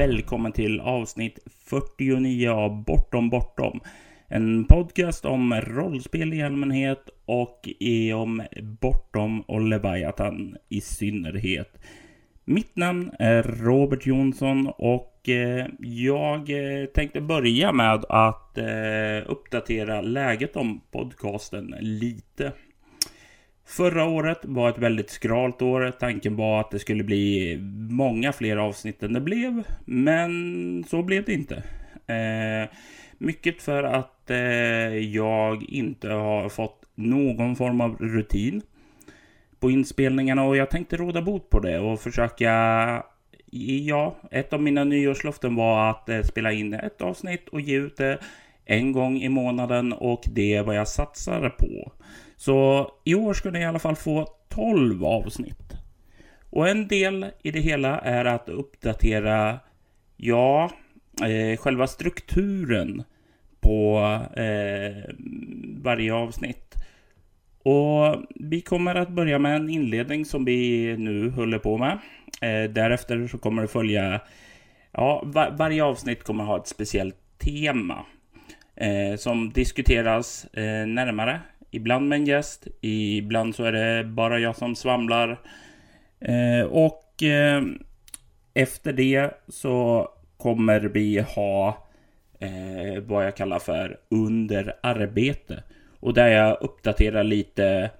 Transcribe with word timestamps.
välkommen 0.00 0.52
till 0.52 0.80
avsnitt 0.80 1.38
49 1.68 2.50
av 2.50 2.84
Bortom 2.84 3.30
Bortom. 3.30 3.80
En 4.28 4.64
podcast 4.64 5.24
om 5.24 5.54
rollspel 5.54 6.34
i 6.34 6.42
allmänhet 6.42 7.08
och 7.24 7.68
om 8.14 8.42
Bortom 8.80 9.40
och 9.40 9.60
Leviathan 9.60 10.56
i 10.68 10.80
synnerhet. 10.80 11.78
Mitt 12.44 12.76
namn 12.76 13.10
är 13.18 13.42
Robert 13.42 14.06
Jonsson 14.06 14.66
och 14.66 15.28
eh, 15.28 15.66
jag 15.78 16.50
eh, 16.50 16.86
tänkte 16.86 17.20
börja 17.20 17.72
med 17.72 18.04
att 18.08 18.58
eh, 18.58 19.30
uppdatera 19.30 20.00
läget 20.00 20.56
om 20.56 20.80
podcasten 20.90 21.74
lite. 21.80 22.52
Förra 23.70 24.04
året 24.04 24.38
var 24.42 24.70
ett 24.70 24.78
väldigt 24.78 25.10
skralt 25.10 25.62
år. 25.62 25.92
Tanken 26.00 26.36
var 26.36 26.60
att 26.60 26.70
det 26.70 26.78
skulle 26.78 27.04
bli 27.04 27.58
många 27.90 28.32
fler 28.32 28.56
avsnitt 28.56 29.02
än 29.02 29.12
det 29.12 29.20
blev. 29.20 29.62
Men 29.84 30.84
så 30.88 31.02
blev 31.02 31.24
det 31.24 31.32
inte. 31.32 31.62
Eh, 32.06 32.68
mycket 33.18 33.62
för 33.62 33.82
att 33.82 34.30
eh, 34.30 34.38
jag 34.96 35.62
inte 35.62 36.08
har 36.08 36.48
fått 36.48 36.84
någon 36.94 37.56
form 37.56 37.80
av 37.80 37.96
rutin 37.96 38.62
på 39.60 39.70
inspelningarna 39.70 40.44
och 40.44 40.56
jag 40.56 40.70
tänkte 40.70 40.96
råda 40.96 41.22
bot 41.22 41.50
på 41.50 41.60
det 41.60 41.78
och 41.78 42.00
försöka 42.00 43.04
Ja, 43.86 44.16
ett 44.30 44.52
av 44.52 44.62
mina 44.62 44.84
nyårslöften 44.84 45.54
var 45.54 45.90
att 45.90 46.08
eh, 46.08 46.22
spela 46.22 46.52
in 46.52 46.74
ett 46.74 47.02
avsnitt 47.02 47.48
och 47.48 47.60
ge 47.60 47.76
ut 47.76 47.96
det 47.96 48.18
en 48.64 48.92
gång 48.92 49.16
i 49.16 49.28
månaden 49.28 49.92
och 49.92 50.22
det 50.32 50.54
är 50.54 50.62
vad 50.62 50.76
jag 50.76 50.88
satsar 50.88 51.50
på. 51.58 51.92
Så 52.40 52.90
i 53.04 53.14
år 53.14 53.34
ska 53.34 53.50
ni 53.50 53.58
i 53.58 53.64
alla 53.64 53.78
fall 53.78 53.96
få 53.96 54.28
12 54.48 55.04
avsnitt. 55.04 55.72
Och 56.50 56.68
en 56.68 56.88
del 56.88 57.26
i 57.42 57.50
det 57.50 57.60
hela 57.60 57.98
är 57.98 58.24
att 58.24 58.48
uppdatera, 58.48 59.58
ja, 60.16 60.70
eh, 61.22 61.56
själva 61.58 61.86
strukturen 61.86 63.02
på 63.60 63.98
eh, 64.36 65.14
varje 65.82 66.14
avsnitt. 66.14 66.74
Och 67.62 68.24
vi 68.34 68.60
kommer 68.60 68.94
att 68.94 69.08
börja 69.08 69.38
med 69.38 69.56
en 69.56 69.68
inledning 69.68 70.24
som 70.24 70.44
vi 70.44 70.94
nu 70.96 71.30
håller 71.30 71.58
på 71.58 71.78
med. 71.78 71.98
Eh, 72.40 72.70
därefter 72.70 73.26
så 73.26 73.38
kommer 73.38 73.62
det 73.62 73.68
följa, 73.68 74.20
ja, 74.92 75.22
var, 75.24 75.50
varje 75.50 75.84
avsnitt 75.84 76.24
kommer 76.24 76.44
ha 76.44 76.56
ett 76.56 76.68
speciellt 76.68 77.38
tema 77.38 78.04
eh, 78.76 79.16
som 79.16 79.50
diskuteras 79.50 80.44
eh, 80.44 80.86
närmare 80.86 81.40
Ibland 81.70 82.08
med 82.08 82.16
en 82.16 82.26
gäst, 82.26 82.66
ibland 82.80 83.54
så 83.54 83.64
är 83.64 83.72
det 83.72 84.04
bara 84.04 84.38
jag 84.38 84.56
som 84.56 84.76
svamlar. 84.76 85.40
Eh, 86.20 86.66
och 86.66 87.22
eh, 87.22 87.62
efter 88.54 88.92
det 88.92 89.30
så 89.48 90.08
kommer 90.36 90.80
vi 90.80 91.20
ha 91.20 91.86
eh, 92.38 93.02
vad 93.02 93.26
jag 93.26 93.36
kallar 93.36 93.58
för 93.58 93.98
under 94.08 94.76
arbete. 94.82 95.62
Och 96.00 96.14
där 96.14 96.28
jag 96.28 96.62
uppdaterar 96.62 97.24
lite, 97.24 97.90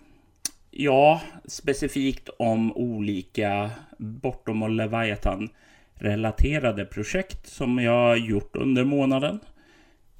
ja, 0.70 1.20
specifikt 1.44 2.28
om 2.38 2.76
olika 2.76 3.70
bortom 3.98 4.62
och 4.62 4.70
Leviathan 4.70 5.48
relaterade 5.94 6.84
projekt 6.84 7.46
som 7.46 7.78
jag 7.78 8.18
gjort 8.18 8.56
under 8.56 8.84
månaden. 8.84 9.40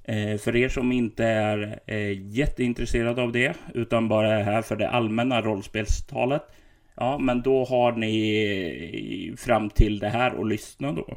Eh, 0.05 0.37
för 0.37 0.57
er 0.57 0.69
som 0.69 0.93
inte 0.93 1.25
är 1.25 1.81
eh, 1.87 2.33
jätteintresserade 2.33 3.23
av 3.23 3.33
det, 3.33 3.57
utan 3.75 4.09
bara 4.09 4.33
är 4.39 4.43
här 4.43 4.63
för 4.63 4.77
det 4.77 4.89
allmänna 4.89 5.41
rollspelstalet. 5.41 6.43
Ja, 6.97 7.19
men 7.19 7.43
då 7.43 7.65
har 7.65 7.93
ni 7.93 9.35
fram 9.37 9.71
till 9.71 9.99
det 9.99 10.09
här 10.09 10.41
att 10.41 10.49
lyssna 10.49 10.93
då. 10.93 11.15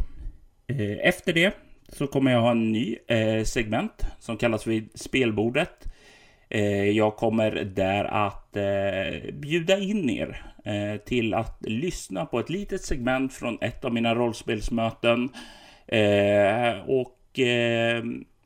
Eh, 0.67 1.07
efter 1.07 1.33
det 1.33 1.53
så 1.87 2.07
kommer 2.07 2.31
jag 2.31 2.41
ha 2.41 2.51
en 2.51 2.71
ny 2.71 2.97
eh, 3.07 3.43
segment 3.43 4.05
som 4.19 4.37
kallas 4.37 4.67
vid 4.67 4.89
spelbordet. 4.99 5.85
Eh, 6.49 6.89
jag 6.89 7.15
kommer 7.15 7.51
där 7.51 8.05
att 8.05 8.55
eh, 8.55 9.33
bjuda 9.33 9.79
in 9.79 10.09
er 10.09 10.43
till 11.05 11.33
att 11.33 11.57
lyssna 11.61 12.25
på 12.25 12.39
ett 12.39 12.49
litet 12.49 12.81
segment 12.81 13.33
från 13.33 13.57
ett 13.61 13.85
av 13.85 13.93
mina 13.93 14.15
rollspelsmöten. 14.15 15.29
Och 16.85 17.39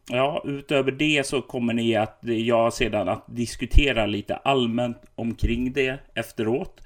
Ja, 0.09 0.44
utöver 0.45 0.91
det 0.91 1.25
så 1.25 1.41
kommer 1.41 1.73
ni 1.73 1.95
att 1.95 2.19
jag 2.22 2.73
sedan 2.73 3.09
att 3.09 3.25
diskutera 3.28 4.06
lite 4.06 4.35
allmänt 4.35 4.97
omkring 5.16 5.73
det 5.73 6.00
efteråt. 6.13 6.81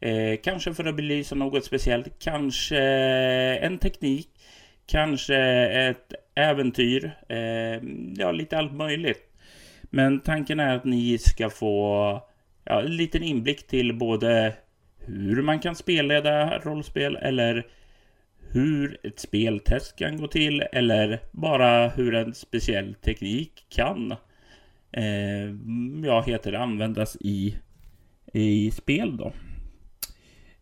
Eh, 0.00 0.40
kanske 0.42 0.74
för 0.74 0.84
att 0.84 0.96
belysa 0.96 1.34
något 1.34 1.64
speciellt, 1.64 2.18
kanske 2.18 2.78
en 3.60 3.78
teknik, 3.78 4.28
kanske 4.86 5.36
ett 5.88 6.12
äventyr, 6.34 7.10
eh, 7.28 7.82
ja 8.16 8.32
lite 8.32 8.58
allt 8.58 8.72
möjligt. 8.72 9.32
Men 9.82 10.20
tanken 10.20 10.60
är 10.60 10.76
att 10.76 10.84
ni 10.84 11.18
ska 11.18 11.50
få 11.50 12.22
ja, 12.64 12.82
en 12.82 12.96
liten 12.96 13.22
inblick 13.22 13.66
till 13.66 13.98
både 13.98 14.54
hur 15.06 15.42
man 15.42 15.60
kan 15.60 15.74
spelleda 15.74 16.58
rollspel 16.58 17.16
eller 17.16 17.66
hur 18.52 18.98
ett 19.02 19.18
speltest 19.18 19.98
kan 19.98 20.16
gå 20.16 20.26
till 20.26 20.60
eller 20.72 21.20
bara 21.30 21.88
hur 21.88 22.14
en 22.14 22.34
speciell 22.34 22.94
teknik 22.94 23.66
kan 23.68 24.12
eh, 24.92 25.50
ja, 26.04 26.22
heter 26.26 26.52
det, 26.52 26.58
användas 26.58 27.16
i, 27.20 27.56
i 28.32 28.70
spel 28.70 29.16
då. 29.16 29.32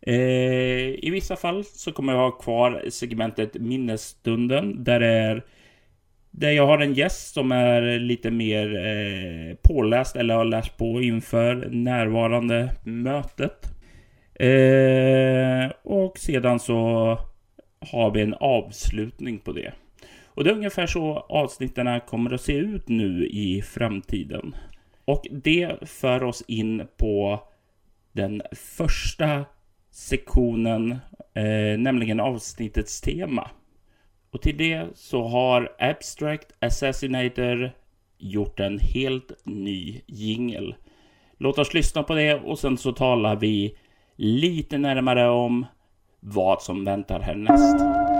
Eh, 0.01 0.89
I 1.05 1.09
vissa 1.11 1.35
fall 1.35 1.63
så 1.63 1.91
kommer 1.91 2.13
jag 2.13 2.19
ha 2.19 2.31
kvar 2.31 2.83
segmentet 2.89 3.53
minnesstunden 3.53 4.83
där 4.83 4.99
det 4.99 5.07
är 5.07 5.43
där 6.31 6.51
jag 6.51 6.67
har 6.67 6.79
en 6.79 6.93
gäst 6.93 7.33
som 7.33 7.51
är 7.51 7.99
lite 7.99 8.31
mer 8.31 8.85
eh, 8.85 9.55
påläst 9.61 10.15
eller 10.15 10.35
har 10.35 10.45
läst 10.45 10.77
på 10.77 11.01
inför 11.01 11.69
närvarande 11.71 12.75
mötet. 12.83 13.65
Eh, 14.33 15.71
och 15.83 16.17
sedan 16.17 16.59
så 16.59 17.17
har 17.91 18.11
vi 18.11 18.21
en 18.21 18.33
avslutning 18.33 19.39
på 19.39 19.51
det. 19.51 19.73
Och 20.25 20.43
det 20.43 20.49
är 20.49 20.55
ungefär 20.55 20.87
så 20.87 21.25
avsnitten 21.29 22.01
kommer 22.07 22.33
att 22.33 22.41
se 22.41 22.53
ut 22.53 22.89
nu 22.89 23.27
i 23.27 23.61
framtiden. 23.61 24.55
Och 25.05 25.27
det 25.31 25.89
för 25.89 26.23
oss 26.23 26.43
in 26.47 26.87
på 26.97 27.43
den 28.11 28.41
första 28.51 29.45
sektionen, 29.91 30.91
eh, 31.33 31.77
nämligen 31.77 32.19
avsnittets 32.19 33.01
tema. 33.01 33.49
Och 34.31 34.41
till 34.41 34.57
det 34.57 34.87
så 34.95 35.23
har 35.23 35.75
Abstract 35.79 36.47
Assassinator 36.59 37.71
gjort 38.17 38.59
en 38.59 38.79
helt 38.79 39.45
ny 39.45 40.01
jingel. 40.05 40.75
Låt 41.37 41.59
oss 41.59 41.73
lyssna 41.73 42.03
på 42.03 42.13
det 42.13 42.33
och 42.33 42.59
sen 42.59 42.77
så 42.77 42.91
talar 42.91 43.35
vi 43.35 43.77
lite 44.15 44.77
närmare 44.77 45.29
om 45.29 45.65
vad 46.21 46.61
som 46.61 46.85
väntar 46.85 47.19
härnäst. 47.19 48.10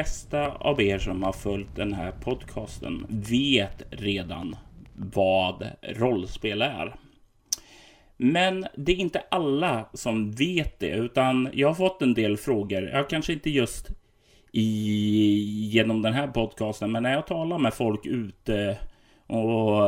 Flesta 0.00 0.52
av 0.52 0.82
er 0.82 0.98
som 0.98 1.22
har 1.22 1.32
följt 1.32 1.76
den 1.76 1.92
här 1.92 2.12
podcasten 2.12 3.06
vet 3.08 3.82
redan 3.90 4.56
vad 4.94 5.70
rollspel 5.82 6.62
är. 6.62 6.94
Men 8.16 8.66
det 8.76 8.92
är 8.92 8.96
inte 8.96 9.22
alla 9.30 9.88
som 9.92 10.32
vet 10.32 10.78
det, 10.78 10.90
utan 10.90 11.48
jag 11.52 11.68
har 11.68 11.74
fått 11.74 12.02
en 12.02 12.14
del 12.14 12.36
frågor. 12.36 12.82
Jag 12.82 13.10
kanske 13.10 13.32
inte 13.32 13.50
just 13.50 13.88
i, 14.52 14.62
genom 15.72 16.02
den 16.02 16.12
här 16.12 16.26
podcasten. 16.26 16.92
Men 16.92 17.02
när 17.02 17.12
jag 17.12 17.26
talar 17.26 17.58
med 17.58 17.74
folk 17.74 18.06
ute 18.06 18.78
och 19.26 19.82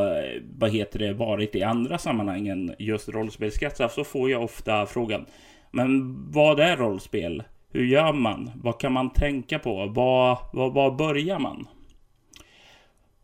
vad 0.58 0.70
heter 0.70 0.98
det, 0.98 1.12
varit 1.12 1.54
i 1.54 1.62
andra 1.62 1.98
sammanhang 1.98 2.48
än 2.48 2.74
just 2.78 3.08
rollspelskretsar 3.08 3.88
så 3.88 4.04
får 4.04 4.30
jag 4.30 4.42
ofta 4.42 4.86
frågan. 4.86 5.26
Men 5.70 6.16
vad 6.32 6.60
är 6.60 6.76
rollspel? 6.76 7.42
Hur 7.72 7.84
gör 7.84 8.12
man? 8.12 8.50
Vad 8.54 8.80
kan 8.80 8.92
man 8.92 9.10
tänka 9.10 9.58
på? 9.58 9.86
Var, 9.86 10.38
var, 10.52 10.70
var 10.70 10.90
börjar 10.90 11.38
man? 11.38 11.68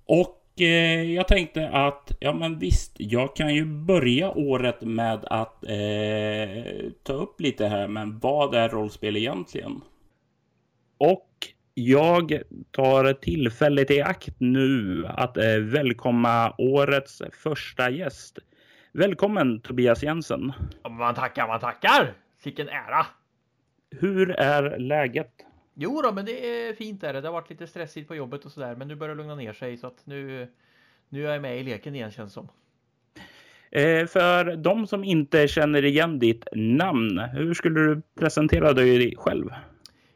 Och 0.07 0.61
eh, 0.61 1.03
jag 1.03 1.29
tänkte 1.29 1.69
att, 1.69 2.13
ja 2.21 2.33
men 2.33 2.59
visst, 2.59 2.93
jag 2.99 3.37
kan 3.37 3.55
ju 3.55 3.65
börja 3.65 4.31
året 4.31 4.81
med 4.81 5.25
att 5.25 5.65
eh, 5.65 6.91
ta 7.03 7.13
upp 7.13 7.41
lite 7.41 7.67
här, 7.67 7.89
men 7.89 8.19
vad 8.19 8.55
är 8.55 8.69
rollspel 8.69 9.17
egentligen? 9.17 9.81
Och 10.99 11.29
jag 11.75 12.43
tar 12.71 13.13
tillfället 13.13 13.91
i 13.91 14.03
akt 14.03 14.37
nu 14.39 15.05
att 15.07 15.37
eh, 15.37 15.57
välkomna 15.57 16.55
årets 16.59 17.23
första 17.43 17.91
gäst. 17.91 18.39
Välkommen 18.93 19.61
Tobias 19.61 20.03
Jensen. 20.03 20.53
Man 20.91 21.15
tackar, 21.15 21.47
man 21.47 21.61
tackar! 21.61 22.15
Vilken 22.45 22.69
ära! 22.69 23.07
Hur 23.91 24.31
är 24.31 24.79
läget? 24.79 25.33
Jo 25.75 26.03
då, 26.03 26.13
men 26.13 26.25
det 26.25 26.69
är 26.69 26.73
fint 26.75 27.01
där. 27.01 27.13
Det 27.13 27.29
har 27.29 27.33
varit 27.33 27.51
lite 27.51 27.67
stressigt 27.67 28.09
på 28.09 28.15
jobbet 28.15 28.45
och 28.45 28.53
sådär, 28.53 28.77
men 28.77 28.89
nu 28.89 28.95
börjar 28.95 29.15
det 29.15 29.19
lugna 29.19 29.35
ner 29.35 29.53
sig 29.53 29.77
så 29.77 29.87
att 29.87 30.07
nu, 30.07 30.49
nu 31.09 31.27
är 31.27 31.33
jag 31.33 31.43
med 31.43 31.61
i 31.61 31.63
leken 31.63 31.95
igen 31.95 32.11
känns 32.11 32.33
som. 32.33 32.49
Eh, 33.71 34.07
för 34.07 34.57
de 34.57 34.87
som 34.87 35.05
inte 35.05 35.49
känner 35.49 35.85
igen 35.85 36.19
ditt 36.19 36.49
namn, 36.53 37.19
hur 37.19 37.55
skulle 37.55 37.81
du 37.81 38.03
presentera 38.15 38.73
dig 38.73 39.17
själv? 39.17 39.51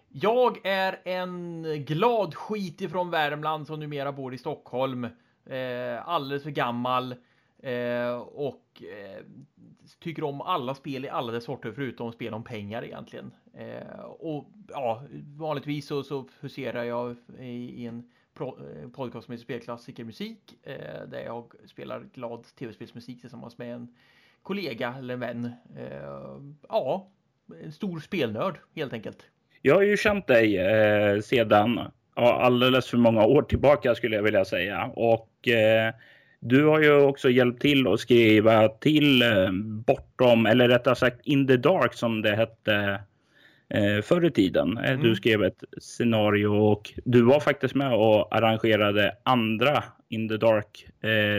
Jag 0.09 0.67
är 0.67 1.01
en 1.05 1.63
glad 1.85 2.35
skit 2.35 2.81
ifrån 2.81 3.11
Värmland 3.11 3.67
som 3.67 3.81
numera 3.81 4.13
bor 4.13 4.35
i 4.35 4.39
Stockholm. 4.39 5.05
Eh, 5.47 6.09
alldeles 6.09 6.43
för 6.43 6.51
gammal. 6.51 7.15
Eh, 7.63 8.15
och 8.21 8.83
eh, 8.83 9.25
tycker 10.03 10.25
om 10.25 10.41
alla 10.41 10.75
spel 10.75 11.05
i 11.05 11.09
alla 11.09 11.33
dess 11.33 11.45
sorter 11.45 11.73
förutom 11.73 12.13
spel 12.13 12.35
om 12.35 12.45
pengar 12.45 12.85
egentligen. 12.85 13.31
Eh, 13.55 14.01
och 14.05 14.47
ja, 14.69 15.03
vanligtvis 15.37 15.87
så, 15.87 16.03
så 16.03 16.29
huserar 16.41 16.85
jag 16.85 17.17
i, 17.39 17.83
i 17.83 17.87
en 17.87 18.11
pro, 18.35 18.59
eh, 18.59 18.89
podcast 18.89 19.25
som 19.27 19.33
heter 19.33 19.45
Spelklassikermusik 19.45 20.59
eh, 20.63 21.09
där 21.09 21.25
jag 21.25 21.53
spelar 21.67 22.05
glad 22.15 22.45
tv-spelsmusik 22.59 23.21
tillsammans 23.21 23.59
med 23.59 23.75
en 23.75 23.95
kollega 24.43 24.95
eller 24.99 25.17
vän. 25.17 25.53
vän. 25.75 26.57
ja, 26.69 27.09
en 27.63 27.73
stor 27.73 28.01
spelnörd 28.01 28.59
helt 28.75 28.93
enkelt. 28.93 29.27
Jag 29.63 29.75
har 29.75 29.83
ju 29.83 29.97
känt 29.97 30.27
dig 30.27 30.59
eh, 30.59 31.21
sedan 31.21 31.81
ja, 32.15 32.43
alldeles 32.43 32.87
för 32.87 32.97
många 32.97 33.27
år 33.27 33.43
tillbaka 33.43 33.95
skulle 33.95 34.17
jag 34.17 34.23
vilja 34.23 34.45
säga. 34.45 34.91
Och 34.95 35.49
eh, 35.49 35.95
du 36.45 36.65
har 36.65 36.81
ju 36.81 37.03
också 37.03 37.31
hjälpt 37.31 37.63
till 37.63 37.87
att 37.87 38.01
skriva 38.01 38.69
till 38.69 39.23
eh, 39.23 39.53
Bortom, 39.87 40.47
eller 40.47 40.69
rättare 40.69 40.97
sagt 40.97 41.21
In 41.25 41.47
the 41.47 41.57
Dark 41.57 41.95
som 41.95 42.23
det 42.23 42.37
hette 42.37 43.01
eh, 43.69 44.03
förr 44.03 44.25
i 44.25 44.31
tiden. 44.31 44.79
Eh, 44.79 44.91
mm. 44.91 45.03
Du 45.03 45.15
skrev 45.15 45.45
ett 45.45 45.65
scenario 45.81 46.47
och 46.47 46.93
du 47.05 47.23
var 47.23 47.41
faktiskt 47.41 47.75
med 47.75 47.95
och 47.95 48.37
arrangerade 48.37 49.17
andra 49.23 49.85
In 50.09 50.29
the 50.29 50.37
Dark 50.37 50.87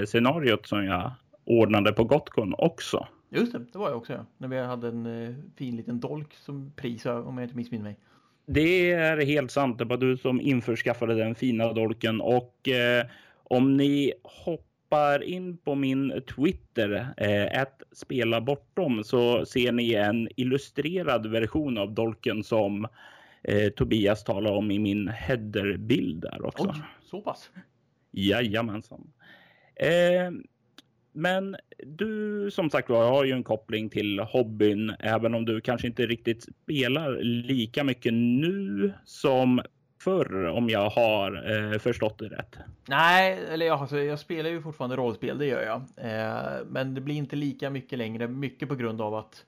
scenariot 0.05 0.67
som 0.67 0.85
jag 0.85 1.11
ordnade 1.45 1.93
på 1.93 2.03
Gotcon 2.03 2.55
också. 2.57 3.07
Just 3.29 3.51
det, 3.53 3.59
det 3.73 3.79
var 3.79 3.89
jag 3.89 3.97
också. 3.97 4.13
Ja. 4.13 4.25
När 4.37 4.47
vi 4.47 4.59
hade 4.59 4.87
en 4.87 5.35
fin 5.57 5.75
liten 5.75 5.99
dolk 5.99 6.33
som 6.33 6.71
pris 6.75 7.05
om 7.05 7.37
jag 7.37 7.45
inte 7.45 7.55
missminner 7.55 7.83
mig. 7.83 7.97
Det 8.45 8.91
är 8.91 9.25
helt 9.25 9.51
sant. 9.51 9.77
Det 9.77 9.85
var 9.85 9.97
du 9.97 10.17
som 10.17 10.41
införskaffade 10.41 11.15
den 11.15 11.35
fina 11.35 11.73
dolken 11.73 12.21
och 12.21 12.69
eh, 12.69 13.05
om 13.43 13.77
ni 13.77 14.13
hoppar 14.23 14.72
in 15.23 15.57
på 15.57 15.75
min 15.75 16.21
Twitter, 16.35 17.07
eh, 17.17 17.65
spela 17.91 18.41
bortom, 18.41 19.03
så 19.03 19.45
ser 19.45 19.71
ni 19.71 19.93
en 19.93 20.29
illustrerad 20.35 21.25
version 21.25 21.77
av 21.77 21.93
dolken 21.93 22.43
som 22.43 22.87
eh, 23.43 23.69
Tobias 23.69 24.23
talar 24.23 24.51
om 24.51 24.71
i 24.71 24.79
min 24.79 25.07
headerbild 25.07 26.21
där 26.21 26.45
också. 26.45 26.69
Oj, 26.69 26.81
så 27.03 27.21
pass? 27.21 27.49
Jajamensan. 28.11 29.11
Eh, 29.75 30.31
men 31.11 31.55
du 31.85 32.51
som 32.51 32.69
sagt 32.69 32.89
var 32.89 33.09
har 33.09 33.23
ju 33.23 33.31
en 33.31 33.43
koppling 33.43 33.89
till 33.89 34.19
hobbyn, 34.19 34.95
även 34.99 35.33
om 35.33 35.45
du 35.45 35.61
kanske 35.61 35.87
inte 35.87 36.05
riktigt 36.05 36.43
spelar 36.63 37.23
lika 37.23 37.83
mycket 37.83 38.13
nu 38.13 38.93
som 39.05 39.61
förr, 40.03 40.47
om 40.47 40.69
jag 40.69 40.89
har 40.89 41.51
eh, 41.73 41.79
förstått 41.79 42.19
det 42.19 42.27
rätt. 42.27 42.57
Nej, 42.87 43.39
eller 43.49 43.65
jag, 43.65 43.79
alltså, 43.79 43.99
jag 43.99 44.19
spelar 44.19 44.49
ju 44.49 44.61
fortfarande 44.61 44.95
rollspel, 44.95 45.37
det 45.37 45.45
gör 45.45 45.63
jag. 45.63 45.81
Eh, 45.97 46.65
men 46.67 46.93
det 46.93 47.01
blir 47.01 47.15
inte 47.15 47.35
lika 47.35 47.69
mycket 47.69 47.97
längre, 47.97 48.27
mycket 48.27 48.69
på 48.69 48.75
grund 48.75 49.01
av 49.01 49.15
att 49.15 49.45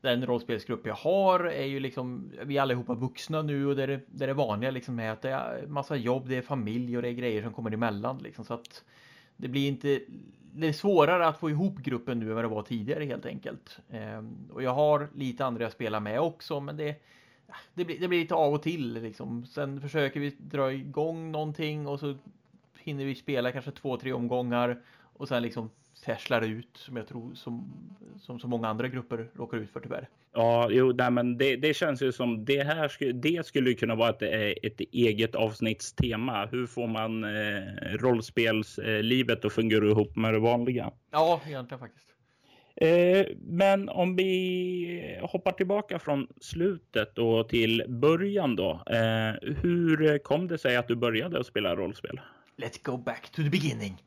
den 0.00 0.26
rollspelsgrupp 0.26 0.86
jag 0.86 0.94
har 0.94 1.40
är 1.40 1.64
ju 1.64 1.80
liksom, 1.80 2.32
vi 2.42 2.56
är 2.56 2.62
allihopa 2.62 2.94
vuxna 2.94 3.42
nu 3.42 3.66
och 3.66 3.76
det 3.76 3.82
är 3.82 3.86
det, 3.86 4.24
är 4.24 4.26
det 4.26 4.34
vanliga 4.34 4.70
liksom 4.70 4.98
är 4.98 5.10
att 5.10 5.22
det 5.22 5.30
är 5.30 5.66
massa 5.66 5.96
jobb, 5.96 6.28
det 6.28 6.36
är 6.36 6.42
familj 6.42 6.96
och 6.96 7.02
det 7.02 7.08
är 7.08 7.12
grejer 7.12 7.42
som 7.42 7.52
kommer 7.52 7.70
emellan 7.70 8.18
liksom. 8.18 8.44
Så 8.44 8.54
att 8.54 8.84
det 9.36 9.48
blir 9.48 9.68
inte 9.68 10.00
det 10.58 10.68
är 10.68 10.72
svårare 10.72 11.26
att 11.26 11.38
få 11.38 11.50
ihop 11.50 11.78
gruppen 11.78 12.18
nu 12.18 12.28
än 12.28 12.34
vad 12.34 12.44
det 12.44 12.48
var 12.48 12.62
tidigare 12.62 13.04
helt 13.04 13.26
enkelt. 13.26 13.78
Eh, 13.90 14.24
och 14.50 14.62
jag 14.62 14.74
har 14.74 15.08
lite 15.14 15.44
andra 15.44 15.62
jag 15.62 15.72
spelar 15.72 16.00
med 16.00 16.20
också, 16.20 16.60
men 16.60 16.76
det, 16.76 17.02
det, 17.74 17.84
blir, 17.84 18.00
det 18.00 18.08
blir 18.08 18.20
lite 18.20 18.34
av 18.34 18.54
och 18.54 18.62
till 18.62 19.02
liksom. 19.02 19.46
Sen 19.46 19.80
försöker 19.80 20.20
vi 20.20 20.36
dra 20.38 20.72
igång 20.72 21.32
någonting 21.32 21.86
och 21.86 22.00
så 22.00 22.14
hinner 22.78 23.04
vi 23.04 23.14
spela 23.14 23.52
kanske 23.52 23.70
två, 23.70 23.96
tre 23.96 24.12
omgångar 24.12 24.82
och 25.12 25.28
sen 25.28 25.42
liksom 25.42 25.70
färslar 26.04 26.42
ut 26.42 26.76
som 26.76 26.96
jag 26.96 27.08
tror 27.08 27.34
som, 27.34 27.72
som 28.20 28.38
så 28.38 28.48
många 28.48 28.68
andra 28.68 28.88
grupper 28.88 29.30
råkar 29.34 29.58
ut 29.58 29.70
för 29.70 29.80
tyvärr. 29.80 30.08
Ja, 30.32 30.68
jo, 30.70 30.92
nej, 30.92 31.10
men 31.10 31.38
det, 31.38 31.56
det 31.56 31.74
känns 31.74 32.02
ju 32.02 32.12
som 32.12 32.44
det 32.44 32.62
här 32.62 33.12
det 33.12 33.46
skulle 33.46 33.74
kunna 33.74 33.94
vara 33.94 34.10
ett, 34.10 34.22
eh, 34.22 34.70
ett 34.70 34.80
eget 34.80 35.34
avsnittstema. 35.34 36.46
Hur 36.46 36.66
får 36.66 36.86
man 36.86 37.24
eh, 37.24 37.98
rollspelslivet 37.98 39.44
att 39.44 39.52
fungera 39.52 39.86
ihop 39.86 40.16
med 40.16 40.34
det 40.34 40.38
vanliga? 40.38 40.92
Ja, 41.10 41.40
egentligen 41.46 41.78
faktiskt. 41.78 42.05
Eh, 42.76 43.26
men 43.40 43.88
om 43.88 44.16
vi 44.16 45.18
hoppar 45.22 45.52
tillbaka 45.52 45.98
från 45.98 46.28
slutet 46.40 47.18
och 47.18 47.48
till 47.48 47.84
början 47.88 48.56
då. 48.56 48.70
Eh, 48.70 49.54
hur 49.62 50.18
kom 50.18 50.48
det 50.48 50.58
sig 50.58 50.76
att 50.76 50.88
du 50.88 50.96
började 50.96 51.40
att 51.40 51.46
spela 51.46 51.76
rollspel? 51.76 52.20
Let's 52.56 52.78
go 52.82 52.96
back 52.96 53.30
to 53.30 53.42
the 53.42 53.50
beginning. 53.50 54.02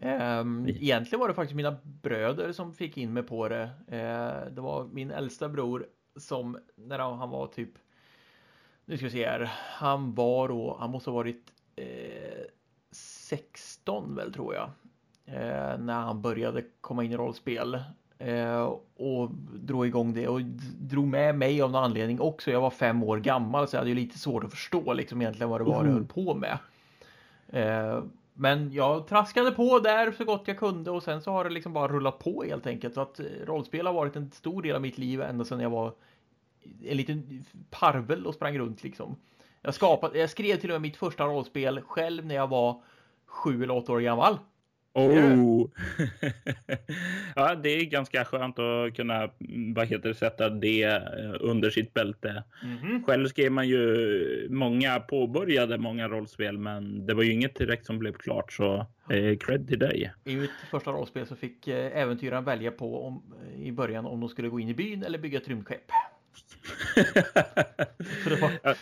Um, 0.00 0.68
egentligen 0.68 1.20
var 1.20 1.28
det 1.28 1.34
faktiskt 1.34 1.56
mina 1.56 1.76
bröder 1.82 2.52
som 2.52 2.74
fick 2.74 2.96
in 2.96 3.12
mig 3.12 3.22
på 3.22 3.48
det. 3.48 3.62
Uh, 3.92 4.54
det 4.54 4.60
var 4.60 4.84
min 4.92 5.10
äldsta 5.10 5.48
bror 5.48 5.86
som 6.16 6.58
när 6.76 6.98
han 6.98 7.30
var 7.30 7.46
typ 7.46 7.70
nu 8.84 8.96
ska 8.96 9.06
vi 9.06 9.12
se 9.12 9.28
här. 9.28 9.50
Han 9.78 10.14
var 10.14 10.48
då, 10.48 10.76
han 10.80 10.90
måste 10.90 11.10
ha 11.10 11.14
varit 11.14 11.52
eh, 11.76 12.44
16 12.92 14.14
väl 14.14 14.32
tror 14.32 14.54
jag. 14.54 14.70
Eh, 15.26 15.78
när 15.78 16.00
han 16.00 16.22
började 16.22 16.64
komma 16.80 17.04
in 17.04 17.12
i 17.12 17.16
rollspel. 17.16 17.82
Eh, 18.18 18.72
och 18.96 19.30
drog 19.54 19.86
igång 19.86 20.14
det 20.14 20.28
och 20.28 20.40
drog 20.80 21.06
med 21.06 21.34
mig 21.38 21.62
av 21.62 21.70
någon 21.70 21.84
anledning 21.84 22.20
också. 22.20 22.50
Jag 22.50 22.60
var 22.60 22.70
fem 22.70 23.02
år 23.02 23.18
gammal 23.18 23.68
så 23.68 23.76
jag 23.76 23.80
hade 23.80 23.90
ju 23.90 23.96
lite 23.96 24.18
svårt 24.18 24.44
att 24.44 24.50
förstå 24.50 24.92
liksom 24.92 25.22
egentligen 25.22 25.50
vad 25.50 25.60
det 25.60 25.64
var 25.64 25.80
mm. 25.80 25.86
jag 25.86 25.94
höll 25.94 26.06
på 26.06 26.34
med. 26.34 26.58
Eh, 27.48 28.02
men 28.34 28.72
jag 28.72 29.06
traskade 29.06 29.50
på 29.50 29.78
där 29.78 30.12
så 30.12 30.24
gott 30.24 30.42
jag 30.48 30.58
kunde 30.58 30.90
och 30.90 31.02
sen 31.02 31.22
så 31.22 31.30
har 31.30 31.44
det 31.44 31.50
liksom 31.50 31.72
bara 31.72 31.88
rullat 31.88 32.18
på 32.18 32.44
helt 32.44 32.66
enkelt. 32.66 32.94
Så 32.94 33.00
att 33.00 33.20
eh, 33.20 33.26
rollspel 33.46 33.86
har 33.86 33.94
varit 33.94 34.16
en 34.16 34.30
stor 34.30 34.62
del 34.62 34.74
av 34.74 34.82
mitt 34.82 34.98
liv 34.98 35.22
ända 35.22 35.44
sedan 35.44 35.60
jag 35.60 35.70
var 35.70 35.92
en 36.84 36.96
liten 36.96 37.44
parvel 37.70 38.26
och 38.26 38.34
sprang 38.34 38.58
runt 38.58 38.82
liksom. 38.82 39.16
Jag, 39.62 39.74
skapade, 39.74 40.18
jag 40.18 40.30
skrev 40.30 40.56
till 40.56 40.70
och 40.70 40.74
med 40.74 40.82
mitt 40.82 40.96
första 40.96 41.24
rollspel 41.24 41.80
själv 41.80 42.26
när 42.26 42.34
jag 42.34 42.46
var 42.46 42.82
sju 43.26 43.62
eller 43.62 43.76
åtta 43.76 43.92
år 43.92 44.00
gammal. 44.00 44.38
Oh. 44.94 45.66
ja, 47.36 47.54
det 47.54 47.68
är 47.68 47.84
ganska 47.84 48.24
skönt 48.24 48.58
att 48.58 48.96
kunna 48.96 49.30
vad 49.74 49.86
heter 49.86 50.08
det, 50.08 50.14
sätta 50.14 50.48
det 50.50 50.82
eh, 50.82 51.34
under 51.40 51.70
sitt 51.70 51.94
bälte. 51.94 52.44
Mm 52.62 52.76
-hmm. 52.78 53.04
Själv 53.04 53.28
skrev 53.28 53.52
man 53.52 53.68
ju 53.68 54.48
många, 54.50 55.00
påbörjade 55.00 55.78
många 55.78 56.08
rollspel, 56.08 56.58
men 56.58 57.06
det 57.06 57.14
var 57.14 57.22
ju 57.22 57.32
inget 57.32 57.54
direkt 57.54 57.86
som 57.86 57.98
blev 57.98 58.12
klart. 58.12 58.52
Så 58.52 58.86
eh, 59.10 59.36
cred 59.36 59.68
till 59.68 59.78
dig. 59.78 60.12
I 60.24 60.36
mitt 60.36 60.50
första 60.70 60.92
rollspel 60.92 61.26
så 61.26 61.36
fick 61.36 61.68
eh, 61.68 61.98
äventyraren 61.98 62.44
välja 62.44 62.70
på 62.70 63.06
om, 63.06 63.22
i 63.56 63.72
början 63.72 64.06
om 64.06 64.20
de 64.20 64.28
skulle 64.28 64.48
gå 64.48 64.60
in 64.60 64.68
i 64.68 64.74
byn 64.74 65.02
eller 65.02 65.18
bygga 65.18 65.38
ett 65.38 65.48
rymdskepp. 65.48 65.90
var... 68.40 68.76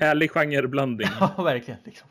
Härlig 0.00 0.30
genreblandning. 0.30 1.08
Ja, 1.20 1.42
verkligen. 1.42 1.80
Liksom. 1.84 2.08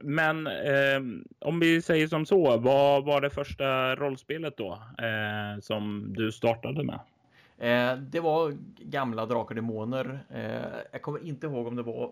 Men 0.00 0.46
eh, 0.46 1.00
om 1.38 1.60
vi 1.60 1.82
säger 1.82 2.06
som 2.06 2.26
så, 2.26 2.56
vad 2.56 3.04
var 3.04 3.20
det 3.20 3.30
första 3.30 3.96
rollspelet 3.96 4.56
då 4.56 4.72
eh, 4.98 5.60
som 5.60 6.12
du 6.16 6.32
startade 6.32 6.84
med? 6.84 7.00
Eh, 7.58 7.98
det 7.98 8.20
var 8.20 8.56
gamla 8.78 9.26
Drakar 9.26 9.48
och 9.48 9.54
Demoner. 9.54 10.20
Eh, 10.30 10.80
jag 10.92 11.02
kommer 11.02 11.26
inte 11.26 11.46
ihåg 11.46 11.66
om 11.66 11.76
det 11.76 11.82
var 11.82 12.10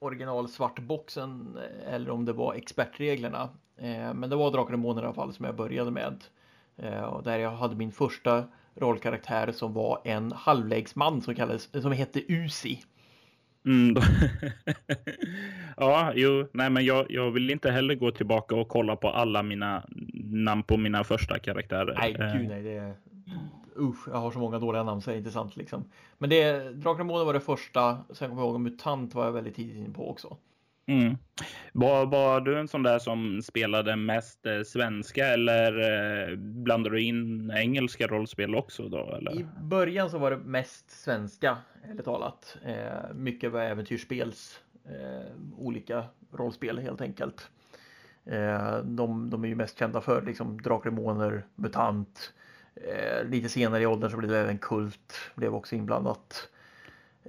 original 0.00 0.48
svartboxen 0.48 1.58
eh, 1.58 1.94
eller 1.94 2.10
om 2.10 2.24
det 2.24 2.32
var 2.32 2.54
expertreglerna. 2.54 3.48
Eh, 3.76 4.14
men 4.14 4.30
det 4.30 4.36
var 4.36 4.50
Drakar 4.50 4.64
och 4.64 4.70
Demoner 4.70 5.02
i 5.02 5.04
alla 5.04 5.14
fall 5.14 5.32
som 5.32 5.44
jag 5.44 5.56
började 5.56 5.90
med. 5.90 6.24
Eh, 6.76 7.02
och 7.02 7.22
där 7.22 7.38
jag 7.38 7.50
hade 7.50 7.76
min 7.76 7.92
första 7.92 8.44
rollkaraktär 8.74 9.52
som 9.52 9.72
var 9.72 10.00
en 10.04 10.32
halvläggsman 10.32 11.22
som 11.22 11.34
kallades, 11.34 11.82
som 11.82 11.92
hette 11.92 12.32
Uzi. 12.32 12.82
Mm, 13.66 13.96
ja, 15.76 16.12
jo, 16.14 16.46
nej, 16.52 16.70
men 16.70 16.84
jag, 16.84 17.06
jag 17.08 17.30
vill 17.30 17.50
inte 17.50 17.70
heller 17.70 17.94
gå 17.94 18.10
tillbaka 18.10 18.54
och 18.54 18.68
kolla 18.68 18.96
på 18.96 19.08
alla 19.08 19.42
mina 19.42 19.84
namn 20.24 20.62
på 20.62 20.76
mina 20.76 21.04
första 21.04 21.38
karaktärer. 21.38 21.94
Nej, 21.98 22.12
gud 22.12 22.48
nej, 22.48 22.62
det 22.62 22.76
är 22.76 22.94
usch, 23.80 24.08
jag 24.08 24.16
har 24.16 24.30
så 24.30 24.38
många 24.38 24.58
dåliga 24.58 24.82
namn 24.82 25.02
så 25.02 25.10
det 25.10 25.16
är 25.16 25.18
inte 25.18 25.30
sant 25.30 25.56
liksom. 25.56 25.84
Men 26.18 26.30
det, 26.30 26.70
Drakar 26.70 27.10
och 27.10 27.26
var 27.26 27.32
det 27.32 27.40
första, 27.40 27.98
sen 28.10 28.28
kommer 28.28 28.42
jag 28.42 28.50
ihåg 28.50 28.60
MUTANT 28.60 29.14
var 29.14 29.24
jag 29.24 29.32
väldigt 29.32 29.56
tidigt 29.56 29.86
in 29.86 29.92
på 29.92 30.10
också. 30.10 30.36
Mm. 30.86 31.16
Var, 31.72 32.06
var 32.06 32.40
du 32.40 32.58
en 32.58 32.68
sån 32.68 32.82
där 32.82 32.98
som 32.98 33.42
spelade 33.42 33.96
mest 33.96 34.46
eh, 34.46 34.62
svenska 34.62 35.26
eller 35.26 35.78
eh, 36.30 36.36
blandade 36.36 36.96
du 36.96 37.02
in 37.02 37.50
engelska 37.50 38.06
rollspel 38.06 38.54
också 38.54 38.88
då? 38.88 39.14
Eller? 39.14 39.40
I 39.40 39.46
början 39.60 40.10
så 40.10 40.18
var 40.18 40.30
det 40.30 40.36
mest 40.36 40.90
svenska, 40.90 41.56
eller 41.90 42.02
talat. 42.02 42.56
Eh, 42.64 43.14
mycket 43.14 43.52
var 43.52 43.60
äventyrsspels, 43.60 44.60
eh, 44.84 45.32
olika 45.58 46.04
rollspel 46.32 46.78
helt 46.78 47.00
enkelt. 47.00 47.50
Eh, 48.24 48.78
de, 48.78 49.30
de 49.30 49.44
är 49.44 49.48
ju 49.48 49.54
mest 49.54 49.78
kända 49.78 50.00
för 50.00 50.22
liksom 50.22 50.62
Drakar 50.62 50.90
Demoner, 50.90 51.44
MUTANT. 51.54 52.32
Eh, 52.74 53.24
lite 53.24 53.48
senare 53.48 53.82
i 53.82 53.86
åldern 53.86 54.10
så 54.10 54.16
blev 54.16 54.30
det 54.30 54.38
även 54.38 54.58
Kult, 54.58 55.14
blev 55.34 55.54
också 55.54 55.74
inblandat. 55.74 56.48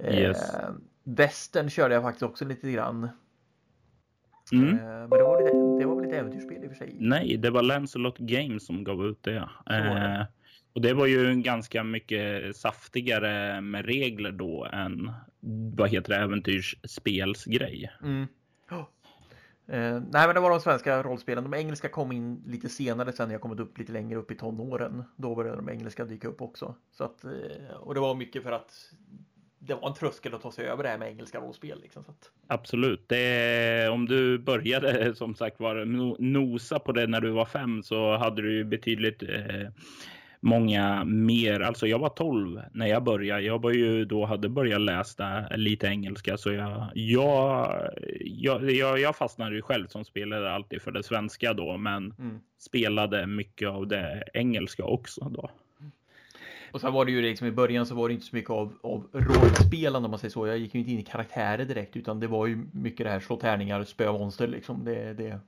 Yes. 0.04 0.38
Västern 1.04 1.70
körde 1.70 1.94
jag 1.94 2.02
faktiskt 2.02 2.22
också 2.22 2.44
lite 2.44 2.72
grann. 2.72 3.08
Mm. 4.52 4.68
Eh, 4.68 4.84
Men 4.84 5.10
det 5.10 5.24
var, 5.24 5.38
lite, 5.38 5.56
det 5.78 5.84
var 5.84 5.94
väl 5.94 6.04
lite 6.04 6.18
äventyrsspel 6.18 6.64
i 6.64 6.66
och 6.66 6.70
för 6.70 6.78
sig? 6.78 6.96
Nej, 6.98 7.36
det 7.36 7.50
var 7.50 7.62
Lancelot 7.62 8.18
Games 8.18 8.66
som 8.66 8.84
gav 8.84 9.06
ut 9.06 9.22
det. 9.22 9.48
det. 9.66 9.76
Eh, 9.76 10.24
och 10.72 10.80
det 10.80 10.94
var 10.94 11.06
ju 11.06 11.34
ganska 11.34 11.84
mycket 11.84 12.56
saftigare 12.56 13.60
med 13.60 13.84
regler 13.84 14.32
då 14.32 14.68
än 14.72 15.12
vad 15.76 15.90
heter 15.90 16.12
det, 16.12 16.18
äventyrsspelsgrej. 16.18 17.90
Mm. 18.02 18.26
Ja. 18.70 18.90
Eh, 19.66 20.00
nej 20.10 20.26
men 20.26 20.34
det 20.34 20.40
var 20.40 20.50
de 20.50 20.60
svenska 20.60 21.02
rollspelen. 21.02 21.44
De 21.44 21.54
engelska 21.54 21.88
kom 21.88 22.12
in 22.12 22.42
lite 22.46 22.68
senare 22.68 23.12
sen 23.12 23.28
när 23.28 23.34
jag 23.34 23.42
kommit 23.42 23.60
upp 23.60 23.78
lite 23.78 23.92
längre 23.92 24.18
upp 24.18 24.30
i 24.30 24.34
tonåren. 24.34 25.04
Då 25.16 25.34
började 25.34 25.56
de 25.56 25.68
engelska 25.68 26.04
dyka 26.04 26.28
upp 26.28 26.42
också. 26.42 26.74
Så 26.90 27.04
att, 27.04 27.24
eh, 27.24 27.76
och 27.80 27.94
det 27.94 28.00
var 28.00 28.14
mycket 28.14 28.42
för 28.42 28.52
att 28.52 28.72
det 29.66 29.74
var 29.74 29.88
en 29.88 29.94
tröskel 29.94 30.34
att 30.34 30.42
ta 30.42 30.52
sig 30.52 30.66
över 30.66 30.82
det 30.82 30.88
här 30.88 30.98
med 30.98 31.08
engelska 31.08 31.40
rollspel. 31.40 31.80
Liksom, 31.82 32.04
så 32.04 32.10
att, 32.10 32.30
Absolut. 32.46 33.08
Det, 33.08 33.88
om 33.88 34.06
du 34.06 34.38
började 34.38 35.14
som 35.16 35.34
sagt 35.34 35.60
var 35.60 35.76
no- 35.76 36.16
nosa 36.18 36.78
på 36.78 36.92
det 36.92 37.06
när 37.06 37.20
du 37.20 37.30
var 37.30 37.44
fem 37.44 37.82
så 37.82 38.16
hade 38.16 38.42
du 38.42 38.64
betydligt 38.64 39.22
eh, 39.22 39.68
många 40.40 41.04
mer. 41.04 41.60
Alltså 41.60 41.86
jag 41.86 41.98
var 41.98 42.08
12 42.08 42.60
när 42.72 42.86
jag 42.86 43.04
började. 43.04 43.42
Jag 43.42 43.62
var 43.62 43.70
ju 43.70 44.04
då 44.04 44.24
hade 44.24 44.48
börjat 44.48 44.80
läsa 44.80 45.48
lite 45.56 45.86
engelska 45.86 46.36
så 46.36 46.52
jag, 46.52 46.90
jag, 46.94 47.90
jag, 48.20 48.70
jag, 48.70 48.98
jag 48.98 49.16
fastnade 49.16 49.56
ju 49.56 49.62
själv 49.62 49.86
som 49.86 50.04
spelare 50.04 50.52
alltid 50.52 50.82
för 50.82 50.90
det 50.90 51.02
svenska 51.02 51.52
då, 51.54 51.76
men 51.76 52.14
mm. 52.18 52.40
spelade 52.58 53.26
mycket 53.26 53.68
av 53.68 53.86
det 53.86 54.24
engelska 54.34 54.84
också 54.84 55.28
då. 55.28 55.50
Och 56.72 56.80
sen 56.80 56.92
var 56.92 57.04
det 57.04 57.12
ju 57.12 57.22
liksom 57.22 57.46
i 57.46 57.50
början 57.52 57.86
så 57.86 57.94
var 57.94 58.08
det 58.08 58.14
inte 58.14 58.26
så 58.26 58.36
mycket 58.36 58.50
av, 58.50 58.72
av 58.82 59.06
rollspelande 59.12 60.06
om 60.06 60.10
man 60.10 60.18
säger 60.18 60.32
så. 60.32 60.46
Jag 60.46 60.58
gick 60.58 60.74
ju 60.74 60.80
inte 60.80 60.92
in 60.92 60.98
i 60.98 61.02
karaktärer 61.02 61.64
direkt 61.64 61.96
utan 61.96 62.20
det 62.20 62.26
var 62.26 62.46
ju 62.46 62.58
mycket 62.72 63.06
det 63.06 63.10
här 63.10 63.20
slå 63.20 63.36
tärningar, 63.36 63.84
spöa 63.84 64.12
monster 64.12 64.46
liksom. 64.48 64.84
Det, 64.84 65.12
det, 65.14 65.40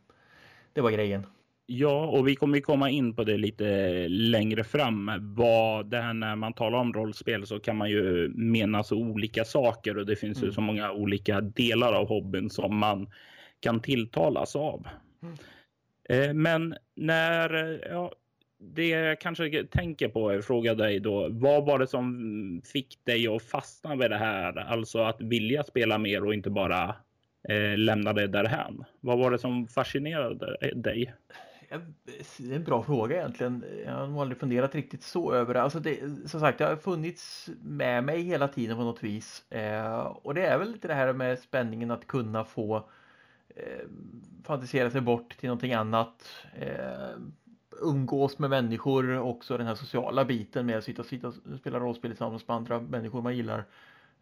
det 0.73 0.81
var 0.81 0.91
grejen. 0.91 1.27
Ja, 1.67 2.07
och 2.07 2.29
vi 2.29 2.37
kommer 2.37 2.57
ju 2.57 2.63
komma 2.63 2.91
in 2.91 3.17
på 3.17 3.25
det 3.25 3.37
lite 3.37 3.65
längre 4.09 4.65
fram. 4.65 5.11
Vad 5.35 5.87
det 5.91 6.01
här 6.01 6.13
när 6.15 6.37
man 6.37 6.53
talar 6.53 6.79
om 6.79 6.93
rollspel 6.93 7.47
så 7.47 7.61
kan 7.61 7.77
man 7.77 7.91
ju 7.91 8.29
mena 8.35 8.83
så 8.85 8.97
olika 8.97 9.45
saker 9.45 9.99
och 9.99 10.07
det 10.07 10.17
finns 10.17 10.39
ju 10.39 10.43
Mm. 10.43 10.55
så 10.55 10.61
många 10.61 10.93
olika 10.93 11.41
delar 11.41 11.93
av 11.93 12.09
hobbyn 12.09 12.51
som 12.51 12.77
man 12.77 13.11
kan 13.61 13.81
tilltalas 13.81 14.57
av. 14.57 14.87
Mm. 15.23 15.35
Eh, 16.09 16.35
Men 16.35 16.75
när, 16.97 17.81
ja, 17.91 18.13
det 18.59 18.89
jag 18.89 19.21
kanske 19.21 19.65
tänker 19.65 20.09
på 20.09 20.31
är 20.31 20.41
fråga 20.41 20.75
dig 20.75 21.01
då. 21.01 21.29
Vad 21.31 21.67
var 21.67 21.79
det 21.79 21.87
som 21.87 22.63
fick 22.65 23.05
dig 23.05 23.29
att 23.29 23.43
fastna 23.43 23.97
vid 23.97 24.11
det 24.11 24.17
här? 24.17 24.57
Alltså 24.57 24.99
att 24.99 25.21
vilja 25.21 25.63
spela 25.63 25.99
mer 25.99 26.25
och 26.25 26.35
inte 26.35 26.51
bara 26.51 26.97
eh, 27.49 27.79
lämna 27.79 28.13
det 28.13 28.27
därhän. 28.27 28.85
Vad 29.01 29.19
var 29.19 29.31
det 29.31 29.39
som 29.39 29.67
fascinerade 29.67 30.57
dig? 30.75 31.15
Det 32.39 32.53
är 32.53 32.57
en 32.57 32.65
bra 32.65 32.83
fråga 32.83 33.17
egentligen. 33.17 33.65
Jag 33.87 33.93
har 33.93 34.07
nog 34.07 34.21
aldrig 34.21 34.41
funderat 34.41 34.75
riktigt 34.75 35.03
så 35.03 35.33
över 35.33 35.55
det. 35.55 35.63
Alltså 35.63 35.81
det, 35.81 35.99
som 36.27 36.41
sagt, 36.41 36.59
det 36.59 36.65
har 36.65 36.77
funnits 36.77 37.51
med 37.63 38.05
mig 38.05 38.23
hela 38.23 38.49
tiden 38.49 38.77
på 38.77 38.83
något 38.83 39.03
vis. 39.03 39.53
Eh, 39.53 40.01
och 40.01 40.35
det 40.35 40.47
är 40.47 40.59
väl 40.59 40.73
lite 40.73 40.89
det 40.89 40.95
här 40.95 41.13
med 41.13 41.39
spänningen 41.39 41.91
att 41.91 42.07
kunna 42.07 42.45
få 42.45 42.77
eh, 43.57 43.89
fantisera 44.45 44.91
sig 44.91 45.01
bort 45.01 45.37
till 45.39 45.49
någonting 45.49 45.73
annat. 45.73 46.45
Eh, 46.61 47.19
umgås 47.83 48.39
med 48.39 48.51
människor, 48.51 49.19
också 49.19 49.59
den 49.59 49.67
här 49.67 49.75
sociala 49.75 50.25
biten 50.25 50.67
med 50.67 50.79
att 50.79 50.85
sitta, 50.85 51.05
sitta 51.05 51.29
och 51.29 51.35
spela 51.61 51.79
rollspel 51.81 52.11
tillsammans 52.11 52.49
med 52.49 52.57
andra 52.57 52.81
människor 52.81 53.23
man 53.23 53.37
gillar. 53.37 53.65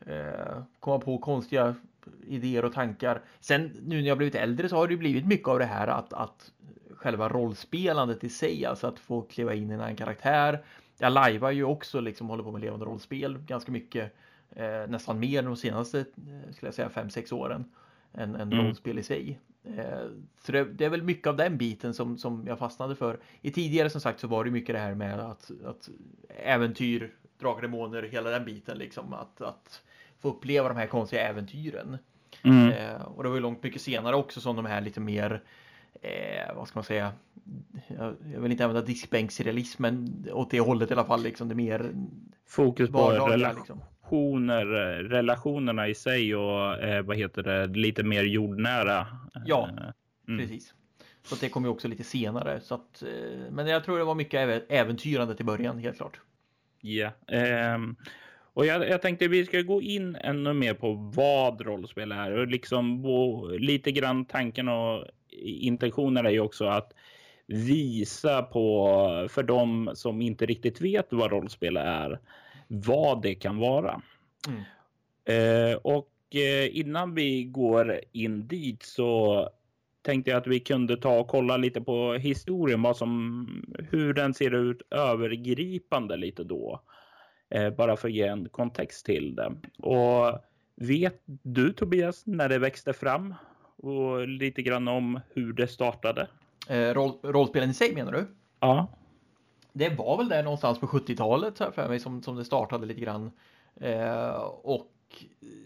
Eh, 0.07 0.63
komma 0.81 0.99
på 0.99 1.19
konstiga 1.19 1.75
idéer 2.27 2.65
och 2.65 2.73
tankar. 2.73 3.21
Sen 3.41 3.71
nu 3.87 4.01
när 4.01 4.09
jag 4.09 4.19
blivit 4.19 4.35
äldre 4.35 4.69
så 4.69 4.77
har 4.77 4.89
det 4.89 4.97
blivit 4.97 5.27
mycket 5.27 5.49
av 5.49 5.59
det 5.59 5.65
här 5.65 5.87
att, 5.87 6.13
att 6.13 6.53
själva 6.95 7.29
rollspelandet 7.29 8.25
i 8.25 8.29
sig, 8.29 8.67
alltså 8.67 8.87
att 8.87 8.99
få 8.99 9.23
kliva 9.23 9.55
in 9.55 9.71
i 9.71 9.75
en 9.75 9.81
annan 9.81 9.97
karaktär. 9.97 10.65
Jag 10.99 11.13
lajvar 11.13 11.51
ju 11.51 11.65
också 11.65 12.01
liksom, 12.01 12.29
håller 12.29 12.45
på 12.45 12.53
med 12.53 12.61
levande 12.61 12.87
rollspel 12.87 13.39
ganska 13.39 13.73
mycket, 13.73 14.15
eh, 14.51 14.87
nästan 14.89 15.21
mer 15.21 15.43
de 15.43 15.57
senaste, 15.57 15.99
eh, 16.01 16.53
skulle 16.53 16.67
jag 16.67 16.75
säga, 16.75 16.89
5-6 16.89 17.33
åren 17.33 17.65
än, 18.13 18.35
än 18.37 18.53
Mm. 18.53 18.65
rollspel 18.65 18.99
i 18.99 19.03
sig. 19.03 19.39
Eh, 19.65 20.07
så 20.45 20.53
det, 20.53 20.65
det 20.65 20.85
är 20.85 20.91
väl 20.91 21.03
mycket 21.03 21.27
av 21.27 21.37
den 21.37 21.59
biten 21.59 21.95
som, 21.95 22.19
som 22.19 22.45
jag 22.47 22.59
fastnade 22.59 22.97
för. 22.97 23.19
I 23.41 23.51
tidigare 23.51 23.91
som 23.91 24.01
sagt 24.01 24.21
så 24.21 24.27
var 24.27 24.45
det 24.45 24.51
mycket 24.51 24.75
det 24.75 24.79
här 24.79 24.95
med 24.95 25.21
att, 25.21 25.51
att 25.65 25.89
äventyr, 26.29 27.15
drakar, 27.39 27.63
demoner, 27.63 28.03
hela 28.03 28.31
den 28.31 28.45
biten 28.45 28.79
liksom. 28.79 29.13
Att, 29.13 29.41
att 29.41 29.83
få 30.21 30.29
uppleva 30.29 30.69
de 30.69 30.77
här 30.77 30.87
konstiga 30.87 31.29
äventyren. 31.29 31.99
Mm. 32.43 32.69
Eh, 32.71 33.03
och 33.03 33.23
det 33.23 33.29
var 33.29 33.37
ju 33.37 33.43
långt 33.43 33.63
mycket 33.63 33.83
senare 33.83 34.17
också 34.17 34.41
som 34.41 34.57
de 34.57 34.67
här 34.67 34.81
lite 34.81 35.01
mer, 35.01 35.43
eh, 36.03 36.55
vad 36.57 36.69
ska 36.69 36.79
man 36.79 36.85
säga, 36.85 37.13
jag, 37.87 38.15
jag 38.33 38.41
vill 38.41 38.53
inte 38.53 38.65
använda 38.65 38.87
diskbänksrealism 38.87 39.83
men 39.83 40.27
åt 40.33 40.51
det 40.51 40.61
hållet 40.61 40.91
i 40.91 40.95
alla 40.95 41.05
fall 41.05 41.23
liksom 41.23 41.49
det 41.49 41.55
mer 41.55 41.93
Fokus 42.47 42.91
på 42.91 42.99
vardagliga 42.99 43.53
liksom. 43.53 43.81
Relationer, 44.13 44.67
relationerna 45.03 45.89
i 45.89 45.95
sig 45.95 46.37
och 46.37 46.83
eh, 46.83 47.03
vad 47.03 47.17
heter 47.17 47.43
det, 47.43 47.67
lite 47.67 48.03
mer 48.03 48.25
jordnära. 48.25 49.07
Ja. 49.47 49.69
Eh, 49.69 49.85
mm. 50.29 50.41
Precis. 50.41 50.75
Så 51.23 51.35
det 51.35 51.49
kom 51.49 51.65
ju 51.65 51.71
också 51.71 51.89
lite 51.89 52.05
senare. 52.05 52.61
Så 52.61 52.75
att, 52.75 53.03
eh, 53.03 53.51
men 53.51 53.67
jag 53.67 53.85
tror 53.85 53.99
det 53.99 54.05
var 54.05 54.15
mycket 54.15 54.41
äve- 54.41 54.67
äventyrande 54.69 55.35
till 55.35 55.47
början, 55.47 55.79
helt 55.79 55.97
klart. 55.97 56.21
Ja. 56.81 57.11
ehm, 57.29 57.97
och 58.55 58.67
jag, 58.67 58.89
jag 58.89 59.03
tänkte 59.03 59.29
vi 59.29 59.47
ska 59.47 59.61
gå 59.61 59.83
in 59.83 60.17
ännu 60.17 60.53
mer 60.53 60.75
på 60.75 60.93
vad 61.17 61.61
rollspel 61.61 62.13
är 62.13 62.33
och 62.33 62.47
liksom 62.47 63.03
bo, 63.03 63.49
lite 63.49 63.93
grann 63.93 64.25
tanken 64.25 64.69
och 64.69 65.05
intentionen 65.43 66.27
är 66.27 66.31
ju 66.31 66.41
också 66.41 66.65
att 66.65 66.93
visa 67.47 68.43
på 68.43 69.29
för 69.31 69.43
dem 69.43 69.91
som 69.95 70.23
inte 70.23 70.47
riktigt 70.47 70.81
vet 70.81 71.07
vad 71.11 71.31
rollspel 71.31 71.77
är, 71.77 72.19
vad 72.73 73.23
det 73.23 73.35
kan 73.35 73.59
vara. 73.59 74.03
Mm. 74.49 74.63
Eh, 75.25 75.77
och 75.77 76.09
eh, 76.31 76.79
innan 76.79 77.15
vi 77.15 77.45
går 77.45 78.01
in 78.13 78.49
dit 78.49 78.83
så 78.83 79.49
tänkte 80.03 80.31
jag 80.31 80.39
att 80.39 80.47
vi 80.47 80.61
kunde 80.61 80.97
ta 80.97 81.19
och 81.19 81.29
kolla 81.29 81.57
lite 81.57 81.81
på 81.81 82.13
historien, 82.13 82.83
vad 82.83 82.97
som, 82.97 83.47
hur 83.91 84.15
den 84.15 84.35
ser 84.35 84.55
ut 84.55 84.83
övergripande 84.91 86.17
lite 86.17 86.45
då. 86.45 86.81
Eh, 87.51 87.71
bara 87.71 87.97
för 87.97 88.09
att 88.09 88.15
ge 88.15 88.23
en 88.23 88.49
kontext 88.49 89.07
till 89.07 89.35
det. 89.35 89.53
Och 89.79 90.39
vet 90.77 91.23
du 91.25 91.73
Tobias 91.73 92.23
när 92.27 92.49
det 92.49 92.59
växte 92.59 92.93
fram? 92.93 93.35
Och 93.77 94.29
lite 94.29 94.63
grann 94.63 94.89
om 94.89 95.21
hur 95.35 95.53
det 95.53 95.69
startade? 95.69 96.29
Eh, 96.69 96.95
roll, 96.95 97.13
rollspelen 97.23 97.71
i 97.71 97.75
sig 97.75 97.95
menar 97.95 98.13
du? 98.13 98.27
Ja. 98.61 98.89
Det 99.73 99.89
var 99.89 100.17
väl 100.17 100.29
där 100.29 100.43
någonstans 100.43 100.79
på 100.79 100.87
70-talet 100.87 101.59
här 101.59 101.71
för 101.71 101.89
mig 101.89 102.01
som, 102.01 102.23
som 102.23 102.37
det 102.37 102.45
startade 102.45 102.87
lite 102.87 103.01
grann. 103.01 103.31
Eh, 103.81 104.37
och 104.63 104.89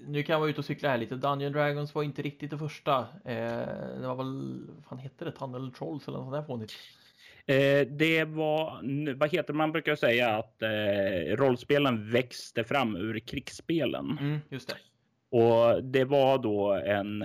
nu 0.06 0.22
kan 0.22 0.32
jag 0.32 0.40
vara 0.40 0.50
ute 0.50 0.58
och 0.58 0.64
cykla 0.64 0.88
här 0.88 0.98
lite. 0.98 1.14
Dungeon 1.14 1.52
Dragons 1.52 1.94
var 1.94 2.02
inte 2.02 2.22
riktigt 2.22 2.50
det 2.50 2.58
första. 2.58 2.98
Eh, 3.24 3.66
det 4.00 4.06
var 4.06 4.14
väl, 4.14 4.60
vad 4.76 4.84
fan 4.84 4.98
hette 4.98 5.24
det? 5.24 5.32
Tunnel 5.32 5.72
Trolls 5.72 6.08
eller 6.08 6.18
något 6.18 6.26
sånt 6.26 6.36
där 6.36 6.42
fånigt. 6.42 6.72
Eh, 7.46 7.86
det 7.86 8.24
var, 8.24 8.80
vad 9.14 9.32
heter 9.32 9.54
man 9.54 9.72
brukar 9.72 9.96
säga 9.96 10.36
att 10.36 10.62
eh, 10.62 11.36
rollspelen 11.36 12.10
växte 12.10 12.64
fram 12.64 12.96
ur 12.96 13.18
krigsspelen. 13.18 14.18
Mm, 14.20 14.38
just 14.48 14.68
det. 14.68 14.76
Och 15.36 15.84
det 15.84 16.04
var 16.04 16.38
då 16.38 16.72
en, 16.72 17.24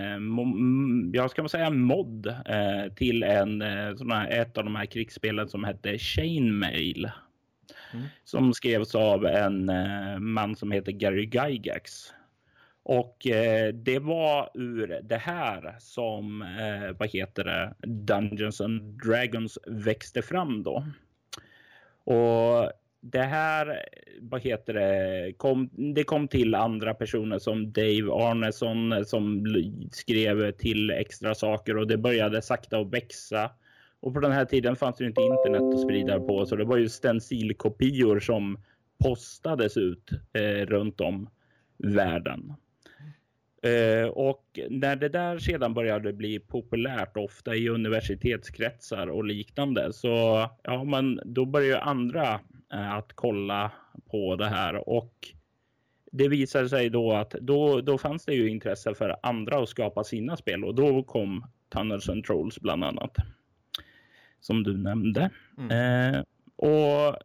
jag 1.13 1.32
ska 1.32 1.48
säga 1.48 1.65
en 1.65 1.82
mod 1.82 2.27
eh, 2.27 2.94
till 2.96 3.24
en 3.24 3.63
sån 3.98 4.12
här, 4.12 4.30
ett 4.30 4.58
av 4.58 4.63
de 4.63 4.75
här 4.75 4.86
krigsspelen 4.86 5.50
som 5.50 5.63
hette 5.63 5.98
Chainmail. 5.98 7.12
Mm. 7.94 8.06
Som 8.24 8.53
skrevs 8.53 8.96
av 8.96 9.25
en 9.25 9.70
eh, 9.70 10.20
man 10.20 10.56
som 10.56 10.72
heter 10.72 10.91
Gary 10.91 11.30
Gygax. 11.34 12.13
Och 12.84 13.27
eh, 13.27 13.74
det 13.74 14.00
var 14.00 14.50
ur 14.53 15.00
det 15.03 15.18
här 15.18 15.75
som, 15.80 16.41
eh, 16.41 16.98
vad 17.00 17.10
heter 17.10 17.44
det, 17.44 17.88
Dungeons 17.88 18.62
and 18.62 18.82
Dragons 18.82 19.60
växte 19.68 20.22
fram 20.22 20.63
då. 20.63 20.86
Och 22.03 22.72
det 23.01 23.22
här, 23.22 23.86
vad 24.22 24.41
heter 24.41 24.74
det, 24.74 25.34
kom, 25.38 25.70
det 25.96 26.03
kom 26.03 26.27
till 26.27 26.55
andra 26.55 26.93
personer 26.93 27.39
som 27.39 27.72
Dave 27.72 28.12
Arneson 28.12 29.05
som 29.05 29.46
skrev 29.91 30.51
till 30.51 30.89
extra 30.91 31.36
saker 31.36 31.77
och 31.77 31.88
det 31.88 31.98
började 31.98 32.41
sakta 32.41 32.77
att 32.79 32.93
växa. 32.93 33.51
Och 34.00 34.13
på 34.13 34.20
den 34.20 34.31
här 34.31 34.46
tiden 34.46 34.75
fanns 34.75 34.98
det 34.98 35.05
inte 35.05 35.22
internet 35.22 35.67
att 35.74 35.79
sprida 35.79 36.20
på 36.20 36.46
så 36.46 36.55
det 36.55 36.65
var 36.65 36.77
ju 36.77 36.89
stencilkopior 36.89 38.20
som 38.20 38.58
postades 39.03 39.77
ut 39.77 40.10
eh, 40.34 40.65
runt 40.65 41.01
om 41.01 41.29
världen. 41.77 42.53
Eh, 43.63 44.08
och 44.08 44.60
när 44.70 44.96
det 44.96 45.10
där 45.10 45.39
sedan 45.39 45.74
började 45.74 46.13
bli 46.13 46.39
populärt, 46.39 47.17
ofta 47.17 47.55
i 47.55 47.70
universitetskretsar 47.70 49.08
och 49.08 49.24
liknande, 49.25 49.93
så 49.93 50.48
ja, 50.63 50.84
men 50.84 51.20
då 51.25 51.46
började 51.46 51.81
andra 51.81 52.39
att 52.71 53.13
kolla 53.13 53.71
på 54.11 54.35
det 54.35 54.49
här 54.49 54.89
och 54.89 55.13
det 56.11 56.27
visade 56.27 56.69
sig 56.69 56.89
då 56.89 57.13
att 57.13 57.31
då, 57.31 57.81
då 57.81 57.97
fanns 57.97 58.25
det 58.25 58.33
ju 58.33 58.49
intresse 58.49 58.93
för 58.93 59.15
andra 59.23 59.59
att 59.59 59.69
skapa 59.69 60.03
sina 60.03 60.37
spel 60.37 60.65
och 60.65 60.75
då 60.75 61.03
kom 61.03 61.45
Tunnels 61.69 62.09
and 62.09 62.23
Trolls 62.23 62.59
bland 62.59 62.83
annat. 62.83 63.15
Som 64.39 64.63
du 64.63 64.77
nämnde. 64.77 65.29
Mm. 65.57 66.15
Eh, 66.15 66.23
och 66.55 67.15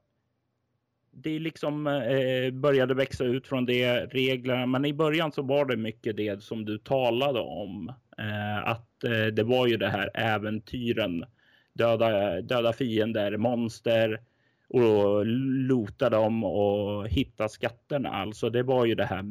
det 1.10 1.38
liksom 1.38 1.86
eh, 1.86 2.50
började 2.52 2.94
växa 2.94 3.24
ut 3.24 3.46
från 3.46 3.66
det 3.66 4.06
reglerna. 4.06 4.66
Men 4.66 4.84
i 4.84 4.92
början 4.92 5.32
så 5.32 5.42
var 5.42 5.64
det 5.64 5.76
mycket 5.76 6.16
det 6.16 6.42
som 6.42 6.64
du 6.64 6.78
talade 6.78 7.40
om. 7.40 7.92
Eh, 8.18 8.68
att 8.68 9.04
eh, 9.04 9.26
det 9.26 9.42
var 9.42 9.66
ju 9.66 9.76
det 9.76 9.88
här 9.88 10.10
äventyren. 10.14 11.24
Döda, 11.72 12.40
döda 12.40 12.72
fiender, 12.72 13.36
monster 13.36 14.20
och 14.68 15.26
lota 15.26 16.11
dem 16.11 16.44
och 16.44 17.08
hitta 17.08 17.49
skatterna. 17.49 18.08
Alltså 18.08 18.50
det 18.50 18.62
var 18.62 18.85
ju 18.85 18.94
det 18.94 19.04
här 19.04 19.23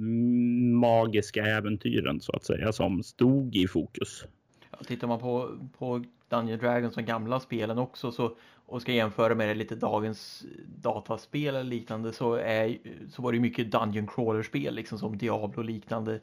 magiska 0.71 1.45
äventyren 1.45 2.19
så 2.19 2.31
att 2.35 2.45
säga 2.45 2.71
som 2.71 3.03
stod 3.03 3.55
i 3.55 3.67
fokus. 3.67 4.25
Ja, 4.71 4.77
tittar 4.87 5.07
man 5.07 5.19
på, 5.19 5.57
på 5.77 6.03
Dungeon 6.29 6.59
Dragons, 6.59 6.93
som 6.93 7.05
gamla 7.05 7.39
spelen 7.39 7.77
också 7.77 8.11
så 8.11 8.37
och 8.67 8.81
ska 8.81 8.91
jämföra 8.91 9.35
med 9.35 9.47
det 9.47 9.53
lite 9.53 9.75
dagens 9.75 10.45
dataspel 10.81 11.55
eller 11.55 11.63
liknande 11.63 12.13
så, 12.13 12.33
är, 12.33 12.77
så 13.09 13.21
var 13.21 13.31
det 13.31 13.39
mycket 13.39 13.71
Dungeon 13.71 14.07
Crawler-spel 14.07 14.75
liksom 14.75 14.99
som 14.99 15.17
Diablo 15.17 15.57
och 15.57 15.65
liknande. 15.65 16.19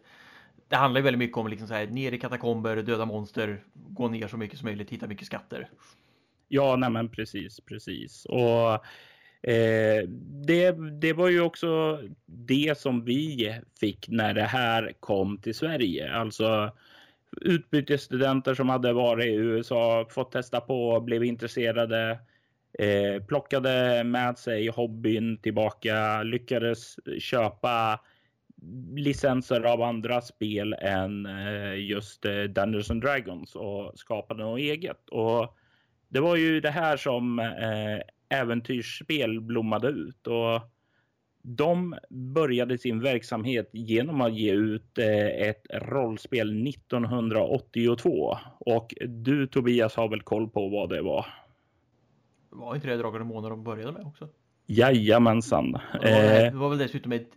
Det 0.69 0.77
handlar 0.77 1.01
ju 1.01 1.05
väldigt 1.05 1.19
mycket 1.19 1.37
om 1.37 1.49
liksom 1.49 1.69
så 1.69 1.75
här, 1.75 1.87
ner 1.87 2.13
i 2.13 2.19
katakomber, 2.19 2.77
döda 2.77 3.05
monster, 3.05 3.65
gå 3.75 4.09
ner 4.09 4.29
så 4.29 4.37
mycket 4.37 4.59
som 4.59 4.67
möjligt, 4.67 4.91
hitta 4.91 5.07
mycket 5.07 5.27
skatter. 5.27 5.69
Ja, 6.55 6.77
nej 6.77 6.91
men 6.91 7.09
precis, 7.09 7.61
precis. 7.61 8.25
Och 8.25 8.73
eh, 9.51 10.09
det, 10.47 10.71
det 11.01 11.13
var 11.13 11.29
ju 11.29 11.41
också 11.41 12.01
det 12.27 12.79
som 12.79 13.05
vi 13.05 13.55
fick 13.81 14.09
när 14.09 14.35
det 14.35 14.43
här 14.43 14.93
kom 15.01 15.39
till 15.39 15.55
Sverige. 15.55 16.13
Alltså 16.13 16.73
utbytesstudenter 17.41 18.55
som 18.55 18.69
hade 18.69 18.93
varit 18.93 19.27
i 19.27 19.35
USA, 19.35 20.07
fått 20.11 20.33
testa 20.33 20.61
på, 20.61 21.01
blev 21.01 21.25
intresserade, 21.25 22.19
eh, 22.79 23.23
plockade 23.23 24.05
med 24.05 24.39
sig 24.39 24.69
hobbyn 24.69 25.39
tillbaka, 25.39 26.23
lyckades 26.23 26.97
köpa 27.19 28.01
licenser 28.97 29.61
av 29.61 29.83
andra 29.83 30.21
spel 30.21 30.73
än 30.73 31.27
eh, 31.27 31.75
just 31.75 32.25
eh, 32.25 32.43
Dungeons 32.43 32.91
and 32.91 33.03
Dragons 33.03 33.57
och 33.57 33.99
skapade 33.99 34.43
något 34.43 34.61
eget. 34.61 35.09
Och 35.09 35.57
det 36.13 36.21
var 36.21 36.37
ju 36.37 36.61
det 36.61 36.71
här 36.71 36.97
som 36.97 37.39
eh, 37.39 38.39
äventyrsspel 38.41 39.41
blommade 39.41 39.89
ut 39.89 40.27
och 40.27 40.61
de 41.43 41.95
började 42.11 42.79
sin 42.79 43.01
verksamhet 43.01 43.71
genom 43.73 44.21
att 44.21 44.35
ge 44.35 44.53
ut 44.53 44.99
eh, 44.99 45.49
ett 45.49 45.67
rollspel 45.71 46.69
1982 46.69 48.39
och 48.59 48.95
du 49.01 49.47
Tobias 49.47 49.97
har 49.97 50.09
väl 50.09 50.23
koll 50.23 50.49
på 50.49 50.69
vad 50.69 50.89
det 50.89 51.03
var? 51.03 51.27
Var 52.51 52.75
inte 52.75 52.89
det 52.89 52.97
Drakar 52.97 53.21
och 53.21 53.27
Månar 53.27 53.51
de 53.51 53.65
började 53.65 53.93
med 53.93 54.07
också? 54.07 54.29
Jajamensan. 54.67 55.73
Det 55.73 55.79
var, 55.93 56.01
det 56.01 56.47
eh, 56.47 56.55
var 56.55 56.69
väl 56.69 56.79
dessutom 56.79 57.13
ett 57.13 57.31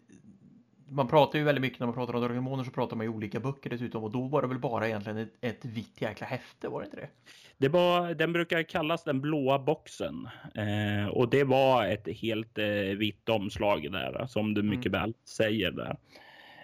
man 0.89 1.07
pratar 1.07 1.39
ju 1.39 1.45
väldigt 1.45 1.61
mycket 1.61 1.79
när 1.79 1.87
man 1.87 1.95
pratar 1.95 2.13
om 2.13 2.21
Drakar 2.21 2.63
så 2.63 2.71
pratar 2.71 2.95
man 2.95 3.05
ju 3.05 3.11
olika 3.11 3.39
böcker 3.39 3.69
dessutom 3.69 4.03
och 4.03 4.11
då 4.11 4.27
var 4.27 4.41
det 4.41 4.47
väl 4.47 4.59
bara 4.59 4.87
egentligen 4.87 5.17
ett, 5.17 5.33
ett 5.41 5.65
vitt 5.65 6.01
jäkla 6.01 6.27
häfte, 6.27 6.67
var 6.67 6.79
det 6.81 6.85
inte 6.85 6.97
det? 6.97 7.09
Det 7.57 7.69
var, 7.69 8.13
den 8.13 8.33
brukar 8.33 8.63
kallas 8.63 9.03
den 9.03 9.21
blåa 9.21 9.59
boxen 9.59 10.29
eh, 10.55 11.07
och 11.07 11.29
det 11.29 11.43
var 11.43 11.85
ett 11.85 12.07
helt 12.07 12.57
eh, 12.57 12.97
vitt 12.97 13.29
omslag 13.29 13.91
där 13.91 14.25
som 14.27 14.53
du 14.53 14.63
mycket 14.63 14.85
mm. 14.85 15.01
väl 15.01 15.13
säger 15.25 15.71
där. 15.71 15.97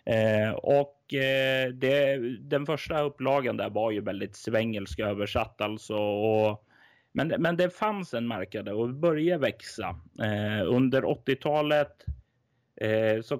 Eh, 0.05 0.51
och 0.51 1.13
eh, 1.13 1.69
det, 1.69 2.17
den 2.39 2.65
första 2.65 3.01
upplagan 3.01 3.57
där 3.57 3.69
var 3.69 3.91
ju 3.91 4.01
väldigt 4.01 4.35
svengelska 4.35 5.05
översatt 5.05 5.61
alltså. 5.61 5.95
Och, 5.97 6.65
men, 7.11 7.33
men 7.37 7.57
det 7.57 7.69
fanns 7.69 8.13
en 8.13 8.27
marknad 8.27 8.69
och 8.69 8.89
började 8.89 9.41
växa. 9.41 9.95
Eh, 10.19 10.67
under 10.67 11.01
80-talet 11.01 12.05
eh, 12.81 13.21
så 13.21 13.39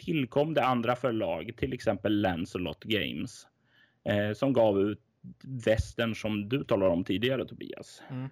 tillkom 0.00 0.54
det 0.54 0.64
andra 0.64 0.96
förlag, 0.96 1.52
till 1.56 1.72
exempel 1.72 2.20
Lancelot 2.20 2.84
Games, 2.84 3.46
som 4.34 4.52
gav 4.52 4.80
ut 4.80 5.00
västern 5.66 6.14
som 6.14 6.48
du 6.48 6.64
talade 6.64 6.92
om 6.92 7.04
tidigare 7.04 7.44
Tobias. 7.44 8.02
Mm. 8.10 8.28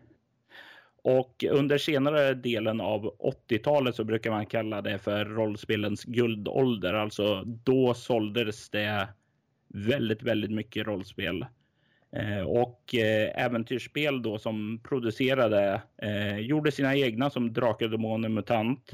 Och 1.03 1.45
under 1.51 1.79
senare 1.79 2.35
delen 2.35 2.81
av 2.81 3.15
80-talet 3.49 3.95
så 3.95 4.05
brukar 4.05 4.31
man 4.31 4.47
kalla 4.47 4.83
det 4.83 4.99
för 4.99 5.25
rollspelens 5.25 6.05
guldålder. 6.05 6.95
Alltså 6.95 7.43
då 7.45 7.95
såldes 7.95 8.71
det 8.71 9.09
väldigt, 9.69 10.23
väldigt 10.23 10.51
mycket 10.51 10.87
rollspel. 10.87 11.47
Eh, 12.13 12.41
och 12.41 12.95
eh, 12.95 13.45
äventyrsspel 13.45 14.23
då 14.23 14.39
som 14.39 14.81
producerade, 14.85 15.83
eh, 16.03 16.39
gjorde 16.39 16.73
sina 16.73 16.97
egna 16.97 17.31
som 17.31 17.53
Drakar, 17.53 17.89
Demoner, 17.89 18.29
Mutant. 18.29 18.93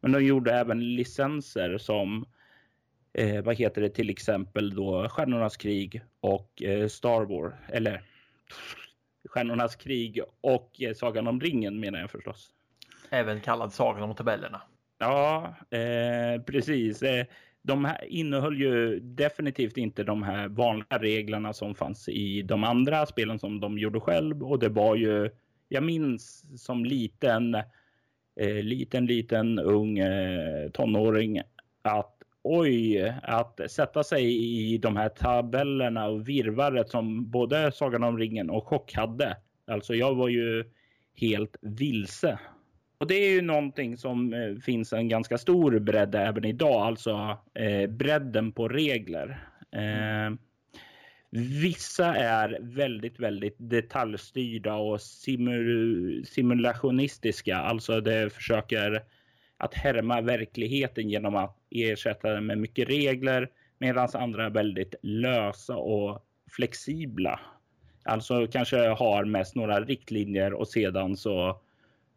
Men 0.00 0.12
de 0.12 0.24
gjorde 0.24 0.52
även 0.52 0.94
licenser 0.96 1.78
som 1.78 2.26
eh, 3.12 3.42
vad 3.42 3.56
heter 3.56 3.82
det 3.82 3.88
till 3.88 4.10
exempel 4.10 4.74
då 4.74 5.08
Stjärnornas 5.08 5.56
krig 5.56 6.02
och 6.20 6.62
eh, 6.62 6.88
Star 6.88 7.24
Wars 7.24 7.54
eller 7.68 8.02
Stjärnornas 9.28 9.76
krig 9.76 10.20
och 10.40 10.82
eh, 10.82 10.94
Sagan 10.94 11.26
om 11.26 11.40
ringen 11.40 11.80
menar 11.80 12.00
jag 12.00 12.10
förstås. 12.10 12.50
Även 13.10 13.40
kallad 13.40 13.72
Sagan 13.72 14.02
om 14.02 14.14
tabellerna. 14.14 14.62
Ja, 14.98 15.54
eh, 15.70 16.42
precis. 16.42 17.02
De 17.62 17.84
här 17.84 18.04
innehöll 18.04 18.60
ju 18.60 19.00
definitivt 19.00 19.76
inte 19.76 20.04
de 20.04 20.22
här 20.22 20.48
vanliga 20.48 20.98
reglerna 20.98 21.52
som 21.52 21.74
fanns 21.74 22.08
i 22.08 22.42
de 22.42 22.64
andra 22.64 23.06
spelen 23.06 23.38
som 23.38 23.60
de 23.60 23.78
gjorde 23.78 24.00
själv 24.00 24.42
och 24.42 24.58
det 24.58 24.68
var 24.68 24.96
ju 24.96 25.30
jag 25.68 25.84
minns 25.84 26.44
som 26.56 26.84
liten 26.84 27.54
eh, 28.40 28.62
liten 28.62 29.06
liten 29.06 29.58
ung 29.58 29.98
eh, 29.98 30.70
tonåring 30.70 31.40
att 31.82 32.22
oj, 32.42 33.14
att 33.22 33.60
sätta 33.68 34.04
sig 34.04 34.24
i 34.72 34.78
de 34.78 34.96
här 34.96 35.08
tabellerna 35.08 36.06
och 36.06 36.28
virvaret 36.28 36.88
som 36.88 37.30
både 37.30 37.72
Sagan 37.72 38.04
om 38.04 38.18
ringen 38.18 38.50
och 38.50 38.68
Chock 38.68 38.94
hade. 38.94 39.36
Alltså 39.66 39.94
jag 39.94 40.14
var 40.14 40.28
ju 40.28 40.64
helt 41.14 41.56
vilse. 41.60 42.38
Och 43.02 43.08
det 43.08 43.14
är 43.14 43.30
ju 43.30 43.42
någonting 43.42 43.96
som 43.96 44.32
eh, 44.34 44.54
finns 44.54 44.92
en 44.92 45.08
ganska 45.08 45.38
stor 45.38 45.78
bredd 45.78 46.14
även 46.14 46.44
idag, 46.44 46.82
alltså 46.82 47.38
eh, 47.54 47.90
bredden 47.90 48.52
på 48.52 48.68
regler. 48.68 49.48
Eh, 49.72 50.36
vissa 51.30 52.14
är 52.14 52.58
väldigt, 52.60 53.20
väldigt 53.20 53.56
detaljstyrda 53.58 54.74
och 54.74 55.00
simul 55.00 56.24
simulationistiska, 56.26 57.56
alltså 57.56 58.00
det 58.00 58.32
försöker 58.32 59.02
att 59.56 59.74
härma 59.74 60.20
verkligheten 60.20 61.10
genom 61.10 61.36
att 61.36 61.56
ersätta 61.70 62.30
den 62.30 62.46
med 62.46 62.58
mycket 62.58 62.88
regler 62.88 63.48
medan 63.78 64.08
andra 64.14 64.46
är 64.46 64.50
väldigt 64.50 64.94
lösa 65.02 65.76
och 65.76 66.24
flexibla. 66.50 67.40
Alltså 68.04 68.46
kanske 68.46 68.88
har 68.88 69.24
mest 69.24 69.54
några 69.54 69.80
riktlinjer 69.80 70.52
och 70.52 70.68
sedan 70.68 71.16
så 71.16 71.60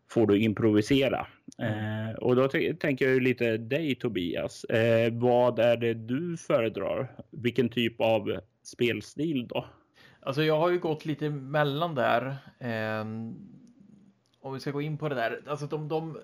får 0.09 0.27
du 0.27 0.39
improvisera. 0.39 1.27
Mm. 1.57 2.09
Eh, 2.09 2.15
och 2.15 2.35
då 2.35 2.47
tänker 2.47 3.05
jag 3.05 3.13
ju 3.13 3.19
lite 3.19 3.57
dig 3.57 3.95
Tobias. 3.95 4.63
Eh, 4.63 5.13
vad 5.13 5.59
är 5.59 5.77
det 5.77 5.93
du 5.93 6.37
föredrar? 6.37 7.11
Vilken 7.31 7.69
typ 7.69 8.01
av 8.01 8.39
spelstil 8.63 9.47
då? 9.47 9.65
Alltså 10.19 10.43
jag 10.43 10.59
har 10.59 10.69
ju 10.69 10.79
gått 10.79 11.05
lite 11.05 11.29
mellan 11.29 11.95
där. 11.95 12.35
Eh, 12.59 13.05
om 14.41 14.53
vi 14.53 14.59
ska 14.59 14.71
gå 14.71 14.81
in 14.81 14.97
på 14.97 15.09
det 15.09 15.15
där. 15.15 15.41
Alltså 15.47 15.65
de, 15.65 15.87
de 15.87 16.17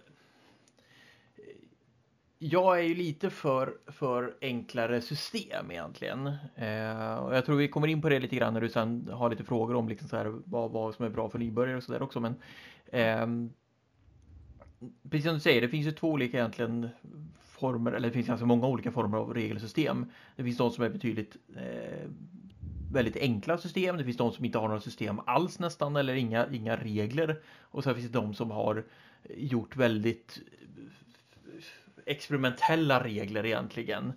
jag 2.44 2.80
är 2.80 2.84
ju 2.84 2.96
lite 2.96 3.30
för, 3.30 3.74
för 3.88 4.36
enklare 4.42 5.02
system 5.02 5.72
egentligen. 5.72 6.28
Eh, 6.56 7.16
och 7.16 7.36
jag 7.36 7.46
tror 7.46 7.56
vi 7.56 7.68
kommer 7.68 7.88
in 7.88 8.02
på 8.02 8.10
det 8.10 8.20
lite 8.20 8.36
grann 8.36 8.54
när 8.54 8.62
du 8.62 8.70
sen 8.70 9.10
har 9.12 9.30
lite 9.30 9.44
frågor 9.44 9.76
om 9.76 9.90
liksom 9.90 10.08
så 10.08 10.18
här, 10.18 10.34
vad, 10.46 10.72
vad 10.72 10.96
som 10.96 11.06
är 11.06 11.10
bra 11.10 11.30
för 11.30 11.40
nybörjare 11.40 11.78
och 11.78 11.84
sådär 11.84 12.02
också. 12.02 12.20
Men 12.20 12.36
eh, 12.86 13.52
precis 15.10 15.26
som 15.26 15.34
du 15.34 15.40
säger, 15.40 15.62
det 15.62 15.70
finns 15.70 15.88
ju 15.88 15.92
två 15.92 16.10
olika 16.12 16.38
egentligen 16.38 16.90
former, 17.42 17.92
eller 17.92 18.08
det 18.08 18.14
finns 18.14 18.28
ganska 18.28 18.46
många 18.46 18.68
olika 18.68 18.92
former 18.92 19.18
av 19.18 19.34
regelsystem. 19.34 20.06
Det 20.36 20.44
finns 20.44 20.58
de 20.58 20.72
som 20.72 20.84
är 20.84 20.90
betydligt 20.90 21.36
eh, 21.56 22.10
väldigt 22.92 23.18
enkla 23.18 23.58
system. 23.58 23.98
Det 23.98 24.04
finns 24.04 24.18
de 24.18 24.32
som 24.32 24.46
inte 24.46 24.58
har 24.58 24.68
några 24.68 24.82
system 24.82 25.20
alls 25.26 25.60
nästan 25.60 25.96
eller 25.96 26.16
inga, 26.16 26.48
inga 26.52 26.76
regler. 26.76 27.40
Och 27.62 27.84
sen 27.84 27.96
finns 27.96 28.08
det 28.08 28.20
de 28.20 28.34
som 28.34 28.52
har 28.52 28.84
gjort 29.30 29.76
väldigt 29.76 30.40
experimentella 32.06 33.04
regler 33.04 33.46
egentligen. 33.46 34.14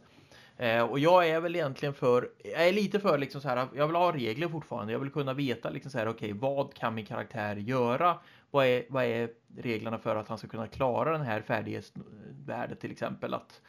Eh, 0.57 0.83
och 0.83 0.99
jag 0.99 1.29
är 1.29 1.41
väl 1.41 1.57
egentligen 1.57 1.95
för, 1.95 2.29
jag 2.45 2.69
är 2.69 2.73
lite 2.73 3.01
för 3.01 3.19
liksom 3.19 3.41
så 3.41 3.49
här, 3.49 3.69
jag 3.75 3.87
vill 3.87 3.97
ha 3.97 4.13
regler 4.13 4.49
fortfarande. 4.49 4.93
Jag 4.93 5.01
vill 5.01 5.11
kunna 5.11 5.35
veta 5.35 5.71
liksom 5.71 5.91
så 5.91 5.99
här, 5.99 6.09
okej, 6.09 6.33
okay, 6.33 6.41
vad 6.41 6.75
kan 6.75 6.95
min 6.95 7.07
karaktär 7.07 7.57
göra? 7.57 8.19
Vad 8.55 8.67
är, 8.67 8.85
vad 8.89 9.05
är 9.05 9.31
reglerna 9.57 9.99
för 9.99 10.17
att 10.17 10.29
han 10.29 10.39
ska 10.39 10.49
kunna 10.49 10.67
klara 10.67 11.13
den 11.13 11.27
här 11.27 11.41
färdighetsvärdet 11.41 12.81
till 12.81 12.91
exempel? 12.91 13.35
Att 13.35 13.61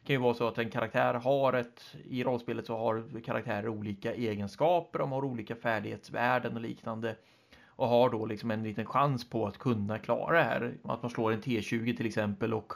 det 0.00 0.06
kan 0.06 0.14
ju 0.14 0.20
vara 0.20 0.34
så 0.34 0.48
att 0.48 0.58
en 0.58 0.70
karaktär 0.70 1.14
har 1.14 1.52
ett, 1.52 1.96
i 2.04 2.24
rollspelet 2.24 2.66
så 2.66 2.76
har 2.76 3.20
karaktärer 3.24 3.68
olika 3.68 4.14
egenskaper, 4.14 4.98
de 4.98 5.12
har 5.12 5.24
olika 5.24 5.56
färdighetsvärden 5.56 6.54
och 6.54 6.60
liknande 6.60 7.16
och 7.66 7.88
har 7.88 8.10
då 8.10 8.26
liksom 8.26 8.50
en 8.50 8.62
liten 8.62 8.86
chans 8.86 9.30
på 9.30 9.46
att 9.46 9.58
kunna 9.58 9.98
klara 9.98 10.36
det 10.36 10.44
här. 10.44 10.74
Att 10.84 11.02
man 11.02 11.10
slår 11.10 11.32
en 11.32 11.42
T20 11.42 11.96
till 11.96 12.06
exempel 12.06 12.54
och 12.54 12.72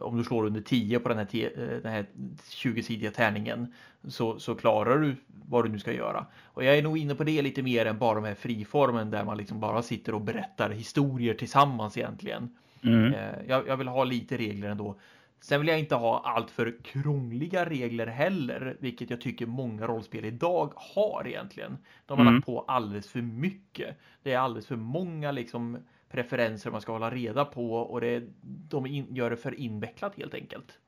om 0.00 0.16
du 0.16 0.24
slår 0.24 0.44
under 0.46 0.60
10 0.60 0.98
på 0.98 1.08
den 1.08 1.18
här, 1.18 1.28
eh, 1.34 1.82
den 1.82 1.92
här 1.92 2.06
20-sidiga 2.50 3.10
tärningen 3.10 3.72
så, 4.08 4.38
så 4.38 4.54
klarar 4.54 4.98
du 4.98 5.16
vad 5.48 5.64
du 5.64 5.68
nu 5.68 5.78
ska 5.78 5.92
göra. 5.92 6.26
Och 6.44 6.64
jag 6.64 6.78
är 6.78 6.82
nog 6.82 6.98
inne 6.98 7.14
på 7.14 7.24
det 7.24 7.42
lite 7.42 7.62
mer 7.62 7.86
än 7.86 7.98
bara 7.98 8.14
de 8.14 8.24
här 8.24 8.34
friformen 8.34 9.10
där 9.10 9.24
man 9.24 9.36
liksom 9.36 9.60
bara 9.60 9.82
sitter 9.82 10.14
och 10.14 10.20
berättar 10.20 10.70
historier 10.70 11.34
tillsammans 11.34 11.96
egentligen. 11.96 12.56
Mm. 12.82 13.14
Eh, 13.14 13.34
jag, 13.48 13.68
jag, 13.68 13.76
vill 13.76 13.88
ha 13.88 14.04
lite 14.04 14.36
regler 14.36 14.68
ändå. 14.68 14.98
Sen 15.40 15.60
vill 15.60 15.68
jag 15.68 15.78
inte 15.78 15.94
ha 15.94 16.22
allt 16.24 16.50
för 16.50 16.76
krångliga 16.84 17.64
regler 17.64 18.06
heller, 18.06 18.76
vilket 18.80 19.10
jag 19.10 19.20
tycker 19.20 19.46
många 19.46 19.86
rollspel 19.86 20.24
idag 20.24 20.72
har 20.76 21.26
egentligen. 21.26 21.78
De 22.06 22.18
har 22.18 22.24
mm. 22.24 22.34
lagt 22.34 22.46
på 22.46 22.64
alldeles 22.68 23.08
för 23.08 23.22
mycket. 23.22 23.98
Det 24.22 24.32
är 24.32 24.38
alldeles 24.38 24.66
för 24.66 24.76
många 24.76 25.32
liksom 25.32 25.78
preferenser 26.10 26.70
man 26.70 26.80
ska 26.80 26.92
hålla 26.92 27.10
reda 27.10 27.44
på 27.44 27.72
och 27.74 28.00
det, 28.00 28.22
de 28.42 28.86
in, 28.86 29.14
gör 29.14 29.30
det 29.30 29.36
för 29.36 29.60
invecklat 29.60 30.14
helt 30.16 30.34
enkelt. 30.34 30.78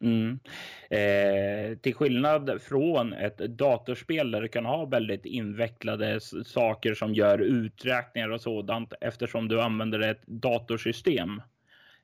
Mm. 0.00 0.38
Eh, 0.90 1.78
till 1.78 1.94
skillnad 1.94 2.62
från 2.62 3.12
ett 3.12 3.38
datorspel 3.38 4.30
där 4.30 4.42
du 4.42 4.48
kan 4.48 4.64
ha 4.64 4.84
väldigt 4.84 5.24
invecklade 5.24 6.20
saker 6.44 6.94
som 6.94 7.14
gör 7.14 7.38
uträkningar 7.38 8.28
och 8.30 8.40
sådant 8.40 8.92
eftersom 9.00 9.48
du 9.48 9.62
använder 9.62 10.00
ett 10.00 10.26
datorsystem 10.26 11.42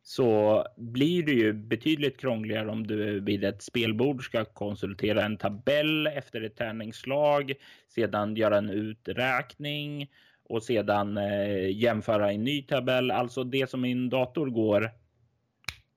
så 0.02 0.64
blir 0.76 1.22
det 1.22 1.32
ju 1.32 1.52
betydligt 1.52 2.20
krångligare 2.20 2.68
om 2.68 2.86
du 2.86 3.20
vid 3.20 3.44
ett 3.44 3.62
spelbord 3.62 4.24
ska 4.24 4.44
konsultera 4.44 5.24
en 5.24 5.36
tabell 5.36 6.06
efter 6.06 6.42
ett 6.42 6.56
tärningsslag, 6.56 7.52
sedan 7.88 8.36
göra 8.36 8.58
en 8.58 8.70
uträkning 8.70 10.10
och 10.48 10.62
sedan 10.62 11.16
eh, 11.16 11.76
jämföra 11.76 12.32
en 12.32 12.44
ny 12.44 12.62
tabell. 12.62 13.10
Alltså 13.10 13.44
det 13.44 13.70
som 13.70 13.84
i 13.84 13.92
en 13.92 14.10
dator 14.10 14.50
går 14.50 14.90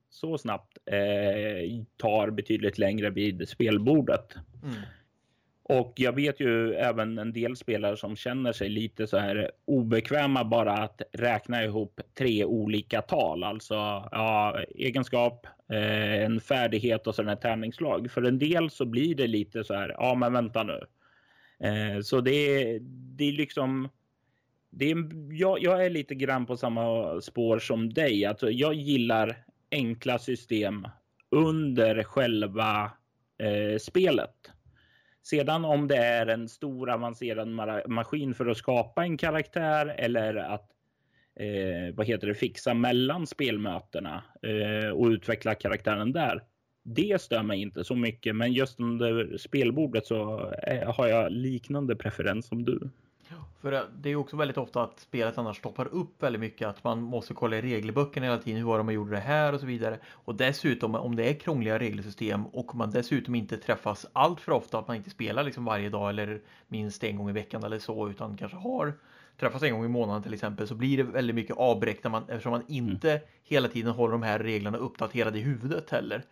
så 0.10 0.38
snabbt 0.38 0.78
eh, 0.86 1.84
tar 1.98 2.30
betydligt 2.30 2.78
längre 2.78 3.10
vid 3.10 3.50
spelbordet. 3.50 4.36
Mm. 4.64 4.76
Och 5.70 5.94
jag 5.96 6.16
vet 6.16 6.40
ju 6.40 6.74
även 6.74 7.18
en 7.18 7.34
del 7.34 7.56
spelare 7.56 7.98
som 7.98 8.16
känner 8.16 8.54
sig 8.54 8.70
lite 8.70 9.08
så 9.08 9.18
här 9.18 9.52
obekväma 9.66 10.44
bara 10.44 10.74
att 10.74 11.02
räkna 11.12 11.64
ihop 11.64 12.02
tre 12.18 12.46
olika 12.46 13.02
tal, 13.02 13.44
alltså 13.44 13.76
ja, 14.12 14.60
egenskap, 14.76 15.48
eh, 15.72 16.24
en 16.24 16.40
färdighet 16.40 17.08
och 17.08 17.16
sen 17.16 17.30
ett 17.30 17.42
tärningslag. 17.42 18.12
För 18.12 18.24
en 18.24 18.40
del 18.40 18.70
så 18.70 18.86
blir 18.86 19.16
det 19.16 19.28
lite 19.28 19.64
så 19.64 19.74
här. 19.74 19.96
Ja, 19.98 20.16
men 20.16 20.34
vänta 20.34 20.64
nu. 20.64 20.82
Eh, 21.68 22.02
så 22.02 22.22
det 22.22 22.32
är, 22.32 22.80
det 23.18 23.24
är 23.24 23.32
liksom 23.32 23.90
det 24.78 24.92
är, 24.92 24.98
jag, 25.32 25.60
jag, 25.60 25.86
är 25.86 25.90
lite 25.90 26.16
grann 26.16 26.46
på 26.46 26.58
samma 26.58 27.22
spår 27.22 27.60
som 27.60 27.94
dig. 27.94 28.26
Alltså, 28.26 28.52
jag 28.52 28.74
gillar 28.74 29.38
enkla 29.72 30.20
system 30.20 30.88
under 31.30 32.04
själva 32.04 32.92
eh, 33.38 33.78
spelet. 33.80 34.52
Sedan 35.24 35.66
om 35.66 35.88
det 35.88 35.98
är 35.98 36.28
en 36.28 36.50
stor 36.50 36.90
avancerad 36.90 37.48
maskin 37.88 38.34
för 38.34 38.46
att 38.46 38.58
skapa 38.58 39.04
en 39.04 39.18
karaktär 39.18 39.96
eller 39.98 40.36
att 40.36 40.72
eh, 41.36 41.96
vad 41.96 42.08
heter 42.08 42.28
det, 42.28 42.36
fixa 42.36 42.74
mellan 42.74 43.28
spelmötena 43.28 44.24
eh, 44.42 44.90
och 44.90 45.08
utveckla 45.08 45.56
karaktären 45.56 46.12
där. 46.12 46.44
Det 46.84 47.22
stör 47.22 47.44
mig 47.44 47.62
inte 47.62 47.84
så 47.84 47.96
mycket, 47.96 48.36
men 48.36 48.54
just 48.54 48.80
under 48.80 49.38
spelbordet 49.38 50.06
så 50.06 50.52
eh, 50.68 50.96
har 50.96 51.08
jag 51.08 51.32
liknande 51.32 51.96
preferens 51.96 52.48
som 52.48 52.66
du. 52.66 52.90
För 53.62 53.90
det 53.98 54.10
är 54.10 54.16
också 54.16 54.38
väldigt 54.38 54.58
ofta 54.58 54.84
att 54.84 55.00
spelet 55.00 55.38
annars 55.38 55.58
stoppar 55.58 55.88
upp 55.88 56.24
väldigt 56.24 56.40
mycket 56.40 56.68
att 56.68 56.84
man 56.84 57.02
måste 57.02 57.34
kolla 57.34 57.58
i 57.58 57.62
regelböckerna 57.62 58.26
hela 58.26 58.38
tiden. 58.38 58.60
Hur 58.60 58.68
var 58.68 58.84
man 58.84 58.94
gjorde 58.94 59.12
det 59.12 59.20
här 59.20 59.54
och 59.54 59.60
så 59.60 59.66
vidare. 59.66 60.00
Och 60.12 60.36
dessutom 60.36 60.96
om 60.96 61.16
det 61.16 61.30
är 61.30 61.34
krångliga 61.34 61.80
regelsystem 61.80 62.46
och 62.46 62.76
man 62.76 62.92
dessutom 62.92 63.36
inte 63.36 63.58
träffas 63.58 64.06
allt 64.14 64.42
för 64.42 64.52
ofta 64.52 64.80
att 64.80 64.88
man 64.88 64.98
inte 64.98 65.10
spelar 65.10 65.44
liksom 65.44 65.66
varje 65.66 65.90
dag 65.90 66.10
eller 66.10 66.42
minst 66.68 67.04
en 67.04 67.18
gång 67.18 67.30
i 67.30 67.34
veckan 67.34 67.64
eller 67.64 67.80
så 67.80 68.10
utan 68.10 68.38
kanske 68.38 68.58
har 68.58 68.94
träffas 69.40 69.64
en 69.64 69.74
gång 69.74 69.86
i 69.86 69.88
månaden 69.88 70.24
till 70.24 70.34
exempel 70.34 70.68
så 70.68 70.76
blir 70.76 70.98
det 70.98 71.04
väldigt 71.04 71.36
mycket 71.36 71.58
avbräck 71.58 72.04
när 72.04 72.12
man, 72.12 72.24
eftersom 72.30 72.52
man 72.52 72.64
inte 72.68 73.12
mm. 73.12 73.24
hela 73.44 73.68
tiden 73.68 73.92
håller 73.92 74.12
de 74.12 74.24
här 74.24 74.40
reglerna 74.40 74.78
uppdaterade 74.78 75.40
i 75.40 75.42
huvudet 75.42 75.90
heller. 75.90 76.24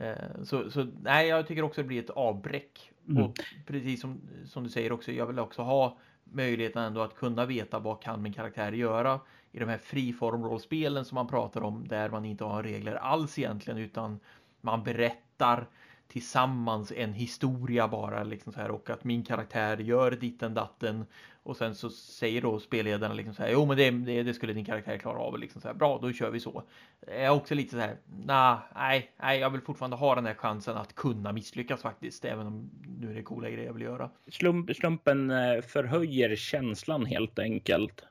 Eh, 0.00 0.42
så, 0.44 0.70
så 0.70 0.86
nej, 1.02 1.28
jag 1.28 1.46
tycker 1.46 1.62
också 1.62 1.82
det 1.82 1.88
blir 1.88 2.02
ett 2.02 2.10
avbräck. 2.10 2.92
Mm. 3.08 3.22
Och 3.22 3.40
precis 3.66 4.00
som, 4.00 4.20
som 4.46 4.64
du 4.64 4.70
säger 4.70 4.92
också, 4.92 5.12
jag 5.12 5.26
vill 5.26 5.38
också 5.38 5.62
ha 5.62 5.98
möjligheten 6.32 6.82
ändå 6.82 7.00
att 7.00 7.14
kunna 7.14 7.46
veta 7.46 7.78
vad 7.78 8.02
kan 8.02 8.22
min 8.22 8.32
karaktär 8.32 8.72
göra 8.72 9.20
i 9.52 9.58
de 9.58 9.68
här 9.68 9.78
friformrollspelen 9.78 11.04
som 11.04 11.14
man 11.14 11.26
pratar 11.28 11.62
om 11.62 11.88
där 11.88 12.10
man 12.10 12.24
inte 12.24 12.44
har 12.44 12.62
regler 12.62 12.94
alls 12.94 13.38
egentligen 13.38 13.78
utan 13.78 14.20
man 14.60 14.84
berättar 14.84 15.66
tillsammans 16.08 16.92
en 16.96 17.12
historia 17.12 17.88
bara 17.88 18.24
liksom 18.24 18.52
så 18.52 18.60
här 18.60 18.70
och 18.70 18.90
att 18.90 19.04
min 19.04 19.24
karaktär 19.24 19.76
gör 19.76 20.10
ditten 20.10 20.54
datten 20.54 21.06
och 21.46 21.56
sen 21.56 21.74
så 21.74 21.90
säger 21.90 22.42
då 22.42 22.60
spelledarna 22.60 23.14
liksom 23.14 23.34
så 23.34 23.42
här 23.42 23.50
jo 23.52 23.66
men 23.66 23.76
det, 23.76 23.90
det, 23.90 24.22
det 24.22 24.34
skulle 24.34 24.52
din 24.52 24.64
karaktär 24.64 24.98
klara 24.98 25.18
av 25.18 25.38
liksom 25.38 25.60
så 25.60 25.68
här 25.68 25.74
bra 25.74 25.98
då 26.02 26.12
kör 26.12 26.30
vi 26.30 26.40
så. 26.40 26.62
Jag 27.06 27.16
är 27.16 27.30
också 27.30 27.54
lite 27.54 27.70
så 27.70 27.80
här 27.80 27.96
nah, 28.24 28.58
nej, 28.74 29.10
nej, 29.16 29.40
jag 29.40 29.50
vill 29.50 29.60
fortfarande 29.60 29.96
ha 29.96 30.14
den 30.14 30.26
här 30.26 30.34
chansen 30.34 30.76
att 30.76 30.94
kunna 30.94 31.32
misslyckas 31.32 31.82
faktiskt 31.82 32.24
även 32.24 32.46
om 32.46 32.70
nu 33.00 33.10
är 33.10 33.14
det 33.14 33.22
coola 33.22 33.50
grejer 33.50 33.66
jag 33.66 33.72
vill 33.72 33.82
göra. 33.82 34.10
Slump, 34.30 34.76
slumpen 34.76 35.30
eh, 35.30 35.60
förhöjer 35.60 36.36
känslan 36.36 37.06
helt 37.06 37.38
enkelt. 37.38 38.04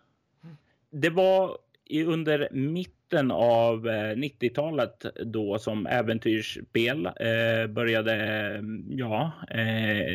Mm. 0.43 0.58
Det 0.89 1.10
var 1.10 1.58
under 2.06 2.50
mitten 2.52 3.32
av 3.32 3.88
90-talet 3.88 5.06
eh, 5.06 5.12
då 5.26 5.60
som 5.60 5.86
äventyrsspel 5.86 7.06
eh, 7.06 7.67
började, 7.69 8.15
ja, 8.89 9.32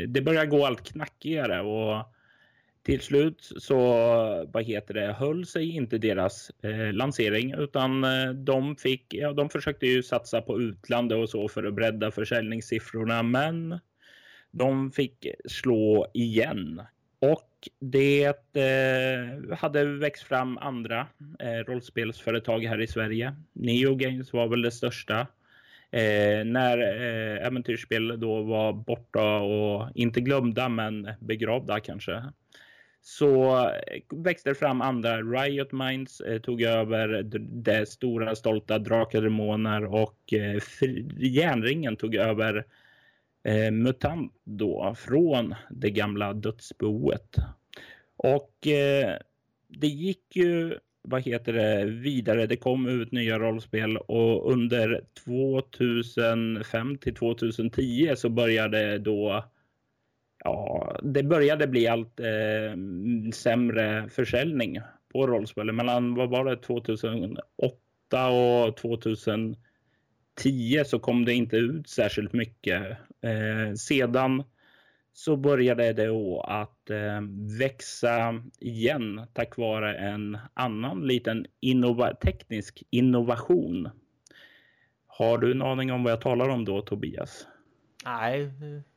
det 0.09 0.25
började 0.25 0.47
gå 0.47 0.67
allt 0.67 0.93
knackigare 0.93 1.61
och 1.61 2.07
till 2.91 3.01
slut 3.01 3.53
så, 3.57 3.77
vad 4.53 4.65
heter 4.65 4.95
det, 4.95 5.13
höll 5.13 5.47
sig 5.47 5.77
inte 5.77 5.99
deras 5.99 6.51
eh, 6.63 6.93
lansering 6.93 7.55
utan 7.55 8.05
eh, 8.05 8.31
de 8.31 8.77
fick, 8.77 9.15
ja, 9.15 9.33
de 9.33 9.49
försökte 9.49 9.87
ju 9.87 10.03
satsa 10.03 10.43
på 10.43 10.61
utlandet 10.61 11.19
och 11.19 11.29
så 11.29 11.49
för 11.49 11.65
att 11.65 11.75
bredda 11.75 12.11
försäljningssiffrorna, 12.11 13.23
men 13.23 13.79
de 14.51 14.93
fick 14.93 15.27
slå 15.45 16.07
igen 16.15 16.83
och 17.21 17.69
det 17.81 18.57
eh, 18.57 19.57
hade 19.59 19.85
växt 19.85 20.23
fram 20.23 20.59
andra 20.59 21.07
eh, 21.39 21.65
rollspelsföretag 21.67 22.61
här 22.65 22.81
i 22.81 22.87
Sverige. 22.87 23.35
Neo 23.53 23.95
Games 23.95 24.33
var 24.33 24.49
väl 24.49 24.63
det 24.63 24.71
största. 24.71 25.27
Eh, 25.91 26.45
när 26.45 26.79
eh, 26.79 27.47
äventyrsspel 27.47 28.21
då 28.21 28.43
var 28.43 28.73
borta 28.73 29.39
och 29.39 29.89
inte 29.95 30.21
glömda 30.21 30.69
men 30.69 31.09
begravda 31.21 31.81
kanske 31.81 32.23
så 33.03 33.59
eh, 33.69 34.03
växte 34.11 34.49
det 34.49 34.55
fram 34.55 34.81
andra. 34.81 35.17
Riot 35.17 35.73
Minds 35.73 36.21
eh, 36.21 36.41
tog 36.41 36.63
över 36.63 37.23
det 37.63 37.89
stora 37.89 38.37
stolta 38.37 38.79
Drakar 38.79 39.23
Demoner 39.23 39.85
och 39.85 40.33
eh, 40.33 40.63
Järnringen 41.17 41.97
tog 41.97 42.15
över 42.15 42.67
eh, 43.45 43.71
MUTANT 43.71 44.33
då 44.45 44.95
från 44.99 45.55
det 45.71 45.91
gamla 45.91 46.33
dödsboet. 46.33 47.37
Och 48.17 48.67
eh, 48.67 49.17
det 49.69 49.89
gick 49.89 50.37
ju 50.37 50.79
vad 51.03 51.23
heter 51.23 51.53
det, 51.53 51.85
vidare. 51.85 52.47
Det 52.47 52.57
kom 52.57 52.89
ut 52.89 53.13
nya 53.13 53.39
rollspel 53.39 53.97
och 53.97 54.53
under 54.53 55.05
2005 55.25 56.99
till 56.99 57.15
2010 57.15 58.13
så 58.17 58.29
började 58.29 58.99
då 58.99 59.45
ja, 60.45 60.97
det 61.03 61.23
började 61.23 61.67
bli 61.67 61.89
allt 61.89 62.21
eh, 62.21 62.77
sämre 63.35 64.09
försäljning 64.09 64.81
på 65.13 65.27
rollspel. 65.27 65.73
Mellan 65.73 66.15
vad 66.15 66.31
var 66.31 66.45
det 66.45 66.57
2008 66.57 68.29
och 68.31 68.77
2010 68.77 69.57
så 70.85 70.99
kom 70.99 71.25
det 71.25 71.35
inte 71.35 71.57
ut 71.57 71.89
särskilt 71.89 72.33
mycket. 72.33 72.83
Eh, 73.23 73.75
sedan 73.75 74.45
så 75.13 75.37
började 75.37 75.93
det 75.93 76.07
då 76.07 76.41
att 76.41 76.91
eh, 76.91 77.21
växa 77.59 78.43
igen 78.61 79.27
tack 79.33 79.57
vare 79.57 79.95
en 79.95 80.39
annan 80.55 81.07
liten 81.07 81.47
innova 81.61 82.15
teknisk 82.15 82.83
innovation. 82.91 83.89
Har 85.07 85.39
du 85.39 85.53
en 85.53 85.63
aning 85.63 85.93
om 85.93 86.05
vad 86.05 86.13
jag 86.13 86.21
talar 86.21 86.49
om 86.49 86.65
då 86.65 86.83
Tobias? 86.83 87.47
Nej, 88.05 88.51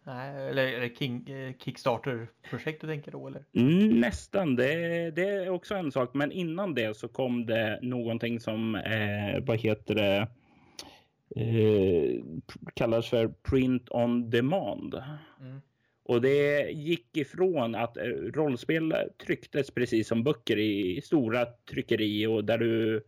nej 0.03 0.49
eller 0.49 0.67
är 0.67 0.79
det 0.79 0.97
King, 0.97 1.29
eh, 1.29 1.53
Kickstarter-projekt 1.59 2.81
du 2.81 2.87
tänker 2.87 3.11
då 3.11 3.27
eller? 3.27 3.43
Mm, 3.53 3.99
nästan, 3.99 4.55
det, 4.55 5.11
det, 5.11 5.29
är 5.29 5.49
också 5.49 5.75
en 5.75 5.91
sak. 5.91 6.13
Men 6.13 6.31
innan 6.31 6.73
det 6.73 6.97
så 6.97 7.07
kom 7.07 7.45
det 7.45 7.79
någonting 7.81 8.39
som, 8.39 8.75
eh, 8.75 9.43
vad 9.45 9.59
heter 9.59 9.95
det, 9.95 10.27
eh, 11.35 12.23
kallas 12.73 13.09
för 13.09 13.27
print 13.27 13.89
on 13.89 14.29
demand. 14.29 14.93
Mm. 15.39 15.61
Och 16.05 16.21
det 16.21 16.71
gick 16.71 17.17
ifrån 17.17 17.75
att 17.75 17.97
eh, 17.97 18.03
rollspel 18.33 18.93
trycktes 19.25 19.71
precis 19.71 20.07
som 20.07 20.23
böcker 20.23 20.57
i 20.57 21.01
stora 21.03 21.45
tryckeri 21.45 22.27
och 22.27 22.45
där 22.45 22.57
du 22.57 23.03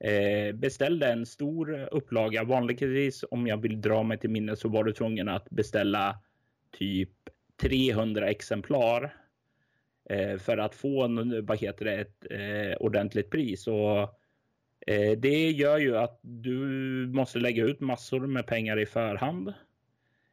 eh, 0.00 0.54
beställde 0.54 1.12
en 1.12 1.26
stor 1.26 1.88
upplaga. 1.92 2.44
Vanligtvis 2.44 3.24
om 3.30 3.46
jag 3.46 3.56
vill 3.56 3.80
dra 3.80 4.02
mig 4.02 4.18
till 4.18 4.30
minne 4.30 4.56
så 4.56 4.68
var 4.68 4.84
du 4.84 4.92
tvungen 4.92 5.28
att 5.28 5.50
beställa 5.50 6.20
typ 6.78 7.10
300 7.60 8.28
exemplar 8.28 9.14
eh, 10.10 10.38
för 10.38 10.58
att 10.58 10.74
få 10.74 11.04
en, 11.04 11.46
vad 11.46 11.58
heter 11.58 11.84
det, 11.84 11.94
ett 11.94 12.26
eh, 12.30 12.76
ordentligt 12.76 13.30
pris. 13.30 13.66
Och 13.66 14.00
eh, 14.86 15.18
det 15.18 15.50
gör 15.50 15.78
ju 15.78 15.96
att 15.96 16.20
du 16.22 16.58
måste 17.12 17.38
lägga 17.38 17.64
ut 17.64 17.80
massor 17.80 18.26
med 18.26 18.46
pengar 18.46 18.78
i 18.78 18.86
förhand 18.86 19.54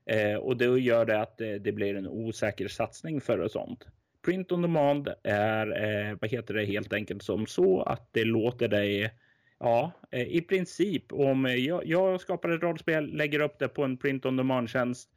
Eh, 0.06 0.36
och 0.36 0.58
det 0.58 0.65
gör 0.65 1.06
det 1.06 1.21
att 1.21 1.38
det, 1.38 1.60
det, 1.60 1.71
blir 1.71 1.95
en 1.95 2.08
osäker 2.08 2.67
satsning 2.67 3.21
för 3.21 3.39
och 3.39 3.51
sånt. 3.51 3.88
Print 4.25 4.51
on 4.51 4.62
demand 4.62 5.10
är, 5.23 5.84
eh, 5.84 6.17
vad 6.21 6.29
heter 6.29 6.53
det, 6.53 6.65
helt 6.65 6.93
enkelt 6.93 7.23
som 7.23 7.45
så 7.45 7.82
att 7.82 8.10
det 8.12 8.25
låter 8.25 8.67
dig 8.67 9.13
Ja, 9.60 9.91
i 10.12 10.41
princip 10.41 11.13
om 11.13 11.45
jag, 11.45 11.86
jag 11.86 12.21
skapar 12.21 12.49
ett 12.49 12.62
rollspel, 12.62 13.15
lägger 13.15 13.41
upp 13.41 13.60
det 13.60 13.67
på 13.67 13.84
en 13.84 13.97
print 13.97 14.25
on 14.25 14.38
demand 14.38 14.69
tjänst 14.69 15.10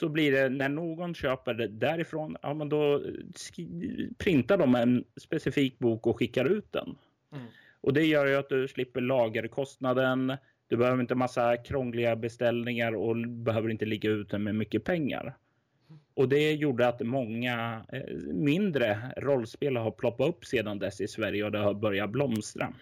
så 0.00 0.08
blir 0.08 0.32
det 0.32 0.48
när 0.48 0.68
någon 0.68 1.14
köper 1.14 1.54
det 1.54 1.68
därifrån, 1.68 2.36
ja 2.42 2.54
men 2.54 2.68
då 2.68 3.02
printar 4.18 4.58
de 4.58 4.74
en 4.74 5.04
specifik 5.16 5.78
bok 5.78 6.06
och 6.06 6.18
skickar 6.18 6.44
ut 6.44 6.72
den. 6.72 6.96
Mm. 7.32 7.46
Och 7.80 7.92
det 7.92 8.04
gör 8.04 8.26
ju 8.26 8.34
att 8.34 8.48
du 8.48 8.68
slipper 8.68 9.00
lagerkostnaden, 9.00 10.36
du 10.68 10.76
behöver 10.76 11.00
inte 11.00 11.14
massa 11.14 11.56
krångliga 11.56 12.16
beställningar 12.16 12.94
och 12.94 13.16
behöver 13.28 13.68
inte 13.68 13.86
ligga 13.86 14.10
ute 14.10 14.38
med 14.38 14.54
mycket 14.54 14.84
pengar. 14.84 15.36
Och 16.14 16.28
det 16.28 16.52
gjorde 16.52 16.88
att 16.88 17.00
många 17.00 17.84
eh, 17.92 18.16
mindre 18.32 19.12
rollspel 19.16 19.76
har 19.76 19.90
ploppat 19.90 20.28
upp 20.28 20.44
sedan 20.44 20.78
dess 20.78 21.00
i 21.00 21.08
Sverige 21.08 21.44
och 21.44 21.52
det 21.52 21.58
har 21.58 21.74
börjat 21.74 22.10
blomstra. 22.10 22.74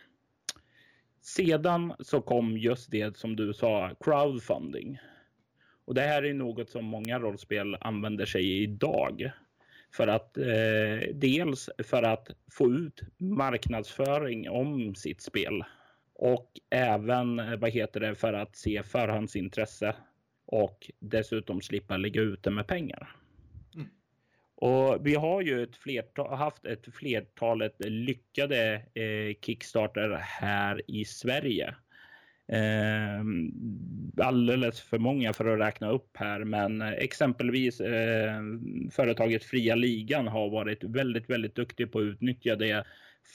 Sedan 1.23 1.93
så 2.01 2.21
kom 2.21 2.59
just 2.59 2.91
det 2.91 3.17
som 3.17 3.37
du 3.37 3.55
sa, 3.55 3.91
crowdfunding. 4.01 4.99
Och 5.87 5.95
det 5.95 6.01
här 6.01 6.23
är 6.23 6.35
något 6.35 6.71
som 6.71 6.85
många 6.85 7.19
rollspel 7.19 7.77
använder 7.81 8.27
sig 8.27 8.63
idag. 8.63 9.31
För 9.93 10.09
att 10.09 10.39
eh, 10.39 11.15
dels 11.15 11.71
för 11.79 12.03
att 12.03 12.31
få 12.53 12.73
ut 12.73 13.01
marknadsföring 13.19 14.51
om 14.51 14.95
sitt 14.95 15.21
spel 15.21 15.65
och 16.15 16.51
även 16.71 17.39
eh, 17.39 17.57
vad 17.57 17.71
heter 17.71 18.01
det 18.01 18.15
för 18.15 18.33
att 18.33 18.57
se 18.57 18.83
förhandsintresse 18.83 19.95
och 20.47 20.91
dessutom 20.99 21.61
slippa 21.61 21.97
ligga 21.97 22.21
ute 22.21 22.51
med 22.51 22.67
pengar. 22.67 23.17
Mm. 23.75 23.89
Och 24.55 25.07
vi 25.07 25.15
har 25.15 25.43
ju 25.43 25.63
ett 25.63 25.77
flertal, 25.77 26.37
haft 26.37 26.65
ett 26.65 26.95
flertalet 26.95 27.77
lyckade 27.79 28.75
eh, 28.75 29.35
Kickstarter 29.43 30.11
här 30.23 30.83
i 30.91 31.05
Sverige. 31.05 31.75
Eh, 32.49 33.25
alldeles 34.27 34.81
för 34.81 34.99
många 34.99 35.33
för 35.33 35.47
att 35.47 35.61
räkna 35.61 35.91
upp 35.91 36.17
här, 36.17 36.45
men 36.45 36.83
exempelvis 36.83 37.81
eh, 37.81 38.41
företaget 38.91 39.45
Fria 39.45 39.75
Ligan 39.75 40.29
har 40.29 40.51
varit 40.51 40.85
väldigt, 40.85 41.31
väldigt 41.31 41.55
duktig 41.55 41.93
på 41.93 41.99
att 41.99 42.03
utnyttja 42.03 42.57
det 42.57 42.85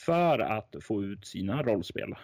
för 0.06 0.40
att 0.40 0.76
få 0.82 1.04
ut 1.04 1.28
sina 1.28 1.64
rollspel. 1.64 2.16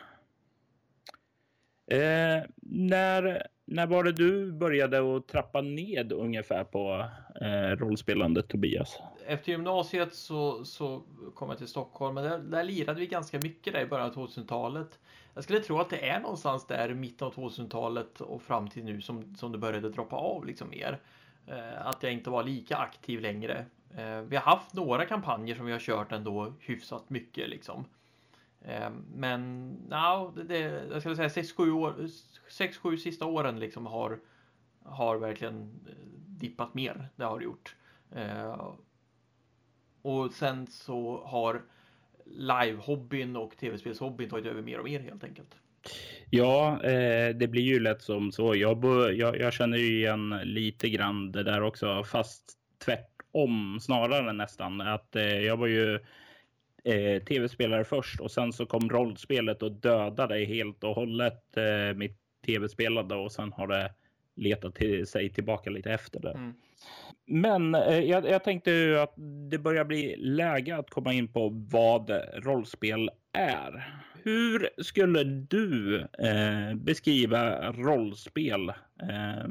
Eh, 1.92 2.44
när, 2.62 3.48
när 3.66 3.88
var 3.88 4.04
det 4.04 4.12
du 4.12 4.52
började 4.52 5.18
att 5.18 5.28
trappa 5.28 5.62
ned 5.62 6.12
ungefär 6.12 6.64
på 6.64 7.06
eh, 7.42 7.78
rollspelandet 7.78 8.48
Tobias? 8.48 9.00
Efter 9.28 9.52
gymnasiet 9.52 10.14
så, 10.14 10.66
så 10.66 11.04
kom 11.36 11.50
jag 11.50 11.58
till 11.58 11.68
Stockholm, 11.68 12.16
men 12.16 12.24
där, 12.24 12.38
där 12.40 12.64
lirade 12.64 13.00
vi 13.00 13.08
ganska 13.08 13.40
mycket 13.40 13.74
där 13.74 13.82
i 13.82 13.86
början 13.86 14.08
av 14.08 14.16
2000-talet. 14.16 15.00
Jag 15.38 15.44
skulle 15.44 15.60
tro 15.60 15.80
att 15.80 15.90
det 15.90 16.10
är 16.10 16.20
någonstans 16.20 16.68
där 16.68 16.90
i 16.90 16.94
mitten 16.94 17.28
av 17.28 17.34
2000-talet 17.34 18.22
och 18.22 18.42
fram 18.42 18.68
till 18.68 18.84
nu 18.84 19.02
som, 19.02 19.36
som 19.36 19.52
det 19.52 19.58
började 19.58 19.90
droppa 19.90 20.16
av 20.16 20.46
liksom 20.46 20.70
mer. 20.70 21.00
Eh, 21.48 21.88
att 21.88 22.04
jag 22.04 22.14
inte 22.14 22.30
var 22.30 22.44
lika 22.44 22.78
aktiv 22.78 23.22
längre. 23.22 23.66
Eh, 23.96 24.22
vi 24.22 24.36
har 24.36 24.44
haft 24.44 24.74
några 24.74 25.06
kampanjer 25.06 25.56
som 25.56 25.66
vi 25.66 25.72
har 25.72 25.80
kört 25.80 26.12
ändå 26.12 26.54
hyfsat 26.60 27.10
mycket 27.10 27.50
liksom. 27.50 27.86
Eh, 28.62 28.90
men 29.16 29.70
no, 29.70 30.32
det, 30.44 30.60
jag 30.92 31.02
skulle 31.02 31.16
säga 31.16 31.28
6-7 31.28 31.72
år, 31.72 31.94
6-7 32.50 32.98
sista 32.98 33.26
åren 33.26 33.60
liksom 33.60 33.86
har, 33.86 34.20
har 34.84 35.18
verkligen 35.18 35.80
dippat 36.28 36.74
mer. 36.74 37.10
Det 37.16 37.24
har 37.24 37.40
det 37.40 37.46
gjort. 37.46 37.76
Och 40.02 40.32
sen 40.34 40.68
så 40.68 41.24
har 41.26 41.62
live-hobbyn 42.32 43.36
och 43.36 43.58
tv-spelshobbyn 43.58 44.30
tagit 44.30 44.46
över 44.46 44.62
mer 44.62 44.80
och 44.80 44.86
mer 44.86 45.00
helt 45.00 45.24
enkelt. 45.24 45.56
Ja, 46.30 46.84
eh, 46.84 47.36
det 47.36 47.48
blir 47.48 47.62
ju 47.62 47.80
lätt 47.80 48.02
som 48.02 48.32
så. 48.32 48.56
Jag, 48.56 48.86
jag, 49.14 49.40
jag, 49.40 49.54
känner 49.54 49.78
ju 49.78 49.98
igen 49.98 50.40
lite 50.44 50.90
grann 50.90 51.32
det 51.32 51.44
där 51.44 51.62
också, 51.62 52.04
fast 52.04 52.44
tvärtom 52.86 53.80
snarare 53.82 54.34
nästan. 54.34 54.82
Att 54.82 55.16
eh, 55.16 55.40
jag 55.40 55.58
var 55.58 55.68
ju 55.68 56.00
eh, 56.84 57.24
tv-spelare 57.24 57.84
först 57.84 58.20
och 58.20 58.32
sen 58.32 58.54
så 58.54 58.66
kom 58.66 58.90
rollspelet 58.90 59.64
och 59.64 59.72
dödade 59.72 60.46
helt 60.46 60.84
och 60.84 60.96
hållet 60.96 61.58
eh, 61.58 61.98
mitt 61.98 62.18
tv-spelande 62.46 63.16
och 63.16 63.32
sen 63.32 63.54
har 63.54 63.68
det 63.68 63.94
letat 64.36 64.76
till 64.76 65.08
sig 65.08 65.30
tillbaka 65.30 65.70
lite 65.70 65.92
efter 65.92 66.20
det. 66.20 66.32
Mm. 66.32 66.54
Men 67.28 67.76
eh, 67.76 68.00
jag, 68.00 68.30
jag, 68.30 68.44
tänkte 68.44 68.72
ju 68.72 69.00
att 69.00 69.14
det 69.52 69.58
börjar 69.58 69.86
bli 69.86 70.16
läge 70.16 70.78
att 70.78 70.90
komma 70.90 71.14
in 71.14 71.28
på 71.28 71.50
vad 71.72 72.12
rollspel 72.34 73.10
är. 73.34 74.02
Hur 74.24 74.70
skulle 74.84 75.24
du 75.24 76.00
eh, 76.02 76.76
beskriva 76.76 77.72
rollspel 77.72 78.70
eh, 78.70 79.48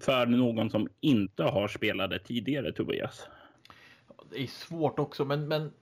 för 0.00 0.26
någon 0.26 0.70
som 0.70 0.88
inte 1.00 1.42
har 1.42 1.68
spelat 1.68 2.10
det 2.10 2.18
tidigare, 2.18 2.72
Tobias? 2.72 3.28
Det 4.30 4.42
är 4.42 4.46
svårt 4.46 4.98
också, 4.98 5.24
men, 5.24 5.48
men 5.48 5.72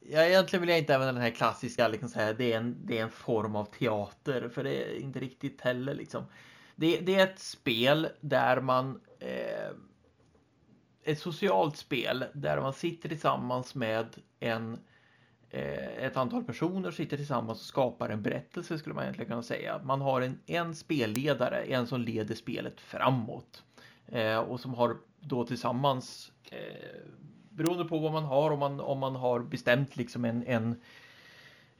Ja, 0.00 0.24
egentligen 0.24 0.60
vill 0.60 0.70
jag 0.70 0.78
inte 0.78 0.94
använda 0.94 1.12
den 1.12 1.22
här 1.22 1.30
klassiska, 1.30 1.88
liksom 1.88 2.08
så 2.08 2.18
det, 2.18 2.52
är 2.52 2.56
en, 2.56 2.76
det 2.84 2.98
är 2.98 3.02
en 3.02 3.10
form 3.10 3.56
av 3.56 3.64
teater, 3.64 4.48
för 4.48 4.64
det 4.64 4.82
är 4.82 5.00
inte 5.00 5.18
riktigt 5.18 5.60
heller 5.60 5.94
liksom. 5.94 6.24
Det, 6.76 7.00
det 7.00 7.14
är 7.14 7.24
ett 7.24 7.38
spel 7.38 8.08
där 8.20 8.60
man 8.60 9.00
eh, 9.20 9.39
ett 11.10 11.18
socialt 11.18 11.76
spel 11.76 12.24
där 12.32 12.60
man 12.60 12.72
sitter 12.72 13.08
tillsammans 13.08 13.74
med 13.74 14.06
en 14.40 14.78
eh, 15.50 16.04
ett 16.04 16.16
antal 16.16 16.44
personer 16.44 16.90
sitter 16.90 17.16
tillsammans 17.16 17.60
och 17.60 17.66
skapar 17.66 18.08
en 18.08 18.22
berättelse 18.22 18.78
skulle 18.78 18.94
man 18.94 19.04
egentligen 19.04 19.28
kunna 19.28 19.42
säga. 19.42 19.80
Man 19.84 20.00
har 20.00 20.20
en, 20.20 20.38
en 20.46 20.74
spelledare, 20.74 21.62
en 21.62 21.86
som 21.86 22.00
leder 22.00 22.34
spelet 22.34 22.80
framåt 22.80 23.62
eh, 24.06 24.38
och 24.38 24.60
som 24.60 24.74
har 24.74 24.96
då 25.20 25.46
tillsammans 25.46 26.32
eh, 26.50 27.00
beroende 27.50 27.84
på 27.84 27.98
vad 27.98 28.12
man 28.12 28.24
har, 28.24 28.50
om 28.50 28.58
man, 28.58 28.80
om 28.80 28.98
man 28.98 29.16
har 29.16 29.40
bestämt 29.40 29.96
liksom 29.96 30.24
en, 30.24 30.46
en 30.46 30.80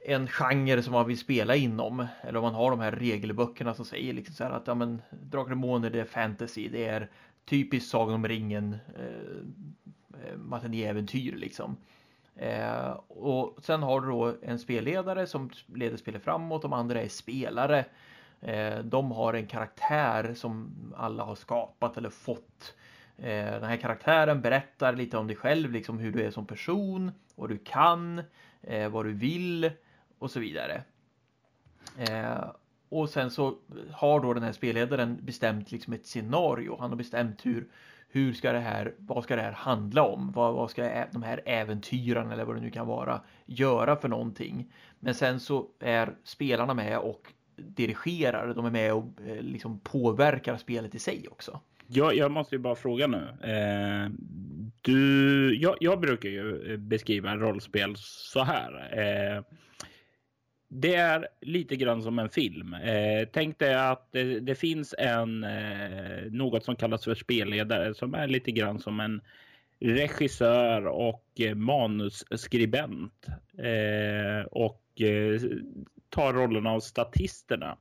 en 0.05 0.27
genre 0.27 0.83
som 0.83 0.93
man 0.93 1.07
vill 1.07 1.17
spela 1.17 1.55
inom. 1.55 2.07
Eller 2.21 2.39
om 2.39 2.43
man 2.43 2.53
har 2.53 2.71
de 2.71 2.79
här 2.79 2.91
regelböckerna 2.91 3.73
som 3.73 3.85
säger 3.85 4.13
liksom 4.13 4.35
så 4.35 4.43
här 4.43 4.51
att 4.51 4.67
ja, 4.67 4.75
men, 4.75 5.01
Drakar 5.09 5.41
och 5.41 5.49
Demoner 5.49 5.89
det 5.89 5.99
är 5.99 6.05
fantasy, 6.05 6.69
det 6.69 6.87
är 6.87 7.09
typiskt 7.45 7.91
Sagan 7.91 8.15
om 8.15 8.27
ringen 8.27 8.77
eh, 8.95 10.23
eh 10.23 10.37
matinéäventyr 10.37 11.35
liksom. 11.35 11.77
Eh, 12.35 12.91
och 13.07 13.57
sen 13.63 13.83
har 13.83 14.01
du 14.01 14.07
då 14.07 14.35
en 14.41 14.59
spelledare 14.59 15.27
som 15.27 15.49
leder 15.65 15.97
spelet 15.97 16.23
framåt, 16.23 16.61
de 16.61 16.73
andra 16.73 17.01
är 17.01 17.07
spelare. 17.07 17.85
Eh, 18.41 18.79
de 18.79 19.11
har 19.11 19.33
en 19.33 19.47
karaktär 19.47 20.33
som 20.33 20.71
alla 20.95 21.23
har 21.23 21.35
skapat 21.35 21.97
eller 21.97 22.09
fått. 22.09 22.75
Eh, 23.17 23.51
den 23.51 23.63
här 23.63 23.77
karaktären 23.77 24.41
berättar 24.41 24.95
lite 24.95 25.17
om 25.17 25.27
dig 25.27 25.35
själv, 25.35 25.71
liksom 25.71 25.99
hur 25.99 26.11
du 26.11 26.23
är 26.23 26.31
som 26.31 26.45
person, 26.45 27.11
vad 27.35 27.49
du 27.49 27.57
kan, 27.57 28.21
eh, 28.61 28.89
vad 28.89 29.05
du 29.05 29.13
vill 29.13 29.71
och 30.19 30.31
så 30.31 30.39
vidare. 30.39 30.83
Eh, 31.97 32.43
och 32.91 33.09
sen 33.09 33.31
så 33.31 33.55
har 33.91 34.19
då 34.19 34.33
den 34.33 34.43
här 34.43 34.51
spelledaren 34.51 35.19
bestämt 35.21 35.71
liksom 35.71 35.93
ett 35.93 36.05
scenario. 36.05 36.77
Han 36.79 36.89
har 36.89 36.97
bestämt 36.97 37.45
hur, 37.45 37.67
hur 38.09 38.33
ska 38.33 38.51
det 38.51 38.59
här, 38.59 38.93
vad 38.97 39.23
ska 39.23 39.35
det 39.35 39.41
här 39.41 39.51
handla 39.51 40.03
om? 40.03 40.31
Vad, 40.31 40.53
vad 40.53 40.71
ska 40.71 41.05
de 41.11 41.23
här 41.23 41.41
äventyren 41.45 42.31
eller 42.31 42.45
vad 42.45 42.55
det 42.55 42.61
nu 42.61 42.69
kan 42.69 42.87
vara 42.87 43.21
göra 43.45 43.95
för 43.95 44.07
någonting? 44.07 44.73
Men 44.99 45.15
sen 45.15 45.39
så 45.39 45.67
är 45.79 46.15
spelarna 46.23 46.73
med 46.73 46.97
och 46.97 47.33
dirigerar, 47.55 48.53
de 48.53 48.65
är 48.65 48.71
med 48.71 48.93
och 48.93 49.05
eh, 49.27 49.41
liksom 49.41 49.79
påverkar 49.79 50.57
spelet 50.57 50.95
i 50.95 50.99
sig 50.99 51.27
också. 51.31 51.59
Ja, 51.87 52.13
jag 52.13 52.31
måste 52.31 52.55
ju 52.55 52.59
bara 52.59 52.75
fråga 52.75 53.07
nu. 53.07 53.27
Eh, 53.51 54.09
du, 54.81 55.55
jag, 55.55 55.75
jag, 55.79 55.99
brukar 55.99 56.29
ju 56.29 56.71
eh, 56.71 56.77
beskriva 56.77 57.35
rollspel 57.35 57.93
så 57.97 58.43
här. 58.43 58.99
Eh, 58.99 59.43
det 60.73 60.95
är 60.95 61.27
lite 61.41 61.75
grann 61.75 62.01
som 62.01 62.19
en 62.19 62.29
film. 62.29 62.73
Eh, 62.73 63.27
tänk 63.33 63.59
dig 63.59 63.73
att 63.73 64.11
det, 64.11 64.39
det 64.39 64.55
finns 64.55 64.95
en 64.97 65.43
eh, 65.43 66.31
något 66.31 66.65
som 66.65 66.75
kallas 66.75 67.03
för 67.03 67.15
spelledare 67.15 67.93
som 67.93 68.13
är 68.13 68.27
lite 68.27 68.51
grann 68.51 68.79
som 68.79 68.99
en 68.99 69.21
regissör 69.79 70.85
och 70.87 71.25
eh, 71.39 71.55
manusskribent 71.55 73.27
eh, 73.57 74.45
och 74.51 75.01
eh, 75.01 75.41
tar 76.09 76.33
rollen 76.33 76.67
av 76.67 76.79
statisterna. 76.79 77.77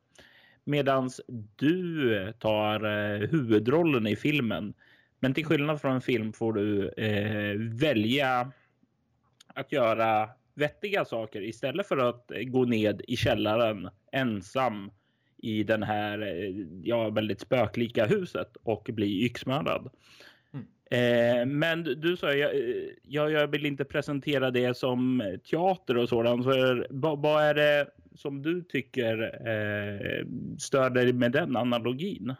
Medan 0.64 1.10
du 1.56 2.32
tar 2.38 2.84
eh, 2.84 3.28
huvudrollen 3.28 4.06
i 4.06 4.16
filmen. 4.16 4.74
Men 5.20 5.34
till 5.34 5.46
skillnad 5.46 5.80
från 5.80 5.94
en 5.94 6.00
film 6.00 6.32
får 6.32 6.52
du 6.52 6.88
eh, 6.88 7.56
välja 7.58 8.52
att 9.54 9.72
göra 9.72 10.28
vettiga 10.60 11.04
saker 11.04 11.42
istället 11.42 11.86
för 11.86 11.96
att 11.96 12.30
gå 12.46 12.64
ned 12.64 13.02
i 13.08 13.16
källaren 13.16 13.88
ensam 14.12 14.90
i 15.42 15.62
den 15.62 15.82
här 15.82 16.22
eh, 16.22 16.66
ja, 16.82 17.10
väldigt 17.10 17.40
spöklika 17.40 18.06
huset 18.06 18.56
och 18.62 18.90
bli 18.92 19.24
yxmördad. 19.24 19.90
Mm. 20.52 20.66
Eh, 20.90 21.46
men 21.46 21.84
du 21.84 22.16
sa 22.16 22.32
jag, 22.32 22.50
jag, 23.02 23.32
jag 23.32 23.46
vill 23.46 23.66
inte 23.66 23.84
presentera 23.84 24.50
det 24.50 24.76
som 24.76 25.22
teater 25.50 25.96
och 25.96 26.08
sådant. 26.08 26.44
Så 26.44 26.84
vad, 26.90 27.22
vad 27.22 27.42
är 27.42 27.54
det 27.54 27.86
som 28.14 28.42
du 28.42 28.62
tycker 28.62 29.22
eh, 29.22 30.26
stör 30.58 30.90
dig 30.90 31.12
med 31.12 31.32
den 31.32 31.56
analogin? 31.56 32.34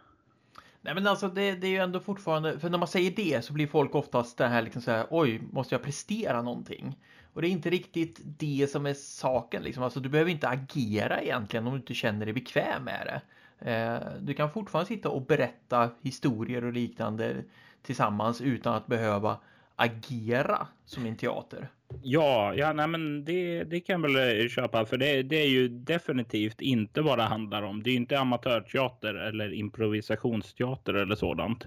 Nej 0.83 0.95
men 0.95 1.07
alltså 1.07 1.29
det, 1.29 1.53
det, 1.53 1.67
är 1.67 1.71
ju 1.71 1.77
ändå 1.77 2.01
fortfarande, 2.01 2.59
för 2.59 2.71
när 2.71 2.79
man 2.79 2.89
säger 2.89 3.11
det 3.11 3.45
så 3.45 3.53
blir 3.53 3.67
folk 3.67 3.95
oftast 3.95 4.39
det 4.39 4.47
här 4.47 4.63
liksom 4.63 4.83
så 4.83 4.91
här, 4.91 5.07
oj, 5.11 5.41
måste 5.53 5.75
jag 5.75 5.83
prestera 5.83 6.43
någonting? 6.43 6.97
Och 7.41 7.43
det 7.43 7.49
är 7.49 7.53
inte 7.53 7.71
riktigt 7.71 8.21
det 8.23 8.71
som 8.71 8.87
är 8.87 8.95
saken 8.95 9.63
liksom. 9.63 9.83
Alltså 9.83 10.01
du 10.01 10.09
behöver 10.09 10.31
inte 10.31 10.49
agera 10.49 11.23
egentligen 11.23 11.67
om 11.67 11.73
du 11.73 11.79
inte 11.79 11.95
känner 11.95 12.27
dig 12.27 12.35
bekväm 12.35 12.85
med 12.85 13.07
det. 13.07 13.71
Eh, 13.71 13.99
du 14.21 14.35
kan 14.35 14.51
fortfarande 14.51 14.89
sitta 14.89 15.09
och 15.09 15.27
berätta 15.27 15.91
historier 16.03 16.65
och 16.65 16.73
liknande 16.73 17.37
tillsammans 17.83 18.41
utan 18.41 18.75
att 18.75 18.87
behöva 18.87 19.37
agera 19.77 20.67
som 20.85 21.07
en 21.07 21.17
teater. 21.17 21.69
Ja, 22.03 22.55
ja 22.55 22.73
nej, 22.73 22.87
men 22.87 23.25
det, 23.25 23.65
det 23.65 23.81
kan 23.81 24.03
jag 24.03 24.13
väl 24.13 24.49
köpa 24.49 24.87
för 24.87 24.97
det, 24.97 25.23
det 25.23 25.37
är 25.37 25.49
ju 25.49 25.69
definitivt 25.69 26.61
inte 26.61 27.01
vad 27.03 27.19
det 27.19 27.25
handlar 27.25 27.63
om. 27.63 27.83
Det 27.83 27.91
är 27.91 27.97
inte 27.97 28.19
amatörteater 28.19 29.15
eller 29.15 29.53
improvisationsteater 29.53 30.95
eller 30.95 31.17
sådant. 31.17 31.67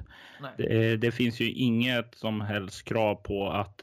Det, 0.58 0.98
det, 0.98 1.12
finns 1.12 1.40
ju 1.40 1.52
inget 1.52 2.16
som 2.16 2.42
helst 2.42 2.84
krav 2.84 3.16
på 3.16 3.50
att 3.50 3.82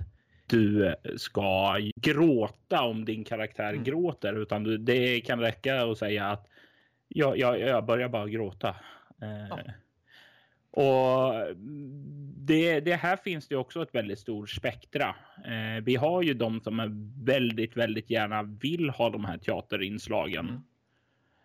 du 0.50 0.94
ska 1.16 1.76
gråta 1.96 2.82
om 2.82 3.04
din 3.04 3.24
karaktär 3.24 3.72
mm. 3.72 3.84
gråter, 3.84 4.42
utan 4.42 4.64
du, 4.64 4.78
det 4.78 5.20
kan 5.20 5.40
räcka 5.40 5.82
att 5.82 5.98
säga 5.98 6.26
att 6.26 6.46
jag, 7.08 7.38
jag, 7.38 7.60
jag 7.60 7.86
börjar 7.86 8.08
bara 8.08 8.28
gråta. 8.28 8.76
Ja. 9.18 9.26
Eh, 9.26 9.72
och 10.70 11.34
det, 12.36 12.80
det, 12.80 12.94
här 12.94 13.16
finns 13.16 13.48
det 13.48 13.56
också 13.56 13.82
ett 13.82 13.94
väldigt 13.94 14.18
stort 14.18 14.50
spektra. 14.50 15.14
Eh, 15.44 15.84
vi 15.84 15.96
har 15.96 16.22
ju 16.22 16.34
de 16.34 16.60
som 16.60 16.80
är 16.80 16.90
väldigt, 17.24 17.76
väldigt 17.76 18.10
gärna 18.10 18.42
vill 18.42 18.90
ha 18.90 19.10
de 19.10 19.24
här 19.24 19.38
teaterinslagen. 19.38 20.62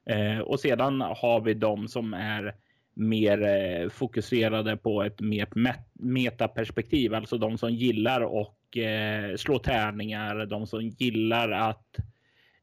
Mm. 0.05 0.37
Eh, 0.37 0.39
och 0.39 0.59
sedan 0.59 1.01
har 1.01 1.41
vi 1.41 1.53
de 1.53 1.87
som 1.87 2.13
är 2.13 2.55
mer 2.93 3.41
eh, 3.41 3.89
fokuserade 3.89 4.77
på 4.77 5.03
ett 5.03 5.21
mer 5.21 5.47
met 5.55 5.89
metaperspektiv, 5.93 7.13
alltså 7.13 7.37
de 7.37 7.57
som 7.57 7.73
gillar 7.73 8.21
och 8.21 8.57
eh, 8.77 9.35
slå 9.35 9.59
tärningar, 9.59 10.45
de 10.45 10.67
som 10.67 10.81
gillar 10.81 11.51
att 11.51 11.97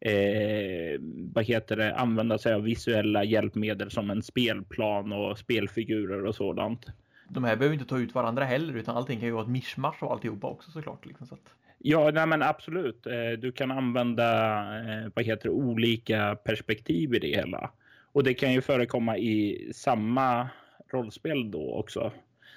eh, 0.00 1.00
vad 1.34 1.44
heter 1.44 1.76
det, 1.76 1.94
använda 1.94 2.38
sig 2.38 2.54
av 2.54 2.62
visuella 2.62 3.24
hjälpmedel 3.24 3.90
som 3.90 4.10
en 4.10 4.22
spelplan 4.22 5.12
och 5.12 5.38
spelfigurer 5.38 6.26
och 6.26 6.34
sådant. 6.34 6.86
De 7.28 7.44
här 7.44 7.56
behöver 7.56 7.74
inte 7.74 7.88
ta 7.88 7.98
ut 7.98 8.14
varandra 8.14 8.44
heller 8.44 8.74
utan 8.74 8.96
allting 8.96 9.18
kan 9.18 9.28
ju 9.28 9.32
vara 9.32 9.42
ett 9.42 9.50
mischmasch 9.50 10.02
och 10.02 10.12
alltihopa 10.12 10.46
också 10.46 10.70
såklart. 10.70 11.06
Liksom, 11.06 11.26
så 11.26 11.34
att... 11.34 11.54
Ja, 11.78 12.10
nej, 12.10 12.26
men 12.26 12.42
absolut. 12.42 13.06
Eh, 13.06 13.38
du 13.38 13.52
kan 13.52 13.70
använda 13.70 14.58
eh, 14.78 15.10
vad 15.14 15.24
heter 15.24 15.48
det, 15.48 15.54
olika 15.54 16.36
perspektiv 16.44 17.14
i 17.14 17.18
det 17.18 17.28
hela. 17.28 17.70
Och 18.12 18.24
det 18.24 18.34
kan 18.34 18.52
ju 18.52 18.60
förekomma 18.60 19.18
i 19.18 19.70
samma 19.74 20.48
rollspel 20.92 21.50
då 21.50 21.74
också. 21.74 22.12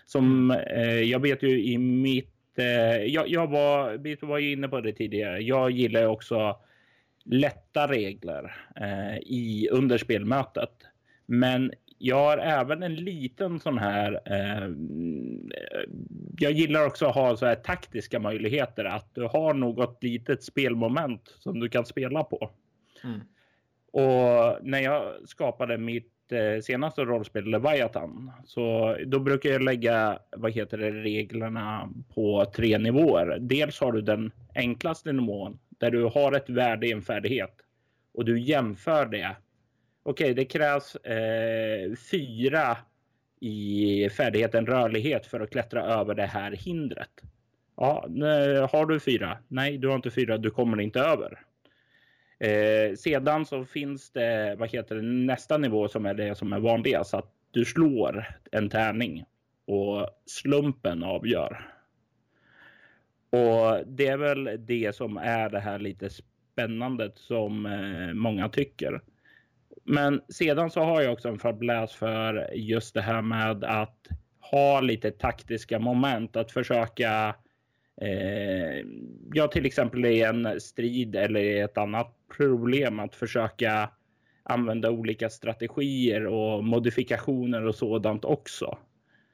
Som 0.06 0.52
eh, 0.52 1.02
jag 1.02 1.20
vet 1.20 1.44
ju 1.44 1.64
i 1.64 1.78
mitt... 1.78 2.35
Eh, 2.58 3.04
jag, 3.04 3.28
jag 3.28 3.48
var, 3.48 3.94
vi 3.98 4.18
var 4.22 4.38
ju 4.38 4.52
inne 4.52 4.68
på 4.68 4.82
det 4.82 4.94
tidigare. 4.94 5.40
Jag 5.40 5.72
gillar 5.72 6.06
också 6.06 6.58
lätta 7.26 7.88
regler 7.88 8.56
eh, 8.76 9.18
i 9.18 9.70
under 9.72 9.98
spelmötet. 9.98 10.72
Men 11.26 11.72
jag 11.98 12.16
har 12.16 12.38
även 12.38 12.84
en 12.84 12.96
liten 12.96 13.60
sån 13.60 13.78
här. 13.78 14.22
Eh, 14.26 14.70
jag 16.38 16.52
gillar 16.52 16.86
också 16.86 17.06
att 17.06 17.16
ha 17.16 17.38
så 17.38 17.46
här 17.46 17.56
taktiska 17.56 18.20
möjligheter 18.20 18.86
att 18.86 19.16
du 19.16 19.24
har 19.24 19.54
något 19.54 20.04
litet 20.04 20.44
spelmoment 20.44 21.36
som 21.40 21.60
du 21.60 21.70
kan 21.70 21.86
spela 21.86 22.24
på. 22.24 22.52
Mm. 23.04 23.20
Och 23.92 24.58
när 24.62 24.80
jag 24.80 25.30
skapade 25.30 25.78
mitt 25.78 26.15
eh, 26.32 26.62
senaste 26.62 27.02
rollspel 27.02 27.46
Leviathan 27.46 28.32
så 28.46 28.98
då 29.06 29.20
brukar 29.20 29.50
jag 29.50 29.62
lägga 29.62 30.20
vad 30.38 30.52
heter 30.52 30.78
det, 30.78 30.92
reglerna 30.92 31.90
på 32.16 32.46
tre 32.56 32.78
nivåer. 32.78 33.38
Dels 33.40 33.80
har 33.80 33.92
du 33.92 34.02
den 34.02 34.32
enklaste 34.56 35.14
nivån 35.14 35.60
där 35.70 35.92
du 35.92 36.04
har 36.04 36.32
ett 36.32 36.50
värde 36.50 36.88
i 36.88 36.92
en 36.92 37.02
färdighet 37.02 37.56
och 38.14 38.26
du 38.26 38.40
jämför 38.40 39.06
det. 39.06 39.36
Okej, 40.04 40.32
okay, 40.32 40.34
det 40.34 40.46
krävs 40.46 40.96
eh, 40.96 41.96
fyra 42.12 42.78
i 43.40 44.10
färdigheten 44.10 44.66
rörlighet 44.66 45.26
för 45.26 45.40
att 45.40 45.52
klättra 45.52 45.84
över 45.84 46.16
det 46.16 46.26
här 46.26 46.52
hindret. 46.52 47.22
Ja, 47.78 48.08
har 48.72 48.86
du 48.86 49.00
fyra? 49.00 49.38
Nej, 49.48 49.78
du 49.78 49.88
har 49.88 49.96
inte 49.96 50.12
fyra. 50.12 50.38
Du 50.38 50.50
kommer 50.50 50.82
inte 50.82 51.00
över. 51.00 51.40
Eh, 52.40 52.96
sedan 52.96 53.46
så 53.46 53.66
finns 53.66 54.12
det 54.12 54.56
vad 54.60 54.70
heter 54.70 54.96
det, 54.96 55.02
nästa 55.02 55.58
nivå 55.58 55.88
som 55.88 56.06
är 56.06 56.14
det 56.14 56.36
som 56.36 56.54
är 56.54 56.60
vanliga 56.60 56.96
så 56.96 57.00
alltså 57.00 57.18
Att 57.18 57.32
du 57.52 57.66
slår 57.66 58.26
en 58.52 58.70
tärning 58.70 59.26
och 59.68 60.10
slumpen 60.26 61.04
avgör. 61.04 61.72
Och 63.30 63.88
det 63.88 64.08
är 64.08 64.18
väl 64.18 64.66
det 64.66 64.96
som 64.96 65.18
är 65.18 65.50
det 65.50 65.60
här 65.60 65.80
lite 65.80 66.10
spännande 66.10 67.12
som 67.16 67.66
eh, 67.66 68.14
många 68.14 68.50
tycker. 68.50 69.02
Men 69.84 70.22
sedan 70.30 70.70
så 70.70 70.82
har 70.82 71.02
jag 71.02 71.14
också 71.14 71.30
en 71.30 71.40
fäbless 71.40 71.94
för 71.94 72.50
just 72.54 72.94
det 72.94 73.02
här 73.02 73.22
med 73.22 73.64
att 73.64 74.08
ha 74.52 74.82
lite 74.82 75.12
taktiska 75.12 75.80
moment, 75.80 76.36
att 76.36 76.52
försöka 76.52 77.36
eh, 78.02 78.86
ja, 79.34 79.48
till 79.48 79.66
exempel 79.66 80.06
i 80.06 80.22
en 80.22 80.62
strid 80.62 81.16
eller 81.16 81.40
i 81.40 81.60
ett 81.60 81.78
annat 81.78 82.16
problem 82.38 83.00
att 83.00 83.16
försöka 83.16 83.90
använda 84.44 84.92
olika 84.92 85.30
strategier 85.30 86.26
och 86.26 86.64
modifikationer 86.64 87.66
och 87.66 87.76
sådant 87.76 88.26
också. 88.26 88.78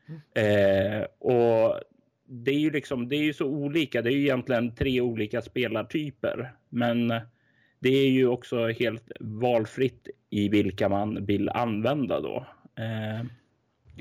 Mm. 0.07 0.21
Eh, 0.33 1.07
och 1.19 1.79
det 2.25 2.51
är 2.51 2.59
ju 2.59 2.71
liksom, 2.71 3.07
det 3.07 3.15
är 3.15 3.23
ju 3.23 3.33
så 3.33 3.45
olika. 3.45 4.01
Det 4.01 4.09
är 4.09 4.13
ju 4.13 4.21
egentligen 4.21 4.75
tre 4.75 5.01
olika 5.01 5.41
spelartyper, 5.41 6.53
men 6.69 7.07
det 7.79 7.89
är 7.89 8.09
ju 8.09 8.27
också 8.27 8.67
helt 8.67 9.11
valfritt 9.19 10.07
i 10.29 10.49
vilka 10.49 10.89
man 10.89 11.25
vill 11.25 11.49
använda 11.49 12.19
då. 12.19 12.45
Eh. 12.75 13.25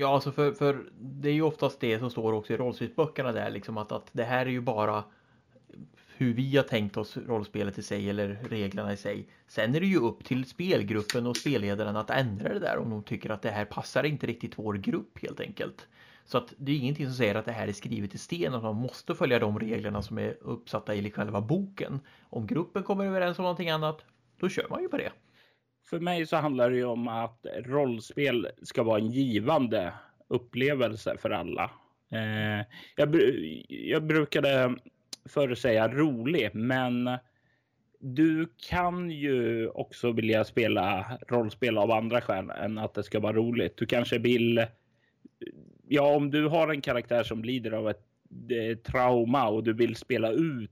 Ja, 0.01 0.13
alltså 0.13 0.31
för, 0.31 0.51
för 0.51 0.83
det 0.99 1.29
är 1.29 1.33
ju 1.33 1.41
oftast 1.41 1.79
det 1.79 1.99
som 1.99 2.09
står 2.09 2.33
också 2.33 2.53
i 2.53 2.57
rollspelsböckerna 2.57 3.31
där 3.31 3.49
liksom 3.49 3.77
att, 3.77 3.91
att 3.91 4.09
det 4.11 4.23
här 4.23 4.45
är 4.45 4.49
ju 4.49 4.61
bara 4.61 5.03
hur 6.17 6.33
vi 6.33 6.57
har 6.57 6.63
tänkt 6.63 6.97
oss 6.97 7.17
rollspelet 7.17 7.77
i 7.77 7.83
sig 7.83 8.09
eller 8.09 8.39
reglerna 8.49 8.93
i 8.93 8.97
sig. 8.97 9.27
Sen 9.47 9.75
är 9.75 9.79
det 9.79 9.85
ju 9.85 9.97
upp 9.97 10.25
till 10.25 10.45
spelgruppen 10.45 11.27
och 11.27 11.37
spelledaren 11.37 11.95
att 11.95 12.09
ändra 12.09 12.53
det 12.53 12.59
där 12.59 12.77
om 12.77 12.89
de 12.89 13.03
tycker 13.03 13.29
att 13.29 13.41
det 13.41 13.49
här 13.49 13.65
passar 13.65 14.03
inte 14.03 14.27
riktigt 14.27 14.59
vår 14.59 14.73
grupp 14.73 15.19
helt 15.21 15.39
enkelt. 15.39 15.87
Så 16.25 16.37
att 16.37 16.53
det 16.57 16.71
är 16.71 16.75
ingenting 16.75 17.05
som 17.05 17.15
säger 17.15 17.35
att 17.35 17.45
det 17.45 17.51
här 17.51 17.67
är 17.67 17.73
skrivet 17.73 18.15
i 18.15 18.17
sten, 18.17 18.53
att 18.53 18.63
man 18.63 18.75
måste 18.75 19.15
följa 19.15 19.39
de 19.39 19.59
reglerna 19.59 20.01
som 20.01 20.17
är 20.17 20.37
uppsatta 20.41 20.95
i 20.95 21.11
själva 21.11 21.41
boken. 21.41 21.99
Om 22.29 22.47
gruppen 22.47 22.83
kommer 22.83 23.05
överens 23.05 23.39
om 23.39 23.43
någonting 23.43 23.69
annat, 23.69 24.05
då 24.39 24.49
kör 24.49 24.67
man 24.69 24.81
ju 24.81 24.87
på 24.87 24.97
det. 24.97 25.11
För 25.83 25.99
mig 25.99 26.25
så 26.25 26.35
handlar 26.35 26.69
det 26.69 26.75
ju 26.75 26.85
om 26.85 27.07
att 27.07 27.45
rollspel 27.65 28.47
ska 28.63 28.83
vara 28.83 28.99
en 28.99 29.11
givande 29.11 29.93
upplevelse 30.27 31.17
för 31.17 31.29
alla. 31.29 31.71
Eh, 32.11 32.65
jag, 32.95 33.15
jag 33.67 34.03
brukade 34.03 34.75
förr 35.29 35.55
säga 35.55 35.87
rolig, 35.87 36.49
men 36.53 37.09
du 37.99 38.47
kan 38.69 39.11
ju 39.11 39.67
också 39.67 40.11
vilja 40.11 40.43
spela 40.43 41.05
rollspel 41.27 41.77
av 41.77 41.91
andra 41.91 42.21
skäl 42.21 42.49
än 42.49 42.77
att 42.77 42.93
det 42.93 43.03
ska 43.03 43.19
vara 43.19 43.33
roligt. 43.33 43.77
Du 43.77 43.85
kanske 43.85 44.17
vill 44.17 44.65
ja, 45.87 46.15
om 46.15 46.31
du 46.31 46.47
har 46.47 46.67
en 46.67 46.81
karaktär 46.81 47.23
som 47.23 47.43
lider 47.43 47.71
av 47.71 47.89
ett, 47.89 48.05
ett 48.51 48.83
trauma 48.83 49.47
och 49.47 49.63
du 49.63 49.73
vill 49.73 49.95
spela 49.95 50.31
ut 50.31 50.71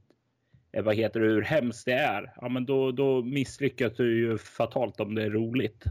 Eh, 0.72 0.84
vad 0.84 0.96
heter 0.96 1.20
det, 1.20 1.26
hur 1.26 1.42
hemskt 1.42 1.86
det 1.86 1.94
är, 1.94 2.34
ja, 2.42 2.50
men 2.50 2.66
då, 2.66 2.92
då 2.92 3.24
misslyckas 3.24 3.94
du 3.98 4.18
ju 4.18 4.38
fatalt 4.38 5.00
om 5.00 5.16
det 5.16 5.24
är 5.24 5.30
roligt. 5.30 5.84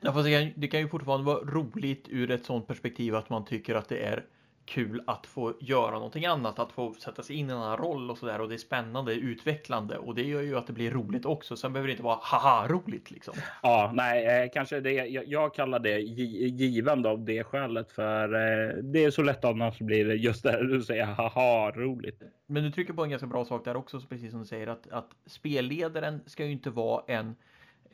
Ja, 0.00 0.12
fast 0.12 0.24
det 0.24 0.40
kan, 0.40 0.60
det 0.60 0.68
kan 0.68 0.80
ju 0.80 0.88
fortfarande 0.88 1.26
vara 1.26 1.44
roligt 1.44 2.08
ur 2.10 2.30
ett 2.30 2.44
sådant 2.44 2.66
perspektiv 2.66 3.14
att 3.14 3.30
man 3.30 3.44
tycker 3.44 3.74
att 3.74 3.88
det 3.88 3.98
är 3.98 4.24
kul 4.66 5.02
att 5.06 5.26
få 5.26 5.54
göra 5.60 5.90
någonting 5.90 6.26
annat, 6.26 6.58
att 6.58 6.72
få 6.72 6.94
sätta 6.94 7.22
sig 7.22 7.36
in 7.36 7.50
i 7.50 7.52
en 7.52 7.58
annan 7.58 7.76
roll 7.76 8.10
och 8.10 8.18
sådär 8.18 8.40
och 8.40 8.48
det 8.48 8.54
är 8.54 8.58
spännande, 8.58 9.14
utvecklande 9.14 9.98
och 9.98 10.14
det 10.14 10.22
gör 10.22 10.40
ju 10.40 10.56
att 10.56 10.66
det 10.66 10.72
blir 10.72 10.90
roligt 10.90 11.24
också. 11.24 11.56
Sen 11.56 11.72
behöver 11.72 11.86
det 11.86 11.92
inte 11.92 12.02
vara 12.02 12.18
haha 12.22 12.68
roligt 12.68 13.10
liksom. 13.10 13.34
Ja, 13.62 13.90
nej, 13.94 14.42
eh, 14.44 14.50
kanske 14.52 14.80
det. 14.80 14.92
Jag, 14.92 15.26
jag 15.26 15.54
kallar 15.54 15.78
det 15.78 16.00
givande 16.00 17.08
av 17.08 17.24
det 17.24 17.44
skälet 17.44 17.92
för 17.92 18.24
eh, 18.34 18.74
det 18.82 19.04
är 19.04 19.10
så 19.10 19.22
lätt 19.22 19.44
annars 19.44 19.78
blir 19.78 20.04
det 20.04 20.14
just 20.14 20.42
det 20.42 20.66
du 20.66 20.82
säger 20.82 21.04
haha 21.04 21.70
roligt. 21.70 22.22
Men 22.46 22.62
du 22.62 22.70
trycker 22.70 22.92
på 22.92 23.04
en 23.04 23.10
ganska 23.10 23.26
bra 23.26 23.44
sak 23.44 23.64
där 23.64 23.76
också, 23.76 24.00
precis 24.00 24.30
som 24.30 24.40
du 24.40 24.46
säger 24.46 24.66
att, 24.66 24.90
att 24.90 25.10
spelledaren 25.26 26.20
ska 26.26 26.44
ju 26.44 26.52
inte 26.52 26.70
vara 26.70 27.02
en 27.06 27.34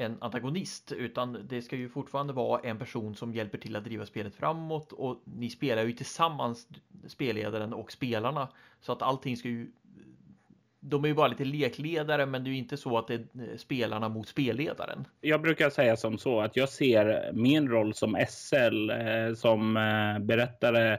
en 0.01 0.17
antagonist 0.21 0.93
utan 0.93 1.47
det 1.49 1.63
ska 1.63 1.77
ju 1.77 1.89
fortfarande 1.89 2.33
vara 2.33 2.61
en 2.61 2.79
person 2.79 3.15
som 3.15 3.35
hjälper 3.35 3.59
till 3.59 3.77
att 3.77 3.85
driva 3.85 4.07
spelet 4.07 4.35
framåt 4.35 4.93
och 4.93 5.23
ni 5.25 5.51
spelar 5.51 5.85
ju 5.85 5.93
tillsammans 5.93 6.69
spelledaren 7.07 7.73
och 7.73 7.93
spelarna 7.93 8.49
så 8.81 8.93
att 8.93 9.03
allting 9.03 9.37
ska 9.37 9.49
ju 9.49 9.71
de 10.81 11.05
är 11.05 11.09
ju 11.09 11.15
bara 11.15 11.29
lite 11.29 11.45
lekledare 11.45 12.27
men 12.27 12.45
det 12.45 12.51
är 12.51 12.53
ju 12.53 12.59
inte 12.59 12.77
så 12.77 12.99
att 12.99 13.09
det 13.09 13.15
är 13.15 13.57
spelarna 13.57 14.09
mot 14.09 14.29
spelledaren. 14.29 15.05
Jag 15.21 15.43
brukar 15.43 15.71
säga 15.71 15.97
som 15.97 16.19
så 16.19 16.41
att 16.41 16.57
jag 16.57 16.69
ser 16.69 17.33
min 17.33 17.69
roll 17.69 17.95
som 17.95 18.17
SL 18.29 18.91
eh, 18.91 19.35
som 19.35 19.77
eh, 19.77 20.19
berättare 20.19 20.99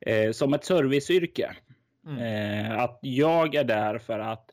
eh, 0.00 0.32
som 0.32 0.54
ett 0.54 0.64
serviceyrke. 0.64 1.56
Mm. 2.06 2.78
Att 2.78 2.98
jag 3.02 3.54
är 3.54 3.64
där 3.64 3.98
för 3.98 4.18
att 4.18 4.50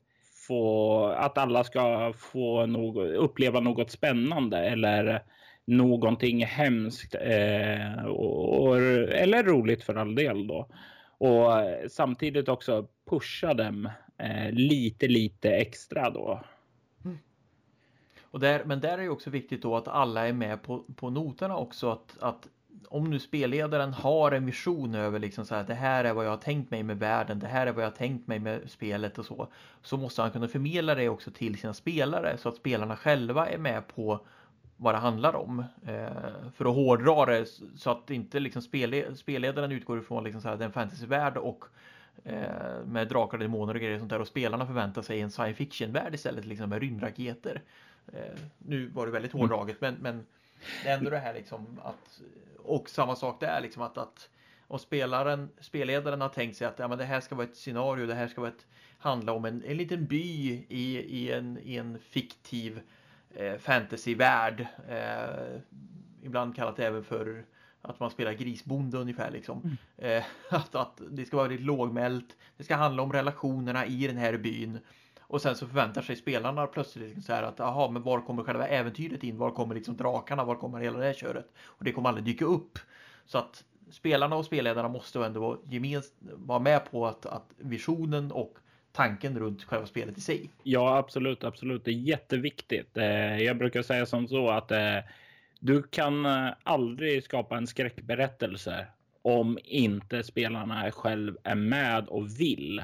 få 0.47 1.05
att 1.05 1.37
alla 1.37 1.63
ska 1.63 2.13
få 2.13 2.65
något, 2.65 3.09
uppleva 3.09 3.59
något 3.59 3.91
spännande 3.91 4.57
eller 4.57 5.23
någonting 5.65 6.45
hemskt 6.45 7.15
eh, 7.15 8.05
och, 8.05 8.77
eller 8.77 9.43
roligt 9.43 9.83
för 9.83 9.95
all 9.95 10.15
del 10.15 10.47
då. 10.47 10.69
Och 11.17 11.51
samtidigt 11.87 12.49
också 12.49 12.87
pusha 13.09 13.53
dem 13.53 13.89
eh, 14.17 14.51
lite, 14.51 15.07
lite 15.07 15.49
extra 15.51 16.09
då. 16.09 16.43
Mm. 17.05 17.17
Och 18.21 18.39
där, 18.39 18.63
men 18.65 18.79
där 18.79 18.97
är 18.97 19.03
det 19.03 19.09
också 19.09 19.29
viktigt 19.29 19.61
då 19.61 19.75
att 19.75 19.87
alla 19.87 20.27
är 20.27 20.33
med 20.33 20.63
på, 20.63 20.83
på 20.95 21.09
noterna 21.09 21.57
också. 21.57 21.91
Att, 21.91 22.17
att 22.19 22.47
om 22.88 23.09
nu 23.09 23.19
spelledaren 23.19 23.93
har 23.93 24.32
en 24.32 24.45
vision 24.45 24.95
över 24.95 25.19
liksom 25.19 25.45
så 25.45 25.55
här, 25.55 25.63
det 25.63 25.74
här 25.74 26.03
är 26.03 26.13
vad 26.13 26.26
jag 26.26 26.30
har 26.30 26.38
tänkt 26.38 26.71
mig 26.71 26.84
med 26.84 26.99
världen, 26.99 27.39
det 27.39 27.47
här 27.47 27.67
är 27.67 27.71
vad 27.71 27.84
jag 27.84 27.89
har 27.89 27.95
tänkt 27.95 28.28
mig 28.28 28.39
med 28.39 28.61
spelet 28.67 29.17
och 29.17 29.26
så, 29.26 29.47
så 29.82 29.97
måste 29.97 30.21
han 30.21 30.32
kunna 30.32 30.47
förmedla 30.47 30.95
det 30.95 31.09
också 31.09 31.32
till 31.32 31.57
sina 31.57 31.74
spelare 31.74 32.38
så 32.38 32.49
att 32.49 32.55
spelarna 32.55 32.97
själva 32.97 33.49
är 33.49 33.57
med 33.57 33.88
på 33.88 34.26
vad 34.78 34.93
det 34.93 34.99
handlar 34.99 35.36
om. 35.36 35.63
Eh, 35.86 36.51
för 36.55 36.65
att 36.65 36.76
hårdra 36.76 37.26
det 37.26 37.45
så 37.76 37.89
att 37.89 38.09
inte 38.09 38.39
liksom 38.39 38.61
spelle, 38.61 39.15
spelledaren 39.15 39.71
utgår 39.71 39.99
ifrån 39.99 40.24
liksom 40.24 40.41
så 40.41 40.49
här, 40.49 40.57
den 40.57 40.71
fantasyvärld 40.71 41.38
och 41.38 41.65
eh, 42.24 42.86
med 42.86 43.07
drakar 43.07 43.38
och 43.38 43.43
demoner 43.43 43.74
och 43.74 43.80
grejer 43.80 43.93
och 43.93 43.99
sånt 43.99 44.09
där 44.09 44.21
och 44.21 44.28
spelarna 44.28 44.65
förväntar 44.65 45.01
sig 45.01 45.21
en 45.21 45.32
science 45.32 45.57
fiction-värld 45.57 46.15
istället 46.15 46.45
liksom 46.45 46.69
med 46.69 46.82
rymdraketer. 46.82 47.61
Eh, 48.13 48.39
nu 48.57 48.88
var 48.88 49.05
det 49.05 49.11
väldigt 49.11 49.34
mm. 49.34 49.41
hårdraget 49.41 49.82
men, 49.82 49.95
men 50.01 50.26
det 50.84 50.89
är 50.89 50.97
ändå 50.97 51.09
det 51.09 51.20
här 51.20 51.34
liksom 51.34 51.80
att 51.84 52.22
och 52.64 52.89
samma 52.89 53.16
sak 53.16 53.39
där 53.39 53.61
liksom 53.61 53.82
att, 53.82 53.97
att 53.97 54.30
om 54.68 54.80
spelaren, 54.80 55.49
spelledaren 55.59 56.22
har 56.22 56.30
tänkt 56.30 56.57
sig 56.57 56.68
att 56.68 56.80
ja, 56.80 56.88
men 56.88 56.97
det 56.97 57.05
här 57.05 57.22
ska 57.22 57.36
vara 57.36 57.47
ett 57.47 57.57
scenario, 57.57 58.05
det 58.05 58.16
här 58.16 58.28
ska 58.28 58.41
vara 58.41 58.51
ett, 58.51 58.66
handla 58.97 59.32
om 59.32 59.45
en, 59.45 59.64
en 59.64 59.78
liten 59.78 60.05
by 60.05 60.66
i, 60.70 60.97
i, 60.99 61.32
en, 61.32 61.59
i 61.64 61.76
en 61.76 61.99
fiktiv 61.99 62.82
eh, 63.36 63.57
fantasyvärld. 63.57 64.68
Eh, 64.89 65.59
ibland 66.24 66.55
kallat 66.55 66.80
även 66.80 67.03
för 67.03 67.45
att 67.82 67.99
man 67.99 68.11
spelar 68.11 68.34
grisbonde 68.34 68.97
ungefär 68.97 69.32
liksom. 69.32 69.61
Mm. 69.97 70.18
Eh, 70.18 70.24
att, 70.49 70.76
att 70.76 71.01
det 71.09 71.26
ska 71.26 71.38
vara 71.38 71.47
väldigt 71.47 71.66
lågmält. 71.66 72.38
Det 72.57 72.64
ska 72.64 72.76
handla 72.76 73.03
om 73.03 73.14
relationerna 73.14 73.86
i 73.86 74.07
den 74.07 74.18
här 74.18 74.38
byn. 74.38 74.80
Och 75.34 75.41
sen 75.41 75.55
så 75.55 75.67
förväntar 75.67 76.01
sig 76.01 76.15
spelarna 76.15 76.67
plötsligt 76.67 77.05
liksom 77.05 77.23
så 77.23 77.34
här 77.34 77.43
att 77.43 77.59
jaha, 77.59 77.89
men 77.89 78.03
var 78.03 78.21
kommer 78.21 78.43
själva 78.43 78.67
äventyret 78.67 79.23
in? 79.23 79.38
Var 79.38 79.51
kommer 79.51 79.75
liksom 79.75 79.97
drakarna? 79.97 80.43
Var 80.43 80.55
kommer 80.55 80.79
hela 80.79 80.97
det 80.99 81.05
här 81.05 81.13
köret? 81.13 81.45
Och 81.63 81.84
det 81.84 81.91
kommer 81.91 82.09
aldrig 82.09 82.25
dyka 82.25 82.45
upp. 82.45 82.79
Så 83.25 83.38
att 83.38 83.63
spelarna 83.91 84.36
och 84.36 84.45
spelledarna 84.45 84.88
måste 84.88 85.25
ändå 85.25 85.61
gemens 85.69 86.13
vara 86.19 86.59
med 86.59 86.91
på 86.91 87.07
att, 87.07 87.25
att 87.25 87.45
visionen 87.57 88.31
och 88.31 88.57
tanken 88.91 89.39
runt 89.39 89.63
själva 89.63 89.86
spelet 89.86 90.17
i 90.17 90.21
sig. 90.21 90.49
Ja, 90.63 90.97
absolut, 90.97 91.43
absolut. 91.43 91.86
Det 91.86 91.91
är 91.91 91.95
jätteviktigt. 91.95 92.97
Eh, 92.97 93.38
jag 93.41 93.57
brukar 93.57 93.81
säga 93.81 94.05
som 94.05 94.27
så 94.27 94.49
att 94.49 94.71
eh, 94.71 94.97
du 95.59 95.84
kan 95.84 96.25
eh, 96.25 96.49
aldrig 96.63 97.23
skapa 97.23 97.57
en 97.57 97.67
skräckberättelse 97.67 98.88
om 99.21 99.57
inte 99.63 100.23
spelarna 100.23 100.91
själv 100.91 101.38
är 101.43 101.55
med 101.55 102.07
och 102.07 102.39
vill. 102.39 102.84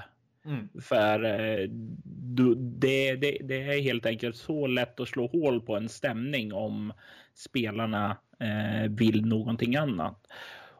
Mm. 0.49 0.69
För 0.81 1.23
eh, 1.23 1.69
du, 2.05 2.55
det, 2.55 3.15
det, 3.15 3.37
det, 3.41 3.61
är 3.61 3.81
helt 3.81 4.05
enkelt 4.05 4.35
så 4.35 4.67
lätt 4.67 4.99
att 4.99 5.07
slå 5.07 5.27
hål 5.27 5.61
på 5.61 5.75
en 5.75 5.89
stämning 5.89 6.53
om 6.53 6.93
spelarna 7.33 8.17
eh, 8.39 8.89
vill 8.89 9.25
någonting 9.25 9.75
annat. 9.75 10.27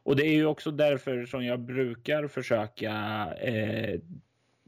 Och 0.04 0.16
det 0.16 0.28
är 0.28 0.34
ju 0.34 0.46
också 0.46 0.72
därför 0.72 1.26
som 1.26 1.46
jag 1.46 1.60
brukar 1.60 2.28
försöka 2.28 2.94
eh, 3.42 4.00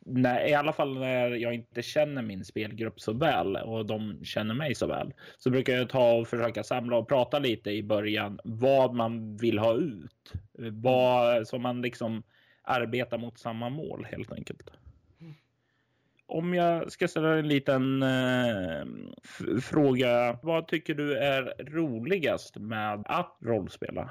när, 0.06 0.48
i 0.48 0.54
alla 0.54 0.74
fall 0.74 1.00
när 1.00 1.30
jag 1.30 1.54
inte 1.54 1.82
känner 1.82 2.22
min 2.22 2.46
spelgrupp 2.46 3.00
så 3.00 3.14
väl 3.14 3.56
och 3.56 3.86
de 3.86 4.26
känner 4.26 4.54
mig 4.54 4.76
så 4.76 4.88
väl 4.88 5.14
så 5.38 5.50
brukar 5.50 5.74
jag 5.74 5.90
ta 5.90 6.14
och 6.14 6.28
försöka 6.28 6.64
samla 6.64 6.98
och 6.98 7.08
prata 7.08 7.40
lite 7.40 7.72
i 7.72 7.84
början 7.84 8.40
vad 8.44 8.94
man 8.94 9.38
vill 9.38 9.60
ha 9.60 9.76
ut. 9.76 10.34
Vad 10.58 11.48
så 11.48 11.60
man 11.60 11.82
liksom 11.82 12.24
arbetar 12.64 13.18
mot 13.18 13.40
samma 13.40 13.70
mål 13.70 14.08
helt 14.12 14.32
enkelt 14.32 14.81
om 16.32 16.54
jag 16.54 16.92
ska 16.92 17.08
ställa 17.08 17.38
en 17.38 17.48
liten 17.48 18.04
eh, 18.04 18.86
fråga. 19.62 20.40
Vad 20.44 20.68
tycker 20.68 20.96
du 20.96 21.18
är 21.18 21.54
roligast 21.60 22.58
med 22.58 23.04
att 23.06 23.38
rollspela? 23.42 24.10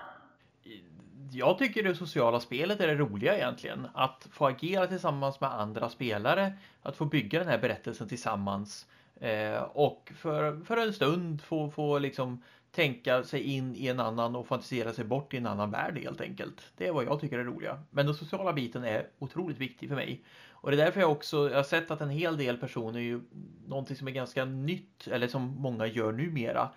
Jag 1.32 1.58
tycker 1.58 1.82
det 1.82 1.94
sociala 1.94 2.40
spelet 2.40 2.80
är 2.80 2.86
det 2.86 2.94
roliga 2.94 3.36
egentligen. 3.36 3.86
Att 3.94 4.28
få 4.32 4.46
agera 4.46 4.86
tillsammans 4.86 5.40
med 5.40 5.52
andra 5.54 5.88
spelare. 5.88 6.52
Att 6.82 6.96
få 6.96 7.04
bygga 7.04 7.38
den 7.38 7.48
här 7.48 7.58
berättelsen 7.58 8.08
tillsammans. 8.08 8.86
Eh, 9.20 9.62
och 9.62 10.12
för, 10.16 10.64
för 10.64 10.76
en 10.76 10.92
stund 10.92 11.42
få, 11.42 11.70
få 11.70 11.98
liksom 11.98 12.42
tänka 12.70 13.22
sig 13.24 13.42
in 13.42 13.74
i 13.76 13.86
en 13.86 14.00
annan 14.00 14.36
och 14.36 14.46
fantisera 14.46 14.92
sig 14.92 15.04
bort 15.04 15.34
i 15.34 15.36
en 15.36 15.46
annan 15.46 15.70
värld 15.70 15.98
helt 15.98 16.20
enkelt. 16.20 16.72
Det 16.76 16.86
är 16.86 16.92
vad 16.92 17.04
jag 17.04 17.20
tycker 17.20 17.38
är 17.38 17.44
roliga. 17.44 17.82
Men 17.90 18.06
den 18.06 18.14
sociala 18.14 18.52
biten 18.52 18.84
är 18.84 19.06
otroligt 19.18 19.58
viktig 19.58 19.88
för 19.88 19.96
mig. 19.96 20.24
Och 20.50 20.70
det 20.70 20.76
är 20.76 20.84
därför 20.84 21.00
jag 21.00 21.12
också 21.12 21.50
jag 21.50 21.56
har 21.56 21.62
sett 21.62 21.90
att 21.90 22.00
en 22.00 22.10
hel 22.10 22.36
del 22.36 22.56
personer 22.56 23.00
ju 23.00 23.20
någonting 23.66 23.96
som 23.96 24.08
är 24.08 24.12
ganska 24.12 24.44
nytt 24.44 25.06
eller 25.06 25.28
som 25.28 25.42
många 25.42 25.86
gör 25.86 26.12
numera 26.12 26.70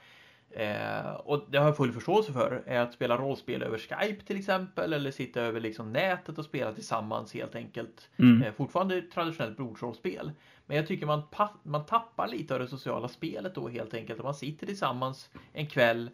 Eh, 0.55 1.13
och 1.13 1.45
det 1.49 1.57
har 1.57 1.65
jag 1.65 1.77
full 1.77 1.91
förståelse 1.91 2.33
för. 2.33 2.63
Är 2.65 2.79
att 2.79 2.93
spela 2.93 3.17
rollspel 3.17 3.63
över 3.63 3.77
Skype 3.77 4.25
till 4.25 4.37
exempel 4.37 4.93
eller 4.93 5.11
sitta 5.11 5.41
över 5.41 5.59
liksom 5.59 5.93
nätet 5.93 6.37
och 6.37 6.45
spela 6.45 6.73
tillsammans 6.73 7.33
helt 7.33 7.55
enkelt. 7.55 8.09
Mm. 8.17 8.43
Eh, 8.43 8.53
fortfarande 8.53 9.01
traditionellt 9.01 9.57
bordsrollspel. 9.57 10.31
Men 10.65 10.77
jag 10.77 10.87
tycker 10.87 11.05
man, 11.05 11.21
man 11.63 11.85
tappar 11.85 12.27
lite 12.27 12.53
av 12.53 12.59
det 12.59 12.67
sociala 12.67 13.07
spelet 13.07 13.55
då 13.55 13.69
helt 13.69 13.93
enkelt. 13.93 14.19
Om 14.19 14.23
man 14.23 14.35
sitter 14.35 14.67
tillsammans 14.67 15.29
en 15.53 15.67
kväll, 15.67 16.03
eh, 16.05 16.09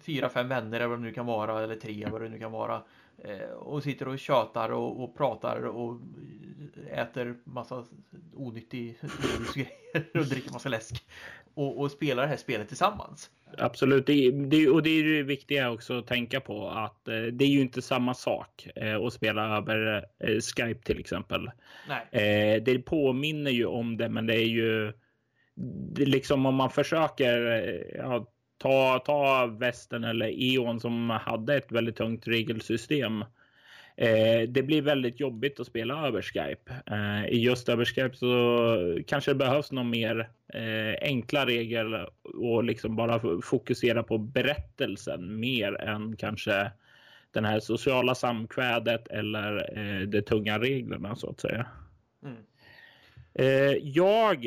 fyra, 0.00 0.28
fem 0.28 0.48
vänner 0.48 0.76
eller 0.76 0.88
vad 0.88 0.98
det 0.98 1.02
nu 1.02 1.12
kan 1.12 1.26
vara, 1.26 1.64
eller 1.64 1.76
tre 1.76 2.06
vad 2.10 2.20
det 2.20 2.28
nu 2.28 2.38
kan 2.38 2.52
vara. 2.52 2.82
Eh, 3.18 3.50
och 3.50 3.82
sitter 3.82 4.08
och 4.08 4.18
tjatar 4.18 4.72
och, 4.72 5.04
och 5.04 5.16
pratar 5.16 5.62
och 5.66 6.00
äter 6.90 7.36
massa 7.44 7.84
onyttig 8.34 8.98
grejer 9.54 10.06
och 10.14 10.26
dricker 10.26 10.52
massa 10.52 10.68
läsk. 10.68 11.04
Och, 11.54 11.80
och 11.80 11.90
spelar 11.90 12.22
det 12.22 12.28
här 12.28 12.36
spelet 12.36 12.68
tillsammans. 12.68 13.30
Absolut, 13.58 14.06
det, 14.06 14.30
det, 14.30 14.68
och 14.68 14.82
det 14.82 14.90
är 14.90 15.04
det 15.04 15.22
viktiga 15.22 15.70
också 15.70 15.98
att 15.98 16.06
tänka 16.06 16.40
på 16.40 16.68
att 16.68 17.08
eh, 17.08 17.22
det 17.22 17.44
är 17.44 17.48
ju 17.48 17.60
inte 17.60 17.82
samma 17.82 18.14
sak 18.14 18.68
eh, 18.76 18.96
att 18.96 19.12
spela 19.12 19.56
över 19.56 20.04
eh, 20.18 20.38
Skype 20.40 20.82
till 20.82 21.00
exempel. 21.00 21.50
Nej. 21.88 22.60
det 22.60 22.78
påminner 22.78 23.50
ju 23.50 23.66
om 23.66 23.96
det, 23.96 24.08
men 24.08 24.26
det 24.26 24.34
är 24.34 24.46
ju 24.46 24.92
liksom 25.96 26.46
om 26.46 26.54
man 26.54 26.70
försöker 26.70 27.38
ja, 27.96 28.26
ta, 28.58 28.98
ta 28.98 29.46
västen 29.46 30.04
eller 30.04 30.26
E.ON 30.26 30.80
som 30.80 31.10
hade 31.10 31.56
ett 31.56 31.72
väldigt 31.72 31.96
tungt 31.96 32.28
regelsystem 32.28 33.24
Eh, 33.96 34.48
det 34.48 34.62
blir 34.62 34.82
väldigt 34.82 35.20
jobbigt 35.20 35.60
att 35.60 35.66
spela 35.66 36.06
över 36.06 36.22
Skype. 36.22 36.72
Eh, 36.86 37.26
I 37.26 37.38
just 37.38 37.68
över 37.68 37.84
Skype 37.84 38.16
så 38.16 39.02
kanske 39.06 39.30
det 39.30 39.34
behövs 39.34 39.72
någon 39.72 39.90
mer 39.90 40.30
eh, 40.54 41.08
enkla 41.08 41.46
regel 41.46 42.06
och 42.22 42.64
liksom 42.64 42.96
bara 42.96 43.40
fokusera 43.42 44.02
på 44.02 44.18
berättelsen 44.18 45.40
mer 45.40 45.80
än 45.80 46.16
kanske 46.16 46.70
den 47.30 47.44
här 47.44 47.60
sociala 47.60 48.14
samkvädet 48.14 49.08
eller 49.08 49.78
eh, 49.78 50.08
de 50.08 50.22
tunga 50.22 50.58
reglerna 50.58 51.16
så 51.16 51.30
att 51.30 51.40
säga. 51.40 51.66
Mm. 52.24 52.36
Eh, 53.38 53.76
jag, 53.82 54.46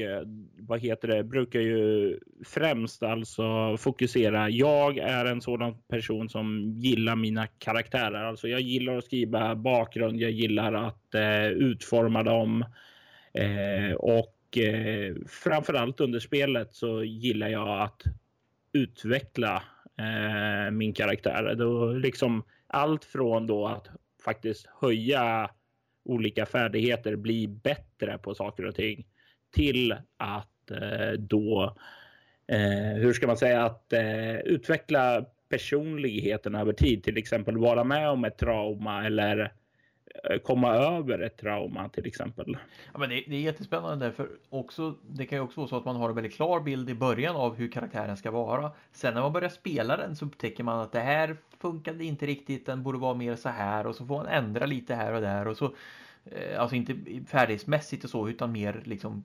vad 0.58 0.80
heter 0.80 1.08
det, 1.08 1.24
brukar 1.24 1.60
ju 1.60 2.20
främst 2.46 3.04
alltså 3.04 3.78
fokusera. 3.78 4.50
Jag 4.50 4.98
är 4.98 5.26
en 5.26 5.42
sådan 5.42 5.76
person 5.88 6.30
som 6.30 6.74
gillar 6.78 7.16
mina 7.16 7.48
karaktärer. 7.48 8.24
Alltså 8.24 8.48
jag 8.48 8.62
gillar 8.62 8.98
att 8.98 9.06
skriva 9.06 9.56
bakgrund. 9.56 10.20
Jag 10.20 10.32
gillar 10.32 10.74
att 10.74 11.16
eh, 11.16 11.48
utforma 11.48 12.24
dem. 12.24 12.66
Eh, 13.34 13.94
och 13.96 14.58
eh, 14.58 15.16
framförallt 15.28 16.00
under 16.00 16.20
spelet 16.20 16.74
så 16.74 17.04
gillar 17.04 17.48
jag 17.48 17.82
att 17.82 18.04
utveckla 18.74 19.64
eh, 19.98 20.72
min 20.72 20.94
karaktär. 20.94 21.56
Då 21.56 21.94
liksom 21.94 22.44
allt 22.68 23.06
från 23.06 23.48
då 23.48 23.68
att 23.68 23.88
faktiskt 24.26 24.70
höja 24.82 25.50
olika 26.10 26.45
färdigheter 26.45 27.16
bli 27.16 27.47
bättre 27.47 28.18
på 28.18 28.36
saker 28.36 28.66
och 28.66 28.76
ting 28.76 29.05
till 29.55 29.91
att 30.18 30.72
eh, 30.72 31.12
då, 31.18 31.76
eh, 32.47 33.01
hur 33.01 33.14
ska 33.14 33.28
man 33.28 33.38
säga, 33.38 33.64
att 33.66 33.93
eh, 33.93 34.39
utveckla 34.39 35.26
personligheten 35.49 36.55
över 36.55 36.74
tid, 36.74 37.03
till 37.03 37.18
exempel 37.18 37.57
vara 37.57 37.84
med 37.84 38.10
om 38.10 38.26
ett 38.26 38.38
trauma 38.38 39.05
eller 39.05 39.39
eh, 39.39 39.47
Eh, 40.24 40.39
komma 40.39 40.76
över 40.76 41.20
ett 41.20 41.38
trauma 41.38 41.89
till 41.89 42.07
exempel. 42.07 42.57
Ja, 42.93 42.99
men 42.99 43.10
det, 43.10 43.24
det 43.28 43.36
är 43.36 43.41
jättespännande 43.41 44.12
för 44.12 44.30
också, 44.49 44.95
det 45.01 45.26
kan 45.26 45.38
ju 45.38 45.43
också 45.43 45.62
vara 45.62 45.68
så 45.68 45.78
att 45.78 45.86
man 45.86 45.95
har 45.95 46.10
en 46.10 46.16
väldigt 46.16 46.36
klar 46.36 46.60
bild 46.60 46.89
i 46.89 46.93
början 46.93 47.36
av 47.36 47.55
hur 47.55 47.72
karaktären 47.72 48.18
ska 48.18 48.32
vara. 48.32 48.72
Sen 48.91 49.14
när 49.14 49.22
man 49.22 49.34
börjar 49.34 49.49
spela 49.49 49.97
den 49.97 50.16
så 50.16 50.26
upptäcker 50.26 50.64
man 50.64 50.80
att 50.80 50.91
det 50.91 50.99
här 50.99 51.38
funkade 51.60 52.05
inte 52.05 52.26
riktigt, 52.26 52.66
den 52.66 52.84
borde 52.84 52.97
vara 52.97 53.14
mer 53.14 53.36
så 53.36 53.49
här 53.49 53.88
och 53.88 53.95
så 53.95 54.05
får 54.05 54.18
man 54.18 54.28
ändra 54.28 54.66
lite 54.66 54.95
här 54.95 55.14
och 55.14 55.22
där 55.22 55.47
och 55.47 55.57
så 55.57 55.66
eh, 56.26 56.62
alltså 56.62 56.76
inte 56.76 56.95
färdighetsmässigt 57.28 58.03
och 58.03 58.10
så 58.10 58.30
utan 58.30 58.51
mer 58.51 58.82
liksom 58.86 59.24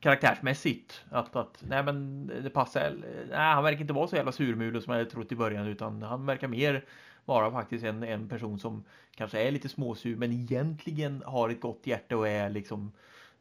karaktärsmässigt 0.00 1.04
att, 1.10 1.36
att 1.36 1.64
nej 1.68 1.82
men 1.82 2.26
det 2.26 2.50
passar 2.50 2.92
nej 3.30 3.38
han 3.38 3.64
verkar 3.64 3.80
inte 3.80 3.92
vara 3.92 4.08
så 4.08 4.16
jävla 4.16 4.32
surmulen 4.32 4.82
som 4.82 4.92
jag 4.92 4.98
hade 4.98 5.10
trott 5.10 5.32
i 5.32 5.36
början 5.36 5.66
utan 5.66 6.02
han 6.02 6.26
verkar 6.26 6.48
mer 6.48 6.84
vara 7.24 7.52
faktiskt 7.52 7.84
en, 7.84 8.02
en 8.02 8.28
person 8.28 8.58
som 8.58 8.84
kanske 9.14 9.42
är 9.42 9.50
lite 9.50 9.68
småsur 9.68 10.16
men 10.16 10.32
egentligen 10.32 11.22
har 11.26 11.48
ett 11.48 11.60
gott 11.60 11.80
hjärta 11.84 12.16
och 12.16 12.28
är 12.28 12.50
liksom 12.50 12.92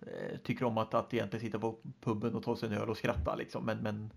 eh, 0.02 0.38
tycker 0.44 0.66
om 0.66 0.78
att, 0.78 0.94
att 0.94 1.14
egentligen 1.14 1.46
sitta 1.46 1.60
på 1.60 1.78
puben 2.02 2.36
och 2.36 2.44
ta 2.44 2.56
sig 2.56 2.70
en 2.70 2.78
öl 2.78 2.90
och 2.90 2.98
skratta 2.98 3.36
liksom 3.36 3.66
men, 3.66 3.78
men 3.78 4.14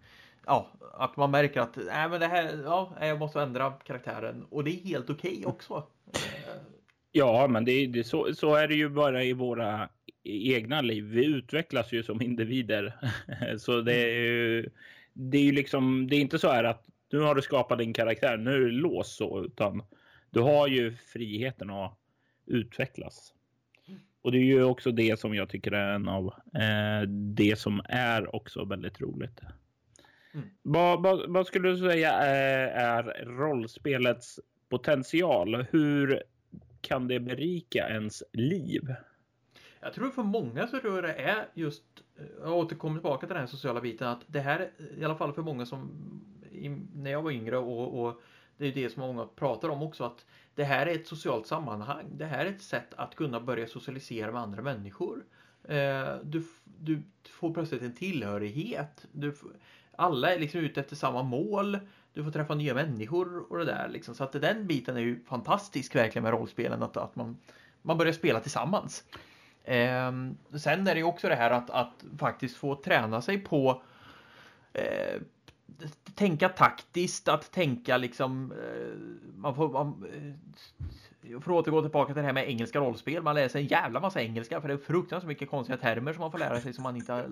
ja, 0.46 0.70
att 0.94 1.16
man 1.16 1.30
märker 1.30 1.60
att 1.60 1.76
nej, 1.76 2.08
men 2.08 2.20
det 2.20 2.26
här, 2.26 2.62
ja, 2.64 2.96
jag 3.00 3.18
måste 3.18 3.42
ändra 3.42 3.70
karaktären 3.70 4.44
och 4.50 4.64
det 4.64 4.70
är 4.70 4.88
helt 4.88 5.10
okej 5.10 5.32
okay 5.32 5.44
också. 5.44 5.86
Ja, 7.16 7.46
men 7.46 7.64
det, 7.64 7.86
det, 7.86 8.04
så, 8.04 8.34
så 8.34 8.54
är 8.54 8.68
det 8.68 8.74
ju 8.74 8.88
bara 8.88 9.24
i 9.24 9.32
våra 9.32 9.88
egna 10.24 10.80
liv. 10.80 11.04
Vi 11.04 11.24
utvecklas 11.24 11.92
ju 11.92 12.02
som 12.02 12.22
individer. 12.22 12.94
så 13.58 13.80
det 13.80 13.94
är 13.94 14.14
ju, 14.14 14.70
det 15.12 15.38
är 15.38 15.42
ju 15.42 15.52
liksom, 15.52 16.06
det 16.10 16.16
är 16.16 16.20
inte 16.20 16.38
så 16.38 16.48
här 16.48 16.64
att 16.64 16.86
nu 17.12 17.18
har 17.18 17.34
du 17.34 17.42
skapat 17.42 17.78
din 17.78 17.92
karaktär, 17.92 18.36
nu 18.36 18.50
är 18.50 18.58
du 18.58 18.70
låst 18.70 19.16
så, 19.16 19.44
utan 19.44 19.82
du 20.30 20.40
har 20.40 20.68
ju 20.68 20.96
friheten 20.96 21.70
att 21.70 21.98
utvecklas. 22.46 23.34
Och 24.22 24.32
det 24.32 24.38
är 24.38 24.42
ju 24.42 24.64
också 24.64 24.90
det 24.90 25.20
som 25.20 25.34
jag 25.34 25.48
tycker 25.48 25.72
är 25.72 25.94
en 25.94 26.08
av 26.08 26.26
eh, 26.54 27.08
det 27.08 27.58
som 27.58 27.82
är 27.88 28.34
också 28.34 28.64
väldigt 28.64 29.00
roligt. 29.00 29.40
Mm. 30.34 30.48
Vad, 30.62 31.02
vad, 31.02 31.30
vad, 31.30 31.46
skulle 31.46 31.68
du 31.68 31.78
säga 31.78 32.12
är, 32.12 32.68
är 32.68 33.24
rollspelets 33.24 34.40
potential? 34.68 35.66
Hur 35.70 36.22
kan 36.80 37.08
det 37.08 37.20
berika 37.20 37.88
ens 37.88 38.22
liv? 38.32 38.94
Jag 39.80 39.92
tror 39.92 40.10
för 40.10 40.22
många 40.22 40.66
så 40.66 40.78
tror 40.78 40.94
jag 40.94 41.04
det 41.04 41.14
är 41.14 41.48
just, 41.54 41.84
jag 42.40 42.56
återkommer 42.56 42.96
tillbaka 42.96 43.26
till 43.26 43.36
den 43.36 43.48
sociala 43.48 43.80
biten, 43.80 44.08
att 44.08 44.24
det 44.26 44.40
här, 44.40 44.70
i 44.98 45.04
alla 45.04 45.16
fall 45.16 45.32
för 45.32 45.42
många 45.42 45.66
som 45.66 45.90
när 46.68 47.10
jag 47.10 47.22
var 47.22 47.30
yngre 47.30 47.58
och, 47.58 48.04
och 48.04 48.20
det 48.56 48.66
är 48.66 48.72
det 48.72 48.90
som 48.90 49.00
många 49.00 49.26
pratar 49.26 49.68
om 49.68 49.82
också, 49.82 50.04
att 50.04 50.24
det 50.54 50.64
här 50.64 50.86
är 50.86 50.94
ett 50.94 51.06
socialt 51.06 51.46
sammanhang. 51.46 52.06
Det 52.12 52.24
här 52.24 52.46
är 52.46 52.50
ett 52.50 52.62
sätt 52.62 52.94
att 52.96 53.14
kunna 53.14 53.40
börja 53.40 53.66
socialisera 53.66 54.32
med 54.32 54.40
andra 54.40 54.62
människor. 54.62 55.24
Eh, 55.64 56.16
du, 56.22 56.44
du 56.64 57.02
får 57.28 57.54
plötsligt 57.54 57.82
en 57.82 57.94
tillhörighet. 57.94 59.06
Du, 59.12 59.34
alla 59.96 60.34
är 60.34 60.38
liksom 60.38 60.60
ute 60.60 60.80
efter 60.80 60.96
samma 60.96 61.22
mål. 61.22 61.78
Du 62.12 62.24
får 62.24 62.30
träffa 62.30 62.54
nya 62.54 62.74
människor 62.74 63.52
och 63.52 63.58
det 63.58 63.64
där 63.64 63.88
liksom. 63.88 64.14
Så 64.14 64.24
att 64.24 64.32
den 64.32 64.66
biten 64.66 64.96
är 64.96 65.00
ju 65.00 65.24
fantastisk 65.24 65.94
verkligen 65.94 66.22
med 66.22 66.32
rollspelen. 66.32 66.82
Att, 66.82 66.96
att 66.96 67.16
man, 67.16 67.36
man 67.82 67.98
börjar 67.98 68.12
spela 68.12 68.40
tillsammans. 68.40 69.04
Eh, 69.64 70.12
sen 70.58 70.86
är 70.86 70.94
det 70.94 70.98
ju 70.98 71.04
också 71.04 71.28
det 71.28 71.34
här 71.34 71.50
att, 71.50 71.70
att 71.70 72.04
faktiskt 72.18 72.56
få 72.56 72.74
träna 72.74 73.22
sig 73.22 73.38
på 73.38 73.82
eh, 74.72 75.20
tänka 76.14 76.48
taktiskt, 76.48 77.28
att 77.28 77.52
tänka 77.52 77.96
liksom 77.96 78.52
eh, 78.52 78.98
man 79.36 79.54
får 79.54 79.72
man, 79.72 80.06
eh, 80.14 81.40
för 81.40 81.50
att 81.50 81.58
återgå 81.58 81.82
tillbaka 81.82 82.12
till 82.14 82.20
det 82.20 82.26
här 82.26 82.32
med 82.32 82.48
engelska 82.48 82.78
rollspel. 82.78 83.22
Man 83.22 83.34
läser 83.34 83.58
en 83.58 83.66
jävla 83.66 84.00
massa 84.00 84.22
engelska 84.22 84.60
för 84.60 84.68
det 84.68 84.74
är 84.74 84.78
fruktansvärt 84.78 85.28
mycket 85.28 85.50
konstiga 85.50 85.78
termer 85.78 86.12
som 86.12 86.20
man 86.20 86.30
får 86.30 86.38
lära 86.38 86.60
sig 86.60 86.72
som 86.72 86.82
man 86.82 86.96
inte 86.96 87.12
har 87.12 87.26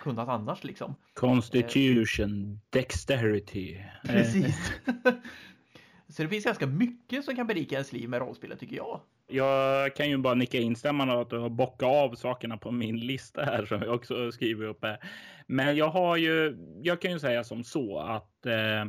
kunnat 0.00 0.28
annars 0.28 0.64
liksom. 0.64 0.94
Constitution, 1.14 2.60
dexterity. 2.70 3.76
Precis. 4.04 4.72
Så 6.08 6.22
det 6.22 6.28
finns 6.28 6.44
ganska 6.44 6.66
mycket 6.66 7.24
som 7.24 7.36
kan 7.36 7.46
berika 7.46 7.74
ens 7.74 7.92
liv 7.92 8.08
med 8.08 8.20
rollspelet 8.20 8.60
tycker 8.60 8.76
jag. 8.76 9.00
Jag 9.28 9.96
kan 9.96 10.10
ju 10.10 10.16
bara 10.16 10.34
nicka 10.34 10.58
instämmande 10.58 11.20
att 11.20 11.30
du 11.30 11.38
har 11.38 11.48
bockat 11.48 11.88
av 11.88 12.14
sakerna 12.14 12.56
på 12.56 12.70
min 12.70 13.00
lista 13.00 13.44
här 13.44 13.66
som 13.66 13.82
jag 13.82 13.94
också 13.94 14.32
skriver 14.32 14.66
upp 14.66 14.84
här. 14.84 14.98
Men 15.46 15.76
jag 15.76 15.88
har 15.88 16.16
ju, 16.16 16.56
jag 16.82 17.00
kan 17.00 17.10
ju 17.10 17.18
säga 17.18 17.44
som 17.44 17.64
så 17.64 17.98
att 17.98 18.46
eh, 18.46 18.84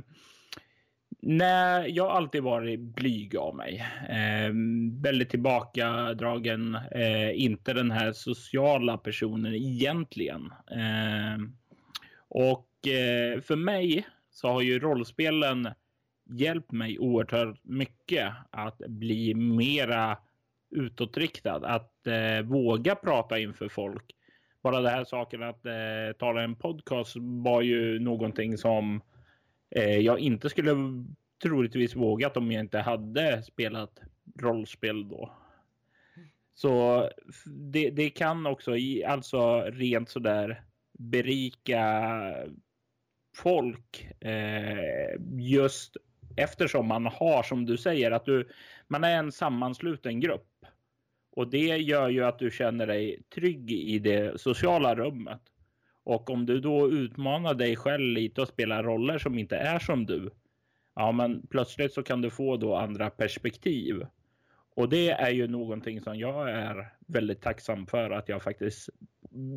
Nej, 1.22 1.92
jag 1.92 2.04
har 2.04 2.12
alltid 2.12 2.44
varit 2.44 2.80
blyg 2.80 3.36
av 3.36 3.56
mig. 3.56 3.86
Eh, 4.10 4.52
väldigt 5.02 5.30
tillbakadragen. 5.30 6.76
Eh, 6.76 7.44
inte 7.44 7.74
den 7.74 7.92
här 7.92 8.12
sociala 8.12 8.98
personen 8.98 9.54
egentligen. 9.54 10.54
Eh, 10.72 11.38
och 12.28 12.88
eh, 12.88 13.42
för 13.42 13.56
mig 13.56 14.08
så 14.32 14.48
har 14.48 14.62
ju 14.62 14.80
rollspelen 14.80 15.70
hjälpt 16.30 16.72
mig 16.72 17.00
oerhört 17.00 17.60
mycket 17.64 18.34
att 18.52 18.78
bli 18.78 19.34
mera 19.36 20.18
utåtriktad. 20.70 21.66
Att 21.66 22.08
eh, 22.08 22.42
våga 22.46 22.96
prata 22.96 23.40
inför 23.40 23.70
folk. 23.70 24.16
Bara 24.64 24.82
det 24.82 24.90
här 24.90 25.04
saken 25.04 25.44
att 25.44 25.66
eh, 25.66 26.18
tala 26.20 26.42
en 26.42 26.56
podcast 26.56 27.16
var 27.20 27.62
ju 27.62 28.00
någonting 28.00 28.58
som 28.58 29.02
eh, 29.76 29.98
jag 29.98 30.20
inte 30.20 30.50
skulle 30.50 30.72
troligtvis 31.44 31.96
vågat 31.96 32.38
om 32.38 32.52
jag 32.52 32.60
inte 32.60 32.80
hade 32.80 33.44
spelat 33.44 34.00
rollspel 34.42 35.10
då. 35.10 35.32
Så 36.54 37.10
det, 37.46 37.90
det 37.90 38.10
kan 38.10 38.46
också, 38.46 38.72
alltså 39.08 39.62
rent 39.62 40.10
sådär 40.10 40.64
berika 41.00 42.04
folk 43.36 44.08
eh, 44.20 45.16
just 45.38 45.98
eftersom 46.36 46.88
man 46.88 47.06
har 47.06 47.44
som 47.44 47.66
du 47.66 47.78
säger 47.78 48.12
att 48.12 48.26
du 48.26 48.50
man 48.90 49.04
är 49.04 49.18
en 49.18 49.32
sammansluten 49.32 50.20
grupp. 50.20 50.66
Och 51.32 51.48
det 51.48 51.78
gör 51.78 52.10
ju 52.10 52.26
att 52.26 52.40
du 52.40 52.52
känner 52.52 52.88
dig 52.88 53.24
trygg 53.36 53.72
i 53.72 54.00
det 54.00 54.42
sociala 54.42 54.96
rummet. 54.96 55.42
Och 56.04 56.30
om 56.30 56.46
du 56.46 56.60
då 56.60 56.90
utmanar 56.90 57.54
dig 57.54 57.76
själv 57.76 58.14
lite 58.14 58.42
och 58.42 58.48
spelar 58.48 58.84
roller 58.84 59.18
som 59.18 59.38
inte 59.38 59.58
är 59.58 59.80
som 59.80 60.06
du. 60.06 60.30
Ja, 60.96 61.12
men 61.12 61.48
plötsligt 61.48 61.94
så 61.94 62.04
kan 62.04 62.22
du 62.22 62.30
få 62.30 62.58
då 62.58 62.76
andra 62.76 63.10
perspektiv. 63.10 64.06
Och 64.76 64.90
det 64.90 65.10
är 65.10 65.30
ju 65.30 65.48
någonting 65.48 66.02
som 66.02 66.20
jag 66.20 66.50
är 66.50 66.94
väldigt 67.08 67.42
tacksam 67.42 67.88
för 67.88 68.12
att 68.12 68.30
jag 68.30 68.44
faktiskt 68.44 68.90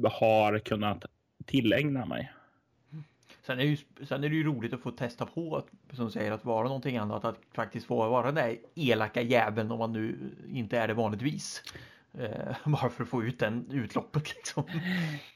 har 0.04 0.58
kunnat 0.58 1.04
tillägna 1.46 2.06
mig. 2.06 2.32
Sen 3.46 3.58
är, 3.58 3.62
det 3.62 3.70
ju, 3.70 3.76
sen 4.06 4.24
är 4.24 4.28
det 4.28 4.34
ju 4.36 4.44
roligt 4.44 4.72
att 4.72 4.80
få 4.80 4.90
testa 4.90 5.26
på 5.26 5.56
att, 5.56 5.96
som 5.96 6.10
säger 6.10 6.32
att 6.32 6.44
vara 6.44 6.66
någonting 6.66 6.96
annat, 6.96 7.24
att 7.24 7.38
faktiskt 7.54 7.86
få 7.86 8.08
vara 8.08 8.26
den 8.26 8.34
där 8.34 8.56
elaka 8.74 9.22
jäveln 9.22 9.70
om 9.70 9.78
man 9.78 9.92
nu 9.92 10.16
inte 10.48 10.78
är 10.78 10.88
det 10.88 10.94
vanligtvis. 10.94 11.62
Eh, 12.18 12.56
bara 12.64 12.90
för 12.90 13.02
att 13.02 13.08
få 13.08 13.24
ut 13.24 13.38
den 13.38 13.70
utloppet 13.72 14.34
liksom. 14.34 14.64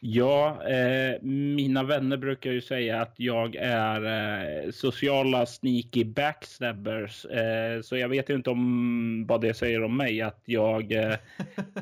Ja, 0.00 0.68
eh, 0.68 1.22
mina 1.22 1.82
vänner 1.82 2.16
brukar 2.16 2.50
ju 2.52 2.60
säga 2.60 3.02
att 3.02 3.14
jag 3.16 3.56
är 3.56 4.04
eh, 4.04 4.70
sociala 4.70 5.46
sneaky 5.46 6.04
backstabbers. 6.04 7.24
Eh, 7.24 7.80
så 7.80 7.96
jag 7.96 8.08
vet 8.08 8.30
ju 8.30 8.34
inte 8.34 8.50
om 8.50 9.26
vad 9.26 9.40
det 9.40 9.54
säger 9.54 9.82
om 9.82 9.96
mig 9.96 10.22
att 10.22 10.42
jag 10.44 10.92
eh, 10.92 11.12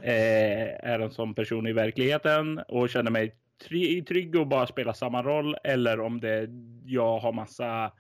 eh, 0.03 0.91
är 0.91 0.99
en 0.99 1.11
sån 1.11 1.35
person 1.35 1.67
i 1.67 1.73
verkligheten 1.73 2.59
och 2.59 2.91
känner 2.91 3.11
mig 3.11 3.35
trygg 4.07 4.37
och 4.37 4.47
bara 4.47 4.67
spela 4.67 4.95
samma 4.95 5.23
roll 5.23 5.57
eller 5.65 6.01
om 6.01 6.21
det 6.21 6.49
jag 6.85 7.19
har 7.19 7.33
massa 7.33 7.93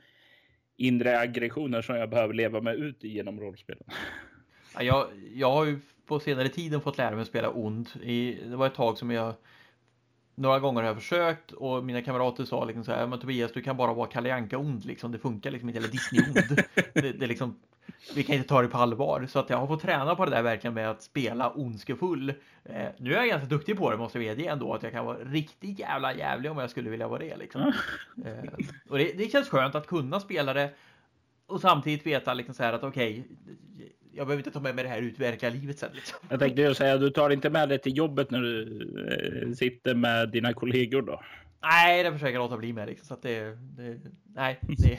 inre 0.76 1.18
aggressioner 1.18 1.82
som 1.82 1.96
jag 1.96 2.10
behöver 2.10 2.34
leva 2.34 2.60
med 2.60 2.74
ut 2.74 3.04
genom 3.04 3.40
rollspelen. 3.40 3.84
Ja, 4.74 4.82
jag, 4.82 5.06
jag 5.34 5.50
har 5.50 5.64
ju 5.64 5.78
på 6.06 6.20
senare 6.20 6.48
tiden 6.48 6.80
fått 6.80 6.98
lära 6.98 7.10
mig 7.10 7.22
att 7.22 7.28
spela 7.28 7.50
ond. 7.50 7.88
I, 8.02 8.38
det 8.44 8.56
var 8.56 8.66
ett 8.66 8.74
tag 8.74 8.98
som 8.98 9.10
jag 9.10 9.34
några 10.34 10.60
gånger 10.60 10.80
har 10.80 10.88
jag 10.88 10.96
försökt 10.96 11.52
och 11.52 11.84
mina 11.84 12.02
kamrater 12.02 12.44
sa 12.44 12.64
liksom 12.64 12.84
så 12.84 12.92
här, 12.92 13.06
men 13.06 13.18
Tobias 13.18 13.52
du 13.52 13.62
kan 13.62 13.76
bara 13.76 13.94
vara 13.94 14.06
Kalle 14.06 14.34
Anka 14.34 14.58
ond 14.58 14.84
liksom, 14.84 15.12
det 15.12 15.18
funkar 15.18 15.50
liksom 15.50 15.68
inte, 15.68 15.78
eller 15.78 15.88
Disney 15.88 16.22
ond. 16.22 16.62
det, 16.94 17.12
det 17.12 17.26
liksom, 17.26 17.60
vi 18.14 18.22
kan 18.22 18.36
inte 18.36 18.48
ta 18.48 18.62
det 18.62 18.68
på 18.68 18.78
allvar. 18.78 19.26
Så 19.28 19.38
att 19.38 19.50
jag 19.50 19.56
har 19.56 19.66
fått 19.66 19.82
träna 19.82 20.14
på 20.14 20.24
det 20.24 20.30
där 20.30 20.42
verkligen 20.42 20.74
med 20.74 20.90
att 20.90 21.02
spela 21.02 21.50
ondskefull. 21.50 22.28
Eh, 22.64 22.86
nu 22.96 23.14
är 23.14 23.18
jag 23.18 23.28
ganska 23.28 23.48
duktig 23.48 23.78
på 23.78 23.90
det 23.90 23.96
måste 23.96 24.18
jag 24.18 24.36
medge 24.36 24.50
ändå, 24.50 24.74
att 24.74 24.82
jag 24.82 24.92
kan 24.92 25.06
vara 25.06 25.18
riktigt 25.18 25.78
jävla 25.78 26.14
jävlig 26.14 26.50
om 26.50 26.58
jag 26.58 26.70
skulle 26.70 26.90
vilja 26.90 27.08
vara 27.08 27.18
det 27.18 27.36
liksom. 27.36 27.72
Eh, 28.24 28.64
och 28.88 28.98
det, 28.98 29.12
det 29.12 29.32
känns 29.32 29.48
skönt 29.48 29.74
att 29.74 29.86
kunna 29.86 30.20
spela 30.20 30.52
det 30.52 30.70
och 31.46 31.60
samtidigt 31.60 32.06
veta 32.06 32.34
liksom 32.34 32.54
så 32.54 32.62
här 32.62 32.72
att 32.72 32.84
okej, 32.84 33.20
okay, 33.20 33.86
jag 34.12 34.26
behöver 34.26 34.40
inte 34.40 34.50
ta 34.50 34.60
med 34.60 34.74
mig 34.74 34.84
det 34.84 34.90
här 34.90 35.02
ut 35.02 35.20
i 35.20 35.22
verkliga 35.22 35.52
livet 35.52 35.78
sen. 35.78 35.90
Liksom. 35.94 36.18
Jag 36.30 36.40
tänkte 36.40 36.62
ju 36.62 36.74
säga, 36.74 36.96
du 36.96 37.10
tar 37.10 37.30
inte 37.30 37.50
med 37.50 37.68
det 37.68 37.78
till 37.78 37.96
jobbet 37.96 38.30
när 38.30 38.40
du 38.40 38.62
eh, 39.42 39.52
sitter 39.52 39.94
med 39.94 40.30
dina 40.30 40.52
kollegor 40.52 41.02
då? 41.02 41.22
Nej, 41.62 42.02
det 42.02 42.12
försöker 42.12 42.32
jag 42.32 42.42
låta 42.42 42.56
bli 42.56 42.72
med 42.72 42.88
liksom, 42.88 43.06
så 43.06 43.14
att 43.14 43.22
det, 43.22 43.58
det 43.76 44.00
nej, 44.34 44.58
det, 44.62 44.98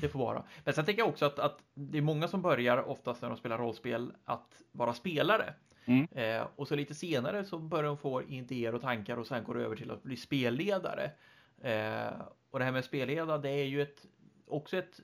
det 0.00 0.08
får 0.08 0.18
vara. 0.18 0.42
Men 0.64 0.74
sen 0.74 0.84
tänker 0.84 1.02
jag 1.02 1.08
också 1.08 1.26
att, 1.26 1.38
att 1.38 1.58
det 1.74 1.98
är 1.98 2.02
många 2.02 2.28
som 2.28 2.42
börjar 2.42 2.88
oftast 2.88 3.22
när 3.22 3.28
de 3.28 3.38
spelar 3.38 3.58
rollspel 3.58 4.12
att 4.24 4.62
vara 4.72 4.94
spelare. 4.94 5.54
Mm. 5.84 6.08
Eh, 6.10 6.46
och 6.56 6.68
så 6.68 6.76
lite 6.76 6.94
senare 6.94 7.44
så 7.44 7.58
börjar 7.58 7.84
de 7.84 7.98
få 7.98 8.22
idéer 8.22 8.74
och 8.74 8.80
tankar 8.80 9.16
och 9.16 9.26
sen 9.26 9.44
går 9.44 9.54
det 9.54 9.64
över 9.64 9.76
till 9.76 9.90
att 9.90 10.02
bli 10.02 10.16
spelledare. 10.16 11.10
Eh, 11.60 12.20
och 12.50 12.58
det 12.58 12.64
här 12.64 12.72
med 12.72 12.84
spelleda, 12.84 13.38
det 13.38 13.50
är 13.50 13.64
ju 13.64 13.82
ett, 13.82 14.06
också 14.46 14.76
ett, 14.76 15.00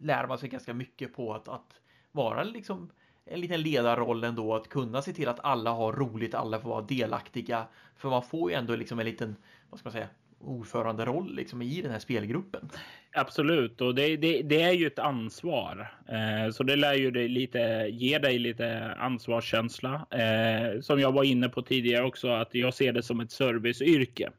lär 0.00 0.26
man 0.26 0.38
sig 0.38 0.48
ganska 0.48 0.74
mycket 0.74 1.14
på 1.14 1.34
att, 1.34 1.48
att 1.48 1.80
vara 2.12 2.42
liksom 2.42 2.90
en 3.24 3.40
liten 3.40 3.62
ledarroll 3.62 4.24
ändå, 4.24 4.54
att 4.54 4.68
kunna 4.68 5.02
se 5.02 5.12
till 5.12 5.28
att 5.28 5.40
alla 5.40 5.70
har 5.70 5.92
roligt, 5.92 6.34
alla 6.34 6.60
får 6.60 6.68
vara 6.68 6.82
delaktiga. 6.82 7.66
För 7.96 8.10
man 8.10 8.22
får 8.22 8.50
ju 8.50 8.56
ändå 8.56 8.76
liksom 8.76 8.98
en 8.98 9.04
liten, 9.04 9.36
vad 9.70 9.80
ska 9.80 9.86
man 9.86 9.92
säga, 9.92 10.08
ordföranderoll 10.40 11.34
liksom 11.34 11.62
i 11.62 11.82
den 11.82 11.90
här 11.92 11.98
spelgruppen. 11.98 12.70
Absolut, 13.12 13.80
och 13.80 13.94
det, 13.94 14.16
det, 14.16 14.42
det 14.42 14.62
är 14.62 14.72
ju 14.72 14.86
ett 14.86 14.98
ansvar. 14.98 15.92
Eh, 16.08 16.50
så 16.52 16.62
det 16.62 16.76
lär 16.76 16.94
ju 16.94 17.10
dig 17.10 17.28
lite, 17.28 17.88
ge 17.90 18.18
dig 18.18 18.38
lite 18.38 18.94
ansvarskänsla. 18.98 20.06
Eh, 20.10 20.80
som 20.80 21.00
jag 21.00 21.12
var 21.12 21.24
inne 21.24 21.48
på 21.48 21.62
tidigare 21.62 22.04
också, 22.04 22.28
att 22.28 22.54
jag 22.54 22.74
ser 22.74 22.92
det 22.92 23.02
som 23.02 23.20
ett 23.20 23.32
serviceyrke. 23.32 24.30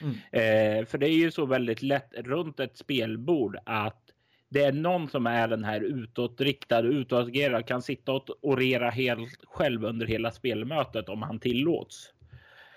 Mm. 0.00 0.14
Eh, 0.14 0.86
för 0.86 0.98
det 0.98 1.06
är 1.08 1.14
ju 1.14 1.30
så 1.30 1.46
väldigt 1.46 1.82
lätt 1.82 2.10
runt 2.14 2.60
ett 2.60 2.76
spelbord 2.76 3.56
att 3.64 4.02
det 4.48 4.64
är 4.64 4.72
någon 4.72 5.08
som 5.08 5.26
är 5.26 5.48
den 5.48 5.64
här 5.64 5.80
utåtriktad, 5.80 6.80
utåtagerad, 6.80 7.66
kan 7.66 7.82
sitta 7.82 8.12
och 8.12 8.30
orera 8.40 8.90
helt 8.90 9.44
själv 9.44 9.84
under 9.84 10.06
hela 10.06 10.30
spelmötet 10.30 11.08
om 11.08 11.22
han 11.22 11.40
tillåts. 11.40 12.12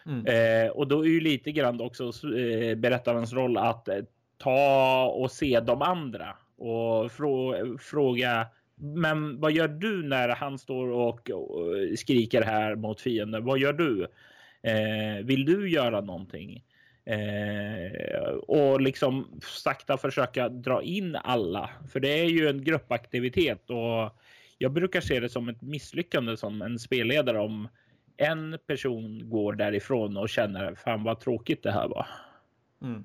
Mm. 0.06 0.26
Eh, 0.26 0.72
och 0.72 0.88
då 0.88 1.06
är 1.06 1.10
ju 1.10 1.20
lite 1.20 1.52
grann 1.52 1.82
också 1.82 2.04
eh, 2.38 2.76
berättarens 2.76 3.34
roll 3.34 3.58
att 3.58 3.88
eh, 3.88 3.98
ta 4.38 5.06
och 5.06 5.32
se 5.32 5.60
de 5.60 5.82
andra 5.82 6.36
och 6.58 7.12
frå 7.12 7.56
fråga. 7.78 8.48
Men 8.76 9.40
vad 9.40 9.52
gör 9.52 9.68
du 9.68 10.04
när 10.04 10.30
han 10.30 10.58
står 10.58 10.88
och, 10.88 11.30
och 11.30 12.00
skriker 12.00 12.42
här 12.42 12.76
mot 12.76 13.02
fienden? 13.02 13.46
Vad 13.46 13.60
gör 13.60 13.74
du? 13.74 14.08
Eh, 14.64 15.26
vill 15.26 15.46
du 15.46 15.70
göra 15.70 16.02
någonting? 16.02 16.64
Eh, 17.06 18.32
och 18.32 18.82
liksom 18.82 19.42
sakta 19.44 19.98
försöka 19.98 20.50
dra 20.50 20.84
in 20.84 21.16
alla. 21.16 21.70
För 21.92 22.00
det 22.00 22.20
är 22.20 22.26
ju 22.26 22.48
en 22.48 22.64
gruppaktivitet 22.64 23.70
och 23.70 24.20
jag 24.58 24.72
brukar 24.72 25.02
se 25.02 25.20
det 25.20 25.30
som 25.30 25.50
ett 25.50 25.62
misslyckande 25.62 26.38
som 26.38 26.62
en 26.62 26.80
spelledare 26.80 27.40
om 27.40 27.68
en 28.18 28.58
person 28.68 29.30
går 29.30 29.54
därifrån 29.54 30.18
och 30.18 30.30
känner 30.30 30.76
fan 30.76 31.04
vad 31.04 31.20
tråkigt 31.20 31.64
det 31.64 31.72
här 31.72 31.88
var. 31.88 32.08
Mm. 32.82 33.04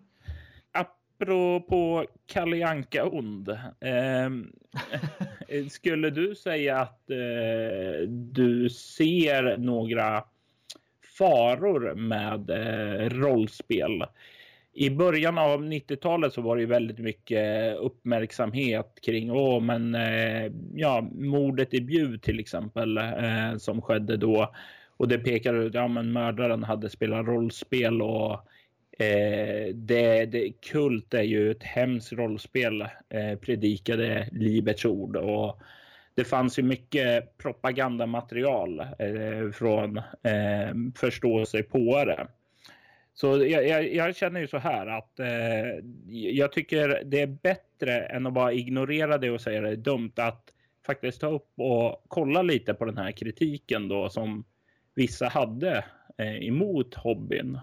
Apropå 0.73 2.07
Kalle 2.27 2.67
Anka 2.67 3.05
ond. 3.05 3.49
Eh, 3.81 4.31
skulle 5.69 6.11
du 6.11 6.35
säga 6.35 6.79
att 6.79 7.11
eh, 7.11 8.09
du 8.09 8.71
ser 8.71 9.57
några 9.57 10.25
faror 11.19 11.95
med 11.95 12.51
eh, 12.51 13.09
rollspel. 13.11 14.05
I 14.79 14.91
början 14.91 15.39
av 15.39 15.65
90-talet 15.65 16.33
så 16.33 16.41
var 16.41 16.57
det 16.57 16.67
väldigt 16.67 16.99
mycket 16.99 17.77
uppmärksamhet 17.77 18.99
kring 19.03 19.31
åh, 19.31 19.61
men 19.61 19.95
eh, 19.95 20.53
ja, 20.75 21.09
mordet 21.15 21.75
i 21.75 21.81
Bjuv 21.81 22.19
till 22.19 22.41
exempel 22.41 22.99
eh, 22.99 23.57
som 23.59 23.83
skedde 23.83 24.17
då. 24.17 24.55
Och 24.97 25.09
det 25.09 25.19
pekade 25.19 25.59
ut, 25.59 25.75
ja 25.75 25.89
men 25.89 26.13
mördaren 26.13 26.65
hade 26.65 26.91
spelat 26.91 27.27
rollspel 27.27 28.03
och 28.03 28.33
eh, 28.99 29.75
det, 29.75 30.27
det, 30.27 30.53
kult 30.61 31.15
är 31.15 31.23
ju 31.23 31.51
ett 31.51 31.63
hemskt 31.63 32.13
rollspel, 32.13 32.83
eh, 33.09 33.39
predikade 33.41 34.29
livets 34.33 34.85
ord 34.85 35.17
och 35.17 35.61
det 36.15 36.25
fanns 36.25 36.59
ju 36.59 36.63
mycket 36.63 37.39
propagandamaterial 37.39 38.81
eh, 38.81 39.51
från 39.53 39.97
eh, 39.97 40.75
förståsigpåare. 40.95 42.27
Så 43.15 43.27
jag, 43.27 43.69
jag, 43.69 43.95
jag, 43.95 44.17
känner 44.17 44.41
ju 44.41 44.49
så 44.49 44.59
här 44.59 44.87
att 44.87 45.21
eh, 45.21 45.85
jag 46.09 46.53
tycker 46.53 47.03
det 47.05 47.21
är 47.21 47.27
bättre 47.27 48.01
än 48.01 48.27
att 48.27 48.33
bara 48.33 48.53
ignorera 48.53 49.19
det 49.19 49.31
och 49.31 49.41
säga 49.41 49.61
det 49.61 49.69
är 49.69 49.77
dumt 49.77 50.13
att 50.17 50.53
faktiskt 50.87 51.21
ta 51.21 51.27
upp 51.27 51.51
och 51.57 52.05
kolla 52.09 52.43
lite 52.43 52.75
på 52.75 52.85
den 52.85 52.99
här 52.99 53.13
kritiken 53.13 53.89
då 53.89 54.09
som 54.09 54.45
vissa 54.97 55.29
hade 55.29 55.85
eh, 56.19 56.47
emot 56.47 56.95
hobbyn. 56.95 57.59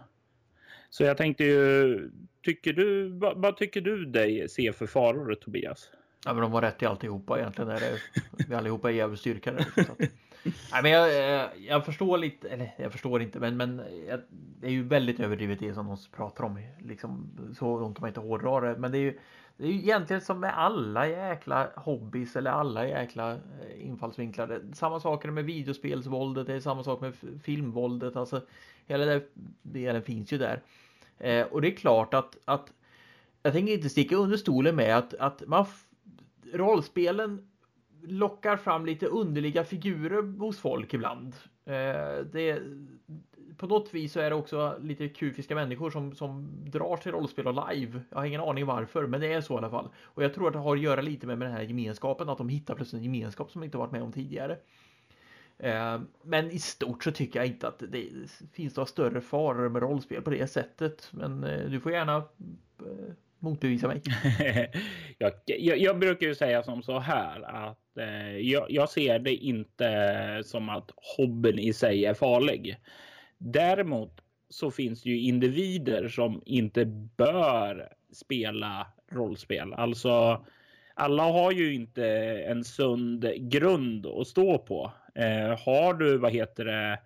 Så 0.89 1.03
jag 1.03 1.17
tänkte 1.17 1.43
ju, 1.43 2.11
tycker 2.41 2.73
du, 2.73 3.09
vad, 3.09 3.37
vad 3.37 3.57
tycker 3.57 3.81
du 3.81 4.05
dig 4.05 4.49
se 4.49 4.73
för 4.73 4.87
faror 4.87 5.35
Tobias? 5.35 5.89
Ja 6.25 6.33
men 6.33 6.41
de 6.41 6.51
var 6.51 6.61
rätt 6.61 6.83
i 6.83 6.85
alltihopa 6.85 7.39
egentligen. 7.39 7.71
Är 7.71 7.79
det, 7.79 7.99
vi 8.47 8.55
allihopa 8.55 8.89
är 8.89 8.93
jävligt 8.93 9.19
styrka 9.19 9.51
där. 9.51 9.67
Nej 10.71 10.81
men 10.83 10.91
jag, 10.91 11.35
eh, 11.39 11.47
jag 11.67 11.85
förstår 11.85 12.17
lite, 12.17 12.49
eller 12.49 12.75
jag 12.77 12.91
förstår 12.91 13.21
inte 13.21 13.39
men, 13.39 13.57
men 13.57 13.77
det 14.59 14.67
är 14.67 14.71
ju 14.71 14.83
väldigt 14.83 15.19
överdrivet 15.19 15.59
det 15.59 15.73
som 15.73 15.87
de 15.87 15.97
pratar 16.15 16.43
om. 16.43 16.59
Liksom, 16.79 17.29
så 17.59 17.79
långt 17.79 17.99
man 17.99 18.07
inte 18.07 18.19
hårdrar 18.19 18.61
det. 18.61 18.79
Men 18.79 18.91
det 18.91 18.97
är 18.97 19.01
ju 19.01 19.19
det 19.57 19.63
är 19.63 19.71
ju 19.71 19.77
egentligen 19.77 20.21
som 20.21 20.39
med 20.39 20.57
alla 20.57 21.07
jäkla 21.07 21.69
hobbys 21.75 22.35
eller 22.35 22.51
alla 22.51 22.87
jäkla 22.87 23.37
infallsvinklar. 23.83 24.61
Samma 24.73 24.99
det 24.99 25.31
med 25.31 25.45
videospelsvåldet, 25.45 26.47
det 26.47 26.53
är 26.53 26.59
samma 26.59 26.83
sak 26.83 27.01
med 27.01 27.13
filmvåldet. 27.43 28.15
Alltså 28.15 28.41
hela 28.85 29.05
den 29.05 29.21
delen 29.61 30.01
finns 30.01 30.33
ju 30.33 30.37
där. 30.37 30.61
Eh, 31.17 31.45
och 31.45 31.61
det 31.61 31.67
är 31.67 31.75
klart 31.75 32.13
att, 32.13 32.37
att 32.45 32.73
jag 33.43 33.53
tänker 33.53 33.73
inte 33.73 33.89
sticka 33.89 34.15
under 34.15 34.37
stolen 34.37 34.75
med 34.75 34.97
att, 34.97 35.13
att 35.13 35.47
man 35.47 35.65
rollspelen 36.53 37.47
lockar 38.01 38.57
fram 38.57 38.85
lite 38.85 39.05
underliga 39.05 39.63
figurer 39.63 40.39
hos 40.39 40.59
folk 40.59 40.93
ibland. 40.93 41.35
Eh, 41.65 42.25
det, 42.31 42.61
på 43.57 43.67
något 43.67 43.93
vis 43.93 44.13
så 44.13 44.19
är 44.19 44.29
det 44.29 44.35
också 44.35 44.77
lite 44.81 45.09
kufiska 45.09 45.55
människor 45.55 45.91
som, 45.91 46.15
som 46.15 46.47
drar 46.65 46.97
till 46.97 47.11
rollspel 47.11 47.47
och 47.47 47.69
live. 47.73 48.01
Jag 48.09 48.17
har 48.17 48.25
ingen 48.25 48.41
aning 48.41 48.65
varför, 48.65 49.07
men 49.07 49.21
det 49.21 49.33
är 49.33 49.41
så 49.41 49.53
i 49.53 49.57
alla 49.57 49.69
fall. 49.69 49.89
Och 50.03 50.23
jag 50.23 50.33
tror 50.33 50.47
att 50.47 50.53
det 50.53 50.59
har 50.59 50.75
att 50.75 50.81
göra 50.81 51.01
lite 51.01 51.27
med, 51.27 51.37
med 51.37 51.47
den 51.47 51.57
här 51.57 51.63
gemenskapen, 51.63 52.29
att 52.29 52.37
de 52.37 52.49
hittar 52.49 52.75
plötsligt 52.75 52.99
en 52.99 53.13
gemenskap 53.13 53.51
som 53.51 53.61
de 53.61 53.65
inte 53.65 53.77
varit 53.77 53.91
med 53.91 54.03
om 54.03 54.11
tidigare. 54.11 54.57
Eh, 55.57 56.01
men 56.21 56.51
i 56.51 56.59
stort 56.59 57.03
så 57.03 57.11
tycker 57.11 57.39
jag 57.39 57.47
inte 57.47 57.67
att 57.67 57.83
det 57.89 58.07
finns 58.53 58.75
några 58.75 58.87
större 58.87 59.21
faror 59.21 59.69
med 59.69 59.81
rollspel 59.81 60.21
på 60.21 60.29
det 60.29 60.47
sättet. 60.47 61.09
Men 61.11 61.43
eh, 61.43 61.69
du 61.69 61.79
får 61.79 61.91
gärna 61.91 62.15
eh, 62.79 63.13
motbevisa 63.39 63.87
mig. 63.87 64.01
jag, 65.17 65.31
jag, 65.45 65.77
jag, 65.77 65.99
brukar 65.99 66.27
ju 66.27 66.35
säga 66.35 66.63
som 66.63 66.83
så 66.83 66.99
här 66.99 67.41
att 67.41 67.97
eh, 67.97 68.37
jag, 68.37 68.65
jag, 68.71 68.89
ser 68.89 69.19
det 69.19 69.35
inte 69.35 70.41
som 70.45 70.69
att 70.69 70.91
hobbyn 71.17 71.59
i 71.59 71.73
sig 71.73 72.05
är 72.05 72.13
farlig. 72.13 72.77
Däremot 73.37 74.21
så 74.49 74.71
finns 74.71 75.03
det 75.03 75.09
ju 75.09 75.19
individer 75.19 76.07
som 76.07 76.41
inte 76.45 76.85
bör 77.17 77.89
spela 78.11 78.87
rollspel. 79.11 79.73
Alltså 79.73 80.45
alla 80.93 81.23
har 81.23 81.51
ju 81.51 81.73
inte 81.73 82.05
en 82.47 82.63
sund 82.63 83.25
grund 83.37 84.05
att 84.05 84.27
stå 84.27 84.57
på. 84.57 84.91
Eh, 85.15 85.59
har 85.59 85.93
du, 85.93 86.17
vad 86.17 86.31
heter 86.31 86.65
det, 86.65 86.99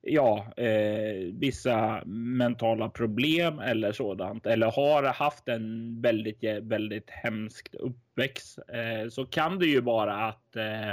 ja, 0.00 0.52
eh, 0.56 1.32
vissa 1.32 2.02
mentala 2.06 2.88
problem 2.88 3.58
eller 3.58 3.92
sådant 3.92 4.46
eller 4.46 4.70
har 4.70 5.02
haft 5.02 5.48
en 5.48 6.00
väldigt, 6.02 6.44
väldigt 6.62 7.10
hemsk 7.10 7.68
uppväxt 7.72 8.58
eh, 8.68 9.08
så 9.08 9.26
kan 9.26 9.58
det 9.58 9.66
ju 9.66 9.80
vara 9.80 10.14
att 10.14 10.56
eh, 10.56 10.90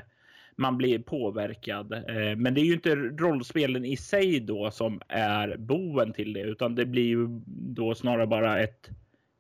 man 0.58 0.78
blir 0.78 1.00
påverkad. 1.00 1.94
Eh, 1.94 2.36
men 2.38 2.54
det 2.54 2.62
är 2.62 2.66
ju 2.66 2.74
inte 2.74 2.96
rollspelen 2.96 3.86
i 3.86 3.98
sig 3.98 4.40
då 4.40 4.72
som 4.72 5.02
är 5.08 5.58
boven 5.58 6.14
till 6.14 6.34
det, 6.34 6.42
utan 6.42 6.76
det 6.76 6.86
blir 6.86 7.06
ju 7.06 7.28
då 7.46 7.96
snarare 7.96 8.28
bara 8.28 8.60
ett 8.60 8.90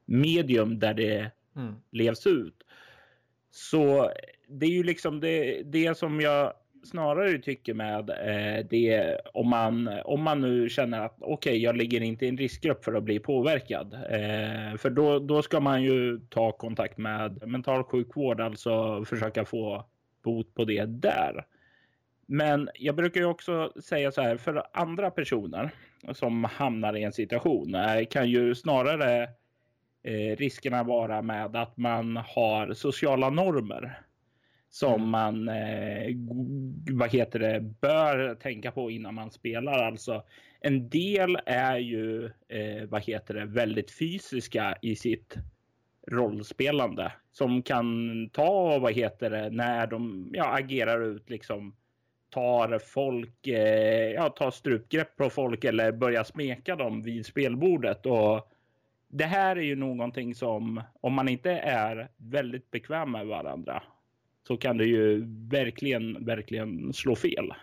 medium 0.05 0.79
där 0.79 0.93
det 0.93 1.31
mm. 1.55 1.73
levs 1.91 2.27
ut. 2.27 2.63
Så 3.51 4.11
det 4.47 4.65
är 4.65 4.69
ju 4.69 4.83
liksom 4.83 5.19
det, 5.19 5.63
det 5.63 5.97
som 5.97 6.21
jag 6.21 6.53
snarare 6.83 7.37
tycker 7.37 7.73
med 7.73 8.09
eh, 8.09 8.65
det 8.69 9.17
om 9.33 9.49
man 9.49 9.89
om 10.05 10.21
man 10.21 10.41
nu 10.41 10.69
känner 10.69 10.99
att 10.99 11.15
okej, 11.19 11.33
okay, 11.33 11.57
jag 11.57 11.77
ligger 11.77 12.01
inte 12.01 12.25
i 12.25 12.29
en 12.29 12.37
riskgrupp 12.37 12.83
för 12.83 12.93
att 12.93 13.03
bli 13.03 13.19
påverkad. 13.19 13.93
Eh, 13.93 14.77
för 14.77 14.89
då, 14.89 15.19
då 15.19 15.41
ska 15.41 15.59
man 15.59 15.83
ju 15.83 16.19
ta 16.29 16.51
kontakt 16.51 16.97
med 16.97 17.47
mental 17.47 17.83
sjukvård, 17.83 18.41
alltså 18.41 19.05
försöka 19.05 19.45
få 19.45 19.85
bot 20.23 20.53
på 20.53 20.65
det 20.65 20.85
där. 20.85 21.45
Men 22.25 22.69
jag 22.75 22.95
brukar 22.95 23.21
ju 23.21 23.25
också 23.27 23.73
säga 23.83 24.11
så 24.11 24.21
här 24.21 24.37
för 24.37 24.63
andra 24.73 25.11
personer 25.11 25.71
som 26.13 26.43
hamnar 26.43 26.97
i 26.97 27.03
en 27.03 27.13
situation 27.13 27.75
kan 28.09 28.29
ju 28.29 28.55
snarare 28.55 29.23
eh, 30.03 30.35
riskerna 30.37 30.83
vara 30.83 31.21
med 31.21 31.55
att 31.55 31.77
man 31.77 32.17
har 32.17 32.73
sociala 32.73 33.29
normer 33.29 33.99
som 34.73 34.93
mm. 34.93 35.09
man 35.09 35.49
eh, 35.49 36.15
vad 36.91 37.11
heter 37.11 37.39
det, 37.39 37.61
bör 37.61 38.35
tänka 38.35 38.71
på 38.71 38.91
innan 38.91 39.15
man 39.15 39.31
spelar. 39.31 39.83
Alltså, 39.83 40.23
en 40.59 40.89
del 40.89 41.37
är 41.45 41.77
ju 41.77 42.25
eh, 42.47 42.83
vad 42.89 43.03
heter 43.03 43.33
det, 43.33 43.45
väldigt 43.45 43.91
fysiska 43.91 44.77
i 44.81 44.95
sitt 44.95 45.35
rollspelande 46.07 47.11
som 47.31 47.61
kan 47.61 48.29
ta 48.29 48.79
vad 48.79 48.93
heter 48.93 49.29
det 49.29 49.49
när 49.49 49.87
de 49.87 50.29
ja, 50.33 50.57
agerar 50.57 51.01
ut 51.01 51.29
liksom 51.29 51.75
tar 52.29 52.79
folk, 52.79 53.47
eh, 53.47 54.11
ja, 54.11 54.29
tar 54.29 54.51
strupgrepp 54.51 55.17
på 55.17 55.29
folk 55.29 55.63
eller 55.63 55.91
börjar 55.91 56.23
smeka 56.23 56.75
dem 56.75 57.01
vid 57.01 57.25
spelbordet. 57.25 58.05
Och 58.05 58.51
det 59.07 59.25
här 59.25 59.55
är 59.55 59.61
ju 59.61 59.75
någonting 59.75 60.35
som 60.35 60.81
om 61.01 61.13
man 61.13 61.29
inte 61.29 61.51
är 61.51 62.09
väldigt 62.17 62.71
bekväm 62.71 63.11
med 63.11 63.27
varandra 63.27 63.83
så 64.47 64.57
kan 64.57 64.77
det 64.77 64.85
ju 64.85 65.25
verkligen, 65.49 66.25
verkligen 66.25 66.93
slå 66.93 67.15
fel. 67.15 67.53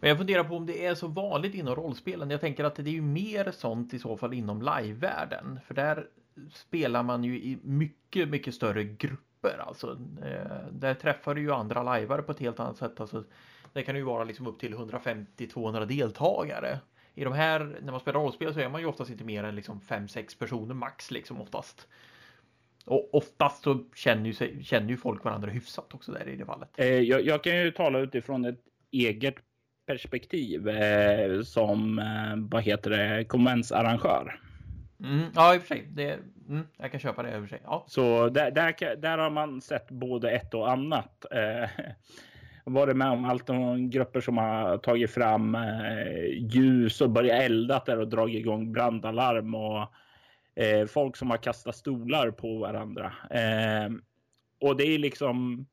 Men 0.00 0.08
jag 0.08 0.18
funderar 0.18 0.44
på 0.44 0.56
om 0.56 0.66
det 0.66 0.86
är 0.86 0.94
så 0.94 1.08
vanligt 1.08 1.54
inom 1.54 1.74
rollspelen. 1.74 2.30
Jag 2.30 2.40
tänker 2.40 2.64
att 2.64 2.76
det 2.76 2.90
är 2.90 2.92
ju 2.92 3.02
mer 3.02 3.50
sånt 3.50 3.94
i 3.94 3.98
så 3.98 4.16
fall 4.16 4.34
inom 4.34 4.62
livevärlden. 4.62 5.60
För 5.66 5.74
där 5.74 6.06
spelar 6.52 7.02
man 7.02 7.24
ju 7.24 7.36
i 7.36 7.58
mycket, 7.62 8.28
mycket 8.28 8.54
större 8.54 8.84
grupper. 8.84 9.58
Alltså, 9.58 9.98
eh, 10.22 10.66
där 10.72 10.94
träffar 10.94 11.34
du 11.34 11.40
ju 11.40 11.52
andra 11.52 11.82
lajvare 11.82 12.22
på 12.22 12.32
ett 12.32 12.40
helt 12.40 12.60
annat 12.60 12.76
sätt. 12.76 13.00
Alltså, 13.00 13.24
det 13.72 13.82
kan 13.82 13.96
ju 13.96 14.02
vara 14.02 14.24
liksom 14.24 14.46
upp 14.46 14.60
till 14.60 14.74
150-200 14.74 15.86
deltagare. 15.86 16.78
I 17.14 17.24
de 17.24 17.32
här, 17.32 17.78
när 17.82 17.92
man 17.92 18.00
spelar 18.00 18.20
rollspel 18.20 18.54
så 18.54 18.60
är 18.60 18.68
man 18.68 18.80
ju 18.80 18.86
oftast 18.86 19.10
inte 19.10 19.24
mer 19.24 19.44
än 19.44 19.56
liksom 19.56 19.80
5-6 19.80 20.38
personer 20.38 20.74
max 20.74 21.10
liksom 21.10 21.40
oftast. 21.40 21.88
Och 22.84 23.14
oftast 23.14 23.62
så 23.62 23.84
känner 23.94 24.30
ju, 24.30 24.62
känner 24.62 24.88
ju 24.88 24.96
folk 24.96 25.24
varandra 25.24 25.50
hyfsat 25.50 25.94
också 25.94 26.12
där 26.12 26.28
i 26.28 26.36
det 26.36 26.44
fallet. 26.44 26.68
Eh, 26.76 26.86
jag, 26.86 27.26
jag, 27.26 27.44
kan 27.44 27.56
ju 27.56 27.70
tala 27.70 27.98
utifrån 27.98 28.44
ett 28.44 28.60
eget 28.90 29.34
perspektiv 29.86 30.68
eh, 30.68 31.42
som, 31.42 31.98
eh, 31.98 32.36
vad 32.36 32.62
heter 32.62 32.90
det, 32.90 33.24
konventsarrangör. 33.24 34.40
Mm, 35.04 35.30
ja, 35.34 35.54
i 35.54 35.58
och 35.58 35.62
för 35.62 35.68
sig. 35.68 35.88
Det, 35.92 36.18
mm, 36.48 36.66
jag 36.76 36.90
kan 36.90 37.00
köpa 37.00 37.22
det 37.22 37.34
i 37.34 37.36
och 37.36 37.40
för 37.40 37.48
sig. 37.48 37.60
Ja. 37.64 37.84
Så 37.88 38.28
där, 38.28 38.50
där, 38.50 38.96
där 38.96 39.18
har 39.18 39.30
man 39.30 39.60
sett 39.60 39.90
både 39.90 40.30
ett 40.30 40.54
och 40.54 40.70
annat. 40.70 41.24
Eh, 41.30 41.70
varit 42.64 42.96
med 42.96 43.10
om 43.10 43.24
allt 43.24 43.46
från 43.46 43.90
grupper 43.90 44.20
som 44.20 44.38
har 44.38 44.78
tagit 44.78 45.10
fram 45.10 45.54
eh, 45.54 46.24
ljus 46.38 47.00
och 47.00 47.10
börjat 47.10 47.42
elda 47.42 47.82
där 47.86 47.98
och 47.98 48.08
dragit 48.08 48.38
igång 48.38 48.72
brandalarm 48.72 49.54
och 49.54 49.88
eh, 50.64 50.86
folk 50.86 51.16
som 51.16 51.30
har 51.30 51.36
kastat 51.36 51.76
stolar 51.76 52.30
på 52.30 52.58
varandra. 52.58 53.12
Eh, 53.30 53.90
och 54.60 54.76
det 54.76 54.84
är 54.84 54.98
liksom 54.98 55.66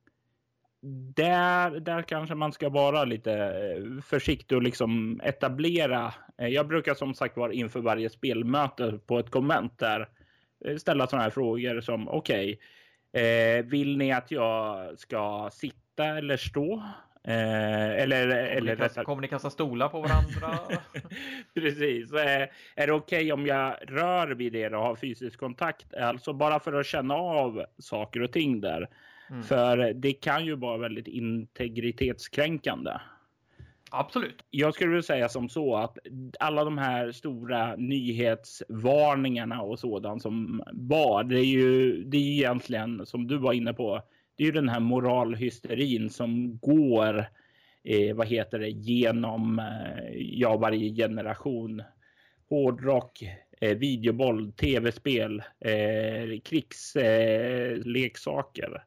där, 1.15 1.79
där 1.79 2.01
kanske 2.01 2.35
man 2.35 2.53
ska 2.53 2.69
vara 2.69 3.03
lite 3.03 3.33
eh, 3.33 4.01
försiktig 4.01 4.55
och 4.55 4.63
liksom 4.63 5.21
etablera. 5.23 6.13
Eh, 6.41 6.47
jag 6.47 6.67
brukar 6.67 6.93
som 6.93 7.13
sagt 7.13 7.37
vara 7.37 7.53
inför 7.53 7.79
varje 7.79 8.09
spelmöte 8.09 8.99
på 9.05 9.19
ett 9.19 9.29
konvent 9.29 9.79
där 9.79 10.09
eh, 10.65 10.75
ställa 10.75 11.07
sådana 11.07 11.23
här 11.23 11.29
frågor 11.29 11.81
som 11.81 12.09
okej, 12.09 12.59
okay, 13.11 13.23
eh, 13.23 13.65
vill 13.65 13.97
ni 13.97 14.11
att 14.11 14.31
jag 14.31 14.99
ska 14.99 15.49
sitta 15.53 16.05
eller 16.05 16.37
stå? 16.37 16.83
Eh, 17.23 17.91
eller, 17.91 18.27
kommer, 18.27 18.43
eller 18.43 18.75
ni 18.75 18.77
kasta, 18.77 19.03
kommer 19.03 19.21
ni 19.21 19.27
kasta 19.27 19.49
stolar 19.49 19.89
på 19.89 20.01
varandra? 20.01 20.59
Precis. 21.53 22.13
Eh, 22.13 22.47
är 22.75 22.87
det 22.87 22.93
okej 22.93 23.17
okay 23.17 23.31
om 23.31 23.45
jag 23.45 23.75
rör 23.81 24.27
vid 24.27 24.55
er 24.55 24.73
och 24.73 24.83
har 24.83 24.95
fysisk 24.95 25.39
kontakt? 25.39 25.93
Alltså 25.93 26.33
bara 26.33 26.59
för 26.59 26.73
att 26.73 26.85
känna 26.85 27.13
av 27.15 27.65
saker 27.77 28.21
och 28.21 28.31
ting 28.31 28.61
där. 28.61 28.89
Mm. 29.29 29.43
För 29.43 29.93
det 29.93 30.13
kan 30.13 30.45
ju 30.45 30.55
vara 30.55 30.77
väldigt 30.77 31.07
integritetskränkande. 31.07 32.91
Absolut. 33.91 34.45
Jag 34.49 34.73
skulle 34.73 34.89
vilja 34.89 35.03
säga 35.03 35.29
som 35.29 35.49
så 35.49 35.75
att 35.75 35.97
alla 36.39 36.63
de 36.63 36.77
här 36.77 37.11
stora 37.11 37.75
nyhetsvarningarna 37.75 39.61
och 39.61 39.79
sådant 39.79 40.21
som 40.21 40.63
var, 40.71 41.23
det 41.23 41.39
är 41.39 41.45
ju 41.45 42.03
det 42.03 42.17
är 42.17 42.21
egentligen 42.21 43.05
som 43.05 43.27
du 43.27 43.37
var 43.37 43.53
inne 43.53 43.73
på 43.73 44.01
det 44.35 44.43
är 44.43 44.45
ju 44.45 44.51
den 44.51 44.69
här 44.69 44.79
moralhysterin 44.79 46.09
som 46.09 46.57
går 46.57 47.25
eh, 47.83 48.15
vad 48.15 48.27
heter 48.27 48.59
det, 48.59 48.69
genom 48.69 49.59
eh, 49.59 50.13
ja, 50.15 50.57
varje 50.57 50.95
generation. 50.95 51.83
Hårdrock, 52.49 53.23
eh, 53.61 53.77
videoboll, 53.77 54.51
tv-spel, 54.51 55.43
eh, 55.59 56.39
krigsleksaker 56.43 58.75
eh, 58.75 58.81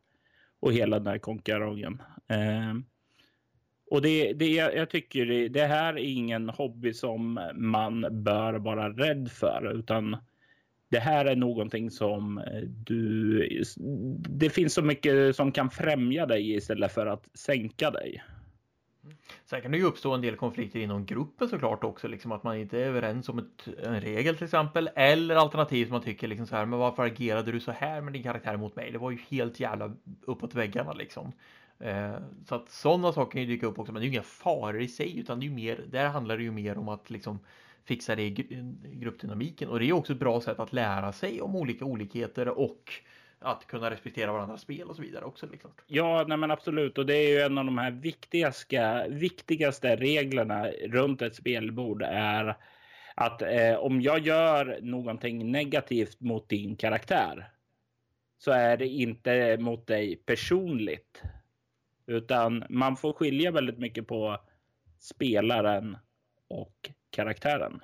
och 0.61 0.73
hela 0.73 0.99
den 0.99 1.07
här 1.07 1.19
konkarongen. 1.19 2.03
Eh, 2.29 2.75
och 3.91 4.03
det, 4.03 4.33
det, 4.33 4.49
jag 4.55 4.91
tycker 4.91 5.27
det, 5.27 5.49
det 5.49 5.67
här 5.67 5.95
är 5.95 5.99
ingen 5.99 6.49
hobby 6.49 6.93
som 6.93 7.41
man 7.55 8.07
bör 8.11 8.55
vara 8.55 8.91
rädd 8.91 9.31
för, 9.31 9.73
utan 9.79 10.17
det 10.89 10.99
här 10.99 11.25
är 11.25 11.37
någonting 11.37 11.91
som 11.91 12.39
eh, 12.39 12.63
du... 12.63 13.63
Det 14.29 14.51
finns 14.51 14.75
så 14.75 14.83
mycket 14.83 15.37
som 15.37 15.53
kan 15.53 15.71
främja 15.71 16.27
dig 16.27 16.55
istället 16.55 16.93
för 16.93 17.07
att 17.07 17.29
sänka 17.35 17.91
dig. 17.91 18.23
Mm. 19.05 19.17
Sen 19.45 19.63
kan 19.63 19.71
det 19.71 19.79
ju 19.79 19.85
uppstå 19.85 20.13
en 20.13 20.21
del 20.21 20.37
konflikter 20.37 20.81
inom 20.81 21.07
gruppen 21.07 21.49
såklart 21.49 21.85
också, 21.85 22.09
liksom 22.09 22.33
att 22.33 22.43
man 22.43 22.57
inte 22.57 22.79
är 22.79 22.87
överens 22.87 23.29
om 23.29 23.39
ett, 23.39 23.69
en 23.83 24.01
regel 24.01 24.35
till 24.35 24.45
exempel. 24.45 24.91
Eller 24.95 25.37
alternativt 25.37 25.91
man 25.91 26.03
tycker 26.03 26.29
liksom 26.29 26.47
så 26.47 26.57
här, 26.57 26.67
men 26.67 26.79
varför 26.79 27.03
agerade 27.03 27.53
du 27.53 27.61
så 27.61 27.73
här 27.73 28.01
med 28.01 28.13
din 28.13 28.23
karaktär 28.23 28.57
mot 28.57 28.77
mig? 28.77 28.93
Det 28.93 28.99
var 28.99 29.11
ju 29.11 29.19
helt 29.31 29.61
jävla 29.61 29.95
uppåt 30.23 30.55
väggarna 30.55 30.93
liksom. 30.93 31.33
Eh, 31.85 32.17
så 32.47 32.55
att 32.55 32.69
sådana 32.69 33.13
saker 33.13 33.33
kan 33.33 33.41
ju 33.41 33.47
dyka 33.47 33.67
upp 33.67 33.79
också, 33.79 33.93
men 33.93 34.01
det 34.01 34.07
är 34.07 34.09
ju 34.09 34.13
inga 34.13 34.23
faror 34.23 34.83
i 34.83 34.89
sig, 34.89 35.19
utan 35.19 35.41
det 35.41 35.47
är 35.47 35.49
ju 35.49 35.55
mer, 35.55 35.85
där 35.89 36.09
handlar 36.09 36.37
det 36.37 36.43
ju 36.43 36.51
mer 36.51 36.79
om 36.79 36.89
att 36.89 37.11
liksom 37.11 37.39
fixa 37.85 38.17
det 38.17 38.23
i 38.23 38.31
gruppdynamiken 38.83 39.69
och 39.69 39.79
det 39.79 39.89
är 39.89 39.93
också 39.93 40.13
ett 40.13 40.19
bra 40.19 40.41
sätt 40.41 40.59
att 40.59 40.73
lära 40.73 41.13
sig 41.13 41.41
om 41.41 41.57
olika 41.57 41.85
olikheter 41.85 42.49
och 42.49 42.93
att 43.39 43.67
kunna 43.67 43.91
respektera 43.91 44.33
varandras 44.33 44.61
spel 44.61 44.89
och 44.89 44.97
så 44.97 45.03
vidare 45.03 45.25
också. 45.25 45.47
Liksom. 45.53 45.71
Ja, 45.87 46.25
nej 46.29 46.39
men 46.39 46.51
absolut. 46.51 46.99
Och 46.99 47.07
det 47.07 47.17
är 47.17 47.29
ju 47.29 47.41
en 47.41 47.59
av 47.59 47.65
de 47.65 47.79
här 47.79 47.91
viktigaste, 47.91 49.07
viktigaste 49.09 49.97
reglerna 49.97 50.69
runt 50.69 51.23
ett 51.23 51.35
spelbord 51.35 52.03
är 52.03 52.57
att 53.15 53.43
eh, 53.43 53.75
om 53.79 54.01
jag 54.01 54.19
gör 54.19 54.79
någonting 54.83 55.53
negativt 55.53 56.21
mot 56.21 56.49
din 56.49 56.77
karaktär 56.77 57.51
så 58.39 58.51
är 58.51 58.77
det 58.77 58.89
inte 58.89 59.57
mot 59.57 59.87
dig 59.87 60.17
personligt. 60.17 61.23
Utan 62.07 62.65
man 62.69 62.97
får 62.97 63.13
skilja 63.13 63.51
väldigt 63.51 63.79
mycket 63.79 64.07
på 64.07 64.41
spelaren 64.99 65.97
och 66.49 66.91
karaktären. 67.11 67.81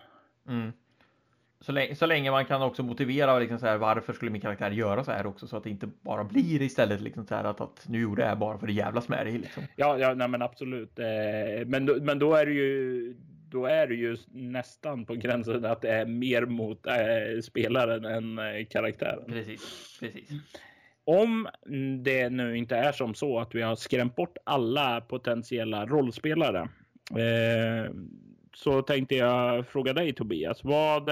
Mm. 0.49 0.73
Så, 1.61 1.73
länge, 1.73 1.95
så 1.95 2.07
länge 2.07 2.31
man 2.31 2.45
kan 2.45 2.63
också 2.63 2.83
motivera 2.83 3.39
liksom 3.39 3.59
så 3.59 3.67
här, 3.67 3.77
varför 3.77 4.13
skulle 4.13 4.31
min 4.31 4.41
karaktär 4.41 4.71
göra 4.71 5.05
så 5.05 5.13
här 5.13 5.27
också 5.27 5.47
så 5.47 5.57
att 5.57 5.65
det 5.65 5.71
inte 5.71 5.87
bara 5.87 6.25
blir 6.25 6.63
istället 6.63 7.01
liksom 7.01 7.27
så 7.27 7.35
här 7.35 7.45
att, 7.45 7.61
att 7.61 7.89
nu 7.89 8.01
gjorde 8.01 8.23
jag 8.23 8.39
bara 8.39 8.59
för 8.59 8.67
det 8.67 8.73
jävlas 8.73 9.09
med 9.09 9.27
dig. 9.27 9.39
Liksom. 9.39 9.63
Ja, 9.77 9.99
ja 9.99 10.15
nej, 10.15 10.29
men 10.29 10.43
absolut. 10.43 10.99
Eh, 10.99 11.67
men, 11.67 11.85
men 11.85 12.19
då 12.19 12.35
är 12.35 12.47
det 12.47 12.53
ju 12.53 13.15
då 13.51 13.67
är 13.67 13.87
det 13.87 13.95
ju 13.95 14.17
nästan 14.29 15.07
på 15.07 15.15
gränsen 15.15 15.65
att 15.65 15.83
det 15.83 15.91
är 15.91 16.07
mer 16.07 16.47
mot 16.47 16.87
äh, 16.87 17.41
spelaren 17.43 18.05
än 18.05 18.39
äh, 18.39 18.67
karaktären. 18.71 19.25
Precis, 19.27 19.97
precis. 20.01 20.31
Om 21.05 21.49
det 22.03 22.31
nu 22.31 22.57
inte 22.57 22.77
är 22.77 22.93
som 22.93 23.15
så 23.15 23.39
att 23.39 23.55
vi 23.55 23.63
har 23.63 23.77
skrämt 23.77 24.17
bort 24.17 24.37
alla 24.45 25.01
potentiella 25.01 25.87
rollspelare 25.87 26.69
eh, 27.11 27.93
så 28.55 28.83
tänkte 28.83 29.15
jag 29.15 29.67
fråga 29.67 29.93
dig 29.93 30.13
Tobias. 30.13 30.65
Vad, 30.65 31.11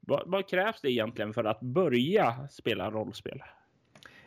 vad, 0.00 0.22
vad, 0.26 0.48
krävs 0.48 0.80
det 0.80 0.90
egentligen 0.90 1.34
för 1.34 1.44
att 1.44 1.60
börja 1.60 2.48
spela 2.50 2.90
rollspel? 2.90 3.42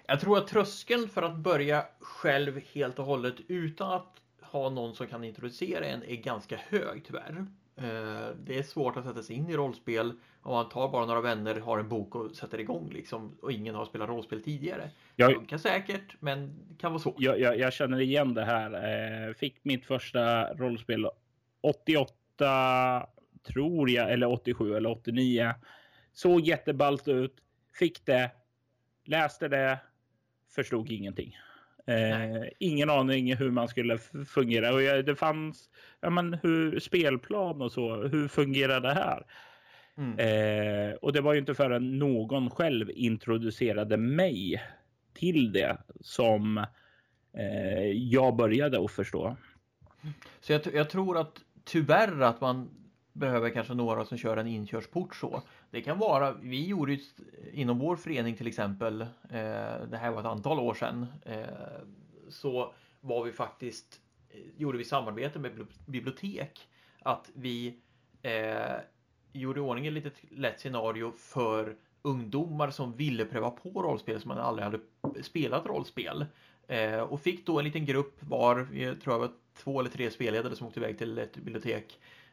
Jag 0.06 0.20
tror 0.20 0.38
att 0.38 0.48
tröskeln 0.48 1.10
för 1.10 1.22
att 1.22 1.36
börja 1.36 1.86
själv 2.00 2.62
helt 2.74 3.00
och 3.00 3.06
hållet 3.06 3.36
utan 3.48 3.94
att 3.94 4.22
ha 4.42 4.70
någon 4.70 4.96
som 4.96 5.08
kan 5.08 5.24
introducera 5.24 5.86
en 5.86 6.04
är 6.04 6.16
ganska 6.16 6.58
hög 6.58 7.04
tyvärr. 7.06 7.46
Eh, 7.78 8.36
det 8.44 8.58
är 8.58 8.64
svårt 8.64 8.98
att 8.98 9.06
sätta 9.06 9.24
sig 9.24 9.36
in 9.36 9.50
i 9.50 9.56
rollspel 9.56 10.14
om 10.42 10.54
man 10.54 10.70
tar 10.70 10.90
bara 10.90 11.06
några 11.06 11.22
vänner, 11.22 11.56
har 11.60 11.80
en 11.80 11.90
bok 11.90 12.16
och 12.16 12.36
sätter 12.36 12.60
igång 12.60 12.90
liksom 12.94 13.38
och 13.42 13.52
ingen 13.52 13.76
har 13.76 13.86
spelat 13.86 14.10
rollspel 14.10 14.44
tidigare. 14.44 14.90
Jag, 15.16 15.30
det 15.30 15.36
funkar 15.36 15.58
säkert, 15.58 16.16
men 16.20 16.56
det 16.70 16.78
kan 16.78 16.92
vara 16.92 17.02
svårt. 17.02 17.16
Jag, 17.18 17.40
jag, 17.40 17.60
jag 17.60 17.74
känner 17.74 18.00
igen 18.00 18.34
det 18.34 18.46
här. 18.46 18.74
Eh, 19.28 19.34
fick 19.34 19.66
mitt 19.66 19.86
första 19.86 20.54
rollspel 20.54 21.08
88, 21.62 23.08
tror 23.44 23.90
jag, 23.90 24.12
eller 24.12 24.32
87 24.32 24.76
eller 24.76 24.90
89. 24.90 25.54
Såg 26.14 26.42
jätteballt 26.42 27.08
ut, 27.08 27.36
fick 27.80 28.06
det, 28.06 28.32
läste 29.06 29.48
det, 29.48 29.80
förstod 30.56 30.92
ingenting. 30.92 31.38
Eh, 31.88 32.44
ingen 32.60 32.90
aning 32.90 33.36
hur 33.36 33.52
man 33.52 33.68
skulle 33.68 33.98
fungera. 34.28 34.74
Och 34.74 35.04
det 35.04 35.16
fanns 35.16 35.70
ja, 36.02 36.10
men 36.10 36.34
hur, 36.34 36.80
spelplan 36.80 37.62
och 37.62 37.72
så. 37.72 37.96
Hur 37.96 38.28
fungerar 38.28 38.80
det 38.80 38.94
här? 38.94 39.26
Mm. 39.98 40.20
Eh, 40.20 40.94
och 40.96 41.14
det 41.14 41.22
var 41.22 41.34
ju 41.34 41.40
inte 41.40 41.54
förrän 41.54 42.00
någon 42.00 42.50
själv 42.50 42.92
introducerade 42.96 43.98
mig 43.98 44.62
till 45.14 45.52
det 45.52 45.78
som 46.02 46.58
eh, 47.38 47.92
jag 47.92 48.36
började 48.36 48.86
att 48.86 48.92
förstå. 48.92 49.38
Så 50.42 50.52
jag, 50.54 50.62
jag, 50.74 50.90
tror 50.90 51.18
att 51.18 51.42
tyvärr 51.64 52.22
att 52.22 52.42
man 52.42 52.70
behöver 53.14 53.50
kanske 53.50 53.74
några 53.74 54.06
som 54.06 54.18
kör 54.18 54.38
en 54.38 54.48
inkörsport 54.48 55.16
så. 55.16 55.42
Det 55.72 55.82
kan 55.82 56.00
vara, 56.00 56.32
vi 56.32 56.68
gjorde 56.68 56.94
ju 56.94 57.00
inom 57.54 57.80
vår 57.80 57.96
förening 57.96 58.36
till 58.36 58.48
exempel, 58.48 59.02
eh, 59.02 59.08
det 59.90 59.98
här 59.98 60.12
var 60.12 60.20
ett 60.20 60.26
antal 60.26 60.60
år 60.60 60.74
sedan, 60.74 61.06
eh, 61.26 61.46
så 62.30 62.74
var 63.02 63.24
vi 63.24 63.32
faktiskt, 63.32 64.02
eh, 64.30 64.40
gjorde 64.58 64.78
vi 64.78 64.84
samarbete 64.84 65.40
med 65.40 65.68
bibliotek, 65.86 66.68
att 67.00 67.32
vi 67.34 67.80
eh, 68.22 68.76
gjorde 69.34 69.60
i 69.60 69.64
ordning 69.64 69.88
ett 69.88 69.94
litet 69.94 70.14
lätt 70.32 70.60
scenario 70.60 71.12
för 71.12 71.76
ungdomar 72.02 72.70
som 72.70 72.94
ville 72.94 73.26
pröva 73.26 73.50
på 73.50 73.82
rollspel 73.82 74.22
som 74.22 74.30
man 74.30 74.38
aldrig 74.38 74.64
hade 74.64 74.80
spelat 75.24 75.66
rollspel. 75.66 76.26
Eh, 76.68 77.00
och 77.00 77.22
fick 77.22 77.46
då 77.46 77.60
en 77.60 77.66
liten 77.66 77.86
grupp 77.86 78.18
var, 78.20 78.68
jag 78.74 79.02
tror 79.02 79.14
jag 79.14 79.20
var 79.20 79.32
två 79.58 79.80
eller 79.80 79.90
tre 79.90 80.12
spelledare 80.12 80.56
som 80.56 80.68
åkte 80.68 80.80
iväg 80.80 80.98
till 80.98 81.18
ett 81.18 81.38
bibliotek 81.38 82.00
Eh, 82.00 82.25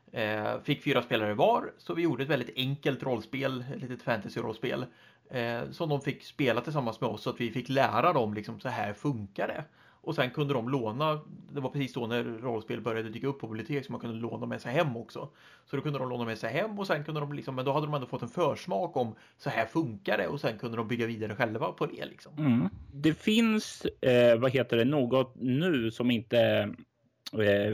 fick 0.65 0.85
fyra 0.85 1.03
spelare 1.03 1.35
var, 1.35 1.73
så 1.79 1.95
vi 1.95 2.03
gjorde 2.03 2.23
ett 2.23 2.29
väldigt 2.29 2.57
enkelt 2.57 3.03
rollspel, 3.03 3.65
ett 3.75 3.81
litet 3.83 4.03
fantasy-rollspel. 4.03 4.87
Eh, 5.33 5.71
som 5.71 5.89
de 5.89 6.01
fick 6.01 6.25
spela 6.25 6.61
tillsammans 6.61 7.01
med 7.01 7.11
oss 7.11 7.23
så 7.23 7.31
att 7.31 7.41
vi 7.41 7.51
fick 7.51 7.69
lära 7.69 8.13
dem 8.13 8.35
liksom 8.35 8.61
så 8.61 8.69
här 8.69 8.93
funkar 8.93 9.49
det. 9.49 9.65
Och 10.05 10.15
sen 10.15 10.31
kunde 10.31 10.55
de 10.55 10.69
låna, 10.69 11.21
det 11.53 11.61
var 11.61 11.71
precis 11.71 11.93
då 11.93 12.07
när 12.07 12.25
rollspel 12.25 12.81
började 12.81 13.09
dyka 13.09 13.27
upp 13.27 13.41
på 13.41 13.47
bibliotek 13.47 13.87
så 13.87 13.93
man 13.93 14.01
kunde 14.01 14.17
låna 14.17 14.47
med 14.47 14.61
sig 14.61 14.73
hem 14.73 14.97
också. 14.97 15.29
Så 15.67 15.77
då 15.77 15.83
kunde 15.83 15.99
de 15.99 16.09
låna 16.09 16.25
med 16.25 16.39
sig 16.39 16.53
hem 16.53 16.79
och 16.79 16.87
sen 16.87 17.05
kunde 17.05 17.21
de 17.21 17.33
liksom, 17.33 17.55
men 17.55 17.65
då 17.65 17.73
hade 17.73 17.87
de 17.87 17.95
ändå 17.95 18.07
fått 18.07 18.23
en 18.23 18.29
försmak 18.29 18.97
om 18.97 19.15
så 19.37 19.51
här 19.51 19.67
funkar 19.67 20.19
det 20.19 20.29
och 20.29 20.41
sen 20.41 20.59
kunde 20.59 20.77
de 20.77 20.89
bygga 20.89 21.07
vidare 21.07 21.35
själva 21.35 21.73
på 21.73 21.87
det 21.87 22.05
liksom. 22.07 22.33
Mm. 22.39 22.69
Det 22.93 23.15
finns, 23.15 23.85
eh, 23.85 24.39
vad 24.39 24.51
heter 24.51 24.77
det, 24.77 24.85
något 24.85 25.35
nu 25.35 25.91
som 25.91 26.11
inte 26.11 26.39
eh, 26.39 26.67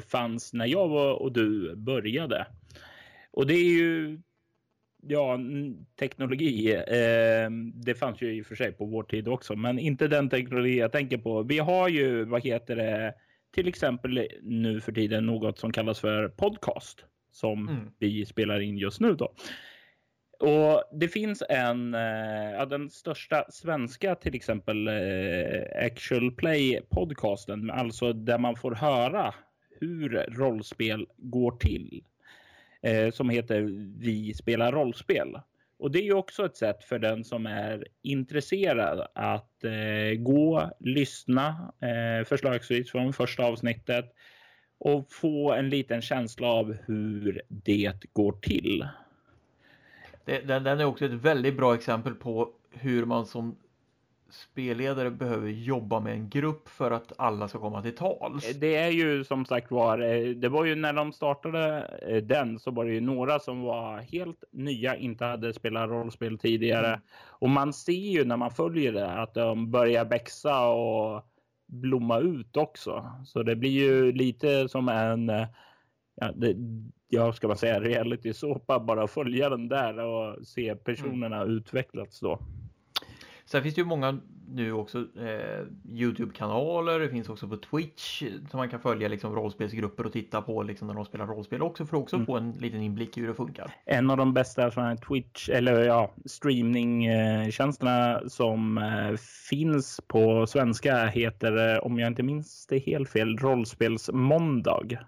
fanns 0.09 0.52
när 0.52 0.66
jag 0.66 0.88
var 0.88 1.14
och 1.14 1.32
du 1.32 1.76
började. 1.76 2.46
Och 3.30 3.46
det 3.46 3.54
är 3.54 3.70
ju 3.70 4.18
ja, 5.02 5.38
teknologi. 5.98 6.74
Eh, 6.74 7.50
det 7.74 7.94
fanns 7.94 8.22
ju 8.22 8.34
i 8.34 8.42
och 8.42 8.46
för 8.46 8.54
sig 8.54 8.72
på 8.72 8.84
vår 8.84 9.02
tid 9.02 9.28
också, 9.28 9.56
men 9.56 9.78
inte 9.78 10.09
den 10.09 10.30
teknologi 10.30 10.78
jag 10.78 10.92
tänker 10.92 11.18
på. 11.18 11.42
Vi 11.42 11.59
har 11.59 11.88
ju, 11.88 12.24
vad 12.24 12.44
heter 12.44 12.76
det, 12.76 13.14
till 13.54 13.68
exempel 13.68 14.28
nu 14.42 14.80
för 14.80 14.92
tiden 14.92 15.26
något 15.26 15.59
som 15.59 15.72
kallas 15.72 16.00
för 16.00 16.28
podcast 16.28 17.04
som 17.32 17.68
mm. 17.68 17.90
vi 17.98 18.26
spelar 18.26 18.61
in 18.61 18.78
just 18.78 19.00
nu 19.00 19.14
då. 19.14 19.34
Och 20.40 20.84
det 20.92 21.09
finns 21.09 21.42
en, 21.48 21.94
eh, 21.94 22.68
den 22.68 22.90
största 22.90 23.44
svenska 23.50 24.14
till 24.14 24.34
exempel 24.34 24.88
eh, 24.88 25.84
actual 25.86 26.32
play 26.32 26.80
podcasten, 26.90 27.70
alltså 27.70 28.12
där 28.12 28.38
man 28.38 28.56
får 28.56 28.74
höra 28.74 29.34
hur 29.80 30.08
rollspel 30.28 31.06
går 31.16 31.50
till. 31.50 32.04
Eh, 32.82 33.10
som 33.10 33.30
heter 33.30 33.60
Vi 33.98 34.34
spelar 34.34 34.72
rollspel. 34.72 35.40
Och 35.78 35.90
det 35.90 35.98
är 35.98 36.04
ju 36.04 36.14
också 36.14 36.44
ett 36.46 36.56
sätt 36.56 36.84
för 36.84 36.98
den 36.98 37.24
som 37.24 37.46
är 37.46 37.86
intresserad 38.02 39.06
att 39.14 39.64
eh, 39.64 40.18
gå, 40.18 40.70
lyssna, 40.80 41.72
eh, 41.80 42.26
förslagsvis 42.26 42.90
från 42.90 43.12
första 43.12 43.44
avsnittet 43.44 44.14
och 44.78 45.12
få 45.12 45.52
en 45.52 45.68
liten 45.68 46.02
känsla 46.02 46.48
av 46.48 46.76
hur 46.86 47.42
det 47.48 47.92
går 48.12 48.32
till. 48.32 48.88
Det, 50.24 50.40
den, 50.40 50.64
den 50.64 50.80
är 50.80 50.84
också 50.84 51.04
ett 51.04 51.12
väldigt 51.12 51.56
bra 51.56 51.74
exempel 51.74 52.14
på 52.14 52.52
hur 52.70 53.04
man 53.04 53.26
som 53.26 53.56
spelledare 54.30 55.10
behöver 55.10 55.48
jobba 55.48 56.00
med 56.00 56.12
en 56.12 56.28
grupp 56.28 56.68
för 56.68 56.90
att 56.90 57.12
alla 57.18 57.48
ska 57.48 57.58
komma 57.58 57.82
till 57.82 57.94
tals. 57.94 58.58
Det 58.60 58.76
är 58.76 58.90
ju 58.90 59.24
som 59.24 59.44
sagt 59.44 59.70
var, 59.70 59.98
eh, 59.98 60.28
det 60.28 60.48
var 60.48 60.64
ju 60.64 60.74
när 60.74 60.92
de 60.92 61.12
startade 61.12 61.90
eh, 62.08 62.16
den 62.16 62.58
så 62.58 62.70
var 62.70 62.84
det 62.84 62.92
ju 62.92 63.00
några 63.00 63.38
som 63.38 63.62
var 63.62 63.98
helt 63.98 64.44
nya, 64.52 64.96
inte 64.96 65.24
hade 65.24 65.52
spelat 65.52 65.90
rollspel 65.90 66.38
tidigare. 66.38 67.00
Och 67.28 67.48
man 67.48 67.72
ser 67.72 67.92
ju 67.92 68.24
när 68.24 68.36
man 68.36 68.50
följer 68.50 68.92
det 68.92 69.12
att 69.12 69.34
de 69.34 69.70
börjar 69.70 70.04
växa 70.04 70.68
och 70.68 71.24
blomma 71.66 72.18
ut 72.18 72.56
också. 72.56 73.10
Så 73.24 73.42
det 73.42 73.56
blir 73.56 73.70
ju 73.70 74.12
lite 74.12 74.68
som 74.68 74.88
en, 74.88 75.30
eh, 75.30 75.46
ja, 76.14 76.32
det, 76.34 76.56
ja 77.08 77.32
ska 77.32 77.48
man 77.48 77.56
säga, 77.56 77.80
reality 77.80 78.32
såpa, 78.32 78.80
bara 78.80 79.06
följa 79.06 79.50
den 79.50 79.68
där 79.68 79.98
och 79.98 80.46
se 80.46 80.76
personerna 80.76 81.36
mm. 81.36 81.56
utvecklas 81.56 82.20
då. 82.20 82.38
Sen 83.51 83.62
finns 83.62 83.74
det 83.74 83.80
ju 83.80 83.86
många 83.86 84.18
nu 84.51 84.72
också 84.72 84.99
eh, 84.99 85.64
Youtube-kanaler, 85.88 86.99
det 86.99 87.09
finns 87.09 87.28
också 87.28 87.49
på 87.49 87.57
Twitch 87.57 88.22
som 88.51 88.59
man 88.59 88.68
kan 88.68 88.80
följa 88.80 89.09
liksom 89.09 89.34
rollspelsgrupper 89.34 90.07
och 90.07 90.12
titta 90.12 90.42
på 90.42 90.62
liksom 90.62 90.88
när 90.88 90.94
de 90.94 91.05
spelar 91.05 91.26
rollspel 91.26 91.62
också 91.62 91.86
för 91.86 91.96
att 91.96 92.03
också 92.03 92.16
mm. 92.16 92.26
få 92.26 92.36
en 92.36 92.53
liten 92.53 92.82
inblick 92.82 93.18
i 93.18 93.20
hur 93.20 93.28
det 93.28 93.34
funkar. 93.34 93.70
En 93.84 94.11
av 94.11 94.16
de 94.16 94.34
bästa 94.34 94.70
sådana 94.70 94.96
Twitch 94.96 95.49
eller 95.49 95.84
ja, 95.84 96.11
streamingtjänsterna 96.24 98.20
som 98.28 98.78
eh, 98.78 99.16
finns 99.51 100.01
på 100.07 100.46
svenska 100.46 101.07
heter, 101.07 101.74
eh, 101.74 101.78
om 101.78 101.99
jag 101.99 102.07
inte 102.07 102.22
minns 102.22 102.66
det 102.66 102.78
helt 102.78 103.11
fel, 103.11 103.36
Rollspelsmåndag. 103.36 104.99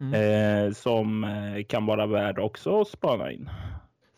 Mm. 0.00 0.14
Eh, 0.14 0.72
som 0.72 1.24
eh, 1.24 1.64
kan 1.64 1.86
vara 1.86 2.06
värd 2.06 2.38
också 2.38 2.80
att 2.80 2.88
spana 2.88 3.32
in. 3.32 3.50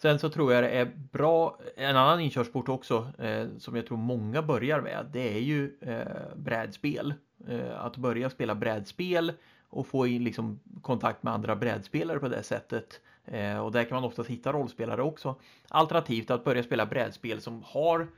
Sen 0.07 0.19
så 0.19 0.29
tror 0.29 0.53
jag 0.53 0.65
det 0.65 0.71
är 0.71 0.93
bra, 1.13 1.59
en 1.77 1.97
annan 1.97 2.21
inkörsport 2.21 2.69
också 2.69 3.09
eh, 3.19 3.47
som 3.59 3.77
jag 3.77 3.87
tror 3.87 3.99
många 3.99 4.43
börjar 4.43 4.81
med 4.81 5.07
det 5.13 5.35
är 5.37 5.41
ju 5.41 5.77
eh, 5.81 6.37
brädspel. 6.37 7.15
Eh, 7.49 7.85
att 7.85 7.97
börja 7.97 8.31
spela 8.31 8.55
brädspel 8.55 9.33
och 9.69 9.87
få 9.87 10.07
in 10.07 10.25
liksom 10.25 10.61
kontakt 10.83 11.23
med 11.23 11.33
andra 11.33 11.57
brädspelare 11.57 12.19
på 12.19 12.29
det 12.29 12.43
sättet. 12.43 13.01
Eh, 13.25 13.59
och 13.59 13.73
där 13.73 13.85
kan 13.85 13.95
man 13.95 14.05
oftast 14.05 14.31
hitta 14.31 14.53
rollspelare 14.53 15.03
också. 15.03 15.41
Alternativt 15.69 16.31
att 16.31 16.45
börja 16.45 16.63
spela 16.63 16.87
brädspel 16.87 17.41
som 17.41 17.63
har 17.67 18.09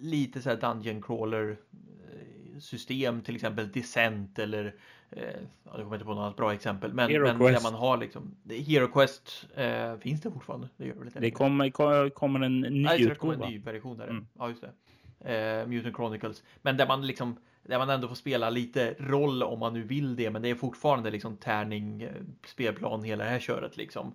lite 0.00 0.42
så 0.42 0.48
här 0.48 0.56
Dungeon 0.56 1.02
Crawler 1.02 1.50
eh, 1.50 2.58
system, 2.60 3.20
till 3.22 3.34
exempel 3.34 3.72
Descent 3.72 4.38
eller 4.38 4.74
eh, 5.10 5.22
jag 5.64 5.74
kommer 5.74 5.94
inte 5.94 6.04
på 6.04 6.14
något 6.14 6.36
bra 6.36 6.54
exempel, 6.54 6.92
men, 6.92 7.10
Hero 7.10 7.24
men 7.24 7.38
Quest. 7.38 7.64
där 7.64 7.70
man 7.70 7.80
har 7.80 7.96
liksom 7.96 8.36
Hero 8.48 8.88
Quest 8.88 9.46
eh, 9.54 9.96
finns 9.96 10.20
det 10.20 10.30
fortfarande? 10.30 10.68
Det 10.76 10.86
gör 10.86 10.94
väl 10.94 11.06
inte 11.06 11.20
Det 11.20 11.30
kommer, 11.30 12.10
kommer 12.10 12.40
en 12.40 12.60
ny 12.60 12.82
Nej, 12.84 13.02
så 13.02 13.08
det 13.08 13.14
kommer 13.14 13.32
utgåva. 13.34 13.46
en 13.48 13.52
ny 13.52 13.58
version 13.58 13.98
där. 13.98 14.08
Mm. 14.08 14.26
Ja, 14.38 14.48
just 14.48 14.60
det. 14.60 14.72
Eh, 15.34 15.66
Mutant 15.66 15.96
Chronicles. 15.96 16.42
Men 16.62 16.76
där 16.76 16.86
man 16.86 17.06
liksom 17.06 17.36
där 17.68 17.78
man 17.78 17.90
ändå 17.90 18.08
får 18.08 18.14
spela 18.14 18.50
lite 18.50 18.94
roll 18.98 19.42
om 19.42 19.58
man 19.58 19.74
nu 19.74 19.82
vill 19.82 20.16
det, 20.16 20.30
men 20.30 20.42
det 20.42 20.48
är 20.48 20.54
fortfarande 20.54 21.10
liksom 21.10 21.36
tärning, 21.36 22.02
eh, 22.02 22.10
spelplan, 22.46 23.02
hela 23.04 23.24
det 23.24 23.30
här 23.30 23.38
köret 23.38 23.76
liksom. 23.76 24.12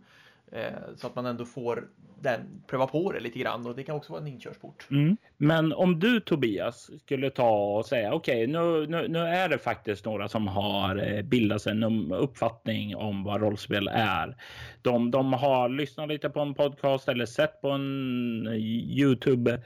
Eh, 0.55 0.95
så 0.95 1.07
att 1.07 1.15
man 1.15 1.25
ändå 1.25 1.45
får 1.45 1.87
den, 2.21 2.63
pröva 2.67 2.87
på 2.87 3.11
det 3.11 3.19
lite 3.19 3.39
grann 3.39 3.67
och 3.67 3.75
det 3.75 3.83
kan 3.83 3.95
också 3.95 4.13
vara 4.13 4.21
en 4.21 4.27
inkörsport. 4.27 4.87
Mm. 4.91 5.17
Men 5.37 5.73
om 5.73 5.99
du 5.99 6.19
Tobias 6.19 6.91
skulle 6.99 7.29
ta 7.29 7.77
och 7.77 7.85
säga 7.85 8.13
okej, 8.13 8.47
nu, 8.47 8.87
nu, 8.87 9.07
nu 9.07 9.19
är 9.19 9.49
det 9.49 9.57
faktiskt 9.57 10.05
några 10.05 10.27
som 10.27 10.47
har 10.47 11.13
eh, 11.13 11.21
bildat 11.21 11.61
sig 11.61 11.71
en 11.71 12.11
uppfattning 12.11 12.95
om 12.95 13.23
vad 13.23 13.41
rollspel 13.41 13.89
är. 13.93 14.37
De, 14.81 15.11
de 15.11 15.33
har 15.33 15.69
lyssnat 15.69 16.07
lite 16.07 16.29
på 16.29 16.39
en 16.39 16.53
podcast 16.53 17.09
eller 17.09 17.25
sett 17.25 17.61
på 17.61 17.69
en 17.69 18.47
eh, 18.47 18.53
Youtube 18.99 19.61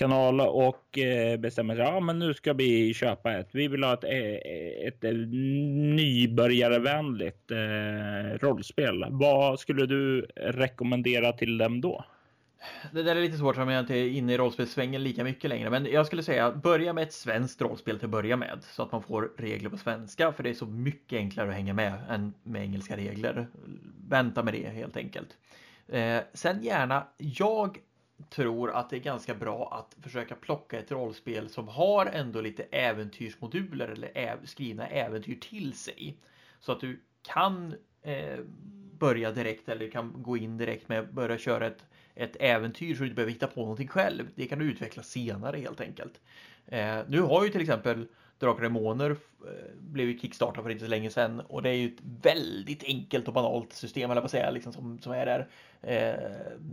kanal 0.00 0.40
och 0.40 0.98
eh, 0.98 1.36
bestämmer 1.36 1.74
sig. 1.76 1.84
Ja, 1.84 2.00
men 2.00 2.18
nu 2.18 2.34
ska 2.34 2.52
vi 2.52 2.94
köpa 2.94 3.32
ett. 3.32 3.48
Vi 3.52 3.68
vill 3.68 3.84
ha 3.84 3.92
ett, 3.92 4.04
eh, 4.04 4.34
ett, 4.86 5.04
ett 5.04 5.28
nybörjarvänligt 5.96 7.50
eh, 7.50 8.38
rollspel. 8.38 9.04
Vad 9.10 9.60
skulle 9.60 9.86
du 9.86 10.26
rekommendera 10.36 11.32
till 11.32 11.58
dem 11.58 11.80
då? 11.80 12.04
Det 12.92 13.02
där 13.02 13.16
är 13.16 13.20
lite 13.20 13.38
svårt 13.38 13.56
som 13.56 13.68
jag 13.68 13.80
inte 13.82 13.94
är 13.94 14.08
inne 14.08 14.32
i 14.34 14.38
rollspelssvängen 14.38 15.02
lika 15.02 15.24
mycket 15.24 15.50
längre, 15.50 15.70
men 15.70 15.86
jag 15.86 16.06
skulle 16.06 16.22
säga 16.22 16.52
börja 16.52 16.92
med 16.92 17.02
ett 17.02 17.12
svenskt 17.12 17.60
rollspel 17.60 17.98
till 17.98 18.06
att 18.06 18.10
börja 18.10 18.36
med 18.36 18.58
så 18.62 18.82
att 18.82 18.92
man 18.92 19.02
får 19.02 19.32
regler 19.38 19.70
på 19.70 19.76
svenska, 19.76 20.32
för 20.32 20.42
det 20.42 20.50
är 20.50 20.54
så 20.54 20.66
mycket 20.66 21.16
enklare 21.16 21.48
att 21.48 21.54
hänga 21.54 21.74
med 21.74 21.92
än 22.08 22.34
med 22.42 22.62
engelska 22.62 22.96
regler. 22.96 23.48
Vänta 24.08 24.42
med 24.42 24.54
det 24.54 24.68
helt 24.68 24.96
enkelt. 24.96 25.28
Eh, 25.88 26.20
sen 26.34 26.62
gärna, 26.62 27.06
jag 27.18 27.78
tror 28.30 28.70
att 28.70 28.90
det 28.90 28.96
är 28.96 29.00
ganska 29.00 29.34
bra 29.34 29.68
att 29.72 30.04
försöka 30.04 30.34
plocka 30.34 30.78
ett 30.78 30.90
rollspel 30.90 31.48
som 31.48 31.68
har 31.68 32.06
ändå 32.06 32.40
lite 32.40 32.62
äventyrsmoduler 32.62 33.88
eller 33.88 34.10
äv 34.14 34.46
skrivna 34.46 34.86
äventyr 34.86 35.38
till 35.40 35.72
sig. 35.72 36.16
Så 36.60 36.72
att 36.72 36.80
du 36.80 37.00
kan 37.22 37.74
eh, 38.02 38.38
börja 38.98 39.32
direkt 39.32 39.68
eller 39.68 39.90
kan 39.90 40.22
gå 40.22 40.36
in 40.36 40.58
direkt 40.58 40.88
med 40.88 41.00
att 41.00 41.10
börja 41.10 41.38
köra 41.38 41.66
ett, 41.66 41.84
ett 42.14 42.36
äventyr 42.40 42.94
så 42.94 43.00
du 43.00 43.06
inte 43.06 43.14
behöver 43.14 43.32
hitta 43.32 43.46
på 43.46 43.60
någonting 43.60 43.88
själv. 43.88 44.28
Det 44.34 44.46
kan 44.46 44.58
du 44.58 44.64
utveckla 44.64 45.02
senare 45.02 45.56
helt 45.56 45.80
enkelt. 45.80 46.20
Eh, 46.66 46.98
nu 47.08 47.20
har 47.20 47.44
ju 47.44 47.50
till 47.50 47.60
exempel 47.60 48.08
Drakar 48.40 48.56
och 48.56 48.62
Demoner 48.62 49.10
eh, 49.10 49.74
blev 49.80 50.08
ju 50.08 50.18
kickstartat 50.18 50.64
för 50.64 50.70
inte 50.70 50.84
så 50.84 50.90
länge 50.90 51.10
sedan 51.10 51.40
och 51.40 51.62
det 51.62 51.68
är 51.68 51.74
ju 51.74 51.86
ett 51.86 52.02
väldigt 52.22 52.84
enkelt 52.84 53.28
och 53.28 53.34
banalt 53.34 53.72
system 53.72 54.10
eller 54.10 54.20
vad 54.20 54.30
säga 54.30 54.50
liksom 54.50 54.72
som, 54.72 54.98
som 54.98 55.12
är 55.12 55.26
där. 55.26 55.48
Eh, 55.82 56.14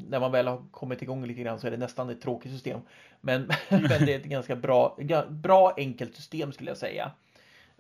när 0.10 0.20
man 0.20 0.32
väl 0.32 0.48
har 0.48 0.64
kommit 0.72 1.02
igång 1.02 1.26
lite 1.26 1.42
grann 1.42 1.60
så 1.60 1.68
är 1.68 1.72
det 1.72 1.78
nästan 1.78 2.10
ett 2.10 2.22
tråkigt 2.22 2.52
system. 2.52 2.80
Men, 3.22 3.42
men 3.70 4.06
det 4.06 4.14
är 4.14 4.20
ett 4.20 4.26
ganska 4.26 4.56
bra, 4.56 4.98
bra 5.30 5.74
enkelt 5.78 6.16
system 6.16 6.52
skulle 6.52 6.70
jag 6.70 6.78
säga. 6.78 7.12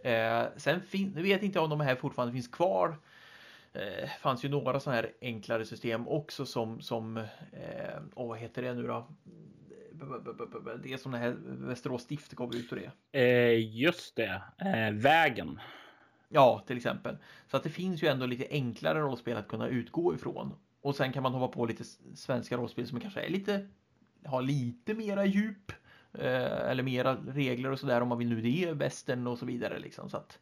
Eh, 0.03 0.43
sen 0.57 0.81
fin, 0.81 1.13
vet 1.23 1.43
inte 1.43 1.57
jag 1.57 1.63
om 1.63 1.69
de 1.69 1.81
här 1.81 1.95
fortfarande 1.95 2.33
finns 2.33 2.47
kvar. 2.47 2.95
Eh, 3.73 4.09
fanns 4.19 4.45
ju 4.45 4.49
några 4.49 4.79
sådana 4.79 5.01
här 5.01 5.11
enklare 5.21 5.65
system 5.65 6.07
också 6.07 6.45
som, 6.45 6.81
som 6.81 7.17
eh, 7.17 7.99
vad 8.13 8.37
heter 8.37 8.61
det 8.61 8.73
nu 8.73 8.87
då? 8.87 9.07
Det 10.83 10.93
är 10.93 10.97
som 10.97 11.11
det 11.11 11.17
här 11.17 11.35
Västerås 11.45 12.01
stift 12.01 12.33
gav 12.33 12.55
ut 12.55 12.71
och 12.71 12.77
det. 12.77 13.19
Eh, 13.19 13.77
just 13.77 14.15
det, 14.15 14.41
eh, 14.57 14.93
vägen. 14.93 15.59
Ja, 16.29 16.63
till 16.67 16.77
exempel. 16.77 17.17
Så 17.47 17.57
att 17.57 17.63
det 17.63 17.69
finns 17.69 18.03
ju 18.03 18.07
ändå 18.07 18.25
lite 18.25 18.47
enklare 18.49 18.99
rollspel 18.99 19.37
att 19.37 19.47
kunna 19.47 19.67
utgå 19.67 20.15
ifrån. 20.15 20.53
Och 20.81 20.95
sen 20.95 21.13
kan 21.13 21.23
man 21.23 21.33
hoppa 21.33 21.53
på 21.53 21.65
lite 21.65 21.83
svenska 22.15 22.57
rollspel 22.57 22.87
som 22.87 22.99
kanske 22.99 23.21
är 23.21 23.29
lite, 23.29 23.67
har 24.25 24.41
lite 24.41 24.93
mera 24.93 25.25
djup. 25.25 25.71
Eh, 26.13 26.69
eller 26.69 26.83
mera 26.83 27.15
regler 27.15 27.71
och 27.71 27.79
sådär 27.79 28.01
om 28.01 28.07
man 28.07 28.17
vill 28.17 28.29
nu 28.29 28.41
det, 28.41 28.71
västern 28.73 29.27
och 29.27 29.37
så 29.37 29.45
vidare 29.45 29.79
liksom. 29.79 30.09
Så 30.09 30.17
att, 30.17 30.39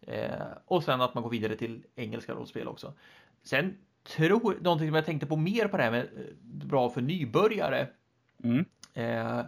eh, 0.00 0.46
och 0.64 0.84
sen 0.84 1.00
att 1.00 1.14
man 1.14 1.22
går 1.22 1.30
vidare 1.30 1.56
till 1.56 1.82
engelska 1.94 2.32
rollspel 2.32 2.68
också. 2.68 2.94
Sen 3.42 3.78
tror, 4.16 4.58
någonting 4.60 4.88
som 4.88 4.94
jag 4.94 5.06
tänkte 5.06 5.26
på 5.26 5.36
mer 5.36 5.68
på 5.68 5.76
det 5.76 5.82
här 5.82 5.90
med 5.90 6.00
eh, 6.02 6.34
bra 6.42 6.90
för 6.90 7.00
nybörjare. 7.00 7.88
Mm. 8.44 8.64
Eh, 8.94 9.40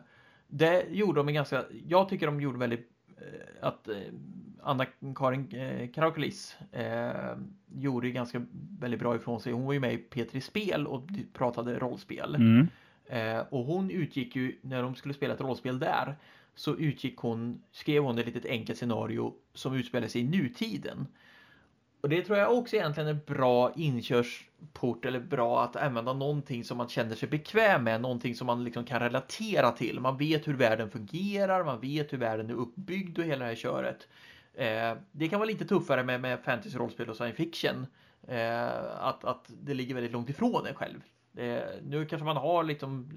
det 0.49 0.86
gjorde 0.91 1.20
de 1.20 1.28
en 1.28 1.34
ganska, 1.34 1.64
jag 1.88 2.09
tycker 2.09 2.26
de 2.26 2.41
gjorde 2.41 2.59
väldigt 2.59 2.91
eh, 3.16 3.66
att 3.66 3.88
eh, 3.88 3.97
Anna-Karin 4.62 5.55
eh, 5.55 5.91
Karakulis 5.91 6.57
eh, 6.72 7.36
gjorde 7.74 8.11
ganska 8.11 8.47
väldigt 8.80 9.01
bra 9.01 9.16
ifrån 9.16 9.41
sig. 9.41 9.53
Hon 9.53 9.64
var 9.66 9.72
ju 9.72 9.80
med 9.80 9.95
i 9.95 10.05
P3 10.11 10.41
Spel 10.41 10.86
och 10.86 11.03
pratade 11.32 11.78
rollspel. 11.78 12.34
Mm. 12.34 12.68
Eh, 13.07 13.45
och 13.51 13.64
hon 13.64 13.91
utgick 13.91 14.36
ju, 14.36 14.59
när 14.62 14.82
de 14.82 14.95
skulle 14.95 15.14
spela 15.14 15.34
ett 15.34 15.41
rollspel 15.41 15.78
där, 15.78 16.16
så 16.55 16.76
utgick 16.76 17.16
hon, 17.16 17.62
skrev 17.70 18.03
hon 18.03 18.18
ett 18.18 18.26
litet 18.26 18.47
enkelt 18.47 18.78
scenario 18.78 19.34
som 19.55 19.74
utspelar 19.74 20.09
sig 20.09 20.20
i 20.20 20.24
nutiden. 20.24 21.07
Och 22.01 22.09
det 22.09 22.22
tror 22.22 22.38
jag 22.38 22.59
också 22.59 22.76
egentligen 22.76 23.09
är 23.09 23.20
bra 23.26 23.72
inkörsport 23.76 25.05
eller 25.05 25.20
bra 25.20 25.64
att 25.64 25.76
använda 25.76 26.12
någonting 26.12 26.64
som 26.64 26.76
man 26.76 26.88
känner 26.88 27.14
sig 27.14 27.28
bekväm 27.28 27.84
med, 27.84 28.01
någonting 28.01 28.34
som 28.34 28.46
man 28.46 28.64
liksom 28.64 28.84
kan 28.84 29.01
relatera 29.01 29.72
till. 29.72 30.01
Man 30.01 30.16
vet 30.16 30.48
hur 30.48 30.55
världen 30.55 30.90
fungerar, 30.90 31.64
man 31.64 31.80
vet 31.80 32.12
hur 32.12 32.18
världen 32.18 32.51
är 32.51 32.55
uppbyggd 32.55 33.18
och 33.18 33.24
hela 33.24 33.44
det 33.44 33.51
här 33.51 33.57
köret. 33.57 34.09
Eh, 34.55 34.94
det 35.12 35.28
kan 35.28 35.40
vara 35.40 35.48
lite 35.48 35.64
tuffare 35.64 36.05
med, 36.05 36.20
med 36.20 36.40
fantasy, 36.40 36.78
rollspel 36.78 37.11
och 37.11 37.16
science 37.16 37.36
fiction. 37.36 37.86
Eh, 38.28 38.68
att, 39.01 39.24
att 39.24 39.44
det 39.62 39.74
ligger 39.74 39.94
väldigt 39.94 40.12
långt 40.12 40.30
ifrån 40.30 40.66
en 40.66 40.74
själv. 40.74 41.03
Eh, 41.36 41.62
nu 41.82 42.07
kanske 42.07 42.24
man 42.24 42.36
har 42.36 42.64
liksom 42.64 43.11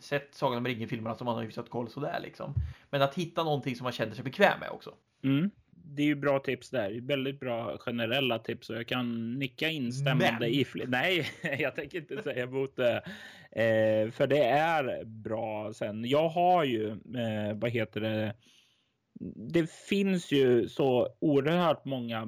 sett 0.00 0.34
Sagan 0.34 0.58
om 0.58 0.66
ringen-filmerna 0.66 1.14
som 1.14 1.24
man 1.24 1.34
har 1.34 1.42
hyfsat 1.42 1.70
koll 1.70 1.88
sådär 1.88 2.20
liksom. 2.22 2.54
Men 2.90 3.02
att 3.02 3.14
hitta 3.14 3.44
någonting 3.44 3.76
som 3.76 3.84
man 3.84 3.92
känner 3.92 4.14
sig 4.14 4.24
bekväm 4.24 4.60
med 4.60 4.70
också. 4.70 4.94
Mm. 5.22 5.50
Det 5.88 6.02
är 6.02 6.06
ju 6.06 6.14
bra 6.14 6.38
tips 6.38 6.70
där. 6.70 7.00
Väldigt 7.00 7.40
bra 7.40 7.78
generella 7.78 8.38
tips 8.38 8.70
och 8.70 8.76
jag 8.76 8.86
kan 8.86 9.34
nicka 9.38 9.68
instämmande 9.68 10.36
Men. 10.40 10.50
i 10.50 10.64
fler. 10.64 10.86
Nej, 10.86 11.26
jag 11.58 11.74
tänker 11.74 11.98
inte 11.98 12.22
säga 12.22 12.42
emot 12.42 12.76
det. 12.76 13.02
Eh, 13.50 14.10
för 14.10 14.26
det 14.26 14.44
är 14.44 15.04
bra 15.04 15.72
sen. 15.74 16.04
Jag 16.04 16.28
har 16.28 16.64
ju, 16.64 16.90
eh, 16.90 17.54
vad 17.54 17.70
heter 17.70 18.00
det? 18.00 18.34
Det 19.50 19.70
finns 19.70 20.32
ju 20.32 20.68
så 20.68 21.08
oerhört 21.18 21.84
många 21.84 22.24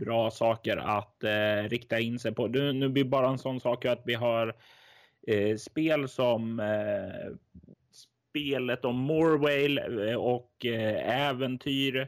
bra 0.00 0.30
saker 0.30 0.76
att 0.76 1.24
eh, 1.24 1.68
rikta 1.68 2.00
in 2.00 2.18
sig 2.18 2.34
på. 2.34 2.46
Nu, 2.46 2.72
nu 2.72 2.88
blir 2.88 3.04
bara 3.04 3.28
en 3.28 3.38
sån 3.38 3.60
sak 3.60 3.84
att 3.84 4.02
vi 4.04 4.14
har 4.14 4.54
eh, 5.26 5.56
spel 5.56 6.08
som 6.08 6.60
eh, 6.60 7.34
spelet 7.92 8.84
om 8.84 8.96
Morwale 8.96 10.10
eh, 10.10 10.16
och 10.16 10.66
eh, 10.66 11.28
äventyr 11.28 11.96
eh, 11.96 12.06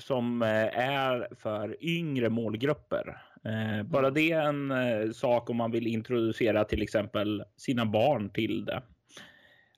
som 0.00 0.42
eh, 0.42 0.78
är 0.78 1.28
för 1.34 1.76
yngre 1.80 2.28
målgrupper. 2.28 3.22
Eh, 3.44 3.82
bara 3.82 4.10
det 4.10 4.32
är 4.32 4.40
en 4.40 4.70
eh, 4.70 5.10
sak 5.10 5.50
om 5.50 5.56
man 5.56 5.70
vill 5.70 5.86
introducera 5.86 6.64
till 6.64 6.82
exempel 6.82 7.44
sina 7.56 7.86
barn 7.86 8.30
till 8.30 8.64
det. 8.64 8.82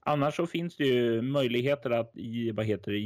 Annars 0.01 0.37
så 0.37 0.47
finns 0.47 0.77
det 0.77 0.85
ju 0.85 1.23
möjligheter 1.23 1.91
att 1.91 2.13
vad 2.53 2.67
heter 2.67 2.93
det, 2.93 2.99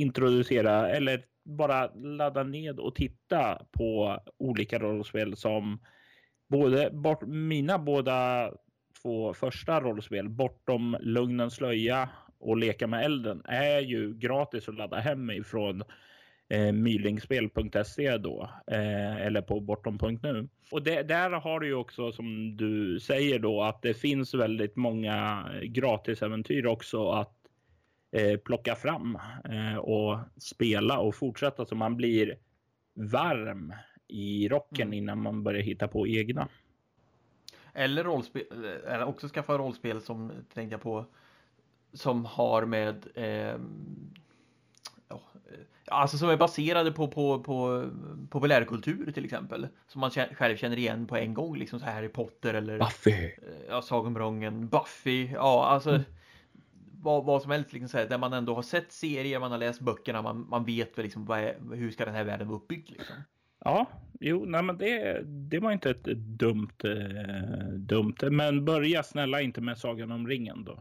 introducera 0.00 0.88
eller 0.88 1.24
bara 1.44 1.94
ladda 1.94 2.42
ned 2.42 2.80
och 2.80 2.94
titta 2.94 3.66
på 3.72 4.20
olika 4.38 4.78
rollspel 4.78 5.36
som 5.36 5.78
både 6.48 6.90
bort, 6.92 7.22
mina 7.26 7.78
båda 7.78 8.50
två 9.02 9.34
första 9.34 9.80
rollspel, 9.80 10.28
Bortom 10.28 10.96
Lugnens 11.00 11.54
slöja 11.54 12.08
och 12.38 12.56
Leka 12.56 12.86
med 12.86 13.04
elden, 13.04 13.42
är 13.44 13.80
ju 13.80 14.14
gratis 14.14 14.68
att 14.68 14.74
ladda 14.74 14.96
hem 14.96 15.30
ifrån 15.30 15.82
eh, 16.52 16.72
mylingspel.se 16.72 18.18
då, 18.18 18.50
eh, 18.66 19.16
eller 19.16 19.42
på 19.42 19.60
bortom.nu. 19.60 20.48
Och 20.70 20.82
det, 20.82 21.02
där 21.02 21.30
har 21.30 21.60
du 21.60 21.66
ju 21.66 21.74
också 21.74 22.12
som 22.12 22.56
du 22.56 23.00
säger 23.00 23.38
då 23.38 23.62
att 23.62 23.82
det 23.82 23.94
finns 23.94 24.34
väldigt 24.34 24.76
många 24.76 25.48
gratisäventyr 25.62 26.66
också 26.66 27.10
att 27.10 27.36
eh, 28.12 28.38
plocka 28.38 28.74
fram 28.74 29.18
eh, 29.44 29.76
och 29.76 30.18
spela 30.36 30.98
och 30.98 31.14
fortsätta 31.14 31.66
så 31.66 31.74
man 31.74 31.96
blir 31.96 32.36
varm 32.94 33.74
i 34.08 34.48
rocken 34.48 34.86
Mm. 34.86 34.98
innan 34.98 35.22
man 35.22 35.42
börjar 35.42 35.62
hitta 35.62 35.88
på 35.88 36.06
egna. 36.06 36.48
Eller 37.74 38.04
rollspel, 38.04 38.42
eller 38.86 39.04
också 39.04 39.28
skaffa 39.28 39.58
rollspel 39.58 40.00
som 40.00 40.32
tänkte 40.54 40.74
jag 40.74 40.82
på 40.82 41.06
som 41.92 42.24
har 42.24 42.66
med 42.66 43.06
eh, 43.14 43.60
alltså 45.86 46.18
som 46.18 46.28
är 46.28 46.36
baserade 46.36 46.92
på, 46.92 47.08
på, 47.08 47.42
på 47.42 47.90
populärkultur 48.30 49.12
till 49.12 49.24
exempel. 49.24 49.68
Som 49.86 50.00
man 50.00 50.10
själv 50.10 50.56
känner 50.56 50.78
igen 50.78 51.06
på 51.06 51.16
en 51.16 51.34
gång, 51.34 51.56
liksom 51.56 51.80
så 51.80 51.86
här 51.86 51.94
Harry 51.94 52.08
Potter 52.08 52.54
eller 52.54 52.78
Buffy. 52.78 53.10
eh, 53.10 53.30
ja, 53.68 53.82
Sagan 53.82 54.16
om 54.16 54.34
ringen, 54.34 54.68
Buffy, 54.68 55.28
ja 55.32 55.66
alltså 55.66 56.00
vad, 57.02 57.24
vad 57.24 57.42
som 57.42 57.50
helst, 57.50 57.72
liksom 57.72 57.88
så 57.88 57.98
här, 57.98 58.08
där 58.08 58.18
man 58.18 58.32
ändå 58.32 58.54
har 58.54 58.62
sett 58.62 58.92
serier, 58.92 59.40
man 59.40 59.50
har 59.50 59.58
läst 59.58 59.80
böckerna, 59.80 60.22
man, 60.22 60.48
man 60.48 60.64
vet 60.64 60.98
väl 60.98 61.02
liksom 61.02 61.30
är, 61.30 61.76
hur 61.76 61.90
ska 61.90 62.04
den 62.04 62.14
här 62.14 62.24
världen 62.24 62.48
vara 62.48 62.58
uppbyggd 62.58 62.90
liksom. 62.90 63.16
Ja, 63.64 63.86
jo, 64.20 64.44
nej 64.44 64.62
men 64.62 64.78
det, 64.78 65.22
det 65.24 65.58
var 65.58 65.72
inte 65.72 65.90
ett 65.90 66.04
dumt, 66.38 66.84
eh, 66.84 67.68
dumt. 67.74 68.14
Men 68.30 68.64
börja 68.64 69.02
snälla 69.02 69.40
inte 69.40 69.60
med 69.60 69.78
Sagan 69.78 70.12
om 70.12 70.28
ringen 70.28 70.64
då. 70.64 70.78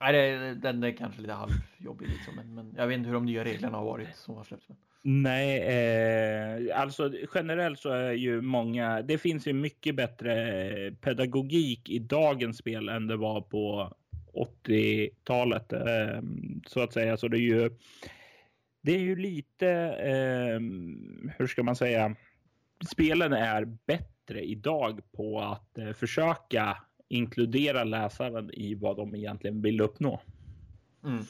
Nej, 0.00 0.38
det, 0.38 0.54
den 0.54 0.82
är 0.82 0.92
kanske 0.92 1.20
lite 1.20 1.32
halvjobbig 1.32 2.08
liksom, 2.08 2.34
men, 2.36 2.54
men 2.54 2.74
jag 2.76 2.86
vet 2.86 2.98
inte 2.98 3.08
hur 3.08 3.14
de 3.14 3.26
nya 3.26 3.44
reglerna 3.44 3.76
har 3.76 3.84
varit 3.84 4.16
som 4.16 4.34
har 4.34 4.44
släppts. 4.44 4.66
Nej, 5.02 5.58
eh, 5.58 6.80
alltså 6.80 7.12
generellt 7.34 7.78
så 7.78 7.90
är 7.90 8.12
ju 8.12 8.40
många, 8.40 9.02
det 9.02 9.18
finns 9.18 9.46
ju 9.46 9.52
mycket 9.52 9.94
bättre 9.96 10.60
eh, 10.68 10.94
pedagogik 10.94 11.90
i 11.90 11.98
dagens 11.98 12.58
spel 12.58 12.88
än 12.88 13.06
det 13.06 13.16
var 13.16 13.40
på 13.40 13.92
80-talet 14.32 15.72
eh, 15.72 16.22
så 16.66 16.80
att 16.80 16.92
säga. 16.92 17.16
Så 17.16 17.28
det 17.28 17.36
är 17.36 17.40
ju, 17.40 17.70
det 18.80 18.92
är 18.92 19.00
ju 19.00 19.16
lite, 19.16 19.68
eh, 19.98 20.60
hur 21.38 21.46
ska 21.46 21.62
man 21.62 21.76
säga, 21.76 22.14
spelen 22.90 23.32
är 23.32 23.64
bättre 23.64 24.42
idag 24.44 25.00
på 25.12 25.40
att 25.40 25.78
eh, 25.78 25.92
försöka 25.92 26.76
inkludera 27.08 27.84
läsaren 27.84 28.50
i 28.52 28.74
vad 28.74 28.96
de 28.96 29.14
egentligen 29.14 29.62
vill 29.62 29.80
uppnå. 29.80 30.20
Mm. 31.04 31.24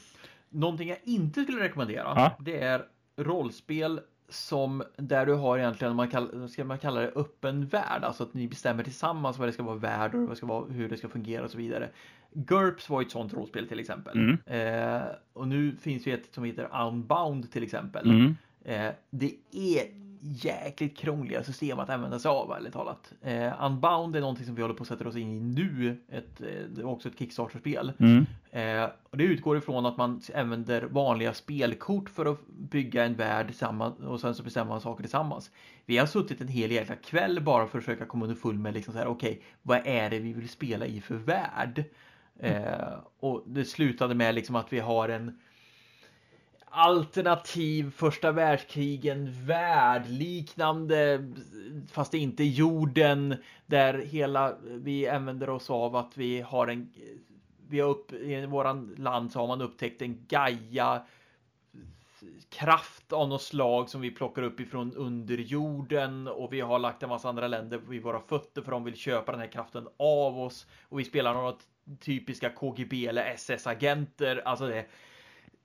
Någonting 0.51 0.89
jag 0.89 0.99
inte 1.05 1.43
skulle 1.43 1.65
rekommendera, 1.65 2.13
ja. 2.17 2.37
det 2.41 2.59
är 2.59 2.85
rollspel 3.17 4.01
som 4.29 4.83
där 4.97 5.27
du 5.27 5.35
har 5.35 5.59
egentligen, 5.59 5.97
man 5.97 6.09
kall, 6.09 6.49
ska 6.49 6.65
man 6.65 6.79
kalla 6.79 7.01
det 7.01 7.09
öppen 7.09 7.67
värld, 7.67 8.05
alltså 8.05 8.23
att 8.23 8.35
ni 8.35 8.49
bestämmer 8.49 8.85
tillsammans 8.85 9.39
vad 9.39 9.49
det 9.49 9.53
ska 9.53 9.63
vara 9.63 9.77
värld 9.77 10.15
och 10.15 10.29
vad 10.29 10.37
ska 10.37 10.47
vara, 10.47 10.65
hur 10.65 10.89
det 10.89 10.97
ska 10.97 11.09
fungera 11.09 11.45
och 11.45 11.51
så 11.51 11.59
vidare. 11.59 11.89
GURPS 12.33 12.89
var 12.89 13.03
ett 13.03 13.11
sånt 13.11 13.35
rollspel 13.35 13.69
till 13.69 13.81
exempel. 13.81 14.19
Mm. 14.19 14.39
Eh, 14.47 15.03
och 15.33 15.49
nu 15.49 15.77
finns 15.77 16.07
ju 16.07 16.15
ett 16.15 16.35
som 16.35 16.45
heter 16.45 16.87
Unbound 16.87 17.53
till 17.53 17.63
exempel. 17.63 18.11
Mm. 18.11 18.37
Eh, 18.65 18.93
det 19.11 19.35
är 19.53 20.08
jäkligt 20.21 20.97
krångliga 20.97 21.43
system 21.43 21.79
att 21.79 21.91
använda 21.91 22.19
sig 22.19 22.29
av 22.29 22.53
ärligt 22.53 22.73
talat. 22.73 23.13
Eh, 23.23 23.65
Unbound 23.65 24.17
är 24.17 24.21
någonting 24.21 24.47
som 24.47 24.55
vi 24.55 24.63
håller 24.63 24.75
på 24.75 24.83
att 24.83 24.89
sätta 24.89 25.09
oss 25.09 25.17
in 25.17 25.33
i 25.33 25.41
nu. 25.41 25.97
Ett, 26.09 26.41
eh, 26.41 26.47
det 26.47 26.81
är 26.81 26.87
också 26.87 27.09
ett 27.09 27.19
Kickstarter-spel. 27.19 27.93
Mm. 27.99 28.27
Eh, 28.51 28.91
och 29.11 29.17
det 29.17 29.25
utgår 29.25 29.59
ifrån 29.59 29.87
att 29.87 29.97
man 29.97 30.21
använder 30.35 30.83
vanliga 30.83 31.35
spelkort 31.35 32.11
för 32.11 32.27
att 32.27 32.47
bygga 32.49 33.05
en 33.05 33.15
värld 33.15 33.47
tillsammans 33.47 33.99
och 33.99 34.21
sen 34.21 34.35
så 34.35 34.43
bestämmer 34.43 34.71
man 34.71 34.81
saker 34.81 35.03
tillsammans. 35.03 35.51
Vi 35.87 35.99
har 35.99 36.07
suttit 36.07 36.41
en 36.41 36.49
hel 36.49 36.71
jäkla 36.71 36.97
kväll 36.97 37.41
bara 37.41 37.67
för 37.67 37.79
att 37.79 37.85
försöka 37.85 38.07
komma 38.07 38.25
underfull 38.25 38.59
med 38.59 38.75
liksom 38.75 38.93
så 38.93 38.99
här, 38.99 39.07
okej, 39.07 39.31
okay, 39.31 39.43
vad 39.63 39.81
är 39.85 40.11
det 40.11 40.19
vi 40.19 40.33
vill 40.33 40.49
spela 40.49 40.87
i 40.87 41.01
för 41.01 41.15
värld? 41.15 41.85
Eh, 42.41 42.99
och 43.21 43.45
det 43.47 43.65
slutade 43.65 44.15
med 44.15 44.35
liksom 44.35 44.57
att 44.57 44.73
vi 44.73 44.81
har 44.81 45.09
en 45.09 45.39
alternativ 46.71 47.91
första 47.97 48.33
världskrigen 48.33 49.47
värld 49.47 50.03
liknande 50.09 51.25
fast 51.91 52.15
inte 52.15 52.45
jorden 52.45 53.37
där 53.67 53.95
hela 53.95 54.57
vi 54.63 55.09
använder 55.09 55.51
oss 55.51 55.71
av 55.71 55.97
att 55.97 56.17
vi 56.17 56.41
har 56.41 56.67
en 56.67 56.93
vi 57.69 57.81
har 57.81 57.89
upp 57.89 58.13
i 58.13 58.47
våran 58.47 58.95
land 58.99 59.33
så 59.33 59.39
har 59.39 59.47
man 59.47 59.61
upptäckt 59.61 60.03
en 60.03 60.27
Gaia 60.29 61.03
kraft 62.51 63.13
av 63.13 63.29
något 63.29 63.43
slag 63.43 63.91
som 63.91 64.01
vi 64.01 64.11
plockar 64.11 64.43
upp 64.43 64.61
ifrån 64.61 64.93
underjorden 64.95 66.29
och 66.29 66.53
vi 66.53 66.61
har 66.61 66.79
lagt 66.79 67.03
en 67.03 67.09
massa 67.09 67.29
andra 67.29 67.49
länder 67.49 67.79
vid 67.79 68.03
våra 68.03 68.21
fötter 68.21 68.63
för 68.63 68.73
de 68.73 68.85
vill 68.85 68.97
köpa 68.97 69.33
den 69.33 69.41
här 69.41 69.49
kraften 69.49 69.89
av 69.97 70.41
oss 70.41 70.67
och 70.89 70.99
vi 70.99 71.05
spelar 71.05 71.35
några 71.35 71.55
typiska 72.01 72.51
KGB 72.51 73.07
eller 73.07 73.35
SS-agenter. 73.35 74.43
Alltså 74.45 74.67
det, 74.67 74.87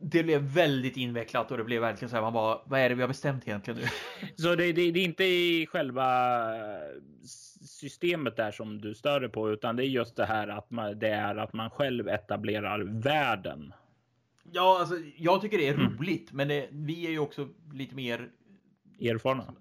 det 0.03 0.23
blev 0.23 0.41
väldigt 0.41 0.97
invecklat 0.97 1.51
och 1.51 1.57
det 1.57 1.63
blev 1.63 1.81
verkligen 1.81 2.09
så 2.09 2.15
här. 2.15 2.23
Man 2.23 2.33
bara, 2.33 2.59
vad 2.65 2.79
är 2.79 2.89
det 2.89 2.95
vi 2.95 3.01
har 3.01 3.07
bestämt 3.07 3.47
egentligen 3.47 3.79
nu? 3.79 3.87
Så 4.35 4.55
det, 4.55 4.73
det, 4.73 4.91
det 4.91 4.99
är 4.99 5.03
inte 5.03 5.23
i 5.23 5.67
själva 5.67 6.45
systemet 7.61 8.35
där 8.35 8.51
som 8.51 8.81
du 8.81 8.95
stör 8.95 9.19
dig 9.19 9.29
på, 9.29 9.51
utan 9.51 9.75
det 9.75 9.85
är 9.85 9.87
just 9.87 10.15
det 10.15 10.25
här 10.25 10.47
att 10.47 10.71
man, 10.71 10.99
det 10.99 11.09
är 11.09 11.35
att 11.35 11.53
man 11.53 11.69
själv 11.69 12.07
etablerar 12.07 12.79
världen. 12.79 13.73
Ja, 14.51 14.77
alltså, 14.79 14.95
jag 15.17 15.41
tycker 15.41 15.57
det 15.57 15.67
är 15.67 15.73
mm. 15.73 15.97
roligt, 15.97 16.31
men 16.31 16.47
det, 16.47 16.67
vi 16.71 17.07
är 17.07 17.11
ju 17.11 17.19
också 17.19 17.47
lite 17.73 17.95
mer 17.95 18.29
erfarna. 19.01 19.53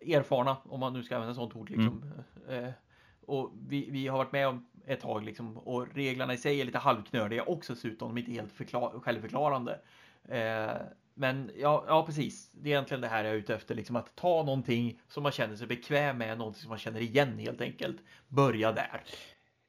Erfarna, 0.00 0.56
om 0.64 0.80
man 0.80 0.92
nu 0.92 1.02
ska 1.02 1.14
använda 1.14 1.34
sånt 1.34 1.56
ord. 1.56 1.70
Liksom. 1.70 2.04
Mm. 2.48 2.64
Eh, 2.64 2.70
och 3.26 3.52
vi, 3.68 3.88
vi 3.90 4.06
har 4.06 4.18
varit 4.18 4.32
med 4.32 4.48
om 4.48 4.66
ett 4.88 5.00
tag 5.00 5.24
liksom, 5.24 5.58
och 5.58 5.94
reglerna 5.94 6.34
i 6.34 6.38
sig 6.38 6.60
är 6.60 6.64
lite 6.64 6.78
halvknöliga 6.78 7.42
också 7.42 7.74
dessutom, 7.74 8.08
de 8.08 8.16
är 8.16 8.20
inte 8.20 8.32
helt 8.32 8.52
förklar 8.52 9.00
självförklarande. 9.00 9.80
Eh, 10.28 10.72
men 11.14 11.50
ja, 11.56 11.84
ja, 11.88 12.06
precis. 12.06 12.50
Det 12.52 12.68
är 12.68 12.72
egentligen 12.72 13.00
det 13.00 13.08
här 13.08 13.24
jag 13.24 13.32
är 13.32 13.38
ute 13.38 13.54
efter, 13.54 13.74
liksom 13.74 13.96
att 13.96 14.16
ta 14.16 14.42
någonting 14.42 15.00
som 15.08 15.22
man 15.22 15.32
känner 15.32 15.56
sig 15.56 15.66
bekväm 15.66 16.18
med, 16.18 16.38
någonting 16.38 16.60
som 16.62 16.68
man 16.68 16.78
känner 16.78 17.00
igen 17.00 17.38
helt 17.38 17.60
enkelt. 17.60 17.96
Börja 18.28 18.72
där. 18.72 19.02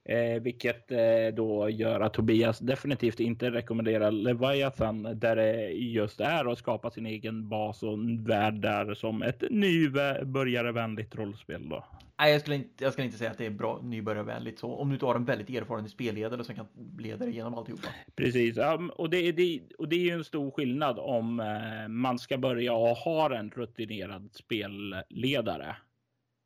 Eh, 0.10 0.42
vilket 0.42 0.92
eh, 0.92 0.98
då 1.34 1.70
gör 1.70 2.00
att 2.00 2.14
Tobias 2.14 2.60
definitivt 2.60 3.20
inte 3.20 3.52
rekommenderar 3.52 4.12
Leviathan 4.12 5.20
där 5.20 5.36
det 5.36 5.70
just 5.70 6.22
är 6.22 6.52
att 6.52 6.58
skapa 6.58 6.92
sin 6.92 7.06
egen 7.06 7.50
bas 7.50 7.84
och 7.84 7.98
värld 8.20 8.54
där 8.54 8.94
som 8.94 9.22
ett 9.22 9.44
nybörjarvänligt 9.50 11.16
rollspel. 11.16 11.70
Då. 11.70 11.84
Nej, 12.20 12.32
jag 12.32 12.42
skulle, 12.42 12.56
inte, 12.56 12.84
jag 12.84 12.94
skulle 12.94 13.06
inte 13.06 13.18
säga 13.18 13.32
att 13.32 13.38
det 13.38 13.46
är 13.46 13.50
bra 13.50 13.80
nybörjarvänligt 13.84 14.60
så. 14.60 14.74
Om 14.74 14.90
du 14.90 14.94
inte 14.94 15.06
har 15.06 15.16
en 15.16 15.26
väldigt 15.26 15.50
erfaren 15.50 15.90
spelledare 15.90 16.44
som 16.44 16.56
kan 16.56 16.68
leda 16.98 17.18
dig 17.18 17.30
igenom 17.30 17.54
alltihopa. 17.54 17.88
Precis, 18.16 18.58
och 18.94 19.10
det, 19.10 19.32
det, 19.32 19.62
och 19.78 19.90
det 19.90 19.96
är 19.96 20.00
ju 20.00 20.12
en 20.12 20.24
stor 20.24 20.52
skillnad 20.52 21.00
om 21.00 21.40
eh, 21.40 21.88
man 21.88 22.20
ska 22.20 22.38
börja 22.38 22.74
och 22.74 22.98
ha 22.98 23.36
en 23.36 23.50
rutinerad 23.50 24.30
spelledare. 24.34 25.76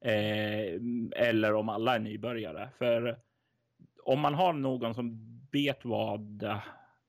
Eh, 0.05 0.79
eller 1.15 1.53
om 1.53 1.69
alla 1.69 1.95
är 1.95 1.99
nybörjare. 1.99 2.69
För 2.77 3.17
om 4.05 4.19
man 4.19 4.33
har 4.33 4.53
någon 4.53 4.95
som 4.95 5.19
vet 5.51 5.85
vad 5.85 6.45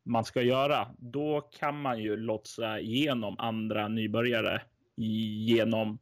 man 0.04 0.24
ska 0.24 0.42
göra, 0.42 0.88
då 0.98 1.40
kan 1.40 1.80
man 1.80 2.02
ju 2.02 2.16
lotsa 2.16 2.80
igenom 2.80 3.38
andra 3.38 3.88
nybörjare 3.88 4.62
genom 4.96 5.98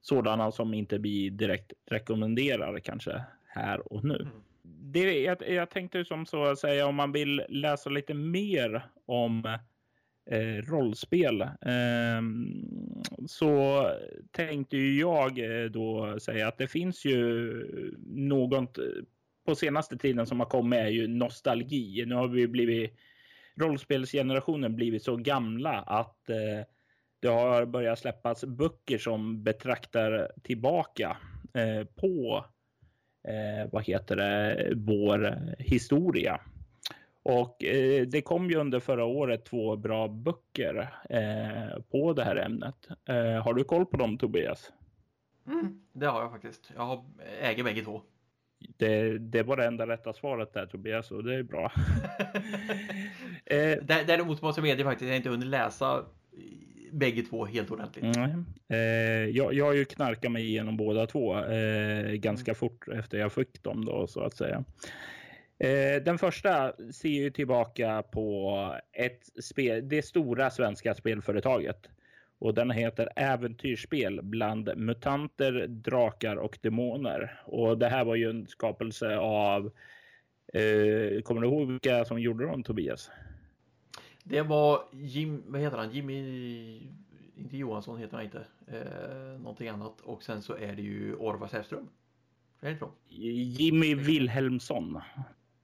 sådana 0.00 0.52
som 0.52 0.74
inte 0.74 0.98
vi 0.98 1.30
direkt 1.30 1.72
rekommenderar 1.90 2.78
kanske 2.78 3.24
här 3.46 3.92
och 3.92 4.04
nu. 4.04 4.16
Mm. 4.16 4.42
Det, 4.62 5.20
jag, 5.20 5.48
jag 5.48 5.70
tänkte 5.70 6.04
som 6.04 6.26
så 6.26 6.44
att 6.44 6.58
säga 6.58 6.86
om 6.86 6.94
man 6.94 7.12
vill 7.12 7.42
läsa 7.48 7.90
lite 7.90 8.14
mer 8.14 8.86
om 9.06 9.58
eh, 10.30 10.62
rollspel 10.70 11.40
eh, 11.40 12.22
så 13.26 13.86
tänkte 14.30 14.76
jag 14.76 15.38
eh, 15.38 15.64
då 15.70 16.20
säga 16.20 16.48
att 16.48 16.58
det 16.58 16.68
finns 16.68 17.04
ju 17.04 17.52
något 18.06 18.78
på 19.44 19.54
senaste 19.54 19.96
tiden 19.96 20.26
som 20.26 20.40
har 20.40 20.46
kommit 20.46 20.78
är 20.78 20.88
ju 20.88 21.08
nostalgi. 21.08 22.04
Nu 22.06 22.14
har 22.14 22.28
vi 22.28 22.48
blivit 22.48 22.94
rollspelsgenerationen 23.56 24.76
blivit 24.76 25.02
så 25.02 25.16
gamla 25.16 25.80
att 25.80 26.30
eh, 26.30 26.66
det 27.20 27.28
har 27.28 27.66
börjat 27.66 27.98
släppas 27.98 28.44
böcker 28.44 28.98
som 28.98 29.42
betraktar 29.42 30.32
tillbaka 30.42 31.16
eh, 31.54 31.84
på 31.84 32.44
eh, 33.28 33.70
vad 33.72 33.84
heter 33.84 34.16
det, 34.16 34.72
vår 34.76 35.38
historia. 35.58 36.40
Och 37.22 37.64
eh, 37.64 38.06
det 38.06 38.22
kom 38.22 38.50
ju 38.50 38.56
under 38.56 38.80
förra 38.80 39.04
året 39.04 39.44
två 39.44 39.76
bra 39.76 40.08
böcker 40.08 40.94
eh, 41.10 41.82
på 41.90 42.12
det 42.12 42.24
här 42.24 42.36
ämnet. 42.36 42.88
Eh, 43.04 43.42
har 43.44 43.54
du 43.54 43.64
koll 43.64 43.86
på 43.86 43.96
dem 43.96 44.18
Tobias? 44.18 44.72
Mm, 45.46 45.82
det 45.92 46.06
har 46.06 46.20
jag 46.20 46.30
faktiskt. 46.30 46.72
Jag 46.76 46.86
har, 46.86 47.04
äger 47.40 47.64
bägge 47.64 47.84
två. 47.84 48.02
Det, 48.76 49.18
det 49.18 49.42
var 49.42 49.56
det 49.56 49.64
enda 49.64 49.86
rätta 49.86 50.12
svaret 50.12 50.52
där 50.52 50.66
Tobias 50.66 51.10
och 51.10 51.24
det 51.24 51.34
är 51.34 51.42
bra. 51.42 51.72
eh, 53.44 53.78
Däremot 54.06 54.42
måste 54.42 54.60
jag 54.60 54.68
medge 54.68 54.84
faktiskt 54.84 55.08
jag 55.08 55.16
inte 55.16 55.28
hunnit 55.28 55.48
läsa 55.48 56.04
bägge 56.92 57.22
två 57.22 57.44
helt 57.44 57.70
ordentligt. 57.70 58.16
Mm. 58.16 58.46
Eh, 58.68 59.36
jag, 59.36 59.54
jag 59.54 59.64
har 59.64 59.72
ju 59.72 59.84
knarkat 59.84 60.32
mig 60.32 60.46
igenom 60.46 60.76
båda 60.76 61.06
två 61.06 61.38
eh, 61.38 62.12
ganska 62.12 62.50
mm. 62.50 62.54
fort 62.54 62.88
efter 62.88 63.18
jag 63.18 63.32
fick 63.32 63.62
dem 63.62 63.84
då 63.84 64.06
så 64.06 64.20
att 64.20 64.36
säga. 64.36 64.64
Eh, 65.58 66.02
den 66.02 66.18
första 66.18 66.72
ser 66.92 67.08
ju 67.08 67.30
tillbaka 67.30 68.02
på 68.02 68.74
ett 68.92 69.44
spel, 69.44 69.88
det 69.88 70.02
stora 70.02 70.50
svenska 70.50 70.94
spelföretaget 70.94 71.90
och 72.40 72.54
den 72.54 72.70
heter 72.70 73.08
Äventyrsspel 73.16 74.20
bland 74.22 74.76
mutanter, 74.76 75.66
drakar 75.66 76.36
och 76.36 76.58
demoner. 76.62 77.40
Och 77.44 77.78
det 77.78 77.88
här 77.88 78.04
var 78.04 78.14
ju 78.14 78.30
en 78.30 78.46
skapelse 78.46 79.16
av. 79.16 79.66
Eh, 80.52 81.22
kommer 81.22 81.40
du 81.40 81.46
ihåg 81.46 81.68
vilka 81.68 82.04
som 82.04 82.20
gjorde 82.20 82.46
dem 82.46 82.62
Tobias? 82.62 83.10
Det 84.24 84.42
var 84.42 84.82
Jim, 84.92 85.42
vad 85.46 85.60
heter 85.60 85.76
han? 85.76 85.90
Jimmy, 85.90 86.90
inte 87.36 87.56
Johansson 87.56 87.98
heter 87.98 88.16
han 88.16 88.24
inte. 88.24 88.44
Eh, 88.66 89.40
någonting 89.40 89.68
annat. 89.68 90.00
Och 90.00 90.22
sen 90.22 90.42
så 90.42 90.56
är 90.56 90.72
det 90.72 90.82
ju 90.82 91.14
Orvar 91.14 91.48
Säfström. 91.48 91.88
Jimmy 93.08 93.94
Wilhelmsson. 93.94 95.00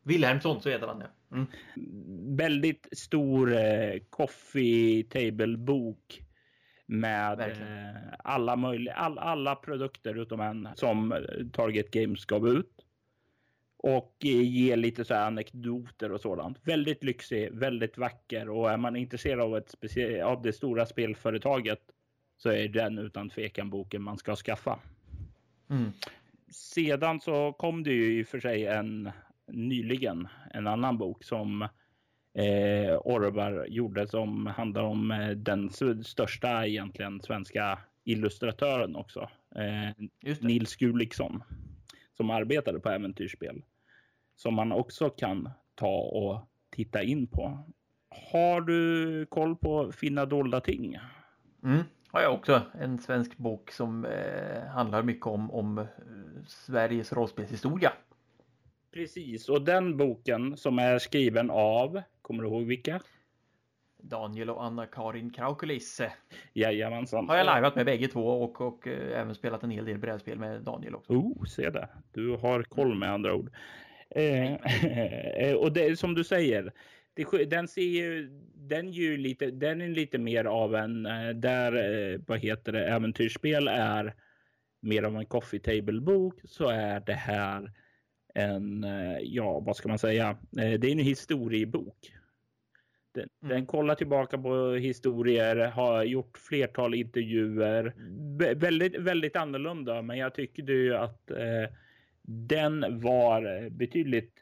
Wilhelmsson, 0.02 0.60
så 0.60 0.68
heter 0.68 0.86
han 0.86 1.00
ja. 1.00 1.36
Mm. 1.36 1.46
Väldigt 2.36 2.88
stor 2.92 3.52
eh, 3.56 3.98
coffee 4.10 5.02
table 5.02 5.56
bok 5.56 6.25
med 6.86 7.40
eh, 7.40 8.12
alla 8.18 8.56
möjliga, 8.56 8.94
all, 8.94 9.18
alla 9.18 9.54
produkter 9.54 10.14
utom 10.14 10.40
en 10.40 10.68
som 10.74 11.24
Target 11.52 11.90
Games 11.90 12.24
gav 12.24 12.48
ut. 12.48 12.72
Och 13.78 14.16
eh, 14.24 14.42
ge 14.42 14.76
lite 14.76 15.04
så 15.04 15.14
här 15.14 15.26
anekdoter 15.26 16.12
och 16.12 16.20
sådant. 16.20 16.58
Väldigt 16.62 17.04
lyxig, 17.04 17.52
väldigt 17.52 17.98
vacker 17.98 18.48
och 18.48 18.70
är 18.70 18.76
man 18.76 18.96
intresserad 18.96 19.40
av, 19.40 19.56
ett 19.56 19.74
av 20.24 20.42
det 20.42 20.52
stora 20.52 20.86
spelföretaget 20.86 21.80
så 22.36 22.48
är 22.48 22.68
den 22.68 22.98
utan 22.98 23.30
tvekan 23.30 23.70
boken 23.70 24.02
man 24.02 24.18
ska 24.18 24.36
skaffa. 24.36 24.78
Mm. 25.70 25.92
Sedan 26.50 27.20
så 27.20 27.52
kom 27.52 27.82
det 27.82 27.92
ju 27.92 28.18
i 28.18 28.22
och 28.22 28.26
för 28.26 28.40
sig 28.40 28.66
en 28.66 29.10
nyligen 29.48 30.28
en 30.50 30.66
annan 30.66 30.98
bok 30.98 31.24
som 31.24 31.68
eh, 32.36 32.98
Orvar 33.04 33.66
gjorde 33.68 34.08
som 34.08 34.46
handlar 34.46 34.82
om 34.82 35.10
eh, 35.10 35.28
den 35.28 35.70
största 36.04 36.66
egentligen 36.66 37.20
svenska 37.20 37.78
illustratören 38.04 38.96
också. 38.96 39.28
Eh, 39.56 40.06
Nils 40.40 40.76
Gulliksson 40.76 41.42
som 42.16 42.30
arbetade 42.30 42.80
på 42.80 42.88
äventyrsspel. 42.88 43.62
Som 44.36 44.54
man 44.54 44.72
också 44.72 45.10
kan 45.10 45.50
ta 45.74 45.98
och 45.98 46.48
titta 46.70 47.02
in 47.02 47.26
på. 47.26 47.58
Har 48.32 48.60
du 48.60 49.26
koll 49.26 49.56
på 49.56 49.92
Finna 49.92 50.26
dolda 50.26 50.60
ting? 50.60 50.98
Mm, 51.64 51.82
har 52.08 52.20
jag 52.20 52.34
också. 52.34 52.62
En 52.80 52.98
svensk 52.98 53.36
bok 53.36 53.70
som 53.70 54.04
eh, 54.04 54.66
handlar 54.66 55.02
mycket 55.02 55.26
om, 55.26 55.50
om 55.50 55.78
eh, 55.78 55.84
Sveriges 56.46 57.12
rollspelshistoria. 57.12 57.92
Precis, 58.92 59.48
och 59.48 59.62
den 59.62 59.96
boken 59.96 60.56
som 60.56 60.78
är 60.78 60.98
skriven 60.98 61.50
av, 61.50 62.02
kommer 62.26 62.42
du 62.42 62.48
ihåg 62.48 62.64
vilka? 62.64 63.00
Daniel 64.02 64.50
och 64.50 64.64
Anna-Karin 64.64 65.30
Kraukulis. 65.30 66.00
Jajamensan. 66.52 67.28
Har 67.28 67.36
jag 67.36 67.56
liveat 67.56 67.76
med 67.76 67.86
bägge 67.86 68.08
två 68.08 68.28
och, 68.28 68.60
och 68.60 68.86
äh, 68.86 69.20
även 69.20 69.34
spelat 69.34 69.62
en 69.62 69.70
hel 69.70 69.84
del 69.84 69.98
brädspel 69.98 70.38
med 70.38 70.62
Daniel 70.62 70.94
också. 70.94 71.12
Oh, 71.12 71.44
se 71.44 71.70
där. 71.70 71.88
Du 72.12 72.36
har 72.36 72.62
koll 72.62 72.94
med 72.94 73.12
andra 73.12 73.34
ord. 73.34 73.50
Eh, 74.10 75.54
och 75.56 75.72
det 75.72 75.98
som 75.98 76.14
du 76.14 76.24
säger, 76.24 76.72
det, 77.14 77.44
den 77.44 77.68
ser 77.68 77.82
ju, 77.82 78.28
den 78.54 78.92
ju 78.92 79.16
lite, 79.16 79.50
den 79.50 79.80
är 79.80 79.88
lite 79.88 80.18
mer 80.18 80.44
av 80.44 80.74
en, 80.74 81.06
eh, 81.06 81.28
där, 81.28 81.72
eh, 81.72 82.20
vad 82.26 82.38
heter 82.38 82.72
det, 82.72 82.88
äventyrsspel 82.88 83.68
är 83.68 84.14
mer 84.80 85.02
av 85.02 85.16
en 85.16 85.26
coffee 85.26 85.60
table 85.60 86.00
bok 86.00 86.40
så 86.44 86.68
är 86.68 87.00
det 87.00 87.12
här 87.12 87.72
en, 88.36 88.84
eh, 88.84 89.18
ja, 89.22 89.60
vad 89.60 89.76
ska 89.76 89.88
man 89.88 89.98
säga? 89.98 90.28
Eh, 90.58 90.80
det 90.80 90.88
är 90.88 90.92
en 90.92 90.98
historiebok. 90.98 92.12
Den, 93.14 93.28
mm. 93.42 93.54
den 93.54 93.66
kollar 93.66 93.94
tillbaka 93.94 94.38
på 94.38 94.72
historier, 94.72 95.56
har 95.56 96.04
gjort 96.04 96.38
flertal 96.38 96.94
intervjuer. 96.94 97.94
väldigt, 98.54 98.96
väldigt 98.96 99.36
annorlunda, 99.36 100.02
men 100.02 100.18
jag 100.18 100.34
tycker 100.34 100.62
ju 100.62 100.96
att 100.96 101.30
eh, 101.30 101.70
den 102.22 103.00
var 103.00 103.70
betydligt 103.70 104.32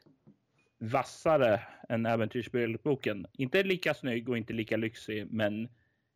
vassare 0.77 1.61
än 1.89 2.05
äventyrsspelboken. 2.05 3.27
Inte 3.33 3.63
lika 3.63 3.93
snygg 3.93 4.29
och 4.29 4.37
inte 4.37 4.53
lika 4.53 4.77
lyxig, 4.77 5.27
men 5.31 5.69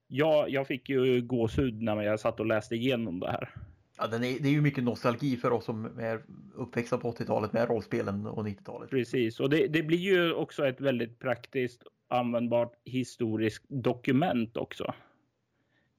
jag, 0.08 0.50
jag 0.50 0.68
fick 0.68 0.90
ju 0.90 1.22
gåshud 1.22 1.82
när 1.82 2.02
jag 2.02 2.20
satt 2.20 2.40
och 2.40 2.46
läste 2.46 2.76
igenom 2.76 3.20
det 3.20 3.32
här. 3.32 3.50
Ja, 4.00 4.08
den 4.08 4.24
är, 4.24 4.40
det 4.40 4.50
är 4.50 4.52
ju 4.52 4.62
mycket 4.62 4.84
nostalgi 4.84 5.38
för 5.38 5.52
oss 5.52 5.66
som 5.66 6.00
är 6.00 6.22
uppväxta 6.56 6.98
på 6.98 7.12
80-talet 7.12 7.54
med 7.54 7.70
rollspelen 7.70 8.26
och 8.26 8.46
90-talet. 8.46 8.90
Precis, 8.90 9.40
och 9.40 9.50
det, 9.50 9.68
det, 9.68 9.84
blir 9.84 9.98
ju 9.98 10.34
också 10.34 10.68
ett 10.68 10.82
väldigt 10.82 11.20
praktiskt 11.20 11.84
användbart 12.08 12.74
historiskt 12.86 13.66
dokument 13.68 14.58
också. 14.58 14.94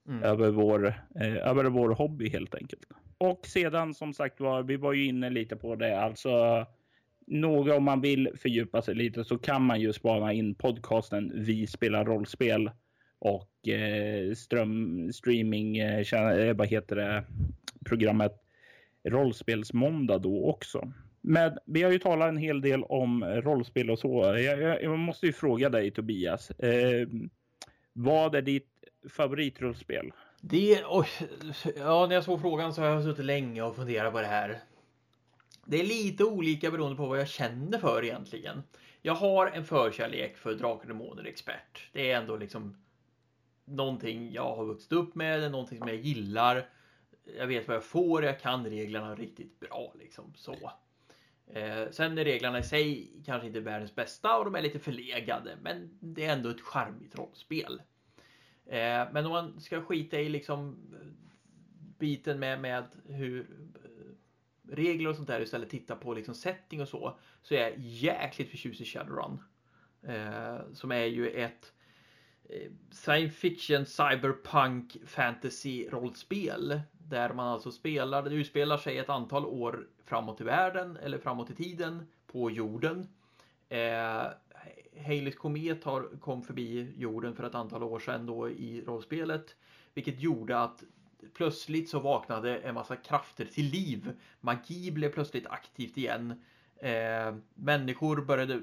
Mm. 0.07 0.23
Över, 0.23 0.49
vår, 0.49 0.87
eh, 1.15 1.47
över 1.47 1.63
vår 1.63 1.89
hobby 1.89 2.29
helt 2.29 2.55
enkelt. 2.55 2.85
Och 3.17 3.45
sedan 3.45 3.93
som 3.93 4.13
sagt 4.13 4.39
var, 4.39 4.63
vi 4.63 4.77
var 4.77 4.93
ju 4.93 5.05
inne 5.05 5.29
lite 5.29 5.55
på 5.55 5.75
det, 5.75 5.99
alltså 6.01 6.65
några 7.27 7.75
om 7.75 7.83
man 7.83 8.01
vill 8.01 8.29
fördjupa 8.35 8.81
sig 8.81 8.95
lite 8.95 9.23
så 9.23 9.37
kan 9.37 9.61
man 9.61 9.81
ju 9.81 9.93
spana 9.93 10.33
in 10.33 10.55
podcasten 10.55 11.31
Vi 11.35 11.67
spelar 11.67 12.05
rollspel 12.05 12.71
och 13.19 13.67
eh, 13.67 14.33
ström, 14.33 15.09
streaming, 15.13 15.77
eh, 15.77 16.13
eh 16.13 16.55
vad 16.55 16.67
heter 16.67 16.95
det, 16.95 17.23
programmet 17.91 18.31
Rollspelsmåndag 19.03 20.17
då 20.17 20.49
också. 20.49 20.91
Men 21.21 21.57
vi 21.65 21.83
har 21.83 21.91
ju 21.91 21.99
talat 21.99 22.29
en 22.29 22.37
hel 22.37 22.61
del 22.61 22.83
om 22.83 23.23
rollspel 23.23 23.89
och 23.89 23.99
så. 23.99 24.23
Jag, 24.23 24.61
jag, 24.61 24.83
jag 24.83 24.99
måste 24.99 25.25
ju 25.25 25.33
fråga 25.33 25.69
dig 25.69 25.91
Tobias. 25.91 26.51
Eh, 26.51 27.07
vad 27.93 28.35
är 28.35 28.41
ditt 28.41 28.69
favoritrollspel? 29.09 30.11
Det, 30.41 30.83
oj, 30.85 31.07
ja, 31.75 32.05
när 32.07 32.15
jag 32.15 32.23
såg 32.23 32.41
frågan 32.41 32.73
så 32.73 32.81
har 32.81 32.89
jag 32.89 33.03
suttit 33.03 33.25
länge 33.25 33.61
och 33.61 33.75
funderat 33.75 34.13
på 34.13 34.21
det 34.21 34.27
här. 34.27 34.59
Det 35.65 35.79
är 35.79 35.83
lite 35.83 36.23
olika 36.23 36.71
beroende 36.71 36.97
på 36.97 37.05
vad 37.05 37.19
jag 37.19 37.27
känner 37.27 37.77
för 37.77 38.03
egentligen. 38.03 38.63
Jag 39.01 39.13
har 39.13 39.47
en 39.47 39.65
förkärlek 39.65 40.37
för 40.37 40.53
Drakar 40.53 40.81
och 40.81 40.87
Demoner 40.87 41.25
Expert. 41.25 41.89
Det 41.93 42.11
är 42.11 42.17
ändå 42.17 42.37
liksom 42.37 42.77
någonting 43.65 44.31
jag 44.31 44.55
har 44.55 44.65
vuxit 44.65 44.91
upp 44.91 45.15
med, 45.15 45.39
det 45.39 45.45
är 45.45 45.49
någonting 45.49 45.77
som 45.77 45.87
jag 45.87 45.97
gillar 45.97 46.65
jag 47.37 47.47
vet 47.47 47.67
vad 47.67 47.75
jag 47.75 47.83
får, 47.83 48.23
jag 48.23 48.39
kan 48.39 48.65
reglerna 48.65 49.15
riktigt 49.15 49.59
bra 49.59 49.93
liksom 49.99 50.33
så. 50.35 50.71
Eh, 51.53 51.89
sen 51.91 52.17
är 52.17 52.25
reglerna 52.25 52.59
i 52.59 52.63
sig 52.63 53.11
kanske 53.25 53.47
inte 53.47 53.59
världens 53.59 53.95
bästa 53.95 54.37
och 54.37 54.45
de 54.45 54.55
är 54.55 54.61
lite 54.61 54.79
förlegade, 54.79 55.57
men 55.61 55.97
det 55.99 56.25
är 56.25 56.33
ändå 56.33 56.49
ett 56.49 56.61
charmigt 56.61 57.15
rollspel. 57.15 57.81
Eh, 58.65 59.07
men 59.11 59.25
om 59.25 59.31
man 59.31 59.61
ska 59.61 59.81
skita 59.81 60.19
i 60.19 60.29
liksom 60.29 60.77
biten 61.97 62.39
med, 62.39 62.61
med 62.61 62.83
hur 63.05 63.39
eh, 63.83 64.75
regler 64.75 65.09
och 65.09 65.15
sånt 65.15 65.27
där 65.27 65.41
istället 65.41 65.69
titta 65.69 65.95
på 65.95 66.13
liksom 66.13 66.35
setting 66.35 66.81
och 66.81 66.87
så, 66.87 67.19
så 67.41 67.53
är 67.53 67.59
jag 67.59 67.73
jäkligt 67.77 68.49
förtjust 68.49 68.81
i 68.81 68.85
Shadowrun. 68.85 69.39
Eh, 70.03 70.73
som 70.73 70.91
är 70.91 71.05
ju 71.05 71.29
ett 71.29 71.73
eh, 72.49 72.71
science 72.91 73.35
fiction, 73.35 73.85
cyberpunk, 73.85 74.97
fantasy 75.05 75.87
rollspel 75.89 76.81
där 77.11 77.33
man 77.33 77.47
alltså 77.47 77.71
spelar, 77.71 78.23
det 78.23 78.35
utspelar 78.35 78.77
sig 78.77 78.97
ett 78.97 79.09
antal 79.09 79.45
år 79.45 79.87
framåt 80.05 80.41
i 80.41 80.43
världen 80.43 80.97
eller 80.97 81.17
framåt 81.17 81.49
i 81.49 81.55
tiden 81.55 82.07
på 82.27 82.51
jorden. 82.51 83.07
Eh, 83.69 84.23
Haleys 85.05 85.35
komet 85.35 85.83
har, 85.83 86.19
kom 86.19 86.41
förbi 86.41 86.93
jorden 86.97 87.35
för 87.35 87.43
ett 87.43 87.55
antal 87.55 87.83
år 87.83 87.99
sedan 87.99 88.25
då 88.25 88.49
i 88.49 88.83
rollspelet. 88.87 89.55
Vilket 89.93 90.19
gjorde 90.19 90.59
att 90.59 90.83
plötsligt 91.33 91.89
så 91.89 91.99
vaknade 91.99 92.57
en 92.57 92.73
massa 92.73 92.95
krafter 92.95 93.45
till 93.45 93.65
liv. 93.65 94.11
Magi 94.41 94.91
blev 94.91 95.09
plötsligt 95.09 95.47
aktivt 95.47 95.97
igen. 95.97 96.41
Eh, 96.75 97.35
människor 97.55 98.21
började 98.21 98.53
eh, 98.53 98.59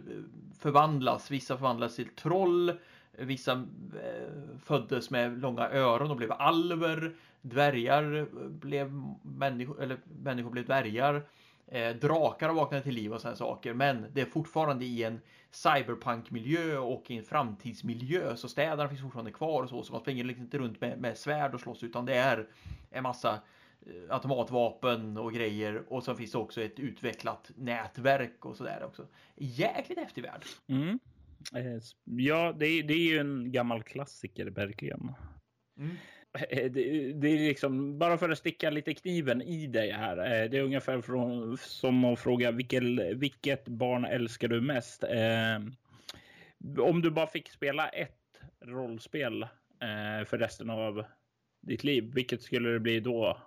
förvandlas. 0.58 1.30
Vissa 1.30 1.56
förvandlades 1.56 1.96
till 1.96 2.08
troll. 2.08 2.72
Vissa 3.12 3.52
eh, 3.52 4.58
föddes 4.62 5.10
med 5.10 5.38
långa 5.40 5.70
öron 5.70 6.10
och 6.10 6.16
blev 6.16 6.32
alver. 6.32 7.14
Dvärgar 7.42 8.26
blev 8.48 9.02
människor, 9.22 9.82
eller 9.82 9.98
människor 10.22 10.50
blev 10.50 10.64
dvärgar. 10.64 11.28
Eh, 11.66 11.96
drakar 11.96 12.48
har 12.48 12.54
vaknat 12.54 12.84
till 12.84 12.94
liv 12.94 13.12
och 13.12 13.20
sådana 13.20 13.36
saker. 13.36 13.74
Men 13.74 14.06
det 14.12 14.20
är 14.20 14.26
fortfarande 14.26 14.84
i 14.84 15.04
en 15.04 15.20
cyberpunk-miljö 15.50 16.78
och 16.78 17.10
i 17.10 17.16
en 17.16 17.24
framtidsmiljö. 17.24 18.36
Så 18.36 18.48
städerna 18.48 18.88
finns 18.88 19.00
fortfarande 19.00 19.32
kvar 19.32 19.62
och 19.62 19.68
så. 19.68 19.82
Så 19.82 19.92
man 19.92 20.00
springer 20.00 20.24
liksom 20.24 20.44
inte 20.44 20.58
runt 20.58 20.80
med, 20.80 21.00
med 21.00 21.18
svärd 21.18 21.54
och 21.54 21.60
slåss 21.60 21.82
utan 21.82 22.06
det 22.06 22.14
är 22.14 22.48
en 22.90 23.02
massa 23.02 23.40
eh, 23.86 24.14
automatvapen 24.14 25.16
och 25.16 25.32
grejer. 25.32 25.82
Och 25.88 26.04
så 26.04 26.14
finns 26.14 26.32
det 26.32 26.38
också 26.38 26.62
ett 26.62 26.78
utvecklat 26.78 27.50
nätverk 27.56 28.44
och 28.44 28.56
sådär 28.56 28.82
också. 28.84 29.06
Jäkligt 29.36 29.98
häftig 29.98 30.22
värld. 30.22 30.44
Mm. 30.66 30.98
Eh, 31.54 31.82
ja, 32.04 32.52
det 32.58 32.66
är, 32.66 32.82
det 32.82 32.94
är 32.94 33.10
ju 33.10 33.18
en 33.18 33.52
gammal 33.52 33.82
klassiker 33.82 34.46
verkligen. 34.46 35.14
Mm. 35.78 35.96
Det, 36.50 36.68
det, 37.12 37.28
är 37.28 37.48
liksom 37.48 37.98
bara 37.98 38.18
för 38.18 38.30
att 38.30 38.38
sticka 38.38 38.70
lite 38.70 38.94
kniven 38.94 39.42
i 39.42 39.66
dig 39.66 39.90
här. 39.90 40.16
Eh, 40.16 40.50
det 40.50 40.58
är 40.58 40.62
ungefär 40.62 41.00
från, 41.00 41.58
som 41.58 42.04
att 42.04 42.18
fråga 42.18 42.50
vilket, 42.50 42.82
vilket 43.16 43.68
barn 43.68 44.04
älskar 44.04 44.48
du 44.48 44.60
mest? 44.60 45.04
Eh, 45.04 45.58
om 46.78 47.02
du 47.02 47.10
bara 47.10 47.26
fick 47.26 47.50
spela 47.50 47.88
ett 47.88 48.40
rollspel 48.64 49.42
eh, 49.42 50.26
för 50.26 50.38
resten 50.38 50.70
av 50.70 51.04
ditt 51.60 51.84
liv, 51.84 52.10
vilket 52.14 52.42
skulle 52.42 52.68
det 52.68 52.80
bli 52.80 53.00
då? 53.00 53.38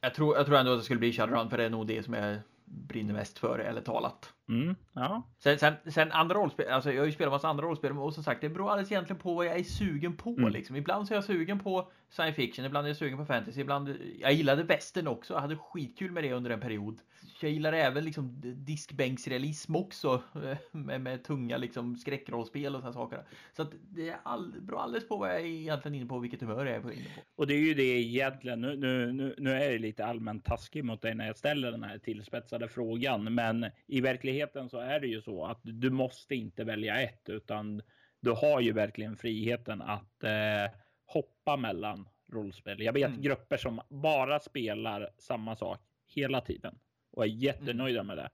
Jag 0.00 0.14
tror, 0.14 0.36
jag 0.36 0.46
tror 0.46 0.56
ändå 0.56 0.72
att 0.72 0.78
det 0.78 0.84
skulle 0.84 1.00
bli 1.00 1.12
Shadowrun 1.12 1.50
för 1.50 1.56
det 1.56 1.64
är 1.64 1.70
nog 1.70 1.86
det 1.86 2.02
som 2.02 2.14
jag 2.14 2.38
brinner 2.64 3.14
mest 3.14 3.38
för, 3.38 3.58
eller 3.58 3.80
talat. 3.80 4.33
Mm, 4.48 4.74
ja. 4.92 5.22
Sen, 5.38 5.58
sen, 5.58 5.74
sen 5.86 6.12
andra 6.12 6.34
rollspel, 6.34 6.68
alltså 6.68 6.92
jag 6.92 7.00
har 7.00 7.06
ju 7.06 7.12
spelat 7.12 7.32
massa 7.32 7.48
andra 7.48 7.64
rollspel 7.64 7.98
och 7.98 8.14
som 8.14 8.24
sagt 8.24 8.40
det 8.40 8.48
beror 8.48 8.70
alldeles 8.70 8.92
egentligen 8.92 9.22
på 9.22 9.34
vad 9.34 9.46
jag 9.46 9.58
är 9.58 9.64
sugen 9.64 10.16
på 10.16 10.30
mm. 10.30 10.52
liksom. 10.52 10.76
Ibland 10.76 11.08
så 11.08 11.14
är 11.14 11.16
jag 11.16 11.24
sugen 11.24 11.58
på 11.58 11.90
science 12.14 12.36
fiction, 12.36 12.64
ibland 12.64 12.86
är 12.86 12.88
jag 12.88 12.96
sugen 12.96 13.18
på 13.18 13.24
fantasy, 13.24 13.60
ibland 13.60 13.96
Jag 14.20 14.32
gillade 14.32 14.62
västern 14.62 15.06
också, 15.06 15.34
jag 15.34 15.40
hade 15.40 15.56
skitkul 15.56 16.12
med 16.12 16.24
det 16.24 16.32
under 16.32 16.50
en 16.50 16.60
period. 16.60 17.00
Jag 17.40 17.50
gillar 17.50 17.72
även 17.72 18.04
liksom 18.04 18.40
diskbänksrealism 18.40 19.76
också 19.76 20.22
med, 20.70 21.00
med 21.00 21.24
tunga 21.24 21.56
liksom 21.56 21.96
skräckrollspel 21.96 22.74
och 22.74 22.80
sådana 22.80 22.92
saker. 22.92 23.22
Så 23.56 23.62
att 23.62 23.72
det 23.90 24.08
är 24.08 24.16
all, 24.22 24.54
beror 24.60 24.80
alldeles 24.80 25.08
på 25.08 25.16
vad 25.16 25.28
jag 25.28 25.40
är 25.40 25.44
egentligen 25.44 25.94
inne 25.94 26.06
på, 26.06 26.18
vilket 26.18 26.40
humör 26.40 26.66
jag 26.66 26.74
är 26.74 26.92
inne 26.92 27.04
på. 27.14 27.20
Och 27.42 27.46
det 27.46 27.54
är 27.54 27.58
ju 27.58 27.74
det 27.74 27.82
egentligen, 27.82 28.60
nu, 28.60 28.76
nu, 28.76 29.12
nu, 29.12 29.34
nu 29.38 29.52
är 29.52 29.70
jag 29.70 29.80
lite 29.80 30.06
allmänt 30.06 30.44
taskig 30.44 30.84
mot 30.84 31.02
dig 31.02 31.14
när 31.14 31.26
jag 31.26 31.36
ställer 31.36 31.70
den 31.70 31.84
här 31.84 31.98
tillspetsade 31.98 32.68
frågan, 32.68 33.34
men 33.34 33.66
i 33.86 34.00
verkligheten 34.00 34.68
så 34.68 34.78
är 34.78 35.00
det 35.00 35.06
ju 35.06 35.22
så 35.22 35.46
att 35.46 35.60
du 35.62 35.90
måste 35.90 36.34
inte 36.34 36.64
välja 36.64 37.00
ett, 37.00 37.28
utan 37.28 37.82
du 38.20 38.30
har 38.30 38.60
ju 38.60 38.72
verkligen 38.72 39.16
friheten 39.16 39.82
att 39.82 40.24
eh, 40.24 40.83
hoppa 41.06 41.56
mellan 41.56 42.08
rollspel. 42.32 42.82
Jag 42.82 42.92
vet 42.92 43.08
mm. 43.08 43.22
grupper 43.22 43.56
som 43.56 43.80
bara 43.88 44.40
spelar 44.40 45.10
samma 45.18 45.56
sak 45.56 45.80
hela 46.06 46.40
tiden 46.40 46.78
och 47.10 47.24
är 47.24 47.28
jättenöjda 47.28 48.00
mm. 48.00 48.06
med 48.06 48.16
det. 48.16 48.30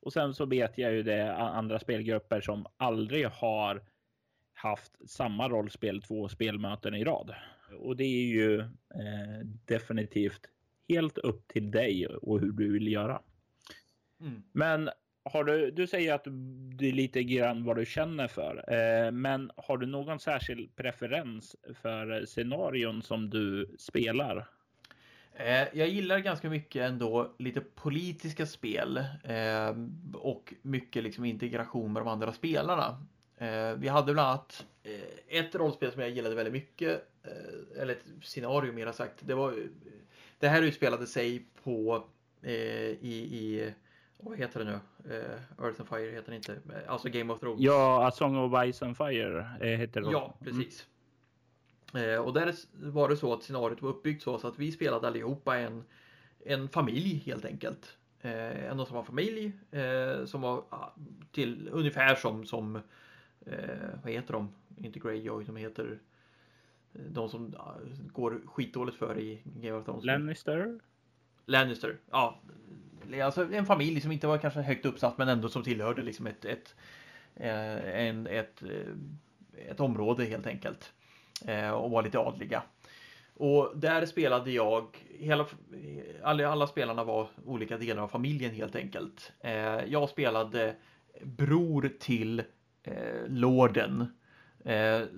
Och 0.00 0.12
sen 0.12 0.34
så 0.34 0.46
vet 0.46 0.78
jag 0.78 0.92
ju 0.92 1.02
det 1.02 1.34
andra 1.36 1.78
spelgrupper 1.78 2.40
som 2.40 2.66
aldrig 2.76 3.26
har 3.26 3.82
haft 4.52 5.10
samma 5.10 5.48
rollspel 5.48 6.02
två 6.02 6.28
spelmöten 6.28 6.94
i 6.94 7.04
rad. 7.04 7.34
Och 7.78 7.96
det 7.96 8.04
är 8.04 8.26
ju 8.26 8.60
eh, 8.60 9.46
definitivt 9.64 10.40
helt 10.88 11.18
upp 11.18 11.48
till 11.48 11.70
dig 11.70 12.06
och 12.06 12.40
hur 12.40 12.52
du 12.52 12.72
vill 12.72 12.92
göra. 12.92 13.22
Mm. 14.20 14.42
Men 14.52 14.90
har 15.32 15.44
du, 15.44 15.70
du 15.70 15.86
säger 15.86 16.14
att 16.14 16.26
det 16.78 16.88
är 16.88 16.92
lite 16.92 17.22
grann 17.22 17.64
vad 17.64 17.76
du 17.76 17.86
känner 17.86 18.28
för, 18.28 18.64
eh, 18.72 19.10
men 19.10 19.50
har 19.56 19.78
du 19.78 19.86
någon 19.86 20.18
särskild 20.18 20.76
preferens 20.76 21.56
för 21.82 22.26
scenarion 22.26 23.02
som 23.02 23.30
du 23.30 23.74
spelar? 23.78 24.48
Eh, 25.38 25.68
jag 25.72 25.88
gillar 25.88 26.18
ganska 26.18 26.50
mycket 26.50 26.82
ändå 26.82 27.34
lite 27.38 27.60
politiska 27.60 28.46
spel 28.46 28.96
eh, 29.24 29.76
och 30.14 30.54
mycket 30.62 31.02
liksom 31.02 31.24
integration 31.24 31.92
med 31.92 32.02
de 32.02 32.08
andra 32.08 32.32
spelarna. 32.32 33.04
Eh, 33.38 33.72
vi 33.76 33.88
hade 33.88 34.12
bland 34.12 34.28
annat 34.28 34.66
eh, 34.82 35.38
ett 35.38 35.54
rollspel 35.54 35.92
som 35.92 36.00
jag 36.00 36.10
gillade 36.10 36.34
väldigt 36.34 36.52
mycket, 36.52 37.02
eh, 37.22 37.82
eller 37.82 37.92
ett 37.92 38.04
scenario 38.22 38.72
mer 38.72 38.92
sagt. 38.92 39.14
Det, 39.20 39.34
var, 39.34 39.54
det 40.38 40.48
här 40.48 40.62
utspelade 40.62 41.06
sig 41.06 41.46
på 41.64 42.04
eh, 42.42 42.52
i, 42.52 43.28
i 43.32 43.72
vad 44.20 44.38
heter 44.38 44.64
det 44.64 44.64
nu? 44.64 44.80
Uh, 45.14 45.64
Earth 45.64 45.80
and 45.80 45.88
Fire 45.88 46.10
heter 46.10 46.30
det 46.30 46.36
inte. 46.36 46.60
Alltså 46.86 47.08
Game 47.08 47.32
of 47.32 47.40
Thrones. 47.40 47.60
Ja, 47.60 48.06
A 48.08 48.10
Song 48.10 48.36
of 48.36 48.72
Ice 48.72 48.82
and 48.82 48.96
Fire 48.96 49.46
heter 49.60 50.00
det. 50.00 50.10
Ja, 50.10 50.34
precis. 50.40 50.86
Mm. 51.94 52.24
Och 52.24 52.32
där 52.32 52.54
var 52.72 53.08
det 53.08 53.16
så 53.16 53.32
att 53.32 53.42
scenariot 53.42 53.82
var 53.82 53.90
uppbyggt 53.90 54.22
så, 54.22 54.38
så 54.38 54.48
att 54.48 54.58
vi 54.58 54.72
spelade 54.72 55.06
allihopa 55.06 55.58
en, 55.58 55.84
en 56.44 56.68
familj 56.68 57.22
helt 57.26 57.44
enkelt. 57.44 57.98
En 58.20 58.80
och 58.80 58.88
samma 58.88 59.04
familj 59.04 59.52
som 60.24 60.40
var 60.40 60.64
till 61.32 61.68
ungefär 61.72 62.14
som, 62.14 62.46
som 62.46 62.80
vad 64.02 64.12
heter 64.12 64.32
de? 64.32 64.48
Inte 64.76 64.98
Greyjoy, 64.98 65.44
de 65.44 65.56
heter 65.56 65.98
de 66.92 67.28
som 67.28 67.54
går 68.12 68.40
skitdåligt 68.46 68.96
för 68.96 69.18
i 69.18 69.42
Game 69.44 69.76
of 69.76 69.84
Thrones. 69.84 70.04
Lannister? 70.04 70.80
Lannister, 71.46 71.98
ja 72.10 72.40
alltså 73.14 73.52
en 73.52 73.66
familj 73.66 74.00
som 74.00 74.12
inte 74.12 74.26
var 74.26 74.38
kanske 74.38 74.60
högt 74.60 74.86
uppsatt 74.86 75.18
men 75.18 75.28
ändå 75.28 75.48
som 75.48 75.62
tillhörde 75.62 76.02
liksom 76.02 76.26
ett, 76.26 76.44
ett, 76.44 76.74
eh, 77.36 78.06
en, 78.06 78.26
ett, 78.26 78.62
eh, 78.62 79.70
ett 79.70 79.80
område 79.80 80.24
helt 80.24 80.46
enkelt. 80.46 80.92
Eh, 81.46 81.70
och 81.70 81.90
var 81.90 82.02
lite 82.02 82.18
adliga. 82.18 82.62
Och 83.34 83.72
där 83.74 84.06
spelade 84.06 84.50
jag, 84.50 84.86
hela, 85.18 85.46
alla, 86.22 86.48
alla 86.48 86.66
spelarna 86.66 87.04
var 87.04 87.28
olika 87.44 87.78
delar 87.78 88.02
av 88.02 88.08
familjen 88.08 88.54
helt 88.54 88.76
enkelt. 88.76 89.32
Jag 89.86 90.08
spelade 90.08 90.74
bror 91.22 91.90
till 92.00 92.42
lorden. 93.26 94.06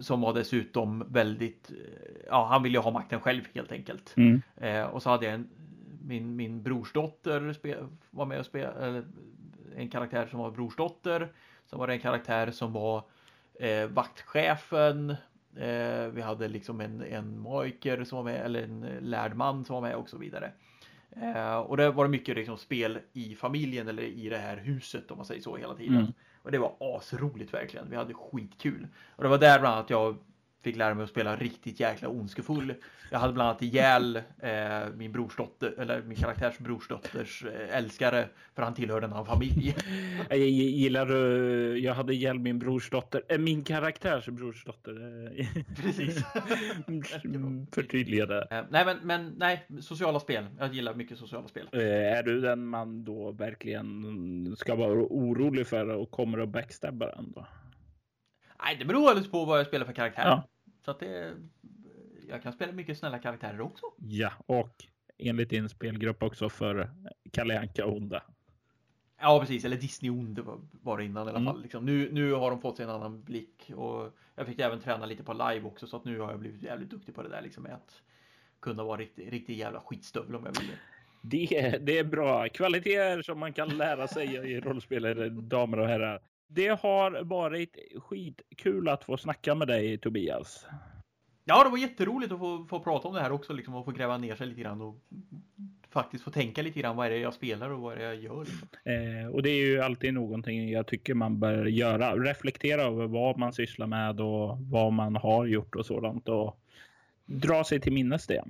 som 0.00 0.20
var 0.20 0.34
dessutom 0.34 1.04
väldigt, 1.08 1.70
ja 2.26 2.46
han 2.46 2.62
ville 2.62 2.78
ha 2.78 2.90
makten 2.90 3.20
själv 3.20 3.42
helt 3.54 3.72
enkelt. 3.72 4.14
Mm. 4.16 4.42
och 4.90 5.02
så 5.02 5.10
hade 5.10 5.24
jag 5.26 5.34
en 5.34 5.48
min, 6.04 6.36
min 6.36 6.62
brorsdotter 6.62 7.54
var 8.10 8.26
med 8.26 8.38
och 8.38 8.46
spelade, 8.46 9.04
en 9.76 9.88
karaktär 9.88 10.26
som 10.26 10.40
var 10.40 10.50
brorsdotter. 10.50 11.32
Sen 11.66 11.78
var 11.78 11.86
det 11.86 11.92
en 11.92 12.00
karaktär 12.00 12.50
som 12.50 12.72
var 12.72 13.04
eh, 13.54 13.86
vaktchefen. 13.86 15.10
Eh, 15.56 16.06
vi 16.12 16.22
hade 16.22 16.48
liksom 16.48 16.80
en, 16.80 17.02
en 17.02 17.40
magiker 17.40 18.04
som 18.04 18.16
var 18.16 18.24
med, 18.24 18.44
eller 18.44 18.62
en 18.62 18.86
lärd 19.00 19.34
man 19.34 19.64
som 19.64 19.74
var 19.74 19.82
med 19.82 19.94
och 19.94 20.08
så 20.08 20.18
vidare. 20.18 20.52
Eh, 21.10 21.56
och 21.56 21.76
det 21.76 21.90
var 21.90 22.08
mycket 22.08 22.36
liksom 22.36 22.58
spel 22.58 22.98
i 23.12 23.34
familjen 23.34 23.88
eller 23.88 24.02
i 24.02 24.28
det 24.28 24.38
här 24.38 24.56
huset 24.56 25.10
om 25.10 25.16
man 25.16 25.26
säger 25.26 25.42
så 25.42 25.56
hela 25.56 25.74
tiden. 25.74 25.96
Mm. 25.96 26.12
Och 26.42 26.50
det 26.50 26.58
var 26.58 26.74
asroligt 26.80 27.54
verkligen. 27.54 27.90
Vi 27.90 27.96
hade 27.96 28.14
skitkul. 28.14 28.86
Och 29.16 29.22
det 29.22 29.28
var 29.28 29.38
där 29.38 29.60
bland 29.60 29.74
annat 29.74 29.90
jag 29.90 30.16
fick 30.62 30.76
lära 30.76 30.94
mig 30.94 31.04
att 31.04 31.10
spela 31.10 31.36
riktigt 31.36 31.80
jäkla 31.80 32.08
ondskefull. 32.08 32.74
Jag 33.10 33.18
hade 33.18 33.32
bland 33.32 33.48
annat 33.48 33.62
ihjäl 33.62 34.16
eh, 34.38 34.52
min 34.96 35.12
brorsdotter, 35.12 35.74
eller 35.78 36.02
min 36.02 36.16
karaktärs 36.16 36.58
brorsdotters 36.58 37.44
eh, 37.44 37.76
älskare 37.76 38.28
för 38.54 38.62
han 38.62 38.74
tillhörde 38.74 39.06
en 39.06 39.12
annan 39.12 39.26
familj. 39.26 39.76
Jag 40.28 40.38
gillar 40.38 41.06
du, 41.06 41.78
jag 41.78 41.94
hade 41.94 42.14
ihjäl 42.14 42.38
min 42.38 42.58
brorsdotter, 42.58 43.22
äh, 43.28 43.38
min 43.38 43.64
karaktärs 43.64 44.26
brorsdotter. 44.26 44.94
Precis. 45.82 46.24
Förtydliga 47.72 48.26
det. 48.26 48.46
Eh, 48.50 48.64
nej 48.70 48.84
men, 48.84 48.96
men 49.02 49.34
nej, 49.38 49.66
sociala 49.80 50.20
spel. 50.20 50.46
Jag 50.58 50.74
gillar 50.74 50.94
mycket 50.94 51.18
sociala 51.18 51.48
spel. 51.48 51.68
Eh, 51.72 52.18
är 52.18 52.22
du 52.22 52.40
den 52.40 52.66
man 52.66 53.04
då 53.04 53.32
verkligen 53.32 54.56
ska 54.56 54.74
vara 54.74 54.92
orolig 54.92 55.66
för 55.66 55.88
och 55.88 56.10
kommer 56.10 56.38
att 56.38 56.48
backstabba 56.48 57.06
den 57.06 57.32
då? 57.32 57.46
Nej, 58.62 58.76
det 58.76 58.84
beror 58.84 59.08
alldeles 59.08 59.30
på 59.30 59.44
vad 59.44 59.58
jag 59.58 59.66
spelar 59.66 59.86
för 59.86 59.92
karaktär. 59.92 60.26
Ja. 60.26 60.48
Så 60.84 60.90
att 60.90 61.00
det, 61.00 61.34
jag 62.28 62.42
kan 62.42 62.52
spela 62.52 62.72
mycket 62.72 62.98
snälla 62.98 63.18
karaktärer 63.18 63.60
också. 63.60 63.86
Ja, 63.96 64.32
och 64.46 64.84
enligt 65.18 65.50
din 65.50 65.68
spelgrupp 65.68 66.22
också 66.22 66.48
för 66.48 66.90
Kalle 67.32 67.60
Anka 67.60 67.86
onda. 67.86 68.22
Ja, 69.20 69.40
precis. 69.40 69.64
Eller 69.64 69.76
Disney 69.76 70.10
ond 70.10 70.40
var 70.72 70.98
det 70.98 71.04
innan 71.04 71.26
i 71.26 71.30
alla 71.30 71.38
mm. 71.38 71.52
fall. 71.52 71.62
Liksom. 71.62 71.84
Nu, 71.84 72.12
nu 72.12 72.32
har 72.32 72.50
de 72.50 72.60
fått 72.60 72.76
sig 72.76 72.84
en 72.84 72.90
annan 72.90 73.22
blick 73.22 73.72
och 73.76 74.16
jag 74.34 74.46
fick 74.46 74.60
även 74.60 74.80
träna 74.80 75.06
lite 75.06 75.22
på 75.22 75.32
live 75.32 75.62
också 75.62 75.86
så 75.86 75.96
att 75.96 76.04
nu 76.04 76.20
har 76.20 76.30
jag 76.30 76.40
blivit 76.40 76.62
jävligt 76.62 76.90
duktig 76.90 77.14
på 77.14 77.22
det 77.22 77.28
där 77.28 77.42
liksom 77.42 77.62
med 77.62 77.74
att 77.74 78.02
kunna 78.60 78.84
vara 78.84 79.00
riktigt, 79.00 79.30
riktigt 79.30 79.56
jävla 79.56 79.80
skitstövel 79.80 80.36
om 80.36 80.44
jag 80.44 80.60
vill. 80.60 80.70
Det, 81.22 81.78
det 81.86 81.98
är 81.98 82.04
bra 82.04 82.48
kvaliteter 82.48 83.22
som 83.22 83.38
man 83.38 83.52
kan 83.52 83.68
lära 83.68 84.08
sig 84.08 84.26
i 84.26 84.60
rollspel, 84.60 85.48
damer 85.48 85.78
och 85.78 85.86
herrar. 85.86 86.22
Det 86.52 86.68
har 86.68 87.22
varit 87.24 87.76
skitkul 87.96 88.88
att 88.88 89.04
få 89.04 89.16
snacka 89.16 89.54
med 89.54 89.68
dig 89.68 89.98
Tobias. 89.98 90.66
Ja, 91.44 91.64
det 91.64 91.70
var 91.70 91.78
jätteroligt 91.78 92.32
att 92.32 92.38
få, 92.38 92.66
få 92.70 92.80
prata 92.80 93.08
om 93.08 93.14
det 93.14 93.20
här 93.20 93.32
också 93.32 93.52
liksom, 93.52 93.74
och 93.74 93.84
få 93.84 93.90
gräva 93.90 94.18
ner 94.18 94.34
sig 94.34 94.46
lite 94.46 94.60
grann 94.60 94.80
och 94.80 94.96
faktiskt 95.90 96.24
få 96.24 96.30
tänka 96.30 96.62
lite 96.62 96.80
grann 96.80 96.96
vad 96.96 97.06
är 97.06 97.10
det 97.10 97.18
jag 97.18 97.34
spelar 97.34 97.70
och 97.70 97.80
vad 97.80 97.92
är 97.92 97.96
det 97.96 98.04
jag 98.04 98.16
gör. 98.16 98.44
Liksom. 98.44 98.68
Eh, 98.84 99.26
och 99.34 99.42
det 99.42 99.50
är 99.50 99.66
ju 99.66 99.80
alltid 99.80 100.14
någonting 100.14 100.70
jag 100.70 100.86
tycker 100.86 101.14
man 101.14 101.40
bör 101.40 101.66
göra. 101.66 102.14
Reflektera 102.14 102.82
över 102.82 103.06
vad 103.06 103.38
man 103.38 103.52
sysslar 103.52 103.86
med 103.86 104.20
och 104.20 104.58
vad 104.58 104.92
man 104.92 105.16
har 105.16 105.46
gjort 105.46 105.76
och 105.76 105.86
sådant 105.86 106.28
och 106.28 106.60
dra 107.26 107.64
sig 107.64 107.80
till 107.80 107.92
minnes 107.92 108.26
det. 108.26 108.44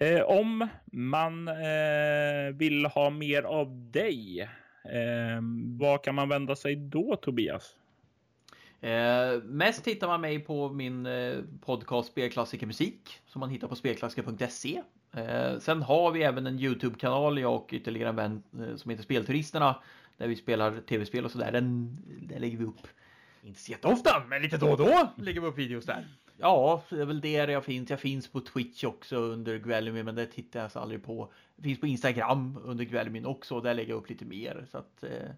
Eh, 0.00 0.22
om 0.22 0.68
man 0.92 1.48
eh, 1.48 2.54
vill 2.54 2.86
ha 2.86 3.10
mer 3.10 3.42
av 3.42 3.90
dig 3.90 4.48
Eh, 4.84 5.40
vad 5.78 6.02
kan 6.02 6.14
man 6.14 6.28
vända 6.28 6.56
sig 6.56 6.76
då 6.76 7.16
Tobias? 7.16 7.76
Eh, 8.80 9.42
mest 9.42 9.86
hittar 9.86 10.06
man 10.06 10.20
mig 10.20 10.38
på 10.38 10.68
min 10.68 11.06
eh, 11.06 11.38
podcast 11.60 12.08
Spelklassikermusik 12.08 13.20
som 13.26 13.40
man 13.40 13.50
hittar 13.50 13.68
på 13.68 13.76
spelklassiker.se. 13.76 14.82
Eh, 15.16 15.58
sen 15.58 15.82
har 15.82 16.10
vi 16.10 16.22
även 16.22 16.46
en 16.46 16.58
Youtube-kanal, 16.58 17.38
jag 17.38 17.54
och 17.54 17.68
ytterligare 17.72 18.08
en 18.08 18.16
vän 18.16 18.42
eh, 18.52 18.76
som 18.76 18.90
heter 18.90 19.04
Spelturisterna 19.04 19.82
där 20.16 20.28
vi 20.28 20.36
spelar 20.36 20.80
tv-spel 20.80 21.24
och 21.24 21.30
sådär. 21.30 21.52
Den, 21.52 21.96
den 22.28 22.40
lägger 22.40 22.58
vi 22.58 22.64
upp, 22.64 22.86
inte 23.42 23.60
så 23.60 23.72
jätteofta, 23.72 24.22
men 24.28 24.42
lite 24.42 24.56
då 24.56 24.70
och 24.70 24.78
då 24.78 25.12
lägger 25.16 25.40
vi 25.40 25.46
upp 25.46 25.58
videos 25.58 25.84
där. 25.84 26.04
Ja, 26.36 26.82
det 26.90 27.00
är 27.00 27.04
väl 27.04 27.20
där 27.20 27.48
jag 27.48 27.64
finns. 27.64 27.90
Jag 27.90 28.00
finns 28.00 28.28
på 28.28 28.40
Twitch 28.40 28.84
också 28.84 29.16
under 29.16 29.58
Guelmi, 29.58 30.02
men 30.02 30.14
det 30.14 30.26
tittar 30.26 30.60
jag 30.60 30.72
så 30.72 30.78
aldrig 30.78 31.04
på. 31.04 31.32
Jag 31.56 31.64
finns 31.64 31.80
på 31.80 31.86
Instagram 31.86 32.58
under 32.64 32.84
Guelmin 32.84 33.26
också, 33.26 33.60
där 33.60 33.74
lägger 33.74 33.90
jag 33.90 33.98
upp 33.98 34.08
lite 34.08 34.24
mer. 34.24 34.66
Så 34.70 34.78
att, 34.78 35.02
eh, 35.02 35.30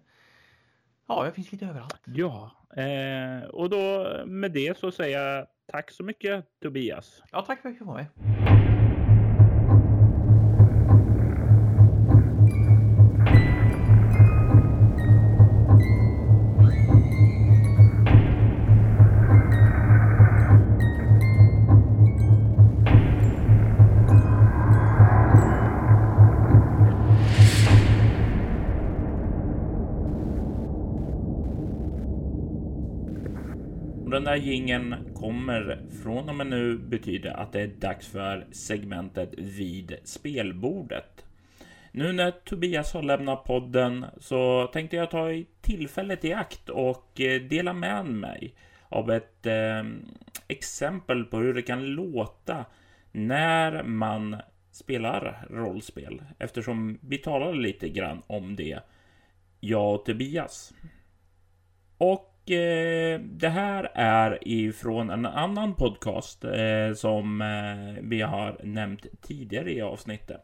ja, 1.07 1.25
jag 1.25 1.35
finns 1.35 1.51
lite 1.51 1.65
överallt. 1.65 2.01
Ja, 2.05 2.51
eh, 2.75 3.49
och 3.49 3.69
då 3.69 4.07
med 4.25 4.51
det 4.51 4.77
så 4.77 4.91
säger 4.91 5.19
jag 5.19 5.47
tack 5.71 5.91
så 5.91 6.03
mycket 6.03 6.45
Tobias. 6.61 7.23
Ja, 7.31 7.41
tack 7.41 7.61
för 7.61 7.69
att 7.69 7.73
jag 7.73 7.79
fick 7.79 7.87
vara 7.87 7.97
med. 7.97 8.66
Den 34.17 34.23
där 34.23 34.35
gingen 34.35 34.95
kommer 35.15 35.79
från 36.03 36.29
och 36.29 36.35
med 36.35 36.47
nu 36.47 36.77
betyda 36.77 37.33
att 37.33 37.51
det 37.51 37.61
är 37.61 37.67
dags 37.67 38.07
för 38.07 38.47
segmentet 38.51 39.33
vid 39.37 39.97
spelbordet. 40.03 41.25
Nu 41.91 42.13
när 42.13 42.31
Tobias 42.31 42.93
har 42.93 43.03
lämnat 43.03 43.43
podden 43.43 44.05
så 44.19 44.67
tänkte 44.67 44.95
jag 44.95 45.11
ta 45.11 45.27
tillfället 45.61 46.25
i 46.25 46.33
akt 46.33 46.69
och 46.69 47.21
eh, 47.21 47.41
dela 47.41 47.73
med 47.73 48.05
mig 48.05 48.55
av 48.89 49.11
ett 49.11 49.45
eh, 49.45 49.83
exempel 50.47 51.23
på 51.23 51.37
hur 51.37 51.53
det 51.53 51.61
kan 51.61 51.85
låta 51.85 52.65
när 53.11 53.83
man 53.83 54.35
spelar 54.71 55.47
rollspel 55.49 56.21
eftersom 56.39 56.99
vi 57.01 57.17
talade 57.17 57.57
lite 57.57 57.89
grann 57.89 58.21
om 58.27 58.55
det, 58.55 58.79
jag 59.59 59.93
och 59.93 60.05
Tobias. 60.05 60.73
Och 61.97 62.26
Eh, 62.51 63.19
det 63.19 63.49
här 63.49 63.91
är 63.93 64.47
ifrån 64.47 65.09
en 65.09 65.25
annan 65.25 65.75
podcast 65.75 66.43
eh, 66.43 66.93
som 66.95 67.41
eh, 67.41 68.03
vi 68.03 68.21
har 68.21 68.59
nämnt 68.63 69.05
tidigare 69.21 69.73
i 69.73 69.81
avsnittet. 69.81 70.41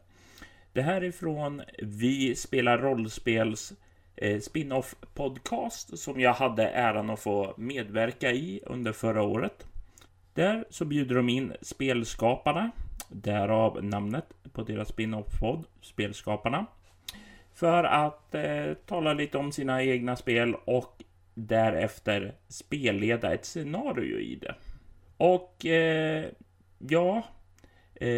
Det 0.72 0.82
här 0.82 1.04
är 1.04 1.10
från 1.10 1.62
Vi 1.82 2.34
spelar 2.34 2.78
rollspels 2.78 3.72
eh, 4.16 4.40
spin-off 4.40 4.94
podcast 5.14 5.98
som 5.98 6.20
jag 6.20 6.32
hade 6.34 6.68
äran 6.68 7.10
att 7.10 7.20
få 7.20 7.54
medverka 7.56 8.32
i 8.32 8.60
under 8.66 8.92
förra 8.92 9.22
året. 9.22 9.66
Där 10.34 10.64
så 10.70 10.84
bjuder 10.84 11.14
de 11.14 11.28
in 11.28 11.52
spelskaparna, 11.62 12.70
därav 13.08 13.84
namnet 13.84 14.26
på 14.52 14.62
deras 14.62 14.88
spin-off-podd, 14.88 15.64
Spelskaparna, 15.80 16.66
för 17.54 17.84
att 17.84 18.34
eh, 18.34 18.74
tala 18.86 19.12
lite 19.12 19.38
om 19.38 19.52
sina 19.52 19.82
egna 19.82 20.16
spel 20.16 20.54
och 20.64 21.02
därefter 21.34 22.34
spelleda 22.48 23.34
ett 23.34 23.44
scenario 23.44 24.18
i 24.18 24.36
det. 24.36 24.54
Och 25.16 25.66
eh, 25.66 26.24
ja, 26.78 27.22
eh, 27.94 28.08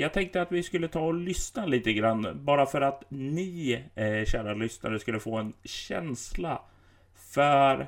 jag 0.00 0.12
tänkte 0.12 0.42
att 0.42 0.52
vi 0.52 0.62
skulle 0.62 0.88
ta 0.88 1.00
och 1.00 1.14
lyssna 1.14 1.66
lite 1.66 1.92
grann 1.92 2.44
bara 2.44 2.66
för 2.66 2.80
att 2.80 3.04
ni, 3.08 3.84
eh, 3.94 4.24
kära 4.24 4.54
lyssnare, 4.54 4.98
skulle 4.98 5.20
få 5.20 5.36
en 5.36 5.52
känsla 5.64 6.62
för 7.14 7.86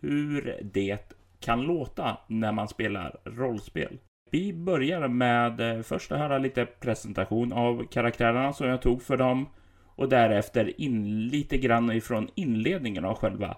hur 0.00 0.60
det 0.62 1.16
kan 1.40 1.62
låta 1.62 2.16
när 2.26 2.52
man 2.52 2.68
spelar 2.68 3.16
rollspel. 3.24 3.98
Vi 4.30 4.52
börjar 4.52 5.08
med 5.08 5.60
eh, 5.60 5.82
först 5.82 6.12
att 6.12 6.18
höra 6.18 6.38
lite 6.38 6.66
presentation 6.66 7.52
av 7.52 7.86
karaktärerna 7.86 8.52
som 8.52 8.68
jag 8.68 8.82
tog 8.82 9.02
för 9.02 9.16
dem 9.16 9.48
och 9.96 10.08
därefter 10.08 10.80
in 10.80 11.28
lite 11.28 11.58
grann 11.58 11.92
ifrån 11.92 12.28
inledningen 12.34 13.04
av 13.04 13.14
själva 13.14 13.56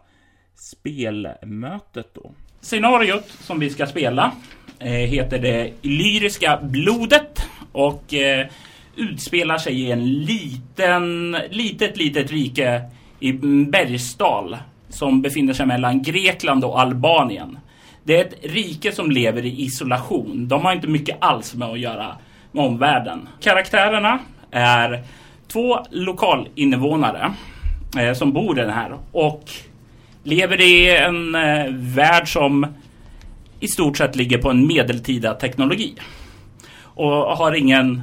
spelmötet 0.56 2.14
då. 2.14 2.30
Scenariot 2.60 3.28
som 3.28 3.60
vi 3.60 3.70
ska 3.70 3.86
spela 3.86 4.32
eh, 4.78 4.90
heter 4.90 5.38
det 5.38 5.72
Lyriska 5.82 6.60
blodet 6.62 7.48
och 7.72 8.14
eh, 8.14 8.46
utspelar 8.96 9.58
sig 9.58 9.80
i 9.80 9.92
en 9.92 10.22
liten, 10.24 11.36
litet, 11.50 11.96
litet 11.96 12.30
rike 12.30 12.82
i 13.20 13.32
Bergsdal 13.32 14.56
som 14.88 15.22
befinner 15.22 15.52
sig 15.52 15.66
mellan 15.66 16.02
Grekland 16.02 16.64
och 16.64 16.80
Albanien. 16.80 17.58
Det 18.04 18.16
är 18.16 18.24
ett 18.24 18.34
rike 18.42 18.92
som 18.92 19.10
lever 19.10 19.44
i 19.44 19.62
isolation. 19.62 20.48
De 20.48 20.64
har 20.64 20.72
inte 20.72 20.88
mycket 20.88 21.16
alls 21.20 21.54
med 21.54 21.68
att 21.68 21.78
göra 21.78 22.16
med 22.52 22.64
omvärlden. 22.64 23.28
Karaktärerna 23.40 24.18
är 24.50 25.04
två 25.48 25.78
lokalinvånare 25.90 27.32
eh, 27.98 28.12
som 28.12 28.32
bor 28.32 28.58
i 28.58 28.62
den 28.62 28.70
här 28.70 28.98
och 29.12 29.50
lever 30.26 30.60
i 30.60 30.96
en 30.96 31.34
eh, 31.34 31.66
värld 31.70 32.32
som 32.32 32.66
i 33.60 33.68
stort 33.68 33.96
sett 33.96 34.16
ligger 34.16 34.38
på 34.38 34.50
en 34.50 34.66
medeltida 34.66 35.34
teknologi. 35.34 35.94
Och 36.78 37.10
har 37.12 37.52
ingen 37.52 38.02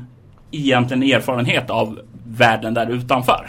egentligen 0.51 1.03
erfarenhet 1.03 1.69
av 1.69 1.99
världen 2.27 2.73
där 2.73 2.89
utanför. 2.89 3.47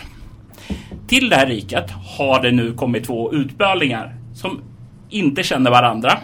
Till 1.06 1.28
det 1.28 1.36
här 1.36 1.46
riket 1.46 1.90
har 2.18 2.42
det 2.42 2.51
nu 2.52 2.72
kommit 2.72 3.05
två 3.05 3.32
utbölingar 3.32 4.14
som 4.34 4.60
inte 5.10 5.42
känner 5.42 5.70
varandra. 5.70 6.18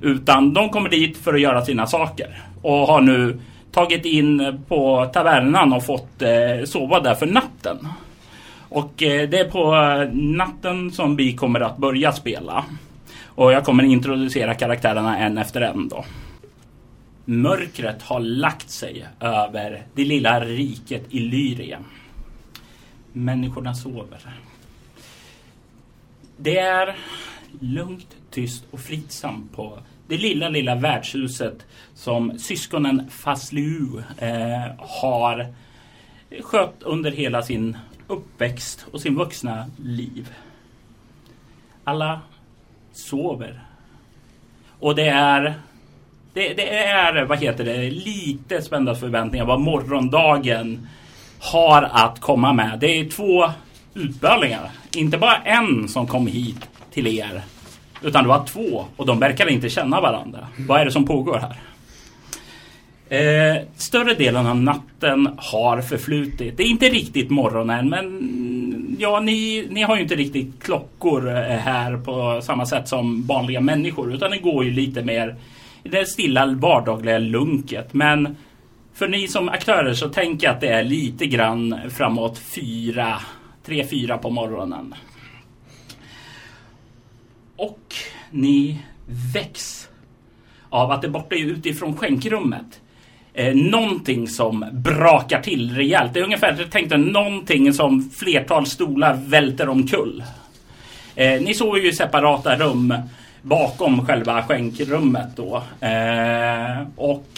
Utan 0.00 0.54
de 0.54 0.68
kommer 0.68 0.88
dit 0.88 1.16
för 1.16 1.34
att 1.34 1.40
göra 1.40 1.64
sina 1.64 1.86
saker. 1.86 2.42
Och 2.62 2.78
har 2.78 3.00
nu 3.00 3.40
tagit 3.72 4.04
in 4.04 4.62
på 4.68 5.10
tavernan 5.12 5.72
och 5.72 5.86
fått 5.86 6.22
eh, 6.22 6.64
sova 6.64 7.00
där 7.00 7.14
för 7.14 7.26
natten. 7.26 7.88
Och 8.70 9.02
eh, 9.02 9.28
det 9.28 9.38
är 9.38 9.50
på 9.50 9.74
eh, 9.74 10.14
natten 10.14 10.92
som 10.92 11.16
vi 11.16 11.32
kommer 11.32 11.60
att 11.60 11.76
börja 11.76 12.12
spela. 12.12 12.64
Och 13.24 13.52
jag 13.52 13.64
kommer 13.64 13.82
introducera 13.84 14.54
karaktärerna 14.54 15.18
en 15.18 15.38
efter 15.38 15.60
en 15.60 15.88
då. 15.88 16.04
Mörkret 17.24 18.02
har 18.02 18.20
lagt 18.20 18.70
sig 18.70 19.06
över 19.20 19.82
det 19.94 20.04
lilla 20.04 20.40
riket 20.40 21.02
Illyrien. 21.10 21.84
Människorna 23.12 23.74
sover. 23.74 24.20
Det 26.36 26.58
är 26.58 26.96
lugnt, 27.60 28.16
tyst 28.30 28.64
och 28.70 28.80
fridsamt 28.80 29.52
på 29.52 29.78
det 30.08 30.16
lilla, 30.16 30.48
lilla 30.48 30.74
värdshuset 30.74 31.66
som 31.94 32.38
syskonen 32.38 33.10
Fasliu 33.10 34.02
eh, 34.18 34.72
har 34.78 35.54
skött 36.40 36.82
under 36.82 37.10
hela 37.10 37.42
sin 37.42 37.76
uppväxt 38.10 38.86
och 38.92 39.00
sin 39.00 39.14
vuxna 39.14 39.66
liv. 39.76 40.34
Alla 41.84 42.20
sover. 42.92 43.60
Och 44.80 44.94
det 44.94 45.08
är 45.08 45.54
det, 46.32 46.54
det, 46.54 46.78
är, 46.78 47.24
vad 47.24 47.38
heter 47.38 47.64
det, 47.64 47.90
lite 47.90 48.62
spända 48.62 48.94
förväntningar 48.94 49.44
vad 49.44 49.60
morgondagen 49.60 50.88
har 51.40 51.82
att 51.82 52.20
komma 52.20 52.52
med. 52.52 52.78
Det 52.80 52.86
är 52.86 53.10
två 53.10 53.50
utbölingar. 53.94 54.70
Inte 54.96 55.18
bara 55.18 55.36
en 55.36 55.88
som 55.88 56.06
kom 56.06 56.26
hit 56.26 56.68
till 56.92 57.06
er. 57.06 57.42
Utan 58.02 58.22
det 58.22 58.28
var 58.28 58.44
två 58.44 58.84
och 58.96 59.06
de 59.06 59.20
verkar 59.20 59.48
inte 59.48 59.68
känna 59.70 60.00
varandra. 60.00 60.46
Vad 60.68 60.80
är 60.80 60.84
det 60.84 60.92
som 60.92 61.06
pågår 61.06 61.38
här? 61.38 61.56
Eh, 63.10 63.62
större 63.76 64.14
delen 64.14 64.46
av 64.46 64.56
natten 64.56 65.28
har 65.36 65.80
förflutit. 65.80 66.56
Det 66.56 66.62
är 66.62 66.66
inte 66.66 66.88
riktigt 66.88 67.30
morgon 67.30 67.70
än 67.70 67.88
men 67.88 68.96
ja, 68.98 69.20
ni, 69.20 69.66
ni 69.70 69.82
har 69.82 69.96
ju 69.96 70.02
inte 70.02 70.14
riktigt 70.14 70.62
klockor 70.62 71.28
eh, 71.28 71.42
här 71.42 71.96
på 71.96 72.40
samma 72.42 72.66
sätt 72.66 72.88
som 72.88 73.26
vanliga 73.26 73.60
människor 73.60 74.14
utan 74.14 74.30
det 74.30 74.38
går 74.38 74.64
ju 74.64 74.70
lite 74.70 75.02
mer 75.02 75.36
i 75.82 75.88
det 75.88 76.06
stilla 76.06 76.46
vardagliga 76.46 77.18
lunket. 77.18 77.94
Men 77.94 78.36
för 78.94 79.08
ni 79.08 79.28
som 79.28 79.48
aktörer 79.48 79.94
så 79.94 80.08
tänker 80.08 80.46
jag 80.46 80.54
att 80.54 80.60
det 80.60 80.68
är 80.68 80.84
lite 80.84 81.26
grann 81.26 81.76
framåt 81.88 82.38
fyra, 82.38 83.20
tre, 83.64 83.86
fyra 83.86 84.18
på 84.18 84.30
morgonen. 84.30 84.94
Och 87.56 87.94
ni 88.30 88.78
väcks 89.34 89.88
av 90.68 90.90
att 90.90 91.02
det 91.02 91.08
borta 91.08 91.36
utifrån 91.36 91.96
skänkrummet 91.96 92.80
eh, 93.40 93.54
någonting 93.54 94.28
som 94.28 94.64
brakar 94.72 95.40
till 95.40 95.74
rejält. 95.74 96.14
Det 96.14 96.20
är 96.20 96.24
ungefär, 96.24 96.56
jag 96.58 96.70
tänkte 96.70 96.96
någonting 96.96 97.72
som 97.72 98.10
flertal 98.10 98.66
stolar 98.66 99.18
välter 99.26 99.68
omkull. 99.68 100.24
Eh, 101.14 101.40
ni 101.40 101.54
sover 101.54 101.80
ju 101.80 101.92
separata 101.92 102.56
rum 102.56 102.94
bakom 103.42 104.06
själva 104.06 104.42
skänkrummet 104.42 105.36
då. 105.36 105.62
Eh, 105.80 106.86
och 106.96 107.28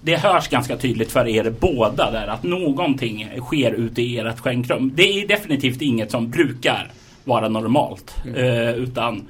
det 0.00 0.16
hörs 0.16 0.48
ganska 0.48 0.76
tydligt 0.76 1.12
för 1.12 1.28
er 1.28 1.54
båda 1.60 2.10
där 2.10 2.26
att 2.26 2.42
någonting 2.42 3.28
sker 3.40 3.72
ute 3.72 4.02
i 4.02 4.18
ert 4.18 4.40
skänkrum. 4.40 4.92
Det 4.94 5.22
är 5.22 5.28
definitivt 5.28 5.82
inget 5.82 6.10
som 6.10 6.30
brukar 6.30 6.90
vara 7.24 7.48
normalt. 7.48 8.14
Mm. 8.24 8.36
Eh, 8.36 8.74
utan 8.74 9.22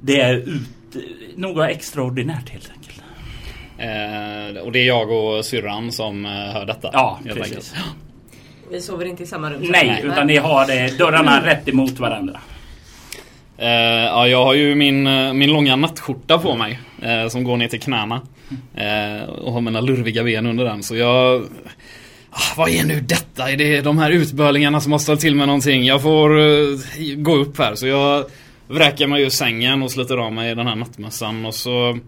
det 0.00 0.20
är 0.20 0.34
ut, 0.34 0.96
något 1.36 1.68
extraordinärt 1.68 2.48
helt. 2.48 2.70
Eh, 3.78 4.62
och 4.62 4.72
det 4.72 4.78
är 4.78 4.86
jag 4.86 5.10
och 5.10 5.44
syrran 5.44 5.92
som 5.92 6.26
eh, 6.26 6.30
hör 6.32 6.66
detta? 6.66 6.90
Ja, 6.92 7.18
precis. 7.34 7.74
Vi 8.70 8.80
sover 8.80 9.04
inte 9.04 9.22
i 9.22 9.26
samma 9.26 9.50
rum? 9.50 9.60
Nej, 9.62 9.86
nej, 9.86 10.02
utan 10.04 10.26
ni 10.26 10.36
har 10.36 10.66
det, 10.66 10.98
dörrarna 10.98 11.46
rätt 11.46 11.68
emot 11.68 11.98
varandra. 11.98 12.40
Uh, 13.62 13.66
ja, 13.66 14.28
jag 14.28 14.44
har 14.44 14.54
ju 14.54 14.74
min, 14.74 15.06
uh, 15.06 15.32
min 15.32 15.52
långa 15.52 15.76
nattskjorta 15.76 16.38
på 16.38 16.56
mig. 16.56 16.78
Uh, 17.02 17.28
som 17.28 17.44
går 17.44 17.56
ner 17.56 17.68
till 17.68 17.80
knäna. 17.80 18.20
och 19.38 19.52
har 19.52 19.60
mina 19.60 19.80
lurviga 19.80 20.24
ben 20.24 20.46
under 20.46 20.64
den. 20.64 20.82
Så 20.82 20.96
jag... 20.96 21.44
Ah, 22.30 22.54
vad 22.56 22.68
är 22.68 22.84
nu 22.84 23.00
detta? 23.00 23.50
Är 23.50 23.56
det 23.56 23.80
de 23.80 23.98
här 23.98 24.10
utbölingarna 24.10 24.80
som 24.80 24.92
har 24.92 24.98
ställt 24.98 25.20
till 25.20 25.34
med 25.34 25.46
någonting? 25.46 25.84
Jag 25.84 26.02
får 26.02 26.30
gå 27.22 27.36
upp 27.36 27.58
här. 27.58 27.74
Så 27.74 27.86
jag 27.86 28.24
vräker 28.68 29.06
mig 29.06 29.22
ur 29.22 29.30
sängen 29.30 29.82
och 29.82 29.90
sliter 29.90 30.16
av 30.16 30.32
mig 30.32 30.54
den 30.54 30.66
här 30.66 30.76
nattmössan. 30.76 31.46
Och 31.46 31.54
så 31.54 31.98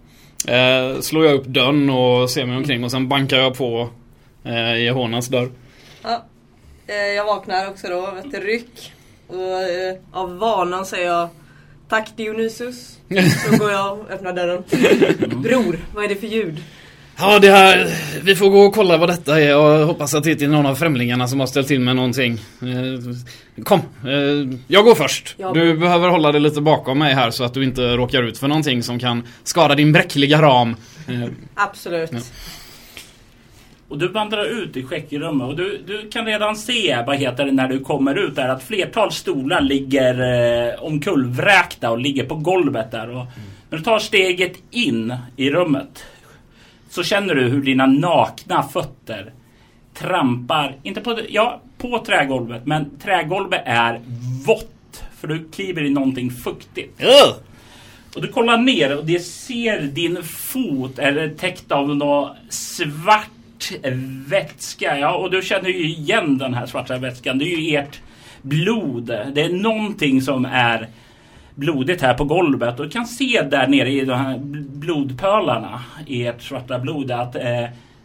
slår 1.01 1.27
jag 1.27 1.35
upp 1.35 1.47
dörren 1.47 1.90
och 1.90 2.31
ser 2.31 2.47
mig 2.47 2.56
omkring. 2.56 2.85
Och 2.85 2.90
sen 2.90 3.09
bankar 3.09 3.36
jag 3.36 3.55
på 3.55 3.89
eh, 4.44 4.82
Jehonas 4.82 5.28
dörr. 5.28 5.51
Ja, 6.02 6.24
jag 7.16 7.24
vaknar 7.24 7.69
också 7.69 7.89
då 7.89 8.06
av 8.06 8.19
ett 8.19 8.44
ryck. 8.44 8.93
Och, 9.27 9.36
av 10.12 10.39
vanan 10.39 10.85
är 10.97 11.05
jag 11.05 11.28
Tack 11.89 12.16
Dionysus. 12.16 12.98
Så 13.51 13.56
går 13.56 13.70
jag 13.70 14.01
och 14.01 14.10
öppnar 14.10 14.32
dörren. 14.32 14.62
Bror, 15.43 15.78
vad 15.94 16.05
är 16.05 16.09
det 16.09 16.16
för 16.16 16.27
ljud? 16.27 16.62
Ja, 17.20 17.39
det 17.39 17.51
här... 17.51 17.86
Vi 18.23 18.35
får 18.35 18.51
gå 18.51 18.61
och 18.61 18.74
kolla 18.74 18.97
vad 18.97 19.09
detta 19.09 19.40
är 19.40 19.57
och 19.57 19.86
hoppas 19.86 20.15
att 20.15 20.24
det 20.24 20.31
inte 20.31 20.45
är 20.45 20.49
någon 20.49 20.66
av 20.66 20.74
främlingarna 20.74 21.28
som 21.28 21.40
har 21.40 21.47
ställt 21.47 21.69
till 21.69 21.81
med 21.81 21.97
någonting. 21.97 22.32
Eh, 22.62 23.62
Kom, 23.65 23.81
eh, 24.07 24.59
jag 24.66 24.85
går 24.85 24.95
först. 24.95 25.35
Ja. 25.39 25.53
Du 25.53 25.77
behöver 25.77 26.09
hålla 26.09 26.32
dig 26.32 26.40
lite 26.40 26.61
bakom 26.61 26.99
mig 26.99 27.15
här 27.15 27.31
så 27.31 27.45
att 27.45 27.55
du 27.55 27.65
inte 27.65 27.97
råkar 27.97 28.23
ut 28.23 28.39
för 28.39 28.49
någonting 28.49 28.82
som 28.82 28.99
kan 28.99 29.23
skada 29.45 29.74
din 29.74 29.93
bräckliga 29.93 30.43
ram. 30.43 30.77
Eh, 31.09 31.28
Absolut. 31.55 32.11
Ja. 32.12 32.19
Och 33.89 33.99
du 33.99 34.09
vandrar 34.09 34.62
ut 34.62 34.77
i 34.77 34.82
skäckrummet 34.82 35.49
och 35.49 35.57
du, 35.57 35.82
du 35.86 36.09
kan 36.11 36.27
redan 36.27 36.57
se, 36.57 37.03
vad 37.07 37.16
heter 37.16 37.45
det, 37.45 37.53
när 37.53 37.69
du 37.69 37.81
kommer 37.81 38.15
ut 38.15 38.36
där 38.36 38.49
att 38.49 38.62
flertal 38.62 39.12
stolar 39.12 39.61
ligger 39.61 40.15
eh, 40.69 40.85
omkullvräkta 40.85 41.90
och 41.90 41.99
ligger 41.99 42.24
på 42.24 42.35
golvet 42.35 42.90
där. 42.90 43.11
Och 43.11 43.27
när 43.70 43.78
du 43.78 43.85
tar 43.85 43.99
steget 43.99 44.53
in 44.70 45.15
i 45.36 45.51
rummet 45.51 46.05
så 46.89 47.02
känner 47.02 47.35
du 47.35 47.43
hur 47.43 47.62
dina 47.62 47.86
nakna 47.86 48.62
fötter 48.62 49.32
trampar, 49.94 50.77
inte 50.82 51.01
på, 51.01 51.19
ja, 51.28 51.60
på 51.78 51.98
trägolvet, 51.98 52.66
men 52.66 52.98
trägolvet 52.98 53.62
är 53.65 54.01
vått. 54.47 55.05
För 55.20 55.28
du 55.28 55.48
kliver 55.48 55.85
i 55.85 55.90
någonting 55.90 56.31
fuktigt. 56.31 57.02
Ugh! 57.02 57.36
Och 58.15 58.23
du 58.23 58.28
kollar 58.28 58.59
ner 58.59 58.98
och 58.98 59.06
det 59.06 59.20
ser 59.20 59.82
din 59.82 60.23
fot 60.23 60.98
är 60.98 61.35
täckt 61.39 61.73
av 61.73 61.97
någon 61.97 62.36
svart 62.48 63.73
vätska. 64.27 64.98
Ja, 64.98 65.16
och 65.16 65.31
du 65.31 65.43
känner 65.43 65.69
ju 65.69 65.89
igen 65.89 66.39
den 66.39 66.55
här 66.55 66.66
svarta 66.66 66.98
vätskan. 66.98 67.39
Det 67.39 67.44
är 67.44 67.56
ju 67.56 67.77
ert 67.77 68.01
blod. 68.43 69.06
Det 69.06 69.43
är 69.43 69.52
någonting 69.52 70.23
som 70.23 70.44
är 70.44 70.89
blodigt 71.59 72.02
här 72.02 72.14
på 72.14 72.24
golvet. 72.24 72.80
Och 72.80 72.85
du 72.85 72.90
kan 72.90 73.06
se 73.06 73.43
där 73.51 73.66
nere 73.66 73.90
i 73.90 74.05
de 74.05 74.18
här 74.18 74.39
blodpölarna 74.78 75.80
i 76.06 76.26
ert 76.26 76.43
svarta 76.43 76.78
blod 76.78 77.10
att 77.10 77.36
eh, 77.36 77.64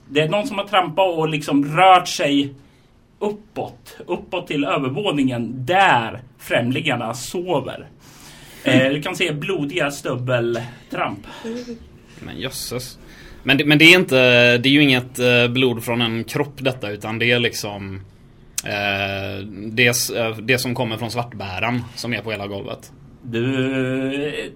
det 0.10 0.22
är 0.22 0.30
någon 0.30 0.48
som 0.48 0.58
har 0.58 0.66
trampat 0.66 1.18
och 1.18 1.30
liksom 1.30 1.78
rört 1.78 2.08
sig 2.08 2.54
uppåt. 3.20 3.98
Uppåt 4.06 4.48
till 4.48 4.64
övervåningen 4.64 5.66
där 5.66 6.22
främlingarna 6.40 7.14
sover. 7.14 7.88
Eh, 8.64 8.90
du 8.90 9.02
kan 9.02 9.16
se 9.16 9.34
blodiga 9.34 9.92
stubbeltramp. 9.92 11.28
Men 12.20 12.38
jösses. 12.38 12.98
Men 13.44 13.58
det, 13.58 13.66
men 13.66 13.78
det 13.78 13.86
är 13.86 14.00
inte, 14.00 14.18
det 14.58 14.70
är 14.70 14.74
ju 14.74 14.84
inget 14.84 15.20
eh, 15.20 15.48
blod 15.48 15.84
från 15.84 16.02
en 16.02 16.24
kropp 16.24 16.56
detta 16.58 16.90
utan 16.90 17.20
det 17.20 17.32
är 17.32 17.40
liksom 17.40 18.02
eh, 18.66 19.46
det, 19.48 20.10
eh, 20.16 20.38
det 20.38 20.58
som 20.58 20.76
kommer 20.76 20.98
från 20.98 21.12
svartbären 21.12 21.82
som 21.96 22.14
är 22.14 22.22
på 22.22 22.32
hela 22.32 22.48
golvet. 22.48 22.92
Du... 23.24 24.52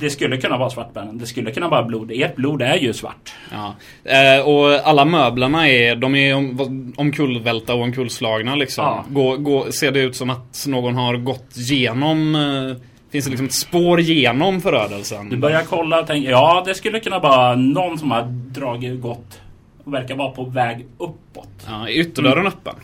Det 0.00 0.10
skulle 0.10 0.36
kunna 0.36 0.58
vara 0.58 0.70
svartbären. 0.70 1.18
Det 1.18 1.26
skulle 1.26 1.50
kunna 1.50 1.68
vara 1.68 1.82
blod. 1.82 2.10
Ert 2.14 2.36
blod 2.36 2.62
är 2.62 2.76
ju 2.76 2.92
svart. 2.92 3.34
Ja. 3.52 3.74
Eh, 4.04 4.48
och 4.48 4.88
alla 4.88 5.04
möblerna 5.04 5.68
är, 5.68 5.96
de 5.96 6.14
är 6.14 6.34
om, 6.34 6.94
omkullvälta 6.96 7.74
och 7.74 7.82
omkullslagna 7.82 8.54
liksom. 8.54 8.84
Ja. 8.84 9.04
Gå, 9.08 9.36
gå, 9.36 9.72
ser 9.72 9.92
det 9.92 10.00
ut 10.00 10.16
som 10.16 10.30
att 10.30 10.64
någon 10.68 10.94
har 10.94 11.16
gått 11.16 11.56
genom 11.56 12.34
eh, 12.34 12.82
Finns 13.10 13.24
det 13.24 13.30
liksom 13.30 13.46
ett 13.46 13.54
spår 13.54 14.00
genom 14.00 14.60
förödelsen? 14.60 15.28
Du 15.28 15.36
börjar 15.36 15.62
kolla 15.62 16.00
och 16.00 16.06
tänker 16.06 16.30
ja 16.30 16.62
det 16.66 16.74
skulle 16.74 17.00
kunna 17.00 17.18
vara 17.18 17.54
någon 17.54 17.98
som 17.98 18.10
har 18.10 18.22
dragit 18.30 19.00
gott 19.00 19.40
och 19.84 19.94
verkar 19.94 20.16
vara 20.16 20.30
på 20.30 20.44
väg 20.44 20.86
uppåt. 20.98 21.66
Ja, 21.66 21.88
är 21.88 21.92
ytterdörren 21.92 22.46
öppen? 22.46 22.74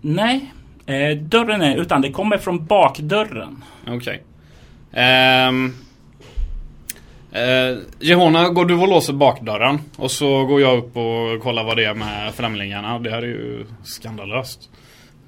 Nej, 0.00 0.52
eh, 0.86 1.16
dörren 1.16 1.62
är 1.62 1.76
utan 1.76 2.00
det 2.02 2.10
kommer 2.10 2.38
från 2.38 2.66
bakdörren. 2.66 3.64
Okej. 3.86 4.22
Ehm, 4.92 5.74
eh, 7.32 7.76
Jehona, 8.00 8.48
går 8.48 8.64
du 8.64 8.74
och 8.74 8.88
låser 8.88 9.12
bakdörren? 9.12 9.78
Och 9.96 10.10
så 10.10 10.44
går 10.44 10.60
jag 10.60 10.78
upp 10.78 10.96
och 10.96 11.42
kollar 11.42 11.64
vad 11.64 11.76
det 11.76 11.84
är 11.84 11.94
med 11.94 12.34
främlingarna. 12.34 12.98
Det 12.98 13.10
här 13.10 13.22
är 13.22 13.26
ju 13.26 13.66
skandalöst. 13.84 14.70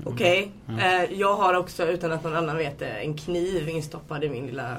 Okej. 0.04 0.50
Eh, 0.68 1.18
jag 1.18 1.34
har 1.34 1.54
också, 1.54 1.86
utan 1.86 2.12
att 2.12 2.24
någon 2.24 2.36
annan 2.36 2.56
vet 2.56 2.78
det, 2.78 2.86
en 2.86 3.16
kniv 3.16 3.68
instoppad 3.68 4.24
i 4.24 4.28
min 4.28 4.46
lilla 4.46 4.76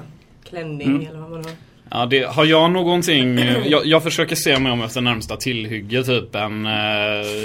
klänning 0.48 0.88
Mm. 0.88 1.06
eller 1.06 1.20
vad 1.20 1.30
man 1.30 1.44
har. 1.44 1.52
Ja, 1.90 2.06
det, 2.06 2.22
har 2.22 2.44
jag 2.44 2.70
någonting... 2.70 3.38
Jag, 3.64 3.86
jag 3.86 4.02
försöker 4.02 4.36
se 4.36 4.58
mig 4.58 4.72
om 4.72 4.82
efter 4.82 5.00
närmsta 5.00 5.36
tillhygge, 5.36 6.02
typ 6.04 6.34
en... 6.34 6.66
Eh, 6.66 6.72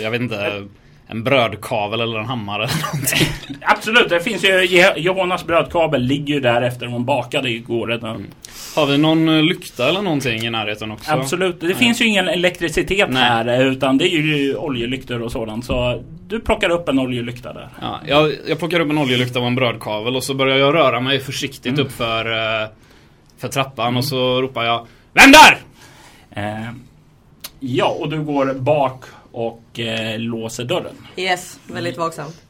jag 0.03 0.11
vet 0.11 0.21
inte... 0.21 0.67
En 1.11 1.23
brödkavel 1.23 2.01
eller 2.01 2.19
en 2.19 2.25
hammare 2.25 2.63
eller 2.63 2.85
någonting. 2.93 3.27
Absolut, 3.61 4.09
det 4.09 4.19
finns 4.19 4.43
ju 4.43 4.83
Johannas 4.95 5.45
brödkabel 5.45 6.01
ligger 6.01 6.33
ju 6.33 6.39
där 6.39 6.61
efter 6.61 6.85
hon 6.85 7.05
bakade 7.05 7.49
igår. 7.49 7.87
redan. 7.87 8.27
Har 8.75 8.85
vi 8.85 8.97
någon 8.97 9.29
eh, 9.29 9.43
lykta 9.43 9.89
eller 9.89 10.01
någonting 10.01 10.45
i 10.45 10.49
närheten 10.49 10.91
också? 10.91 11.11
Absolut, 11.11 11.61
det 11.61 11.75
finns 11.75 12.01
ju 12.01 12.05
ingen 12.05 12.27
elektricitet 12.27 13.09
Nej. 13.09 13.23
här 13.23 13.63
utan 13.65 13.97
det 13.97 14.05
är 14.05 14.17
ju 14.17 14.55
oljelyktor 14.55 15.21
och 15.21 15.31
sådant. 15.31 15.65
Så 15.65 16.03
du 16.27 16.39
plockar 16.39 16.69
upp 16.69 16.89
en 16.89 16.99
oljelykta 16.99 17.53
där. 17.53 17.69
Ja, 17.81 17.99
jag, 18.07 18.31
jag 18.47 18.59
plockar 18.59 18.79
upp 18.79 18.89
en 18.89 18.97
oljelykta 18.97 19.39
och 19.39 19.47
en 19.47 19.55
brödkavel 19.55 20.15
och 20.15 20.23
så 20.23 20.33
börjar 20.33 20.57
jag 20.57 20.73
röra 20.73 20.99
mig 20.99 21.19
försiktigt 21.19 21.79
upp 21.79 21.91
för, 21.91 22.25
eh, 22.25 22.69
för 23.37 23.47
trappan 23.47 23.97
och 23.97 24.05
så 24.05 24.41
ropar 24.41 24.63
jag 24.63 24.87
Vem 25.13 25.31
där? 25.31 25.57
Eh, 26.31 26.69
ja, 27.59 27.97
och 27.99 28.09
du 28.09 28.23
går 28.23 28.53
bak 28.53 29.03
och 29.31 29.79
eh, 29.79 30.19
låser 30.19 30.63
dörren. 30.65 30.95
Yes, 31.17 31.59
väldigt 31.67 31.97
vaksamt. 31.97 32.41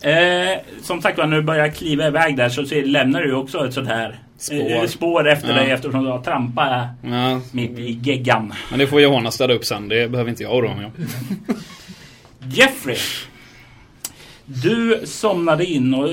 Eh, 0.00 0.58
som 0.82 1.02
sagt 1.02 1.18
var, 1.18 1.26
när 1.26 1.36
du 1.36 1.42
börjar 1.42 1.68
kliva 1.68 2.06
iväg 2.06 2.36
där 2.36 2.48
så 2.48 2.66
ser, 2.66 2.82
lämnar 2.84 3.22
du 3.22 3.34
också 3.34 3.66
ett 3.68 3.74
sånt 3.74 3.88
här 3.88 4.18
Spår. 4.38 4.70
eh, 4.70 4.86
spår 4.86 5.28
efter 5.28 5.48
Ja. 5.48 5.54
dig 5.54 5.70
eftersom 5.70 6.04
du 6.04 6.10
har 6.10 6.22
trampat 6.22 6.88
Ja, 7.02 7.40
mitt 7.52 7.78
i 7.78 7.92
geggan. 8.02 8.54
men 8.70 8.78
det 8.78 8.86
får 8.86 9.00
Johanna 9.00 9.30
städa 9.30 9.54
upp 9.54 9.64
sen. 9.64 9.88
Det 9.88 10.08
behöver 10.10 10.30
inte 10.30 10.42
jag 10.42 10.54
oroa 10.56 10.74
mig 10.76 10.86
om. 10.86 10.92
Jeffrey! 12.50 12.96
Du 14.44 15.00
somnade 15.04 15.64
in 15.66 15.94
och 15.94 16.08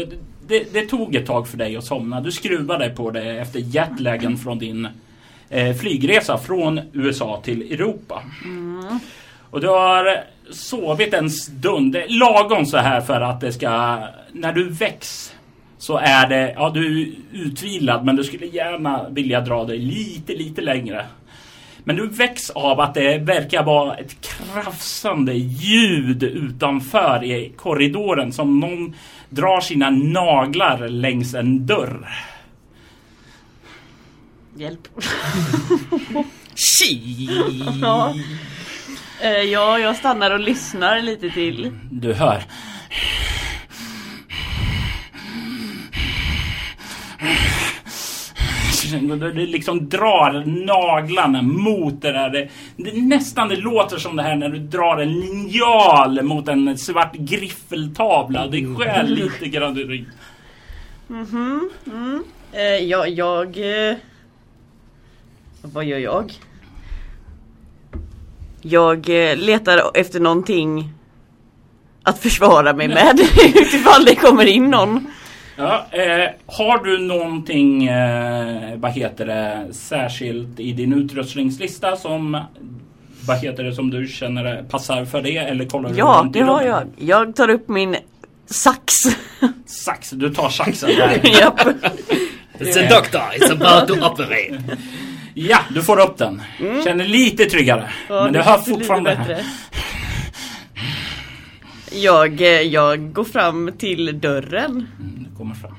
det, 0.48 0.74
det 0.74 0.86
tog 0.86 1.16
ett 1.16 1.26
tag 1.26 1.48
för 1.48 1.58
dig 1.58 1.78
att 1.78 1.84
somna. 1.84 2.22
Du 2.22 2.32
skruvade 2.32 2.90
på 2.90 3.12
det 3.12 3.40
efter 3.40 3.60
jetlagen 3.60 4.38
från 4.38 4.60
din 4.60 4.88
eh, 5.50 5.76
flygresa 5.76 6.38
från 6.38 6.80
USA 6.94 7.42
till 7.46 7.62
Europa. 7.74 8.24
Och 9.49 9.61
du 9.61 9.68
har 9.68 10.24
sovit 10.52 11.14
en 11.14 11.30
stund, 11.30 11.98
lagom 12.07 12.65
så 12.65 12.78
här 12.78 13.02
för 13.02 13.22
att 13.22 13.41
det 13.41 13.53
ska... 13.53 13.99
När 14.32 14.53
du 14.53 14.69
väcks 14.69 15.34
så 15.78 15.98
är 15.98 16.30
det, 16.30 16.53
ja 16.56 16.69
du 16.69 17.02
är 17.02 17.07
utvilad 17.32 18.06
men 18.06 18.15
du 18.15 18.24
skulle 18.24 18.45
gärna 18.45 19.10
vilja 19.10 19.41
dra 19.41 19.64
dig 19.65 19.78
lite, 19.78 20.34
lite 20.34 20.61
längre. 20.61 21.06
Men 21.84 21.95
du 21.95 22.07
väcks 22.07 22.49
av 22.49 22.80
att 22.80 22.94
det 22.94 23.18
verkar 23.18 23.64
vara 23.64 23.95
ett 23.95 24.22
krafsande 24.22 25.34
ljud 25.34 26.24
utanför 26.24 27.24
i 27.24 27.53
korridoren 27.57 28.32
som 28.32 28.60
någon 28.60 28.95
drar 29.30 29.61
sina 29.61 29.90
naglar 29.90 30.88
längs 30.88 31.34
en 31.34 31.65
dörr. 31.65 32.07
Hjälp. 34.56 34.88
Tji! 36.56 37.30
Ja. 39.22 39.27
Eh, 39.27 39.41
ja, 39.41 39.80
jag 39.80 39.95
stannar 39.95 40.31
och 40.31 40.39
lyssnar 40.39 41.02
lite 41.02 41.30
till. 41.30 41.72
Du 41.91 42.14
hör. 42.14 42.44
Det 49.34 49.45
liksom 49.45 49.89
drar 49.89 50.44
naglarna 50.65 51.41
mot 51.41 52.02
det 52.02 52.11
där. 52.11 52.30
Det, 52.30 52.49
det, 52.76 53.02
nästan 53.02 53.49
det 53.49 53.56
låter 53.56 53.98
som 53.98 54.15
det 54.15 54.23
här 54.23 54.35
när 54.35 54.49
du 54.49 54.60
drar 54.60 54.98
en 54.98 55.19
linjal 55.19 56.22
mot 56.22 56.48
en 56.48 56.77
svart 56.77 57.14
griffeltavla. 57.14 58.48
Det 58.48 58.65
skär 58.76 59.03
lite 59.03 59.48
grann 59.48 59.77
i 59.77 59.84
ryggen. 59.84 60.11
Eh, 62.53 62.61
ja, 62.61 63.07
jag... 63.07 63.48
Eh, 63.89 63.95
vad 65.61 65.85
gör 65.85 65.99
jag? 65.99 66.34
Jag 68.69 69.30
eh, 69.30 69.38
letar 69.38 69.91
efter 69.94 70.19
någonting 70.19 70.89
att 72.03 72.19
försvara 72.19 72.73
mig 72.73 72.88
med 72.88 73.19
utifall 73.56 74.06
det 74.06 74.15
kommer 74.15 74.45
in 74.45 74.69
någon. 74.69 75.07
Ja, 75.56 75.85
eh, 75.91 76.30
har 76.45 76.84
du 76.84 76.98
någonting, 76.98 77.88
eh, 77.88 78.77
vad 78.77 78.91
heter 78.91 79.26
det, 79.26 79.73
särskilt 79.73 80.60
i 80.60 80.72
din 80.72 80.94
utrustningslista 80.94 81.95
som, 81.95 82.41
vad 83.27 83.38
heter 83.38 83.64
det, 83.64 83.73
som 83.73 83.89
du 83.89 84.07
känner 84.07 84.64
passar 84.64 85.06
för 85.06 85.22
det? 85.22 85.38
Eller 85.38 85.65
kollar 85.65 85.89
du 85.89 85.98
Ja, 85.98 86.26
i 86.26 86.30
det 86.39 86.41
har 86.41 86.64
jag. 86.64 86.84
Jag 86.98 87.35
tar 87.35 87.49
upp 87.49 87.69
min 87.69 87.95
sax. 88.45 88.94
Sax, 89.65 90.10
du 90.10 90.34
tar 90.34 90.49
saxen 90.49 90.89
där. 90.89 91.22
Japp. 91.39 91.60
It's 92.60 92.85
a 92.85 92.89
doctor, 92.89 93.22
it's 93.35 93.52
about 93.52 93.88
to 93.88 94.06
operate. 94.06 94.77
ja, 95.38 95.58
du 95.70 95.82
får 95.82 96.00
upp 96.00 96.18
den. 96.18 96.42
Känner 96.84 97.06
lite 97.06 97.46
tryggare. 97.46 97.80
Mm. 97.80 97.92
Ja, 98.10 98.24
men 98.24 98.34
du 98.34 98.40
det 98.40 98.46
hör 98.46 98.58
fortfarande 98.58 99.16
bättre. 99.16 99.44
Jag, 101.92 102.42
eh, 102.42 102.48
jag 102.62 103.14
går 103.14 103.24
fram 103.24 103.72
till 103.78 104.20
dörren. 104.20 104.72
Mm, 105.00 105.26
Du 105.30 105.38
kommer 105.38 105.56
fram. 105.56 105.76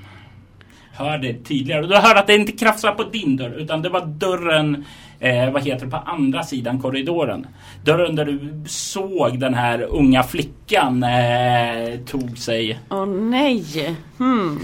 hör 0.92 1.18
det 1.18 1.44
tydligare. 1.44 1.86
Du 1.86 1.96
hör 1.96 2.14
att 2.14 2.26
det 2.26 2.34
inte 2.34 2.52
krafsar 2.52 2.92
på 2.92 3.02
din 3.04 3.36
dörr 3.36 3.54
utan 3.58 3.82
det 3.82 3.88
var 3.88 4.06
dörren 4.06 4.84
eh, 5.20 5.50
vad 5.50 5.62
heter 5.64 5.84
det, 5.84 5.90
på 5.90 5.96
andra 5.96 6.42
sidan 6.42 6.80
korridoren. 6.82 7.46
Dörren 7.84 8.16
där 8.16 8.24
du 8.24 8.64
såg 8.66 9.38
den 9.40 9.54
här 9.54 9.82
unga 9.82 10.22
flickan 10.22 11.02
eh, 11.02 11.98
tog 12.06 12.38
sig. 12.38 12.78
Åh 12.90 13.06
nej. 13.06 13.96
Hmm. 14.18 14.60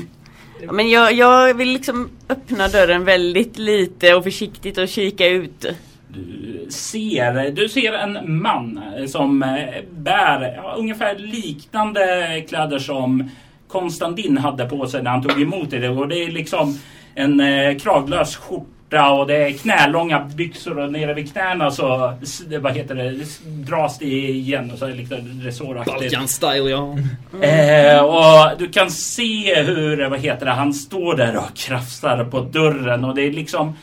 Ja, 0.61 0.73
men 0.73 0.91
jag, 0.91 1.13
jag 1.13 1.55
vill 1.55 1.69
liksom 1.69 2.11
öppna 2.29 2.69
dörren 2.69 3.05
väldigt 3.05 3.59
lite 3.59 4.15
och 4.15 4.25
försiktigt 4.25 4.79
och 4.79 4.89
kika 4.89 5.27
ut. 5.27 5.67
Du 6.09 6.67
ser, 6.71 7.51
du 7.51 7.69
ser 7.69 7.93
en 7.93 8.43
man 8.43 8.81
som 9.09 9.43
eh, 9.43 9.83
bär 9.91 10.55
ja, 10.57 10.75
ungefär 10.79 11.19
liknande 11.19 12.45
kläder 12.49 12.79
som 12.79 13.31
Konstantin 13.69 14.39
hade 14.39 14.69
på 14.69 14.87
sig 14.87 15.03
när 15.03 15.11
han 15.11 15.23
tog 15.23 15.43
emot 15.43 15.71
det. 15.71 15.89
Och 15.89 16.09
det 16.09 16.25
är 16.25 16.31
liksom 16.31 16.79
en 17.15 17.41
eh, 17.41 17.79
kraglös 17.79 18.37
skjorta 18.37 18.74
och 18.93 19.27
det 19.27 19.37
är 19.37 19.53
knälånga 19.53 20.21
byxor 20.21 20.79
och 20.79 20.93
nere 20.93 21.15
vid 21.15 21.33
knäna 21.33 21.71
så 21.71 22.15
vad 22.61 22.77
heter 22.77 22.95
det, 22.95 23.25
dras 23.47 23.99
det 23.99 24.29
igen 24.29 24.71
och 24.71 24.79
så 24.79 24.85
är 24.85 24.91
det 24.91 24.97
lite 24.97 25.15
resåraktigt. 25.17 25.97
Balkan-style 25.97 26.71
ja. 26.71 26.99
Eh, 27.47 28.05
och 28.05 28.59
du 28.59 28.69
kan 28.69 28.91
se 28.91 29.63
hur, 29.63 30.09
vad 30.09 30.21
heter 30.21 30.47
det, 30.47 30.53
han 30.53 30.75
står 30.75 31.17
där 31.17 31.37
och 31.37 31.57
krafsar 31.57 32.25
på 32.25 32.41
dörren 32.41 33.05
och 33.05 33.15
det 33.15 33.23
är 33.23 33.33
liksom 33.33 33.75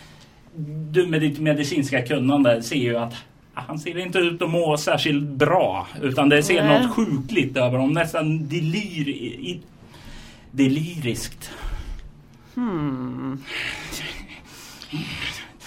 du 0.91 1.07
med 1.07 1.21
ditt 1.21 1.39
medicinska 1.39 2.01
kunnande 2.01 2.63
ser 2.63 2.75
ju 2.75 2.97
att 2.97 3.13
han 3.53 3.79
ser 3.79 3.97
inte 3.97 4.19
ut 4.19 4.41
att 4.41 4.49
må 4.49 4.77
särskilt 4.77 5.23
bra. 5.23 5.87
Utan 6.01 6.29
det 6.29 6.43
ser 6.43 6.63
Nej. 6.63 6.81
något 6.81 6.95
sjukligt 6.95 7.57
över 7.57 7.77
honom. 7.77 7.93
Nästan 7.93 8.47
delir, 8.47 9.09
i, 9.09 9.61
deliriskt. 10.51 11.51
Hmm. 12.55 13.43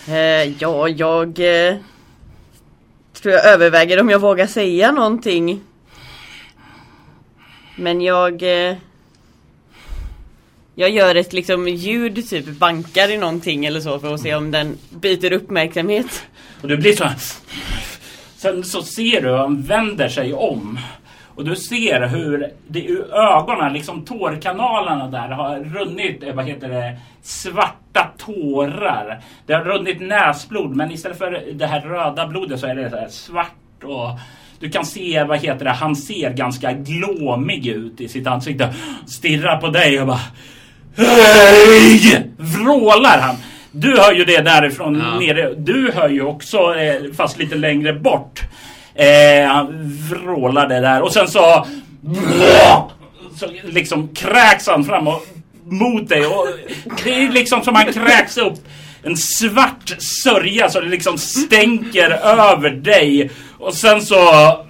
Eh, 0.09 0.52
ja, 0.59 0.88
jag 0.88 1.28
eh, 1.28 1.76
tror 3.12 3.34
jag 3.34 3.46
överväger 3.46 4.01
om 4.01 4.10
jag 4.10 4.18
vågar 4.18 4.46
säga 4.46 4.92
någonting. 4.92 5.60
Men 7.76 8.01
jag... 8.01 8.42
Eh, 8.42 8.76
jag 10.76 10.90
gör 10.90 11.14
ett 11.14 11.32
liksom 11.32 11.68
ljud, 11.68 12.28
typ 12.28 12.46
bankar 12.46 13.10
i 13.10 13.18
någonting 13.18 13.64
eller 13.64 13.80
så 13.80 13.98
för 13.98 14.14
att 14.14 14.20
se 14.20 14.34
om 14.34 14.51
den 14.51 14.78
byter 14.90 15.32
uppmärksamhet. 15.32 16.22
Och 16.62 16.68
du 16.68 16.76
blir 16.76 16.96
så 16.96 17.05
här. 17.05 17.16
Sen 18.36 18.64
så 18.64 18.82
ser 18.82 19.20
du 19.20 19.28
hur 19.28 19.36
han 19.36 19.62
vänder 19.62 20.09
sig 20.09 20.32
om. 20.32 20.78
Och 21.36 21.44
du 21.44 21.56
ser 21.56 22.06
hur 22.06 22.51
det 22.69 22.85
ur 22.85 23.15
ögonen, 23.15 23.73
liksom 23.73 24.05
tårkanalerna 24.05 25.06
där 25.09 25.28
har 25.28 25.59
runnit, 25.59 26.23
eh, 26.23 26.35
vad 26.35 26.44
heter 26.44 26.69
det, 26.69 26.97
svarta 27.23 28.09
tårar. 28.19 29.20
Det 29.47 29.52
har 29.55 29.65
runnit 29.65 30.01
näsblod 30.01 30.77
men 30.77 30.90
istället 30.90 31.19
för 31.19 31.43
det 31.52 31.66
här 31.66 31.81
röda 31.81 32.27
blodet 32.27 32.61
så 32.61 32.66
är 32.66 32.74
det 32.74 32.90
så 32.90 32.97
här 32.97 33.09
svart 33.09 33.85
och 33.85 34.11
du 34.61 34.70
kan 34.70 34.86
se, 34.86 35.24
vad 35.24 35.39
heter 35.39 35.65
det, 35.65 35.70
han 35.70 35.97
ser 35.97 36.31
ganska 36.31 36.73
glåmig 36.73 37.66
ut 37.66 38.01
i 38.01 38.09
sitt 38.09 38.27
ansikte. 38.27 38.74
Stirrar 39.06 39.56
på 39.61 39.69
dig 39.69 40.01
och 40.01 40.06
bara 40.06 40.20
Hej! 40.97 42.27
Vrålar 42.36 43.19
han. 43.20 43.36
Du 43.73 43.97
hör 43.98 44.12
ju 44.12 44.24
det 44.24 44.40
därifrån 44.40 45.02
Ja. 45.05 45.19
nere. 45.20 45.55
Du 45.55 45.93
hör 45.94 46.09
ju 46.09 46.23
också, 46.23 46.74
eh, 46.74 47.12
fast 47.16 47.39
lite 47.39 47.55
längre 47.55 47.93
bort. 47.93 48.40
Eh, 48.95 49.49
han 49.49 49.91
vrålar 50.11 50.69
det 50.69 50.81
där 50.81 51.03
och 51.03 51.12
sen 51.12 51.29
så, 51.29 51.66
så 53.37 53.47
liksom 53.65 54.09
kräks 54.09 54.66
han 54.66 54.85
fram 54.85 55.09
och, 55.09 55.27
mot 55.65 56.09
dig. 56.09 56.27
Och 56.27 56.47
det 57.05 57.25
är 57.25 57.31
liksom 57.31 57.62
som 57.62 57.75
han 57.75 57.93
kräks 57.93 58.37
upp 58.37 58.59
en 59.03 59.16
svart 59.16 59.97
sörja 59.99 60.71
så 60.71 60.81
det 60.81 60.89
liksom 60.89 61.19
stänker 61.19 62.11
över 62.11 62.71
dig. 62.71 63.31
Och 63.59 63.75
sen 63.75 64.03
så 64.03 64.16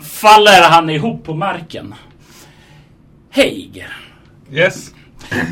faller 0.03 0.63
han 0.63 0.91
ihop 0.91 1.25
på 1.25 1.35
marken. 1.35 1.95
Hej! 3.31 3.87
Yes. 4.53 4.91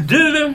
Du, 0.08 0.54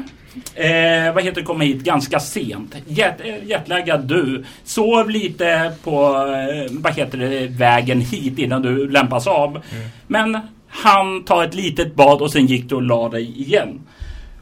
eh, 0.55 1.14
vad 1.14 1.23
heter 1.23 1.41
det, 1.41 1.45
kom 1.45 1.61
hit 1.61 1.84
ganska 1.84 2.19
sent. 2.19 2.76
Jet, 2.88 3.22
eh, 3.26 3.47
jetlaggad 3.47 4.07
du. 4.07 4.45
Sov 4.64 5.09
lite 5.09 5.72
på, 5.84 6.05
eh, 6.15 6.72
vad 6.72 6.93
heter 6.95 7.18
det, 7.18 7.47
vägen 7.47 8.01
hit 8.01 8.39
innan 8.39 8.61
du 8.61 8.89
lämpas 8.89 9.27
av. 9.27 9.61
Men 10.07 10.39
han 10.69 11.23
tar 11.23 11.43
ett 11.43 11.53
litet 11.55 11.95
bad 11.95 12.22
och 12.22 12.31
sen 12.31 12.45
gick 12.45 12.69
du 12.69 12.76
och 12.76 12.81
la 12.81 13.09
dig 13.09 13.41
igen. 13.41 13.80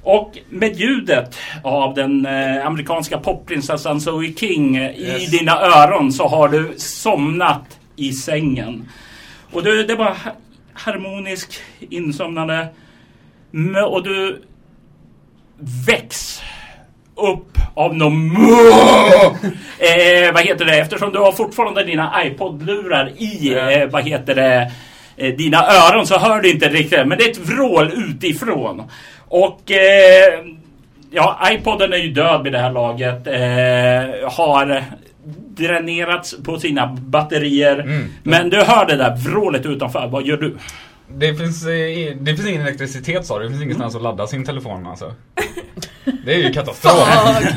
Och 0.04 0.38
med 0.50 0.76
ljudet 0.80 1.36
av 1.64 1.94
den 1.94 2.26
eh, 2.26 2.66
amerikanska 2.68 3.18
popprinsessan 3.20 4.02
Zoe 4.02 4.34
King 4.34 4.76
eh, 4.76 4.92
i 4.92 5.02
Yes. 5.06 5.32
dina 5.32 5.52
öron 5.62 6.12
så 6.12 6.28
har 6.28 6.48
du 6.50 6.74
somnat 6.78 7.80
i 7.96 8.12
sängen. 8.12 8.90
Och 9.52 9.64
du, 9.64 9.84
det 9.84 9.96
var 9.96 10.06
ha- 10.06 10.36
harmonisk 10.74 11.54
insomnande. 11.90 12.68
Och 13.88 14.04
du 14.04 14.42
väcks 15.88 16.42
upp 17.16 17.58
av 17.74 17.96
någon 17.96 18.36
eh, 19.80 20.34
vad 20.34 20.44
heter 20.44 20.66
det? 20.66 20.80
Eftersom 20.80 21.12
du 21.12 21.20
har 21.20 21.32
fortfarande 21.32 21.84
dina 21.84 22.24
iPod-lurar 22.26 23.12
i 23.18 23.54
eh, 23.54 23.90
vad 23.90 24.04
heter 24.04 24.36
det? 24.36 24.72
Eh, 25.18 25.36
dina 25.36 25.58
öron 25.58 26.08
så 26.08 26.18
hör 26.18 26.42
du 26.42 26.52
inte 26.52 26.70
riktigt 26.70 27.08
men 27.08 27.18
det 27.18 27.24
är 27.24 27.32
ett 27.32 27.38
vrål 27.38 27.92
utifrån. 27.96 28.84
Och 29.28 29.72
eh, 29.72 30.46
ja 31.12 31.40
iPoden 31.52 31.94
är 31.94 31.98
ju 31.98 32.12
död 32.12 32.44
vid 32.44 32.54
det 32.54 32.60
här 32.60 32.72
laget. 32.72 33.28
Eh, 33.28 34.30
har 34.32 34.84
dränerats 35.56 36.36
på 36.44 36.60
sina 36.60 36.88
batterier. 36.88 37.80
Mm. 37.80 38.08
men 38.24 38.50
du 38.50 38.58
hör 38.58 38.86
det 38.86 38.96
där 38.96 39.16
vrålet 39.16 39.66
utanför. 39.66 40.08
Vad 40.08 40.26
gör 40.26 40.38
du? 40.38 40.58
Det 41.08 41.36
finns, 41.36 41.66
eh, 41.66 42.16
det 42.20 42.36
finns 42.36 42.48
ingen 42.48 42.62
elektricitet 42.62 43.26
sa 43.26 43.40
du, 43.40 43.44
det 43.44 43.50
finns 43.50 43.64
ingenstans 43.64 43.96
att 43.96 44.02
ladda 44.02 44.28
sin 44.28 44.46
telefon 44.46 44.88
alltså. 44.88 45.14
Det 46.26 46.34
är 46.34 46.38
ju 46.38 46.54
katastrof. 46.54 47.10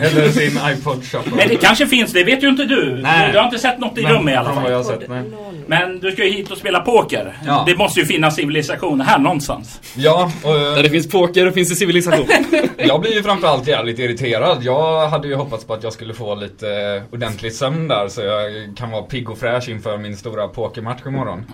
Eller 0.03 0.29
sin 0.29 0.59
iPod 0.73 1.05
Shuffle. 1.05 1.33
Men 1.37 1.49
det 1.49 1.57
kanske 1.57 1.87
finns, 1.87 2.13
det 2.13 2.25
vet 2.25 2.43
ju 2.43 2.49
inte 2.49 2.65
du. 2.65 2.99
Nej. 3.03 3.33
Du 3.33 3.39
har 3.39 3.45
inte 3.45 3.59
sett 3.59 3.79
något 3.79 3.99
i 3.99 4.03
Men 4.03 4.13
rum 4.13 4.29
i 4.29 4.35
alla 4.35 4.55
fall. 4.55 4.71
jag 4.71 4.77
har 4.77 4.85
sett, 4.85 5.09
nej. 5.09 5.23
Men 5.67 5.99
du 5.99 6.13
ska 6.13 6.25
ju 6.25 6.31
hit 6.31 6.51
och 6.51 6.59
spela 6.59 6.81
poker. 6.81 7.37
Ja. 7.47 7.65
Det 7.67 7.77
måste 7.77 8.01
ju 8.01 8.07
finnas 8.07 8.37
civilisation 8.37 9.01
här 9.01 9.19
någonstans. 9.19 9.81
Ja, 9.97 10.33
och 10.45 10.55
Där 10.55 10.77
eh, 10.77 10.83
det 10.83 10.91
finns 10.91 11.09
poker 11.11 11.47
och 11.47 11.55
finns 11.55 11.69
det 11.69 11.75
civilisation. 11.75 12.27
jag 12.77 13.01
blir 13.01 13.15
ju 13.15 13.23
framförallt 13.23 13.67
jävligt 13.69 13.99
irriterad. 13.99 14.59
Jag 14.63 15.09
hade 15.09 15.29
ju 15.29 15.35
hoppats 15.35 15.65
på 15.65 15.75
att 15.75 15.83
jag 15.83 15.93
skulle 15.93 16.15
få 16.15 16.35
lite 16.35 16.69
eh, 16.71 17.15
ordentlig 17.15 17.53
sömn 17.53 17.89
där 17.89 18.09
så 18.09 18.21
jag 18.23 18.77
kan 18.77 18.91
vara 18.91 19.03
pigg 19.03 19.31
och 19.31 19.39
fräsch 19.39 19.69
inför 19.69 19.99
min 19.99 20.17
stora 20.17 20.49
pokermatch 20.49 21.07
imorgon. 21.07 21.45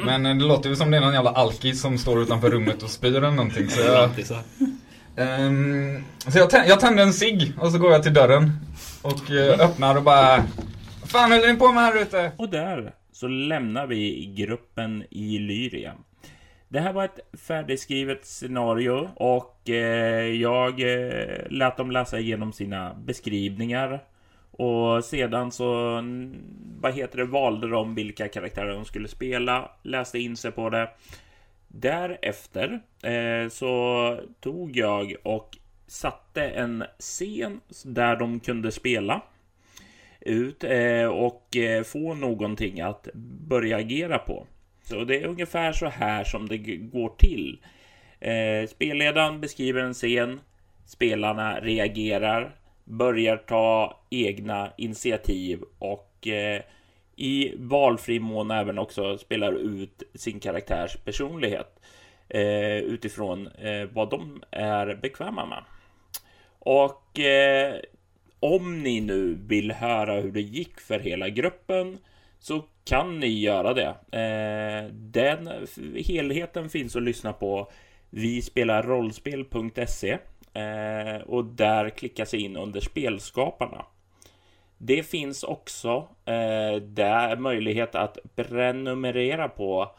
Men 0.04 0.26
eh, 0.26 0.36
det 0.36 0.44
låter 0.44 0.68
ju 0.70 0.76
som 0.76 0.90
det 0.90 0.96
är 0.96 1.00
någon 1.00 1.14
jävla 1.14 1.30
alkis 1.30 1.80
som 1.80 1.98
står 1.98 2.22
utanför 2.22 2.50
rummet 2.50 2.82
och 2.82 2.90
spyr 2.90 3.16
eller 3.16 3.30
någonting 3.30 3.68
så 3.68 3.80
jag... 3.80 3.96
Alltid 3.96 4.26
så 4.26 4.34
jag, 6.38 6.68
jag 6.68 6.80
tänder 6.80 7.02
en 7.02 7.12
cigg 7.12 7.52
och 7.58 7.72
så 7.72 7.78
går 7.78 7.92
jag 7.92 8.02
till 8.02 8.14
dörren 8.14 8.52
och 9.02 9.30
eh, 9.30 9.60
öppnar 9.60 9.96
och 9.96 10.02
bara 10.02 10.36
"Vad 11.00 11.10
Fan 11.10 11.32
håller 11.32 11.52
ni 11.52 11.58
på 11.58 11.72
med 11.72 11.82
här 11.82 12.02
ute? 12.02 12.32
Och 12.36 12.48
där 12.48 12.92
så 13.12 13.28
lämnar 13.28 13.86
vi 13.86 14.26
gruppen 14.36 15.04
i 15.10 15.38
Lyria. 15.38 15.92
Det 16.68 16.80
här 16.80 16.92
var 16.92 17.04
ett 17.04 17.18
färdigskrivet 17.40 18.26
scenario 18.26 19.08
och 19.14 19.70
eh, 19.70 20.26
jag 20.26 20.80
eh, 20.80 21.50
lät 21.50 21.76
dem 21.76 21.90
läsa 21.90 22.18
igenom 22.18 22.52
sina 22.52 22.94
beskrivningar. 23.04 24.00
Och 24.60 25.04
sedan 25.04 25.52
så, 25.52 26.02
vad 26.80 26.94
heter 26.94 27.18
det, 27.18 27.24
valde 27.24 27.68
de 27.68 27.94
vilka 27.94 28.28
karaktärer 28.28 28.72
de 28.72 28.84
skulle 28.84 29.08
spela, 29.08 29.70
läste 29.82 30.18
in 30.18 30.36
sig 30.36 30.52
på 30.52 30.70
det. 30.70 30.90
Därefter 31.68 32.80
eh, 33.02 33.48
så 33.48 34.20
tog 34.40 34.76
jag 34.76 35.14
och 35.22 35.56
satte 35.86 36.42
en 36.42 36.84
scen 36.98 37.60
där 37.84 38.16
de 38.16 38.40
kunde 38.40 38.72
spela 38.72 39.22
ut 40.20 40.64
eh, 40.64 41.06
och 41.06 41.56
eh, 41.56 41.82
få 41.82 42.14
någonting 42.14 42.80
att 42.80 43.08
börja 43.48 43.76
agera 43.76 44.18
på. 44.18 44.46
Så 44.82 45.04
det 45.04 45.16
är 45.16 45.26
ungefär 45.26 45.72
så 45.72 45.86
här 45.86 46.24
som 46.24 46.48
det 46.48 46.58
går 46.76 47.08
till. 47.18 47.58
Eh, 48.20 48.68
spelledaren 48.68 49.40
beskriver 49.40 49.80
en 49.80 49.94
scen, 49.94 50.40
spelarna 50.86 51.60
reagerar, 51.60 52.59
börjar 52.84 53.36
ta 53.36 54.00
egna 54.10 54.72
initiativ 54.76 55.60
och 55.78 56.26
eh, 56.26 56.62
i 57.16 57.54
valfri 57.56 58.20
mån 58.20 58.50
även 58.50 58.78
också 58.78 59.18
spelar 59.18 59.52
ut 59.52 60.02
sin 60.14 60.40
karaktärs 60.40 60.96
personlighet 60.96 61.80
eh, 62.28 62.76
utifrån 62.76 63.46
eh, 63.46 63.88
vad 63.92 64.10
de 64.10 64.42
är 64.50 64.94
bekväma 65.02 65.46
med. 65.46 65.62
Och 66.58 67.18
eh, 67.18 67.74
om 68.40 68.82
ni 68.82 69.00
nu 69.00 69.38
vill 69.46 69.72
höra 69.72 70.20
hur 70.20 70.32
det 70.32 70.40
gick 70.40 70.80
för 70.80 70.98
hela 70.98 71.28
gruppen 71.28 71.98
så 72.38 72.64
kan 72.84 73.20
ni 73.20 73.40
göra 73.40 73.74
det. 73.74 74.18
Eh, 74.18 74.92
den 74.92 75.50
helheten 76.06 76.68
finns 76.68 76.96
att 76.96 77.02
lyssna 77.02 77.32
på 77.32 77.70
vi 78.10 78.42
spelar 78.42 78.82
rollspel.se 78.82 80.18
eh, 80.54 81.22
och 81.26 81.44
där 81.44 81.90
klicka 81.90 82.26
sig 82.26 82.40
in 82.40 82.56
under 82.56 82.80
spelskaparna. 82.80 83.84
Det 84.78 85.02
finns 85.02 85.42
också 85.42 86.08
eh, 86.24 86.82
där 86.82 87.36
möjlighet 87.36 87.94
att 87.94 88.18
prenumerera 88.34 89.48
på 89.48 89.90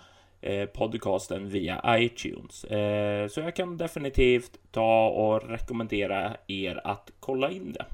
eh, 0.41 0.65
podcasten 0.65 1.49
via 1.49 1.81
iTunes. 1.87 2.63
Eh, 2.63 3.27
så 3.27 3.39
jag 3.39 3.55
kan 3.55 3.77
definitivt 3.77 4.59
ta 4.71 5.07
och 5.07 5.49
rekommendera 5.49 6.37
er 6.47 6.81
att 6.83 7.11
kolla 7.19 7.51
in 7.51 7.73
det. 7.73 7.85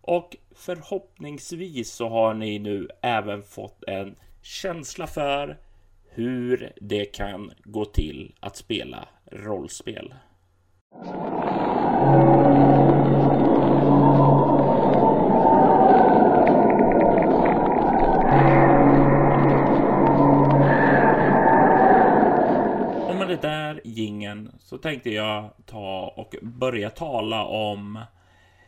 Och 0.00 0.36
förhoppningsvis 0.54 1.92
så 1.92 2.08
har 2.08 2.34
ni 2.34 2.58
nu 2.58 2.88
även 3.00 3.42
fått 3.42 3.84
en 3.86 4.16
känsla 4.42 5.06
för 5.06 5.58
hur 6.08 6.72
det 6.80 7.04
kan 7.04 7.52
gå 7.64 7.84
till 7.84 8.34
att 8.40 8.56
spela 8.56 9.08
rollspel. 9.30 10.14
Och 23.08 23.18
med 23.18 23.28
det 23.28 23.36
där 23.36 23.80
gingen 23.84 24.52
så 24.58 24.78
tänkte 24.78 25.10
jag 25.10 25.50
ta 25.66 26.12
och 26.16 26.34
börja 26.42 26.90
tala 26.90 27.44
om 27.44 27.98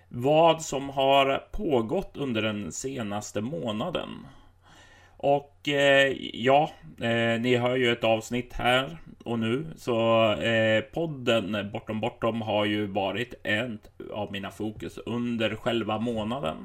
vad 0.08 0.62
som 0.62 0.90
har 0.90 1.44
pågått 1.52 2.16
under 2.16 2.42
den 2.42 2.72
senaste 2.72 3.40
månaden. 3.40 4.08
Och 5.24 5.68
eh, 5.68 6.16
ja, 6.32 6.70
eh, 7.00 7.40
ni 7.40 7.56
hör 7.56 7.76
ju 7.76 7.92
ett 7.92 8.04
avsnitt 8.04 8.52
här 8.52 8.98
och 9.24 9.38
nu, 9.38 9.66
så 9.76 10.32
eh, 10.32 10.80
podden 10.80 11.70
Bortom 11.72 12.00
Bortom 12.00 12.42
har 12.42 12.64
ju 12.64 12.86
varit 12.86 13.34
ett 13.42 13.90
av 14.12 14.32
mina 14.32 14.50
fokus 14.50 14.98
under 14.98 15.54
själva 15.54 15.98
månaden. 15.98 16.56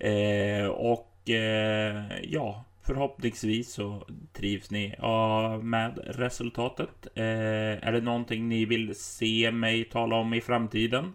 Eh, 0.00 0.66
och 0.66 1.30
eh, 1.30 2.04
ja, 2.22 2.64
förhoppningsvis 2.82 3.72
så 3.72 4.06
trivs 4.32 4.70
ni 4.70 4.94
ja, 4.98 5.58
med 5.58 5.98
resultatet. 6.04 7.06
Eh, 7.14 7.88
är 7.88 7.92
det 7.92 8.00
någonting 8.00 8.48
ni 8.48 8.64
vill 8.64 8.94
se 8.94 9.50
mig 9.50 9.84
tala 9.84 10.16
om 10.16 10.34
i 10.34 10.40
framtiden? 10.40 11.12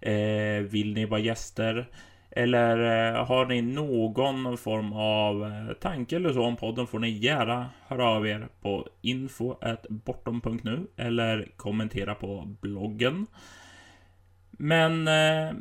Eh, 0.00 0.62
vill 0.62 0.94
ni 0.94 1.04
vara 1.04 1.20
gäster? 1.20 1.86
Eller 2.30 2.78
eh, 2.78 3.26
har 3.26 3.46
ni 3.46 3.62
någon 3.62 4.58
form 4.58 4.92
av 4.92 5.44
eh, 5.44 5.74
tanke 5.74 6.16
eller 6.16 6.32
så 6.32 6.42
om 6.42 6.56
podden 6.56 6.86
får 6.86 6.98
ni 6.98 7.10
gärna 7.10 7.70
höra 7.86 8.08
av 8.08 8.26
er 8.26 8.48
på 8.60 8.88
info.bortom.nu 9.00 10.86
eller 10.96 11.48
kommentera 11.56 12.14
på 12.14 12.56
bloggen. 12.60 13.26
Men 14.50 15.08
eh, 15.08 15.54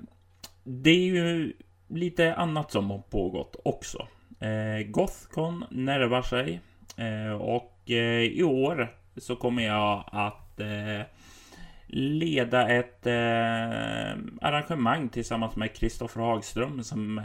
det 0.63 0.89
är 0.89 1.05
ju 1.05 1.53
lite 1.87 2.35
annat 2.35 2.71
som 2.71 2.91
har 2.91 2.99
pågått 2.99 3.55
också. 3.65 4.07
Gothcon 4.85 5.65
närmar 5.71 6.21
sig 6.21 6.61
och 7.39 7.89
i 7.89 8.43
år 8.43 8.95
så 9.17 9.35
kommer 9.35 9.63
jag 9.63 10.03
att 10.11 10.59
leda 11.87 12.69
ett 12.69 13.07
eh, 13.07 14.17
arrangemang 14.41 15.09
tillsammans 15.09 15.55
med 15.55 15.75
Kristoffer 15.75 16.21
Hagström 16.21 16.83
som 16.83 17.21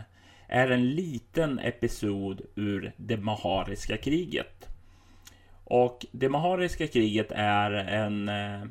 är 0.49 0.71
en 0.71 0.91
liten 0.91 1.59
episod 1.59 2.41
ur 2.55 2.93
det 2.97 3.17
Mahariska 3.17 3.97
kriget. 3.97 4.69
Och 5.65 6.07
det 6.13 6.29
Mahariska 6.29 6.87
kriget 6.87 7.33
är 7.35 7.71
en 7.73 8.29
eh, 8.29 8.63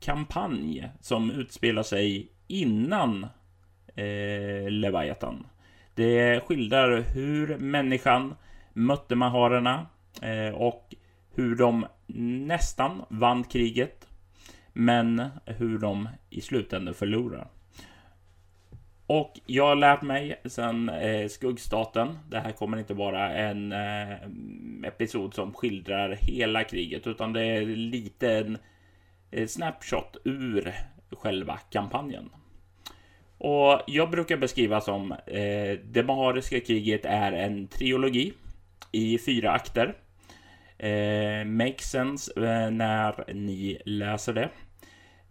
kampanj 0.00 0.88
som 1.00 1.30
utspelar 1.30 1.82
sig 1.82 2.28
innan 2.46 3.24
eh, 3.94 4.70
Leviathan. 4.70 5.46
Det 5.94 6.40
skildrar 6.40 7.00
hur 7.00 7.58
människan 7.58 8.34
mötte 8.72 9.14
maharerna 9.14 9.86
eh, 10.22 10.54
och 10.54 10.94
hur 11.34 11.56
de 11.56 11.86
nästan 12.46 13.02
vann 13.08 13.44
kriget 13.44 14.05
men 14.78 15.22
hur 15.44 15.78
de 15.78 16.08
i 16.30 16.40
slutändan 16.40 16.94
förlorar. 16.94 17.48
Och 19.06 19.40
jag 19.46 19.66
har 19.66 19.76
lärt 19.76 20.02
mig 20.02 20.40
sen 20.44 20.88
eh, 20.88 21.28
Skuggstaten. 21.28 22.18
Det 22.30 22.38
här 22.38 22.52
kommer 22.52 22.78
inte 22.78 22.94
vara 22.94 23.32
en 23.32 23.72
eh, 23.72 24.16
episod 24.84 25.34
som 25.34 25.54
skildrar 25.54 26.18
hela 26.20 26.64
kriget, 26.64 27.06
utan 27.06 27.32
det 27.32 27.42
är 27.44 27.66
lite 27.66 28.32
en 28.32 28.58
eh, 29.30 29.46
snapshot 29.46 30.16
ur 30.24 30.74
själva 31.10 31.58
kampanjen. 31.70 32.30
Och 33.38 33.80
jag 33.86 34.10
brukar 34.10 34.36
beskriva 34.36 34.80
som 34.80 35.12
eh, 35.12 35.78
det 35.84 36.04
Mahariska 36.06 36.60
kriget 36.60 37.04
är 37.04 37.32
en 37.32 37.68
trilogi 37.68 38.32
i 38.92 39.18
fyra 39.18 39.50
akter. 39.50 39.94
Eh, 40.78 41.44
makes 41.44 41.90
sense 41.90 42.32
eh, 42.36 42.70
när 42.70 43.34
ni 43.34 43.78
läser 43.84 44.32
det. 44.32 44.48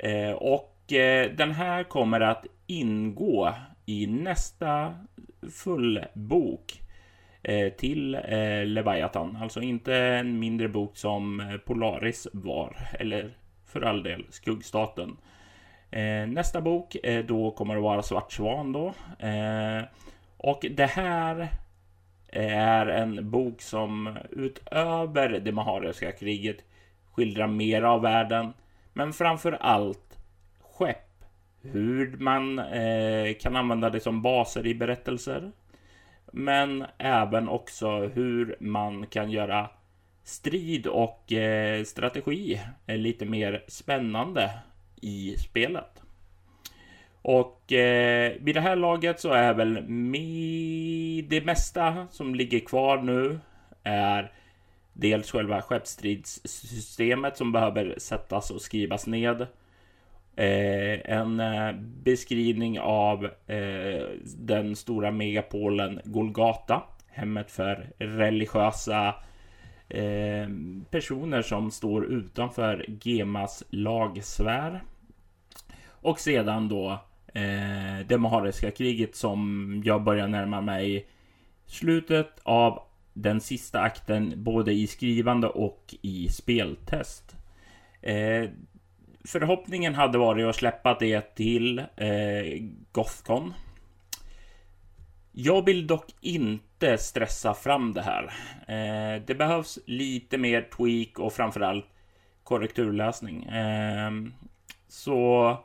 Eh, 0.05 0.31
och 0.31 0.93
eh, 0.93 1.31
den 1.31 1.51
här 1.51 1.83
kommer 1.83 2.19
att 2.19 2.45
ingå 2.67 3.53
i 3.85 4.07
nästa 4.07 4.95
fullbok 5.51 6.81
eh, 7.43 7.69
till 7.69 8.11
Leviathan. 8.65 9.37
Alltså 9.41 9.61
inte 9.61 9.95
en 9.95 10.39
mindre 10.39 10.67
bok 10.67 10.97
som 10.97 11.43
Polaris 11.65 12.27
var, 12.33 12.77
eller 12.99 13.37
för 13.65 13.81
all 13.81 14.03
del 14.03 14.25
Skuggstaten. 14.29 15.17
Nästa 16.27 16.61
bok 16.61 16.95
då 17.27 17.51
kommer 17.51 17.75
att 17.75 17.83
vara 17.83 18.01
Svart 18.01 18.31
Svan 18.31 18.71
då. 18.71 18.93
Och 20.37 20.65
det 20.71 20.85
här 20.85 21.49
är 22.27 22.87
en 22.87 23.31
bok 23.31 23.61
som 23.61 24.17
utöver 24.31 25.29
det 25.29 25.51
Mahariska 25.51 26.11
kriget 26.11 26.57
skildrar 27.11 27.47
mer 27.47 27.81
av 27.81 28.01
världen 28.01 28.53
men 28.95 29.13
framför 29.13 29.51
allt 29.51 30.19
skepp. 30.61 31.25
Hur 31.61 32.17
man 32.17 32.59
eh, 32.59 33.33
kan 33.39 33.55
använda 33.55 33.89
det 33.89 33.99
som 33.99 34.21
baser 34.21 34.67
i 34.67 34.75
berättelser. 34.75 35.51
Men 36.31 36.85
även 36.97 37.49
också 37.49 38.07
hur 38.07 38.55
man 38.59 39.07
kan 39.07 39.31
göra 39.31 39.69
strid 40.23 40.87
och 40.87 41.33
eh, 41.33 41.83
strategi 41.83 42.61
eh, 42.87 42.97
lite 42.97 43.25
mer 43.25 43.63
spännande 43.67 44.51
i 45.01 45.35
spelet. 45.37 46.01
Och 47.21 47.73
eh, 47.73 48.33
vid 48.39 48.55
det 48.55 48.61
här 48.61 48.75
laget 48.75 49.19
så 49.19 49.31
är 49.31 49.53
väl 49.53 49.73
det 51.29 51.45
mesta 51.45 52.07
som 52.11 52.35
ligger 52.35 52.59
kvar 52.59 52.97
nu 52.97 53.39
är 53.83 54.31
Dels 54.97 55.31
själva 55.31 55.61
skeppsstridssystemet 55.61 57.37
som 57.37 57.51
behöver 57.51 57.95
sättas 57.97 58.51
och 58.51 58.61
skrivas 58.61 59.07
ned. 59.07 59.41
Eh, 60.35 61.11
en 61.11 61.39
eh, 61.39 61.71
beskrivning 62.03 62.79
av 62.79 63.25
eh, 63.25 64.07
den 64.37 64.75
stora 64.75 65.11
megapolen 65.11 66.01
Golgata. 66.05 66.83
Hemmet 67.07 67.51
för 67.51 67.89
religiösa 67.97 69.15
eh, 69.89 70.49
personer 70.89 71.41
som 71.41 71.71
står 71.71 72.05
utanför 72.05 72.85
Gemas 73.01 73.63
lagsfär. 73.69 74.83
Och 75.87 76.19
sedan 76.19 76.69
då 76.69 76.91
eh, 77.33 78.07
det 78.07 78.17
Mahariska 78.17 78.71
kriget 78.71 79.15
som 79.15 79.81
jag 79.85 80.03
börjar 80.03 80.27
närma 80.27 80.61
mig 80.61 81.07
slutet 81.65 82.39
av 82.43 82.81
den 83.15 83.41
sista 83.41 83.79
akten 83.79 84.43
både 84.43 84.73
i 84.73 84.87
skrivande 84.87 85.47
och 85.47 85.95
i 86.01 86.29
speltest. 86.29 87.35
Eh, 88.01 88.49
förhoppningen 89.23 89.95
hade 89.95 90.17
varit 90.17 90.45
att 90.45 90.55
släppa 90.55 90.97
det 90.99 91.35
till 91.35 91.79
eh, 91.79 92.63
Gothcon. 92.91 93.53
Jag 95.31 95.65
vill 95.65 95.87
dock 95.87 96.05
inte 96.21 96.97
stressa 96.97 97.53
fram 97.53 97.93
det 97.93 98.01
här. 98.01 98.23
Eh, 98.67 99.21
det 99.25 99.35
behövs 99.35 99.79
lite 99.85 100.37
mer 100.37 100.61
tweak 100.61 101.19
och 101.19 101.33
framförallt 101.33 101.85
korrekturläsning. 102.43 103.43
Eh, 103.43 104.11
så 104.87 105.57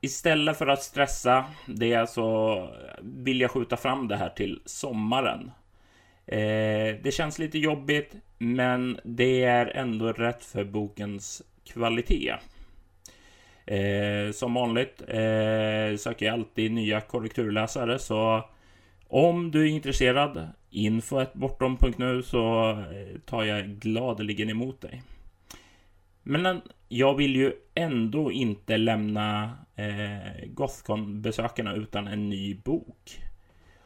istället 0.00 0.58
för 0.58 0.66
att 0.66 0.82
stressa 0.82 1.44
det 1.66 2.10
så 2.10 2.68
vill 3.00 3.40
jag 3.40 3.50
skjuta 3.50 3.76
fram 3.76 4.08
det 4.08 4.16
här 4.16 4.28
till 4.28 4.62
sommaren. 4.64 5.50
Eh, 6.30 6.96
det 7.02 7.14
känns 7.14 7.38
lite 7.38 7.58
jobbigt, 7.58 8.14
men 8.38 9.00
det 9.04 9.44
är 9.44 9.66
ändå 9.66 10.12
rätt 10.12 10.44
för 10.44 10.64
bokens 10.64 11.42
kvalitet. 11.64 12.34
Eh, 13.66 14.32
som 14.32 14.54
vanligt 14.54 15.02
eh, 15.08 15.96
söker 15.98 16.26
jag 16.26 16.32
alltid 16.32 16.72
nya 16.72 17.00
korrekturläsare, 17.00 17.98
så 17.98 18.44
om 19.08 19.50
du 19.50 19.62
är 19.62 19.70
intresserad, 19.70 20.48
info.bortom.nu 20.70 22.22
så 22.22 22.70
eh, 22.70 23.20
tar 23.26 23.44
jag 23.44 23.66
gladeligen 23.66 24.50
emot 24.50 24.80
dig. 24.80 25.02
Men 26.22 26.60
jag 26.88 27.14
vill 27.14 27.36
ju 27.36 27.52
ändå 27.74 28.32
inte 28.32 28.76
lämna 28.76 29.56
eh, 29.76 30.46
Gothcon-besökarna 30.46 31.74
utan 31.74 32.08
en 32.08 32.28
ny 32.28 32.54
bok. 32.54 33.20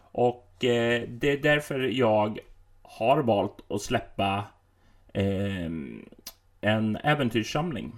Och 0.01 0.44
Eh, 0.69 1.09
det 1.09 1.31
är 1.31 1.39
därför 1.39 1.81
jag 1.81 2.39
har 2.83 3.23
valt 3.23 3.71
att 3.71 3.83
släppa 3.83 4.45
eh, 5.15 5.71
en 6.61 6.97
äventyrssamling. 6.97 7.93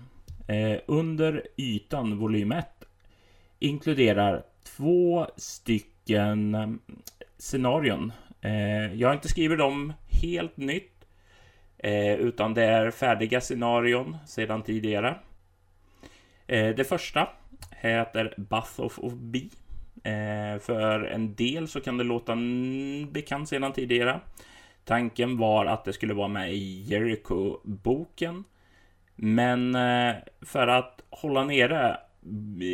Eh, 0.49 0.79
under 0.87 1.43
ytan 1.57 2.19
volym 2.19 2.53
1 2.53 2.67
inkluderar 3.59 4.43
två 4.77 5.27
stycken 5.37 6.55
ehm, 6.55 6.81
scenarion. 7.39 8.13
Eh, 8.41 8.95
jag 8.95 9.09
har 9.09 9.15
inte 9.15 9.29
skrivit 9.29 9.59
dem 9.59 9.93
helt 10.23 10.57
nytt 10.57 10.97
Eh, 11.79 12.15
utan 12.15 12.55
det 12.55 12.65
är 12.65 12.91
färdiga 12.91 13.41
scenarion 13.41 14.17
sedan 14.27 14.63
tidigare. 14.63 15.19
Eh, 16.47 16.75
det 16.75 16.85
första 16.85 17.29
heter 17.71 18.35
Bath 18.37 18.81
of 18.81 19.13
Bee. 19.13 19.51
Eh, 20.07 20.59
för 20.59 21.01
en 21.05 21.35
del 21.35 21.69
så 21.69 21.81
kan 21.81 21.99
det 21.99 22.05
låta 22.05 22.37
bekant 23.11 23.49
sedan 23.49 23.73
tidigare. 23.73 24.21
Tanken 24.85 25.39
var 25.39 25.67
att 25.67 25.85
det 25.85 25.93
skulle 25.93 26.15
vara 26.15 26.29
med 26.29 26.55
i 26.55 26.83
Jericho-boken. 26.83 28.45
Men 29.15 29.75
eh, 29.75 30.15
för 30.43 30.69
att 30.69 31.03
hålla 31.11 31.45
nere 31.45 31.97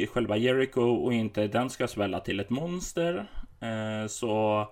själva 0.09 0.36
Jericho 0.36 0.80
och 0.80 1.12
inte 1.12 1.46
den 1.46 1.70
ska 1.70 1.88
svälla 1.88 2.20
till 2.20 2.40
ett 2.40 2.50
monster 2.50 3.26
eh, 3.60 4.06
så 4.09 4.66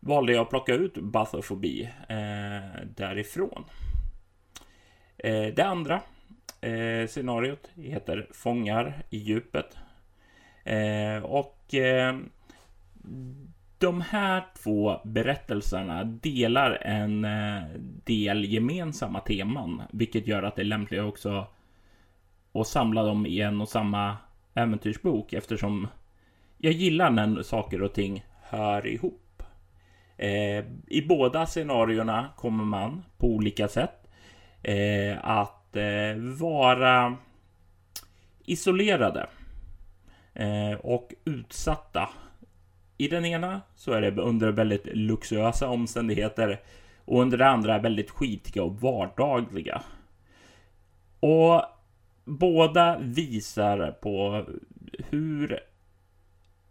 valde 0.00 0.32
jag 0.32 0.42
att 0.42 0.50
plocka 0.50 0.74
ut 0.74 0.94
Bathofobi 0.94 1.82
eh, 2.08 2.86
därifrån. 2.96 3.64
Eh, 5.18 5.46
det 5.46 5.64
andra 5.64 6.00
eh, 6.60 7.06
scenariot 7.06 7.70
heter 7.76 8.28
Fångar 8.32 9.02
i 9.10 9.18
djupet. 9.18 9.76
Eh, 10.64 11.22
och 11.22 11.74
eh, 11.74 12.16
de 13.78 14.00
här 14.00 14.44
två 14.62 15.00
berättelserna 15.04 16.04
delar 16.04 16.78
en 16.82 17.24
eh, 17.24 17.62
del 18.04 18.44
gemensamma 18.44 19.20
teman, 19.20 19.82
vilket 19.92 20.26
gör 20.26 20.42
att 20.42 20.56
det 20.56 20.62
är 20.62 20.66
lämpligt 20.66 21.02
också 21.02 21.46
att 22.52 22.66
samla 22.66 23.02
dem 23.02 23.26
i 23.26 23.40
en 23.40 23.60
och 23.60 23.68
samma 23.68 24.16
äventyrsbok 24.54 25.32
eftersom 25.32 25.88
jag 26.58 26.72
gillar 26.72 27.10
när 27.10 27.42
saker 27.42 27.82
och 27.82 27.92
ting 27.92 28.24
hör 28.42 28.86
ihop. 28.86 29.42
Eh, 30.16 30.64
I 30.86 31.06
båda 31.08 31.46
scenarierna 31.46 32.28
kommer 32.36 32.64
man 32.64 33.04
på 33.18 33.26
olika 33.26 33.68
sätt 33.68 34.08
eh, 34.62 35.24
att 35.24 35.76
eh, 35.76 36.16
vara 36.40 37.16
isolerade 38.44 39.26
Eh, 40.34 40.72
och 40.72 41.14
utsatta. 41.24 42.08
I 42.96 43.08
den 43.08 43.24
ena 43.24 43.60
så 43.74 43.92
är 43.92 44.00
det 44.00 44.22
under 44.22 44.52
väldigt 44.52 44.86
luxuösa 44.86 45.68
omständigheter 45.68 46.60
och 47.04 47.20
under 47.20 47.38
det 47.38 47.48
andra 47.48 47.78
väldigt 47.78 48.10
skitiga 48.10 48.62
och 48.62 48.80
vardagliga. 48.80 49.82
Och 51.20 51.62
båda 52.24 52.98
visar 52.98 53.90
på 53.90 54.46
hur 54.98 55.60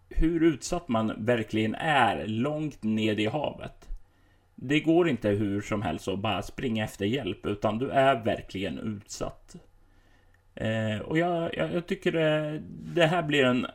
hur 0.10 0.44
utsatt 0.44 0.88
man 0.88 1.26
verkligen 1.26 1.76
är 1.76 2.27
långt 2.27 2.84
ned 2.84 3.19
i 3.19 3.26
havet. 3.26 3.90
Det 4.56 4.80
går 4.80 5.10
inte 5.10 5.30
hur 5.30 5.61
som 5.61 5.81
helst 5.81 6.07
att 6.07 6.19
bara 6.19 6.41
springa 6.41 6.84
efter 6.84 7.06
hjälp, 7.06 7.45
utan 7.45 7.77
du 7.77 7.90
är 7.90 8.23
verkligen 8.23 8.80
utsatt. 8.80 9.56
Eh, 10.60 10.99
och 10.99 11.18
jag, 11.18 11.56
jag, 11.57 11.73
jag 11.73 11.88
tycker 11.88 12.11
det, 12.11 12.61
det, 12.94 13.06
här 13.06 13.23
blir 13.23 13.45
en 13.45 13.68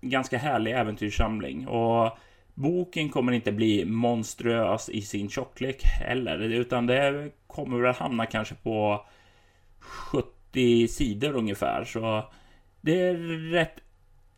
ganska 0.00 0.38
härlig 0.38 0.72
äventyrssamling. 0.72 1.68
Och 1.68 2.18
boken 2.54 3.08
kommer 3.08 3.32
inte 3.32 3.52
bli 3.52 3.84
monstruös 3.84 4.88
i 4.88 5.02
sin 5.02 5.28
tjocklek 5.28 5.82
heller, 5.82 6.38
utan 6.38 6.86
det 6.86 7.30
kommer 7.46 7.78
väl 7.78 7.94
hamna 7.94 8.26
kanske 8.26 8.54
på 8.54 9.06
70 9.78 10.88
sidor 10.88 11.36
ungefär. 11.36 11.84
Så 11.84 12.32
det 12.80 13.00
är 13.00 13.14
rätt 13.50 13.80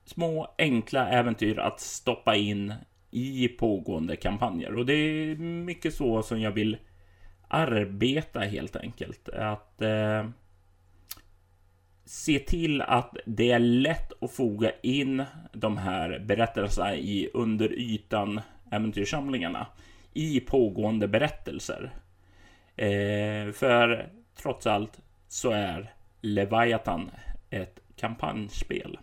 små 0.05 0.55
enkla 0.59 1.09
äventyr 1.09 1.59
att 1.59 1.81
stoppa 1.81 2.37
in 2.37 2.75
i 3.11 3.49
pågående 3.49 4.17
kampanjer. 4.17 4.75
Och 4.75 4.87
det 4.87 4.95
är 4.95 5.37
mycket 5.37 5.95
så 5.95 6.23
som 6.23 6.41
jag 6.41 6.51
vill 6.51 6.77
arbeta 7.49 8.41
helt 8.41 8.77
enkelt. 8.77 9.29
Att 9.29 9.83
eh, 9.83 10.25
se 12.13 12.39
till 12.39 12.83
att 12.83 13.17
det 13.25 13.51
är 13.51 13.59
lätt 13.59 14.23
att 14.23 14.33
foga 14.33 14.73
in 14.83 15.25
de 15.53 15.77
här 15.77 16.19
berättelserna 16.19 16.95
i 16.95 17.31
under 17.35 17.73
ytan 17.73 18.41
äventyrssamlingarna 18.71 19.67
i 20.13 20.41
pågående 20.41 21.09
berättelser. 21.09 21.91
Eh, 22.77 23.53
för 23.53 24.09
trots 24.37 24.67
allt 24.67 25.01
så 25.29 25.51
är 25.51 25.95
Leviathan 26.21 27.11
ett 27.51 27.81
kampanjspel. 27.97 28.99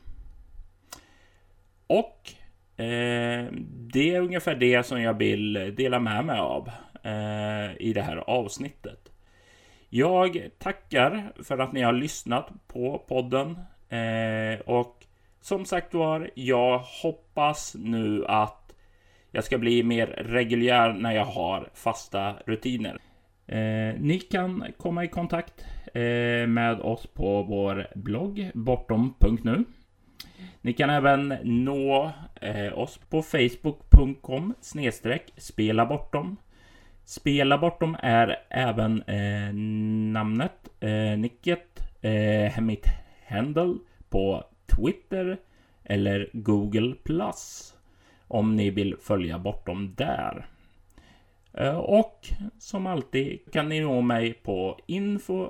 Och 1.87 2.31
eh, 2.77 3.47
det 3.71 4.15
är 4.15 4.21
ungefär 4.21 4.55
det 4.55 4.85
som 4.85 5.01
jag 5.01 5.13
vill 5.13 5.73
dela 5.77 5.99
med 5.99 6.25
mig 6.25 6.39
av 6.39 6.71
eh, 7.03 7.81
i 7.81 7.93
det 7.93 8.01
här 8.01 8.17
avsnittet. 8.17 9.08
Jag 9.89 10.49
tackar 10.57 11.31
för 11.43 11.57
att 11.57 11.73
ni 11.73 11.81
har 11.81 11.93
lyssnat 11.93 12.49
på 12.67 13.03
podden 13.07 13.59
eh, 13.89 14.59
och 14.59 15.05
som 15.41 15.65
sagt 15.65 15.93
var, 15.93 16.31
jag 16.35 16.79
hoppas 16.79 17.75
nu 17.79 18.25
att 18.25 18.75
jag 19.31 19.43
ska 19.43 19.57
bli 19.57 19.83
mer 19.83 20.07
reguljär 20.07 20.93
när 20.93 21.11
jag 21.11 21.25
har 21.25 21.69
fasta 21.73 22.35
rutiner. 22.45 22.97
Eh, 23.47 23.95
ni 23.99 24.19
kan 24.31 24.65
komma 24.77 25.03
i 25.03 25.07
kontakt 25.07 25.65
eh, 25.93 26.47
med 26.47 26.79
oss 26.81 27.07
på 27.07 27.43
vår 27.43 27.87
blogg 27.95 28.51
bortom.nu. 28.53 29.65
Ni 30.61 30.73
kan 30.73 30.89
även 30.89 31.35
nå 31.43 32.11
eh, 32.41 32.79
oss 32.79 32.99
på 33.09 33.21
facebook.com 33.21 34.53
snedstreck 34.61 35.33
spela 35.37 35.85
bortom. 35.85 36.37
Spela 37.09 37.57
bortom 37.57 37.97
är 37.99 38.35
även 38.49 39.01
eh, 39.01 39.53
namnet, 40.13 40.69
eh, 40.79 41.17
nicket, 41.17 41.83
eh, 42.01 42.61
mitt 42.61 42.85
handle 43.27 43.75
på 44.09 44.43
Twitter 44.75 45.37
eller 45.83 46.29
Google 46.33 46.95
Plus 47.03 47.73
om 48.27 48.55
ni 48.55 48.69
vill 48.69 48.95
följa 49.01 49.39
bortom 49.39 49.95
där. 49.95 50.45
Eh, 51.53 51.77
och 51.77 52.27
som 52.59 52.87
alltid 52.87 53.39
kan 53.53 53.69
ni 53.69 53.79
nå 53.79 54.01
mig 54.01 54.33
på 54.33 54.79
info 54.85 55.49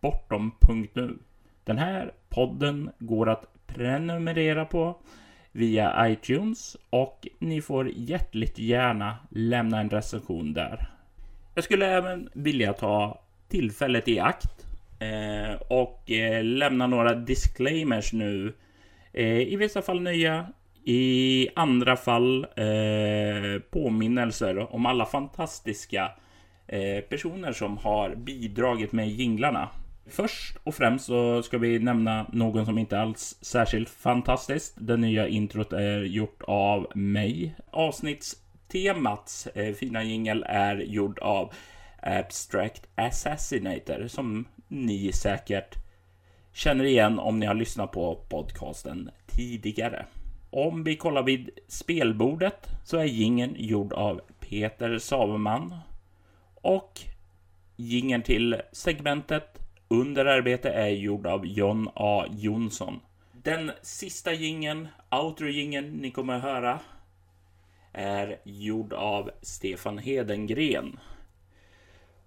bortom.nu. 0.00 1.18
Den 1.64 1.78
här 1.78 2.12
podden 2.28 2.90
går 2.98 3.28
att 3.28 3.44
prenumerera 3.66 4.64
på 4.64 4.96
via 5.52 6.08
iTunes 6.08 6.76
och 6.90 7.28
ni 7.38 7.62
får 7.62 7.90
hjärtligt 7.94 8.58
gärna 8.58 9.16
lämna 9.30 9.80
en 9.80 9.90
recension 9.90 10.52
där. 10.52 10.88
Jag 11.54 11.64
skulle 11.64 11.86
även 11.86 12.28
vilja 12.32 12.72
ta 12.72 13.20
tillfället 13.48 14.08
i 14.08 14.18
akt 14.18 14.66
eh, 14.98 15.62
och 15.68 16.10
eh, 16.10 16.44
lämna 16.44 16.86
några 16.86 17.14
disclaimers 17.14 18.12
nu. 18.12 18.54
Eh, 19.12 19.38
I 19.38 19.56
vissa 19.56 19.82
fall 19.82 20.00
nya, 20.00 20.46
i 20.84 21.48
andra 21.56 21.96
fall 21.96 22.46
påminnelser 23.70 24.74
om 24.74 24.86
alla 24.86 25.06
fantastiska 25.06 26.10
personer 27.08 27.52
som 27.52 27.78
har 27.78 28.14
bidragit 28.14 28.92
med 28.92 29.08
jinglarna. 29.08 29.68
Först 30.06 30.56
och 30.64 30.74
främst 30.74 31.06
så 31.06 31.42
ska 31.42 31.58
vi 31.58 31.78
nämna 31.78 32.26
någon 32.32 32.66
som 32.66 32.78
inte 32.78 33.00
alls 33.00 33.38
särskilt 33.40 33.88
fantastiskt. 33.88 34.74
Det 34.80 34.96
nya 34.96 35.28
introt 35.28 35.72
är 35.72 36.02
gjort 36.02 36.42
av 36.42 36.86
mig. 36.94 37.54
Avsnittstemats 37.70 39.46
eh, 39.46 39.74
fina 39.74 40.02
jingel 40.02 40.44
är 40.48 40.76
gjord 40.76 41.18
av 41.18 41.52
Abstract 42.02 42.88
Assassinator 42.94 44.08
som 44.08 44.48
ni 44.68 45.12
säkert 45.12 45.74
känner 46.52 46.84
igen 46.84 47.18
om 47.18 47.38
ni 47.38 47.46
har 47.46 47.54
lyssnat 47.54 47.92
på 47.92 48.14
podcasten 48.28 49.10
tidigare. 49.26 50.06
Om 50.50 50.84
vi 50.84 50.96
kollar 50.96 51.22
vid 51.22 51.50
spelbordet 51.68 52.68
så 52.84 52.98
är 52.98 53.04
gingen 53.04 53.54
gjord 53.58 53.92
av 53.92 54.20
Peter 54.40 54.98
Saveman 54.98 55.74
och 56.54 57.00
gingen 57.76 58.22
till 58.22 58.62
segmentet 58.72 59.61
under 59.92 60.24
arbete 60.24 60.70
är 60.70 60.88
gjord 60.88 61.26
av 61.26 61.46
John 61.46 61.88
A. 61.94 62.24
Jonsson. 62.30 63.00
Den 63.32 63.70
sista 63.82 64.32
gingen, 64.32 64.88
outro 65.10 65.48
gingen 65.48 65.90
ni 65.90 66.10
kommer 66.10 66.34
att 66.34 66.42
höra 66.42 66.80
är 67.92 68.38
gjord 68.44 68.92
av 68.92 69.30
Stefan 69.42 69.98
Hedengren. 69.98 71.00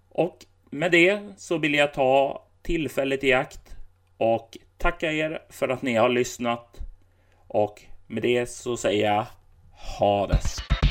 Och 0.08 0.44
med 0.70 0.90
det 0.90 1.20
så 1.36 1.58
vill 1.58 1.74
jag 1.74 1.94
ta 1.94 2.44
tillfället 2.62 3.24
i 3.24 3.32
akt 3.32 3.76
och 4.16 4.58
tacka 4.78 5.12
er 5.12 5.42
för 5.48 5.68
att 5.68 5.82
ni 5.82 5.94
har 5.94 6.08
lyssnat. 6.08 6.80
Och 7.48 7.82
med 8.06 8.22
det 8.22 8.46
så 8.46 8.76
säger 8.76 9.14
jag 9.14 9.26
ha 9.98 10.26
det! 10.26 10.85